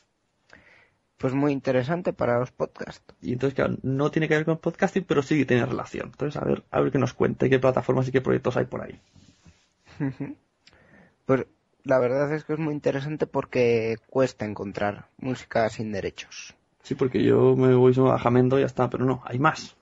pues 1.19 1.35
muy 1.35 1.53
interesante 1.53 2.13
para 2.13 2.39
los 2.39 2.51
podcasts 2.53 3.15
Y 3.21 3.33
entonces, 3.33 3.55
claro, 3.55 3.77
no 3.83 4.11
tiene 4.11 4.29
que 4.29 4.37
ver 4.37 4.45
con 4.45 4.59
podcasting, 4.59 5.05
pero 5.05 5.23
sí 5.23 5.45
tiene 5.45 5.67
relación. 5.67 6.07
Entonces, 6.07 6.41
a 6.41 6.45
ver, 6.45 6.65
a 6.71 6.81
ver 6.81 6.91
qué 6.93 6.99
nos 6.99 7.15
cuenta 7.15 7.47
y 7.47 7.51
qué 7.51 7.59
plataformas 7.59 8.09
y 8.09 8.13
qué 8.13 8.21
proyectos 8.21 8.57
hay 8.57 8.65
por 8.67 8.83
ahí. 8.83 9.01
Pues 11.27 11.47
la 11.85 11.99
verdad 11.99 12.33
es 12.35 12.45
que 12.45 12.55
es 12.55 12.59
muy 12.59 12.75
interesante 12.75 13.27
porque 13.27 13.99
cuesta 14.11 14.45
encontrar 14.45 15.09
música 15.19 15.69
sin 15.71 15.93
derechos. 15.93 16.55
Sí, 16.83 16.95
porque 16.95 17.23
yo 17.23 17.57
me 17.57 17.75
voy 17.75 17.95
a 18.11 18.19
Jamendo 18.19 18.59
y 18.59 18.63
ya 18.63 18.67
está, 18.67 18.91
pero 18.91 19.05
no, 19.05 19.23
hay 19.25 19.39
más. 19.39 19.77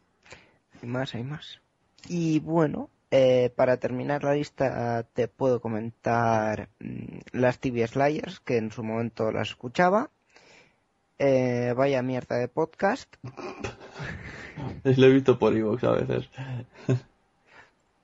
Hay 0.82 0.88
más, 0.88 1.14
hay 1.14 1.22
más. 1.22 1.60
Y 2.08 2.40
bueno, 2.40 2.90
eh, 3.10 3.52
para 3.54 3.76
terminar 3.76 4.24
la 4.24 4.34
lista 4.34 5.04
te 5.14 5.28
puedo 5.28 5.60
comentar 5.60 6.68
mm, 6.80 7.18
las 7.32 7.58
TV 7.58 7.86
Slayers, 7.86 8.40
que 8.40 8.58
en 8.58 8.70
su 8.70 8.82
momento 8.82 9.32
las 9.32 9.50
escuchaba. 9.50 10.10
Eh, 11.18 11.72
vaya 11.76 12.02
mierda 12.02 12.36
de 12.36 12.48
podcast. 12.48 13.14
Lo 14.84 15.06
he 15.06 15.12
visto 15.12 15.38
por 15.38 15.56
iVoox 15.56 15.84
a 15.84 15.92
veces. 15.92 16.28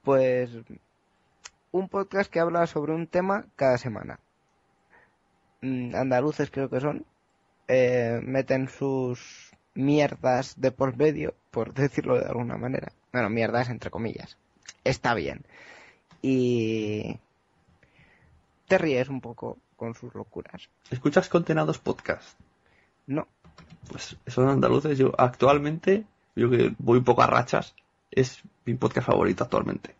Pues 0.02 0.50
un 1.70 1.88
podcast 1.88 2.28
que 2.28 2.40
habla 2.40 2.66
sobre 2.66 2.92
un 2.92 3.06
tema 3.06 3.46
cada 3.54 3.78
semana. 3.78 4.18
Mm, 5.60 5.94
Andaluces 5.94 6.50
creo 6.50 6.68
que 6.68 6.80
son. 6.80 7.06
Eh, 7.68 8.20
meten 8.24 8.68
sus 8.68 9.51
mierdas 9.74 10.60
de 10.60 10.70
por 10.70 10.96
medio, 10.96 11.34
por 11.50 11.72
decirlo 11.74 12.18
de 12.18 12.26
alguna 12.26 12.56
manera. 12.56 12.92
Bueno, 13.12 13.30
mierdas 13.30 13.68
entre 13.68 13.90
comillas. 13.90 14.36
Está 14.84 15.14
bien. 15.14 15.44
Y 16.22 17.18
te 18.68 18.78
ríes 18.78 19.08
un 19.08 19.20
poco 19.20 19.58
con 19.76 19.94
sus 19.94 20.14
locuras. 20.14 20.68
¿Escuchas 20.90 21.28
Contenados 21.28 21.78
Podcast? 21.78 22.38
No, 23.06 23.26
Pues 23.88 24.16
son 24.28 24.48
andaluces. 24.48 24.96
Yo 24.96 25.12
actualmente, 25.18 26.04
yo 26.36 26.48
que 26.48 26.72
voy 26.78 26.98
un 26.98 27.04
poco 27.04 27.22
a 27.22 27.26
rachas, 27.26 27.74
es 28.10 28.40
mi 28.64 28.74
podcast 28.74 29.08
favorito 29.08 29.44
actualmente. 29.44 29.94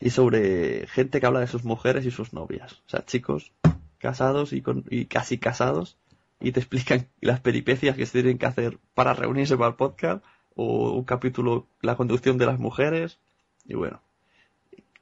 Y 0.00 0.10
sobre 0.10 0.86
gente 0.86 1.20
que 1.20 1.26
habla 1.26 1.40
de 1.40 1.46
sus 1.46 1.64
mujeres 1.64 2.06
y 2.06 2.10
sus 2.10 2.32
novias. 2.32 2.72
O 2.86 2.90
sea, 2.90 3.04
chicos 3.04 3.52
casados 3.98 4.52
y, 4.52 4.62
con, 4.62 4.84
y 4.90 5.06
casi 5.06 5.38
casados 5.38 5.96
y 6.44 6.52
te 6.52 6.60
explican 6.60 7.08
las 7.22 7.40
peripecias 7.40 7.96
que 7.96 8.04
se 8.04 8.12
tienen 8.12 8.36
que 8.36 8.44
hacer 8.44 8.78
para 8.92 9.14
reunirse 9.14 9.56
para 9.56 9.70
el 9.70 9.76
podcast 9.76 10.22
o 10.54 10.92
un 10.92 11.04
capítulo, 11.04 11.66
la 11.80 11.96
conducción 11.96 12.36
de 12.36 12.44
las 12.44 12.58
mujeres. 12.58 13.18
Y 13.64 13.74
bueno, 13.74 14.02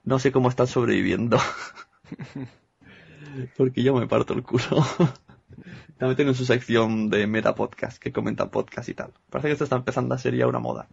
no 0.04 0.20
sé 0.20 0.30
cómo 0.30 0.48
están 0.48 0.68
sobreviviendo. 0.68 1.38
Porque 3.56 3.82
yo 3.82 3.92
me 3.94 4.06
parto 4.06 4.34
el 4.34 4.44
culo. 4.44 4.64
También 5.98 6.16
tienen 6.16 6.34
su 6.36 6.44
sección 6.44 7.10
de 7.10 7.26
meta 7.26 7.56
podcast 7.56 8.00
que 8.00 8.12
comentan 8.12 8.50
podcast 8.50 8.88
y 8.88 8.94
tal. 8.94 9.12
Parece 9.28 9.48
que 9.48 9.52
esto 9.52 9.64
está 9.64 9.76
empezando 9.76 10.14
a 10.14 10.18
ser 10.18 10.36
ya 10.36 10.46
una 10.46 10.60
moda. 10.60 10.86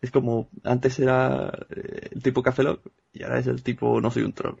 Es 0.00 0.10
como 0.10 0.48
antes 0.64 0.98
era 0.98 1.52
eh, 1.68 2.08
el 2.12 2.22
tipo 2.22 2.42
Café 2.42 2.62
Lock 2.62 2.86
y 3.12 3.22
ahora 3.22 3.38
es 3.38 3.46
el 3.46 3.62
tipo 3.62 4.00
no 4.00 4.10
soy 4.10 4.22
un 4.22 4.32
troll. 4.32 4.56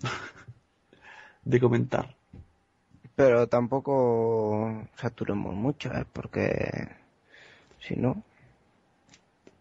de 1.44 1.60
comentar. 1.60 2.16
Pero 3.16 3.48
tampoco 3.48 4.88
saturemos 4.94 5.54
mucho, 5.54 5.90
¿eh? 5.92 6.04
porque 6.12 6.88
si 7.80 7.96
no, 7.96 8.22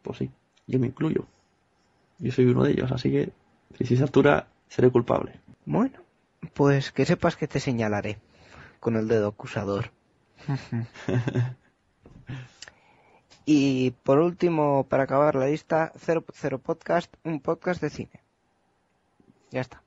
Pues 0.02 0.19
sí, 0.19 0.32
yo 0.68 0.77
me 0.77 0.88
incluyo. 0.88 1.26
Yo 2.19 2.32
soy 2.32 2.45
uno 2.45 2.64
de 2.64 2.72
ellos, 2.72 2.91
así 2.91 3.11
que 3.11 3.32
si 3.77 3.86
se 3.86 3.98
satura, 3.98 4.48
seré 4.68 4.90
culpable. 4.91 5.40
Bueno, 5.65 5.99
pues 6.53 6.91
que 6.91 7.06
sepas 7.06 7.36
que 7.36 7.48
te 7.48 7.60
señalaré 7.60 8.18
con 8.80 8.95
el 8.98 9.07
dedo 9.07 9.30
acusador. 9.30 9.91
y 13.45 13.91
por 14.03 14.19
último, 14.19 14.86
para 14.88 15.03
acabar 15.03 15.36
la 15.36 15.48
lista, 15.48 15.91
00 15.98 16.60
Podcast, 16.60 17.14
un 17.23 17.40
podcast 17.40 17.82
de 17.82 17.90
cine. 17.90 18.22
Ya 19.52 19.61
está, 19.61 19.82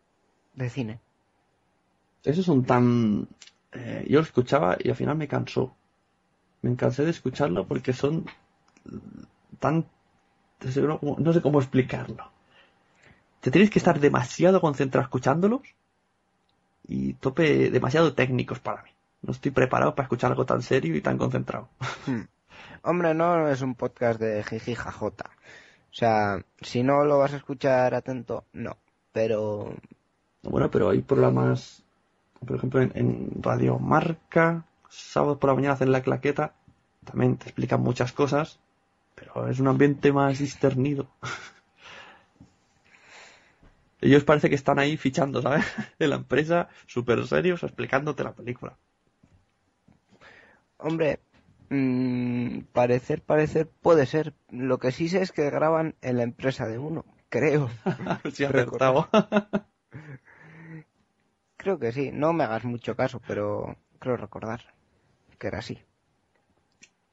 de 0.54 0.70
cine. 0.70 1.00
Esos 2.24 2.44
son 2.44 2.64
tan... 2.64 3.28
eh, 3.72 4.04
yo 4.08 4.18
lo 4.18 4.24
escuchaba 4.24 4.76
y 4.78 4.88
al 4.90 4.96
final 4.96 5.16
me 5.16 5.28
cansó. 5.28 5.74
Me 6.62 6.74
cansé 6.76 7.04
de 7.04 7.10
escucharlo 7.10 7.66
porque 7.66 7.92
son 7.92 8.26
tan... 9.58 9.86
No 11.18 11.32
sé 11.32 11.40
cómo- 11.42 11.60
explicarlo. 11.60 12.30
Te 13.40 13.50
tienes 13.52 13.70
que 13.70 13.78
estar 13.78 14.00
demasiado 14.00 14.60
concentrado 14.60 15.04
escuchándolos 15.04 15.62
y 16.86 17.12
tope 17.14 17.70
demasiado 17.70 18.14
técnicos 18.14 18.58
para 18.58 18.82
mí. 18.82 18.90
No 19.22 19.32
estoy 19.32 19.50
preparado 19.52 19.94
para 19.94 20.04
escuchar 20.06 20.30
algo 20.32 20.46
tan 20.46 20.62
serio 20.62 20.96
y 20.96 21.00
tan 21.00 21.18
concentrado. 21.18 21.68
Hmm. 22.06 22.22
Hombre, 22.82 23.12
no 23.14 23.48
es 23.48 23.60
un 23.60 23.74
podcast 23.74 24.18
de 24.20 24.42
jiji 24.44 24.74
jajota. 24.74 25.30
O 25.90 25.94
sea, 25.94 26.44
si 26.60 26.82
no 26.82 27.04
lo 27.04 27.18
vas 27.18 27.32
a 27.32 27.36
escuchar 27.36 27.94
atento, 27.94 28.44
no. 28.52 28.76
Pero 29.12 29.74
Bueno, 30.42 30.70
pero 30.70 30.90
hay 30.90 31.02
programas, 31.02 31.82
por 32.46 32.56
ejemplo, 32.56 32.80
en, 32.80 32.92
en 32.94 33.42
Radio 33.42 33.78
Marca, 33.78 34.64
sábado 34.88 35.38
por 35.38 35.50
la 35.50 35.54
mañana 35.54 35.74
hacen 35.74 35.92
la 35.92 36.02
claqueta, 36.02 36.54
también 37.04 37.36
te 37.36 37.44
explican 37.46 37.80
muchas 37.80 38.12
cosas, 38.12 38.60
pero 39.14 39.48
es 39.48 39.60
un 39.60 39.68
ambiente 39.68 40.12
más 40.12 40.38
disternido. 40.38 41.08
Ellos 44.00 44.24
parece 44.24 44.48
que 44.48 44.54
están 44.54 44.78
ahí 44.78 44.96
fichando, 44.96 45.42
¿sabes? 45.42 45.64
En 45.98 46.10
la 46.10 46.16
empresa, 46.16 46.68
súper 46.86 47.26
serios, 47.26 47.62
explicándote 47.62 48.22
la 48.24 48.32
película. 48.32 48.76
Hombre, 50.76 51.18
mm, 51.70 52.60
parecer, 52.72 53.22
parecer 53.22 53.68
puede 53.68 54.06
ser. 54.06 54.34
Lo 54.50 54.78
que 54.78 54.92
sí 54.92 55.08
sé 55.08 55.22
es 55.22 55.32
que 55.32 55.50
graban 55.50 55.96
en 56.00 56.18
la 56.18 56.22
empresa 56.22 56.68
de 56.68 56.78
uno, 56.78 57.04
creo. 57.28 57.68
Sí, 58.32 58.44
acertado. 58.44 59.08
Creo 61.58 61.78
que 61.78 61.92
sí. 61.92 62.10
No 62.10 62.32
me 62.32 62.44
hagas 62.44 62.64
mucho 62.64 62.96
caso, 62.96 63.20
pero 63.28 63.76
creo 63.98 64.16
recordar 64.16 64.60
que 65.38 65.48
era 65.48 65.58
así. 65.60 65.78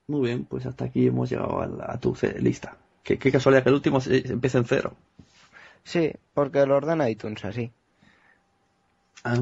Muy 0.08 0.22
bien, 0.28 0.46
pues 0.46 0.66
hasta 0.66 0.86
aquí 0.86 1.06
hemos 1.08 1.30
llegado 1.30 1.62
a, 1.62 1.68
la- 1.68 1.86
a 1.92 2.00
tu 2.00 2.16
lista. 2.40 2.78
Qué, 3.04 3.18
qué 3.20 3.32
casualidad 3.32 3.64
que 3.64 3.70
el 3.70 3.76
último 3.76 4.02
se, 4.02 4.22
se 4.26 4.34
empieza 4.34 4.58
en 4.58 4.66
cero. 4.66 4.96
Sí, 5.86 6.12
porque 6.34 6.66
lo 6.66 6.76
ordena 6.76 7.10
iTunes 7.10 7.46
así. 7.46 7.72
Ah, 9.24 9.42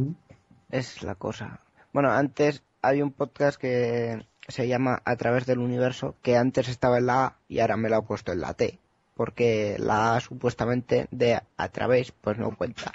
Es 0.70 1.04
la 1.04 1.16
cosa. 1.16 1.62
Bueno, 1.94 2.12
antes 2.12 2.64
hay 2.82 3.02
un 3.02 3.12
podcast 3.14 3.58
que 3.60 4.26
se 4.48 4.68
llama 4.68 5.02
A 5.06 5.16
través 5.16 5.46
del 5.46 5.60
universo, 5.60 6.16
que 6.22 6.36
antes 6.38 6.68
estaba 6.68 6.98
en 6.98 7.06
la 7.08 7.26
A 7.26 7.38
y 7.48 7.60
ahora 7.60 7.78
me 7.78 7.90
lo 7.90 7.96
ha 7.98 8.06
puesto 8.06 8.32
en 8.34 8.42
la 8.42 8.54
T. 8.56 8.80
Porque 9.16 9.78
la 9.80 10.16
A 10.16 10.20
supuestamente 10.20 11.08
de 11.12 11.40
a 11.58 11.70
través, 11.70 12.12
pues 12.12 12.38
no 12.38 12.56
cuenta. 12.58 12.92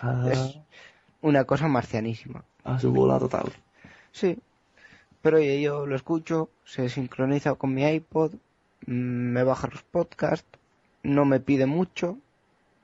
ah, 0.00 0.30
Es 0.32 0.60
una 1.26 1.44
cosa 1.44 1.68
marcianísima. 1.68 2.44
a 2.64 2.78
su 2.78 2.92
bola 2.92 3.18
total. 3.18 3.52
Sí. 4.12 4.38
Pero 5.22 5.38
oye, 5.38 5.60
yo 5.60 5.86
lo 5.86 5.96
escucho, 5.96 6.50
se 6.64 6.88
sincroniza 6.88 7.54
con 7.54 7.74
mi 7.74 7.84
iPod, 7.84 8.32
mm, 8.86 9.32
me 9.34 9.42
baja 9.42 9.68
los 9.68 9.82
podcasts, 9.82 10.46
no 11.02 11.24
me 11.24 11.40
pide 11.40 11.66
mucho, 11.66 12.18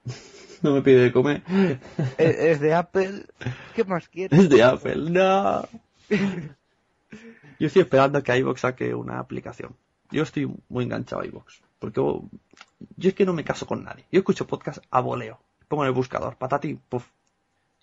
No 0.62 0.73
me 0.74 0.82
pide 0.82 1.01
de 1.01 1.12
comer. 1.12 1.43
es, 2.19 2.39
es 2.39 2.60
de 2.60 2.74
Apple, 2.74 3.27
¿qué 3.74 3.85
más 3.85 4.09
quieres? 4.09 4.39
Es 4.39 4.48
de 4.48 4.62
Apple, 4.62 5.10
no. 5.10 5.62
Yo 7.59 7.66
estoy 7.66 7.82
esperando 7.82 8.23
que 8.23 8.36
iVoox 8.39 8.60
saque 8.60 8.94
una 8.94 9.19
aplicación. 9.19 9.74
Yo 10.10 10.23
estoy 10.23 10.52
muy 10.69 10.85
enganchado 10.85 11.23
a 11.23 11.27
iVoox. 11.27 11.60
Porque 11.78 12.01
yo, 12.01 12.28
es 13.09 13.14
que 13.14 13.27
no 13.27 13.32
me 13.32 13.44
caso 13.44 13.66
con 13.66 13.82
nadie. 13.82 14.05
Yo 14.12 14.20
escucho 14.20 14.47
podcast 14.47 14.85
a 14.90 15.01
voleo. 15.01 15.40
Pongo 15.69 15.85
en 15.85 15.89
el 15.89 15.94
buscador, 15.94 16.36
patati, 16.36 16.74
puff. 16.74 17.06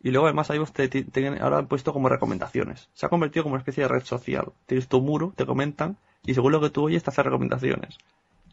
Y 0.01 0.11
luego 0.11 0.27
además 0.27 0.49
iVoox 0.49 0.71
te, 0.71 0.87
te- 0.87 1.03
te- 1.03 1.27
ahora 1.39 1.57
han 1.57 1.67
puesto 1.67 1.91
como 1.91 2.07
recomendaciones. 2.09 2.89
Se 2.93 3.05
ha 3.05 3.09
convertido 3.09 3.43
como 3.43 3.53
una 3.55 3.59
especie 3.61 3.83
de 3.83 3.89
red 3.89 4.03
social. 4.03 4.51
Tienes 4.65 4.87
tu 4.87 5.01
muro, 5.01 5.33
te 5.35 5.45
comentan, 5.45 5.97
y 6.25 6.33
según 6.33 6.53
lo 6.53 6.61
que 6.61 6.69
tú 6.69 6.83
oyes 6.85 7.03
te 7.03 7.09
hace 7.09 7.21
recomendaciones. 7.23 7.97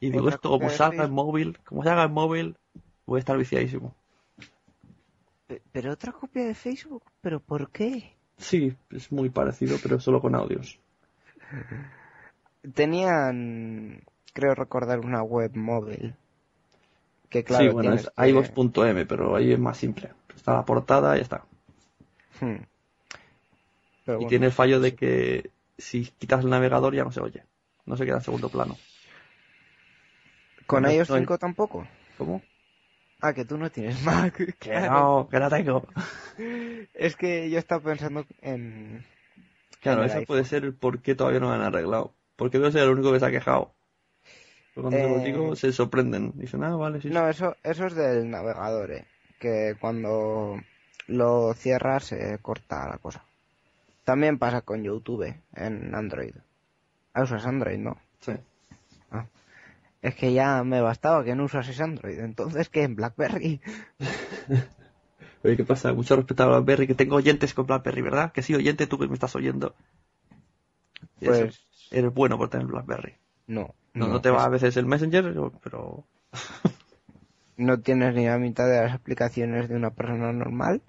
Y 0.01 0.11
digo, 0.11 0.29
esto 0.29 0.51
como 0.51 0.69
de 0.69 0.77
salga 0.77 0.95
en 0.95 1.01
Facebook. 1.03 1.15
móvil, 1.15 1.59
como 1.65 1.85
salga 1.85 2.03
en 2.05 2.13
móvil, 2.13 2.57
voy 3.07 3.19
a 3.19 3.21
estar 3.21 3.39
viciadísimo. 3.39 3.95
Pe- 5.47 5.63
Pero 5.73 5.93
otra 5.93 6.13
copia 6.13 6.45
de 6.45 6.55
Facebook, 6.55 7.05
¿pero 7.21 7.39
por 7.41 7.71
qué? 7.71 8.13
Sí, 8.39 8.75
es 8.91 9.13
muy 9.13 9.31
parecido, 9.31 9.77
pero 9.83 10.01
solo 10.01 10.21
con 10.21 10.35
audios. 10.35 10.79
Tenían, 12.75 14.03
creo 14.33 14.55
recordar, 14.55 15.01
una 15.01 15.23
web 15.23 15.53
móvil. 15.55 16.15
Que 17.29 17.45
claro, 17.45 17.65
sí, 17.67 17.71
bueno, 17.73 17.95
es 17.95 18.11
que- 18.11 18.29
iVoox.m, 18.31 19.07
pero 19.07 19.37
ahí 19.37 19.53
es 19.53 19.59
más 19.59 19.77
simple. 19.77 20.11
Está 20.37 20.53
la 20.55 20.65
portada 20.65 21.15
y 21.17 21.19
ya 21.19 21.23
está. 21.23 21.45
Hmm. 22.41 22.57
Pero 24.05 24.19
y 24.19 24.23
bueno, 24.23 24.29
tiene 24.29 24.47
el 24.47 24.53
fallo 24.53 24.79
de 24.81 24.95
que 24.95 25.51
si 25.79 26.05
quitas 26.19 26.45
el 26.45 26.51
navegador 26.51 26.95
ya 26.95 27.05
no 27.05 27.11
se 27.13 27.21
oye. 27.21 27.43
No 27.87 27.97
se 27.97 28.05
queda 28.05 28.17
en 28.17 28.23
segundo 28.23 28.49
plano. 28.49 28.77
¿Con 30.67 30.83
no 30.83 30.91
iOS 30.91 31.03
estoy- 31.09 31.21
5 31.21 31.39
tampoco? 31.39 31.87
¿Cómo? 32.19 32.43
Ah, 33.21 33.33
que 33.33 33.45
tú 33.45 33.57
no 33.57 33.71
tienes 33.71 34.03
Mac. 34.03 34.35
Que 34.59 34.71
claro. 34.71 34.93
no, 34.93 35.29
que 35.31 35.41
no 35.41 35.49
tengo. 35.49 35.87
Es 36.95 37.17
que 37.17 37.49
yo 37.51 37.59
estaba 37.59 37.83
pensando 37.83 38.25
en... 38.43 39.05
Claro, 39.81 40.03
en 40.03 40.11
iPhone. 40.11 40.27
puede 40.27 40.45
ser 40.45 40.65
el 40.65 40.75
por 40.75 41.01
qué 41.01 41.15
todavía 41.15 41.41
no 41.41 41.47
lo 41.49 41.53
han 41.55 41.63
arreglado. 41.63 42.13
Porque 42.37 42.59
debe 42.59 42.73
ser 42.73 42.83
el 42.83 42.91
único 42.91 43.13
que 43.13 43.21
se 43.21 43.27
ha 43.27 43.31
quejado. 43.31 43.73
Pero 44.75 44.83
cuando 44.89 45.01
se 45.01 45.09
lo 45.09 45.19
Eh, 45.21 45.25
digo, 45.25 45.57
se 45.57 45.73
sorprenden. 45.73 46.33
Dicen, 46.35 46.63
ah, 46.65 46.77
vale, 46.77 47.01
sí. 47.01 47.09
sí". 47.09 47.15
No, 47.15 47.29
eso, 47.29 47.57
eso 47.63 47.87
es 47.87 47.95
del 47.95 48.29
navegador, 48.31 48.91
eh, 48.91 49.07
que 49.39 49.77
cuando 49.81 50.61
lo 51.09 51.55
cierras 51.55 52.05
se 52.05 52.39
corta 52.41 52.89
la 52.89 52.99
cosa. 52.99 53.25
También 54.05 54.39
pasa 54.39 54.63
con 54.63 54.85
YouTube 54.85 55.35
en 55.55 55.95
Android. 55.95 56.35
Ah, 57.15 57.25
usas 57.25 57.47
Android, 57.47 57.79
¿no? 57.79 57.99
Sí. 58.21 58.33
Es 60.01 60.15
que 60.15 60.33
ya 60.33 60.65
me 60.65 60.81
bastaba 60.81 61.23
que 61.25 61.35
no 61.35 61.45
usases 61.45 61.81
Android. 61.83 62.19
Entonces, 62.21 62.71
¿qué? 62.71 62.83
¿En 62.85 62.97
BlackBerry? 62.97 63.61
Oye, 65.45 65.57
¿qué 65.57 65.65
pasa? 65.65 65.93
Mucho 65.95 66.17
respeto 66.17 66.43
a 66.43 66.47
BlackBerry, 66.49 66.87
que 66.87 66.95
tengo 66.95 67.17
oyentes 67.17 67.55
con 67.55 67.67
BlackBerry, 67.67 68.03
¿verdad? 68.03 68.33
Que 68.33 68.43
sí, 68.43 68.55
oyente, 68.55 68.87
tú 68.87 68.99
que 68.99 69.09
me 69.09 69.15
estás 69.15 69.35
oyendo. 69.37 69.75
Eso, 71.21 71.45
Pues 71.45 71.61
eres 71.91 72.13
bueno 72.15 72.39
por 72.39 72.49
tener 72.51 72.67
BlackBerry. 72.67 73.15
no. 73.49 73.75
No, 73.95 74.07
no 74.09 74.21
te 74.21 74.31
va 74.31 74.39
es- 74.39 74.45
a 74.45 74.49
veces 74.51 74.77
el 74.77 74.87
Messenger, 74.87 75.35
pero... 75.63 76.05
no 77.57 77.81
tienes 77.81 78.15
ni 78.15 78.27
la 78.27 78.39
mitad 78.39 78.69
de 78.69 78.81
las 78.83 78.93
aplicaciones 78.95 79.69
de 79.69 79.77
una 79.77 79.91
persona 79.91 80.33
normal. 80.33 80.83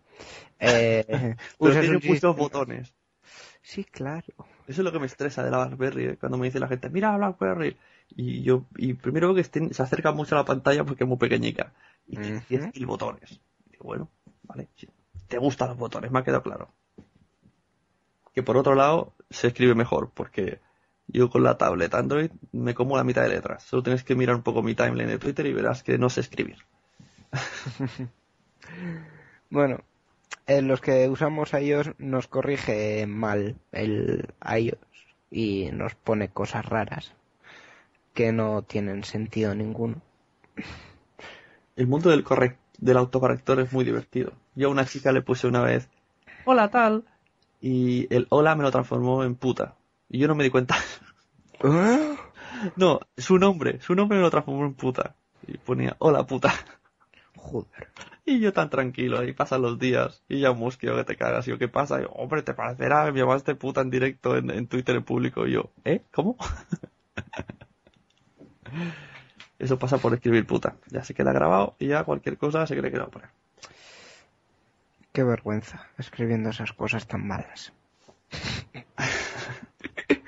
Eh, 0.59 1.35
usas 1.59 1.79
tiene 1.81 1.99
muchos 2.03 2.35
botones. 2.35 2.93
Sí, 3.61 3.83
claro. 3.83 4.25
Eso 4.67 4.81
es 4.81 4.85
lo 4.85 4.91
que 4.91 4.99
me 4.99 5.05
estresa 5.07 5.43
de 5.43 5.51
la 5.51 5.65
BlackBerry, 5.65 6.05
¿eh? 6.05 6.17
cuando 6.17 6.37
me 6.37 6.45
dice 6.47 6.59
la 6.59 6.67
gente, 6.67 6.89
mira 6.89 7.15
BlackBerry. 7.17 7.77
Y 8.15 8.41
yo, 8.43 8.65
y 8.77 8.93
primero 8.93 9.35
que 9.35 9.41
estén- 9.41 9.73
se 9.73 9.83
acerca 9.83 10.11
mucho 10.13 10.35
a 10.35 10.39
la 10.39 10.45
pantalla 10.45 10.85
porque 10.85 11.03
es 11.03 11.07
muy 11.07 11.17
pequeñica. 11.17 11.73
Y 12.07 12.17
tiene 12.17 12.37
Ujú. 12.37 12.45
10.000 12.49 12.85
botones. 12.85 13.41
Y 13.65 13.71
digo, 13.71 13.83
bueno, 13.85 14.09
vale, 14.43 14.69
sí, 14.75 14.87
te 15.27 15.37
gustan 15.37 15.69
los 15.69 15.77
botones, 15.77 16.11
me 16.11 16.19
ha 16.19 16.23
quedado 16.23 16.43
claro. 16.43 16.69
Que 18.33 18.43
por 18.43 18.55
otro 18.55 18.75
lado, 18.75 19.13
se 19.29 19.47
escribe 19.47 19.75
mejor, 19.75 20.11
porque 20.13 20.59
yo 21.07 21.29
con 21.29 21.43
la 21.43 21.57
tablet 21.57 21.93
Android 21.93 22.31
me 22.51 22.73
como 22.73 22.97
la 22.97 23.03
mitad 23.03 23.23
de 23.23 23.29
letras. 23.29 23.63
Solo 23.63 23.83
tienes 23.83 24.03
que 24.03 24.15
mirar 24.15 24.35
un 24.35 24.43
poco 24.43 24.61
mi 24.61 24.75
timeline 24.75 25.09
de 25.09 25.19
Twitter 25.19 25.45
y 25.45 25.53
verás 25.53 25.83
que 25.83 25.97
no 25.97 26.09
sé 26.09 26.21
escribir. 26.21 26.57
Bueno, 29.49 29.79
en 30.45 30.67
los 30.67 30.81
que 30.81 31.07
usamos 31.07 31.53
iOS 31.53 31.91
nos 31.99 32.27
corrige 32.27 33.07
mal 33.07 33.55
el 33.71 34.27
iOS 34.43 34.77
y 35.31 35.69
nos 35.71 35.95
pone 35.95 36.29
cosas 36.29 36.65
raras 36.65 37.13
que 38.13 38.31
no 38.33 38.63
tienen 38.63 39.03
sentido 39.03 39.55
ninguno. 39.55 40.01
El 41.77 41.85
mundo 41.85 42.09
del, 42.09 42.25
del 42.79 42.97
autocorrector 42.97 43.59
es 43.59 43.71
muy 43.71 43.85
divertido. 43.85 44.33
Yo 44.55 44.67
a 44.67 44.71
una 44.71 44.85
chica 44.85 45.11
le 45.11 45.21
puse 45.21 45.45
una 45.45 45.61
vez, 45.61 45.87
hola 46.43 46.71
tal, 46.71 47.05
y 47.61 48.11
el 48.11 48.25
hola 48.29 48.55
me 48.55 48.63
lo 48.63 48.71
transformó 48.71 49.23
en 49.23 49.35
puta. 49.35 49.75
Y 50.09 50.19
yo 50.19 50.27
no 50.27 50.35
me 50.35 50.43
di 50.43 50.49
cuenta. 50.49 50.77
no, 52.75 52.99
su 53.17 53.37
nombre, 53.37 53.81
su 53.81 53.95
nombre 53.95 54.17
me 54.17 54.23
lo 54.23 54.31
transformó 54.31 54.65
en 54.65 54.73
puta. 54.73 55.15
Y 55.47 55.57
ponía, 55.57 55.95
hola 55.99 56.25
puta. 56.25 56.53
Joder. 57.35 57.89
Y 58.25 58.39
yo 58.39 58.51
tan 58.51 58.69
tranquilo, 58.69 59.23
y 59.23 59.31
pasan 59.31 59.61
los 59.61 59.79
días, 59.79 60.21
y 60.27 60.41
ya 60.41 60.51
musqueo 60.51 60.97
que 60.97 61.05
te 61.05 61.15
cagas. 61.15 61.47
Y 61.47 61.51
yo, 61.51 61.57
¿qué 61.57 61.69
pasa? 61.69 61.99
Y 61.99 62.03
yo, 62.03 62.09
hombre, 62.09 62.41
¿te 62.41 62.53
parecerá 62.53 63.09
me 63.11 63.19
llamaste 63.19 63.55
puta 63.55 63.81
en 63.81 63.89
directo 63.89 64.35
en, 64.35 64.49
en 64.49 64.67
Twitter 64.67 64.97
en 64.97 65.03
público? 65.03 65.47
Y 65.47 65.53
yo, 65.53 65.71
¿eh? 65.85 66.01
¿Cómo? 66.11 66.35
Eso 69.59 69.79
pasa 69.79 69.97
por 69.97 70.13
escribir 70.13 70.45
puta. 70.45 70.75
Ya 70.89 71.03
se 71.03 71.13
queda 71.13 71.31
grabado 71.31 71.75
y 71.79 71.87
ya 71.87 72.03
cualquier 72.03 72.37
cosa 72.37 72.67
se 72.67 72.77
cree 72.77 72.91
que 72.91 72.99
va 72.99 73.05
a 73.05 73.09
poner. 73.09 73.29
Qué 75.13 75.23
vergüenza 75.23 75.87
escribiendo 75.97 76.49
esas 76.49 76.73
cosas 76.73 77.07
tan 77.07 77.25
malas. 77.25 77.73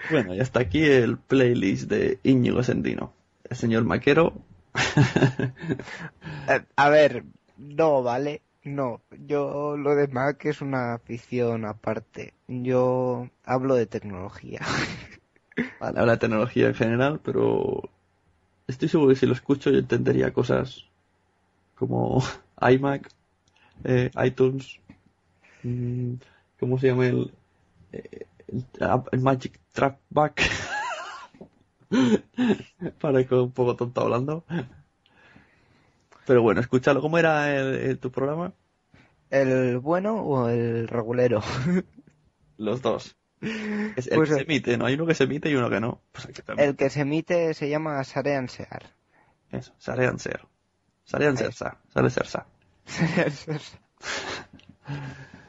Bueno, 0.09 0.33
y 0.33 0.39
hasta 0.39 0.59
aquí 0.59 0.83
el 0.83 1.17
playlist 1.17 1.89
de 1.89 2.19
Íñigo 2.23 2.63
Sendino. 2.63 3.13
El 3.49 3.57
señor 3.57 3.83
Maquero. 3.83 4.33
Eh, 6.47 6.61
a 6.77 6.89
ver, 6.89 7.25
no, 7.57 8.01
¿vale? 8.01 8.41
No, 8.63 9.01
yo 9.27 9.77
lo 9.77 9.95
de 9.95 10.07
Mac 10.07 10.45
es 10.45 10.61
una 10.61 10.95
afición 10.95 11.65
aparte. 11.65 12.33
Yo 12.47 13.29
hablo 13.43 13.75
de 13.75 13.85
tecnología. 13.85 14.61
Vale, 15.79 15.99
habla 15.99 16.13
de 16.13 16.17
tecnología 16.17 16.67
en 16.67 16.73
general, 16.73 17.19
pero 17.23 17.89
estoy 18.67 18.89
seguro 18.89 19.09
que 19.09 19.15
si 19.15 19.25
lo 19.25 19.33
escucho 19.33 19.69
yo 19.69 19.79
entendería 19.79 20.33
cosas 20.33 20.85
como 21.75 22.23
iMac, 22.61 23.09
eh, 23.83 24.11
iTunes, 24.23 24.79
mm, 25.63 26.13
¿cómo 26.59 26.79
se 26.79 26.87
llama 26.87 27.07
el, 27.07 27.31
eh, 27.93 28.25
el, 28.51 28.65
el 29.11 29.19
Magic 29.21 29.59
Trackback? 29.71 30.41
Parezco 32.99 33.43
un 33.43 33.51
poco 33.51 33.75
tonto 33.75 34.01
hablando. 34.01 34.45
Pero 36.25 36.41
bueno, 36.41 36.61
escúchalo. 36.61 37.01
¿Cómo 37.01 37.17
era 37.17 37.55
el- 37.55 37.75
el- 37.75 37.99
tu 37.99 38.11
programa? 38.11 38.53
¿El 39.29 39.79
bueno 39.79 40.21
o 40.21 40.47
el 40.49 40.87
regulero? 40.87 41.41
Los 42.57 42.81
dos. 42.81 43.15
Es 43.41 44.07
el 44.07 44.15
Pues 44.17 44.29
que 44.29 44.35
se 44.35 44.41
el- 44.41 44.45
emite, 44.45 44.77
¿no? 44.77 44.85
Hay 44.85 44.95
uno 44.95 45.05
que 45.05 45.15
se 45.15 45.23
emite 45.23 45.49
y 45.49 45.55
uno 45.55 45.69
que 45.69 45.79
no. 45.79 46.01
Pues 46.11 46.25
aquí. 46.27 46.41
El 46.57 46.75
que 46.75 46.89
se 46.89 47.01
emite 47.01 47.53
se 47.53 47.69
llama 47.69 48.03
Sarean 48.03 48.49
Sear. 48.49 48.83
Eso, 49.51 49.73
Sarean 49.77 50.19
Ser. 50.19 50.41
Sarean. 51.05 51.37
Sersa. 51.37 51.77
Sare 51.91 52.09
Sersa. 52.11 52.45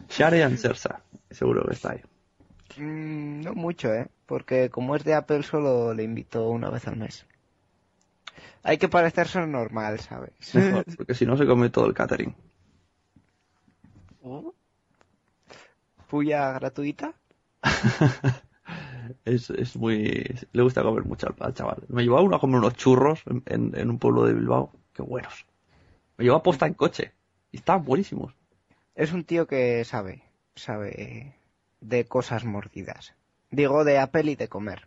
Sersa. 0.09 1.02
Seguro 1.31 1.64
que 1.66 1.74
está 1.74 1.93
ahí. 1.93 2.01
Mm, 2.76 3.42
no 3.42 3.55
mucho, 3.55 3.94
¿eh? 3.94 4.09
Porque 4.26 4.70
como 4.70 4.97
es 4.97 5.05
de 5.05 5.14
Apple 5.14 5.42
solo 5.44 5.94
le 5.94 6.02
invito 6.02 6.48
una 6.51 6.68
vez 6.70 6.86
al 6.88 6.97
mes. 6.97 7.26
Hay 8.62 8.78
que 8.78 8.88
parecerse 8.88 9.47
normal, 9.47 10.01
¿sabes? 10.01 10.32
Mejor, 10.52 10.86
porque 10.97 11.14
si 11.14 11.26
no 11.26 11.36
se 11.36 11.44
come 11.47 11.70
todo 11.70 11.86
el 11.86 11.94
catering. 11.94 12.32
Puya 16.09 16.52
gratuita. 16.59 17.14
Es, 19.24 19.51
es 19.51 19.76
muy... 19.76 20.24
Le 20.52 20.62
gusta 20.62 20.82
comer 20.82 21.05
mucho 21.05 21.26
al, 21.28 21.34
al 21.40 21.55
chaval. 21.55 21.84
Me 21.88 22.02
llevaba 22.02 22.22
uno 22.22 22.36
a 22.36 22.40
comer 22.40 22.59
unos 22.59 22.74
churros 22.74 23.22
en, 23.26 23.42
en- 23.47 23.76
en 23.78 23.90
un 23.90 23.98
pueblo 23.98 24.24
de 24.24 24.34
Bilbao. 24.34 24.72
Qué 24.94 25.02
buenos. 25.02 25.47
Me 26.18 26.24
llevaba 26.24 26.42
posta 26.44 26.66
en 26.66 26.74
coche. 26.74 27.12
Y 27.52 27.59
estaban 27.59 27.84
buenísimos. 27.84 28.34
Es 28.94 29.12
un 29.12 29.24
tío 29.24 29.48
que 29.48 29.84
sabe, 29.84 30.22
sabe 30.55 31.34
de 31.81 32.05
cosas 32.05 32.44
mordidas. 32.44 33.15
Digo 33.51 33.85
de 33.85 33.98
Apple 33.98 34.32
y 34.32 34.36
de 34.36 34.48
comer. 34.48 34.86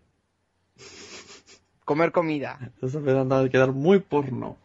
Comer 1.85 2.11
comida. 2.11 2.59
Esto 2.61 2.87
está 2.87 2.99
empezando 2.99 3.35
a 3.35 3.49
quedar 3.49 3.71
muy 3.73 3.99
porno. 3.99 4.57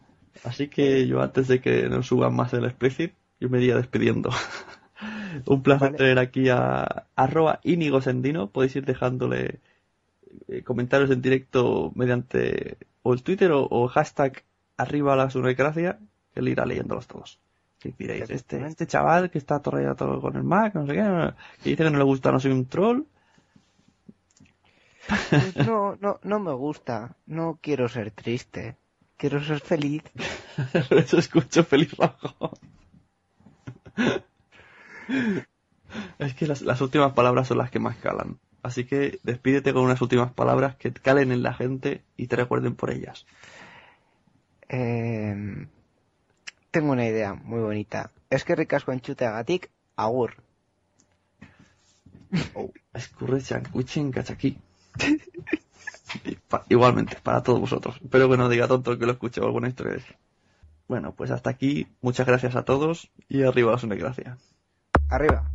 Así 0.43 0.69
que 0.69 1.05
yo 1.07 1.21
antes 1.21 1.47
de 1.47 1.59
que 1.59 1.89
nos 1.89 2.07
suban 2.07 2.33
más 2.33 2.53
el 2.53 2.65
explicit, 2.65 3.13
yo 3.39 3.49
me 3.49 3.59
iría 3.59 3.75
despidiendo. 3.75 4.29
Un 5.45 5.63
placer 5.63 5.91
Vale. 5.91 5.97
tener 5.97 6.19
aquí 6.19 6.49
a 6.49 7.07
arroba 7.15 7.59
Íñigo 7.63 8.01
Sendino. 8.01 8.49
Podéis 8.49 8.75
ir 8.77 8.85
dejándole 8.85 9.59
eh, 10.47 10.63
comentarios 10.63 11.11
en 11.11 11.21
directo 11.21 11.91
mediante 11.95 12.77
o 13.03 13.13
el 13.13 13.23
Twitter 13.23 13.51
o, 13.51 13.67
o 13.69 13.87
hashtag 13.87 14.43
arriba 14.77 15.15
la 15.15 15.29
que 15.29 15.95
él 16.35 16.47
irá 16.47 16.65
leyéndolos 16.65 17.07
todos. 17.07 17.39
Que 17.79 17.93
diréis, 17.97 18.29
este, 18.29 18.65
este 18.65 18.87
chaval 18.87 19.29
que 19.29 19.37
está 19.37 19.61
todo 19.61 20.21
con 20.21 20.35
el 20.35 20.43
Mac, 20.43 20.75
no 20.75 20.85
sé 20.85 20.93
qué, 20.93 21.33
que 21.63 21.69
dice 21.69 21.83
que 21.83 21.89
no 21.89 21.97
le 21.97 22.03
gusta, 22.03 22.31
no 22.31 22.39
soy 22.39 22.51
un 22.51 22.65
troll. 22.65 23.03
Pues 25.29 25.55
no, 25.65 25.95
no, 25.99 26.19
no 26.23 26.39
me 26.39 26.53
gusta. 26.53 27.15
No 27.25 27.57
quiero 27.61 27.87
ser 27.87 28.11
triste. 28.11 28.77
Quiero 29.17 29.43
ser 29.43 29.59
feliz. 29.59 30.03
Por 30.87 30.97
eso 30.99 31.17
escucho 31.17 31.63
feliz 31.63 31.95
rojo. 31.97 32.53
Es 36.19 36.33
que 36.35 36.47
las, 36.47 36.61
las 36.61 36.81
últimas 36.81 37.13
palabras 37.13 37.47
son 37.47 37.57
las 37.57 37.71
que 37.71 37.79
más 37.79 37.97
calan. 37.97 38.39
Así 38.61 38.85
que 38.85 39.19
despídete 39.23 39.73
con 39.73 39.83
unas 39.83 40.01
últimas 40.01 40.31
palabras 40.31 40.75
que 40.75 40.91
calen 40.91 41.31
en 41.31 41.43
la 41.43 41.53
gente 41.53 42.03
y 42.17 42.27
te 42.27 42.35
recuerden 42.35 42.75
por 42.75 42.91
ellas. 42.91 43.25
Eh, 44.67 45.67
tengo 46.71 46.91
una 46.91 47.05
idea 47.05 47.33
muy 47.33 47.59
bonita. 47.59 48.11
Es 48.29 48.43
que 48.43 48.55
ricasco 48.55 48.91
enchute 48.91 49.25
agatik, 49.25 49.69
agur. 49.95 50.33
Oh, 52.53 52.71
escurre 52.93 53.41
chancuchen 53.41 54.11
cachaqui. 54.11 54.57
Y 56.25 56.35
pa- 56.35 56.65
Igualmente, 56.69 57.17
para 57.21 57.41
todos 57.43 57.59
vosotros. 57.59 57.99
Espero 58.03 58.29
que 58.29 58.37
no 58.37 58.49
diga 58.49 58.67
tonto 58.67 58.97
que 58.97 59.05
lo 59.05 59.13
escuche 59.13 59.41
alguna 59.41 59.67
historia 59.67 59.93
de. 59.93 60.03
Bueno, 60.87 61.13
pues 61.13 61.31
hasta 61.31 61.49
aquí. 61.49 61.87
Muchas 62.01 62.25
gracias 62.27 62.55
a 62.55 62.63
todos 62.65 63.09
y 63.27 63.43
arriba 63.43 63.75
la 63.81 63.95
gracia. 63.95 64.37
Arriba. 65.09 65.51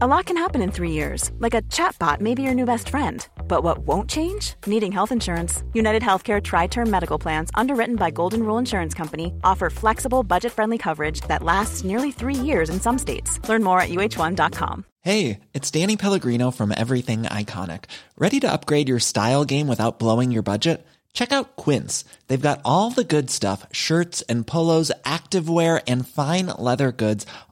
A 0.00 0.06
lot 0.06 0.26
can 0.26 0.36
happen 0.36 0.62
in 0.62 0.70
three 0.70 0.92
years, 0.92 1.32
like 1.40 1.54
a 1.54 1.62
chatbot 1.62 2.20
may 2.20 2.32
be 2.32 2.42
your 2.42 2.54
new 2.54 2.64
best 2.64 2.88
friend. 2.88 3.26
But 3.48 3.64
what 3.64 3.78
won't 3.78 4.08
change? 4.08 4.54
Needing 4.64 4.92
health 4.92 5.10
insurance. 5.10 5.64
United 5.74 6.02
Healthcare 6.02 6.40
Tri 6.40 6.68
Term 6.68 6.88
Medical 6.88 7.18
Plans, 7.18 7.50
underwritten 7.56 7.96
by 7.96 8.12
Golden 8.12 8.44
Rule 8.44 8.58
Insurance 8.58 8.94
Company, 8.94 9.32
offer 9.42 9.70
flexible, 9.70 10.22
budget 10.22 10.52
friendly 10.52 10.78
coverage 10.78 11.22
that 11.22 11.42
lasts 11.42 11.82
nearly 11.82 12.12
three 12.12 12.36
years 12.36 12.70
in 12.70 12.80
some 12.80 12.96
states. 12.96 13.40
Learn 13.48 13.64
more 13.64 13.80
at 13.80 13.88
uh1.com. 13.88 14.84
Hey, 15.00 15.40
it's 15.52 15.72
Danny 15.72 15.96
Pellegrino 15.96 16.52
from 16.52 16.72
Everything 16.76 17.24
Iconic. 17.24 17.86
Ready 18.16 18.38
to 18.38 18.52
upgrade 18.52 18.88
your 18.88 19.00
style 19.00 19.44
game 19.44 19.66
without 19.66 19.98
blowing 19.98 20.30
your 20.30 20.44
budget? 20.44 20.86
Check 21.12 21.32
out 21.32 21.56
Quince. 21.56 22.04
They've 22.28 22.40
got 22.40 22.60
all 22.64 22.90
the 22.90 23.02
good 23.02 23.30
stuff 23.30 23.66
shirts 23.72 24.22
and 24.28 24.46
polos, 24.46 24.92
activewear, 25.04 25.82
and 25.88 26.06
fine 26.06 26.46
leather 26.46 26.92
goods, 26.92 27.26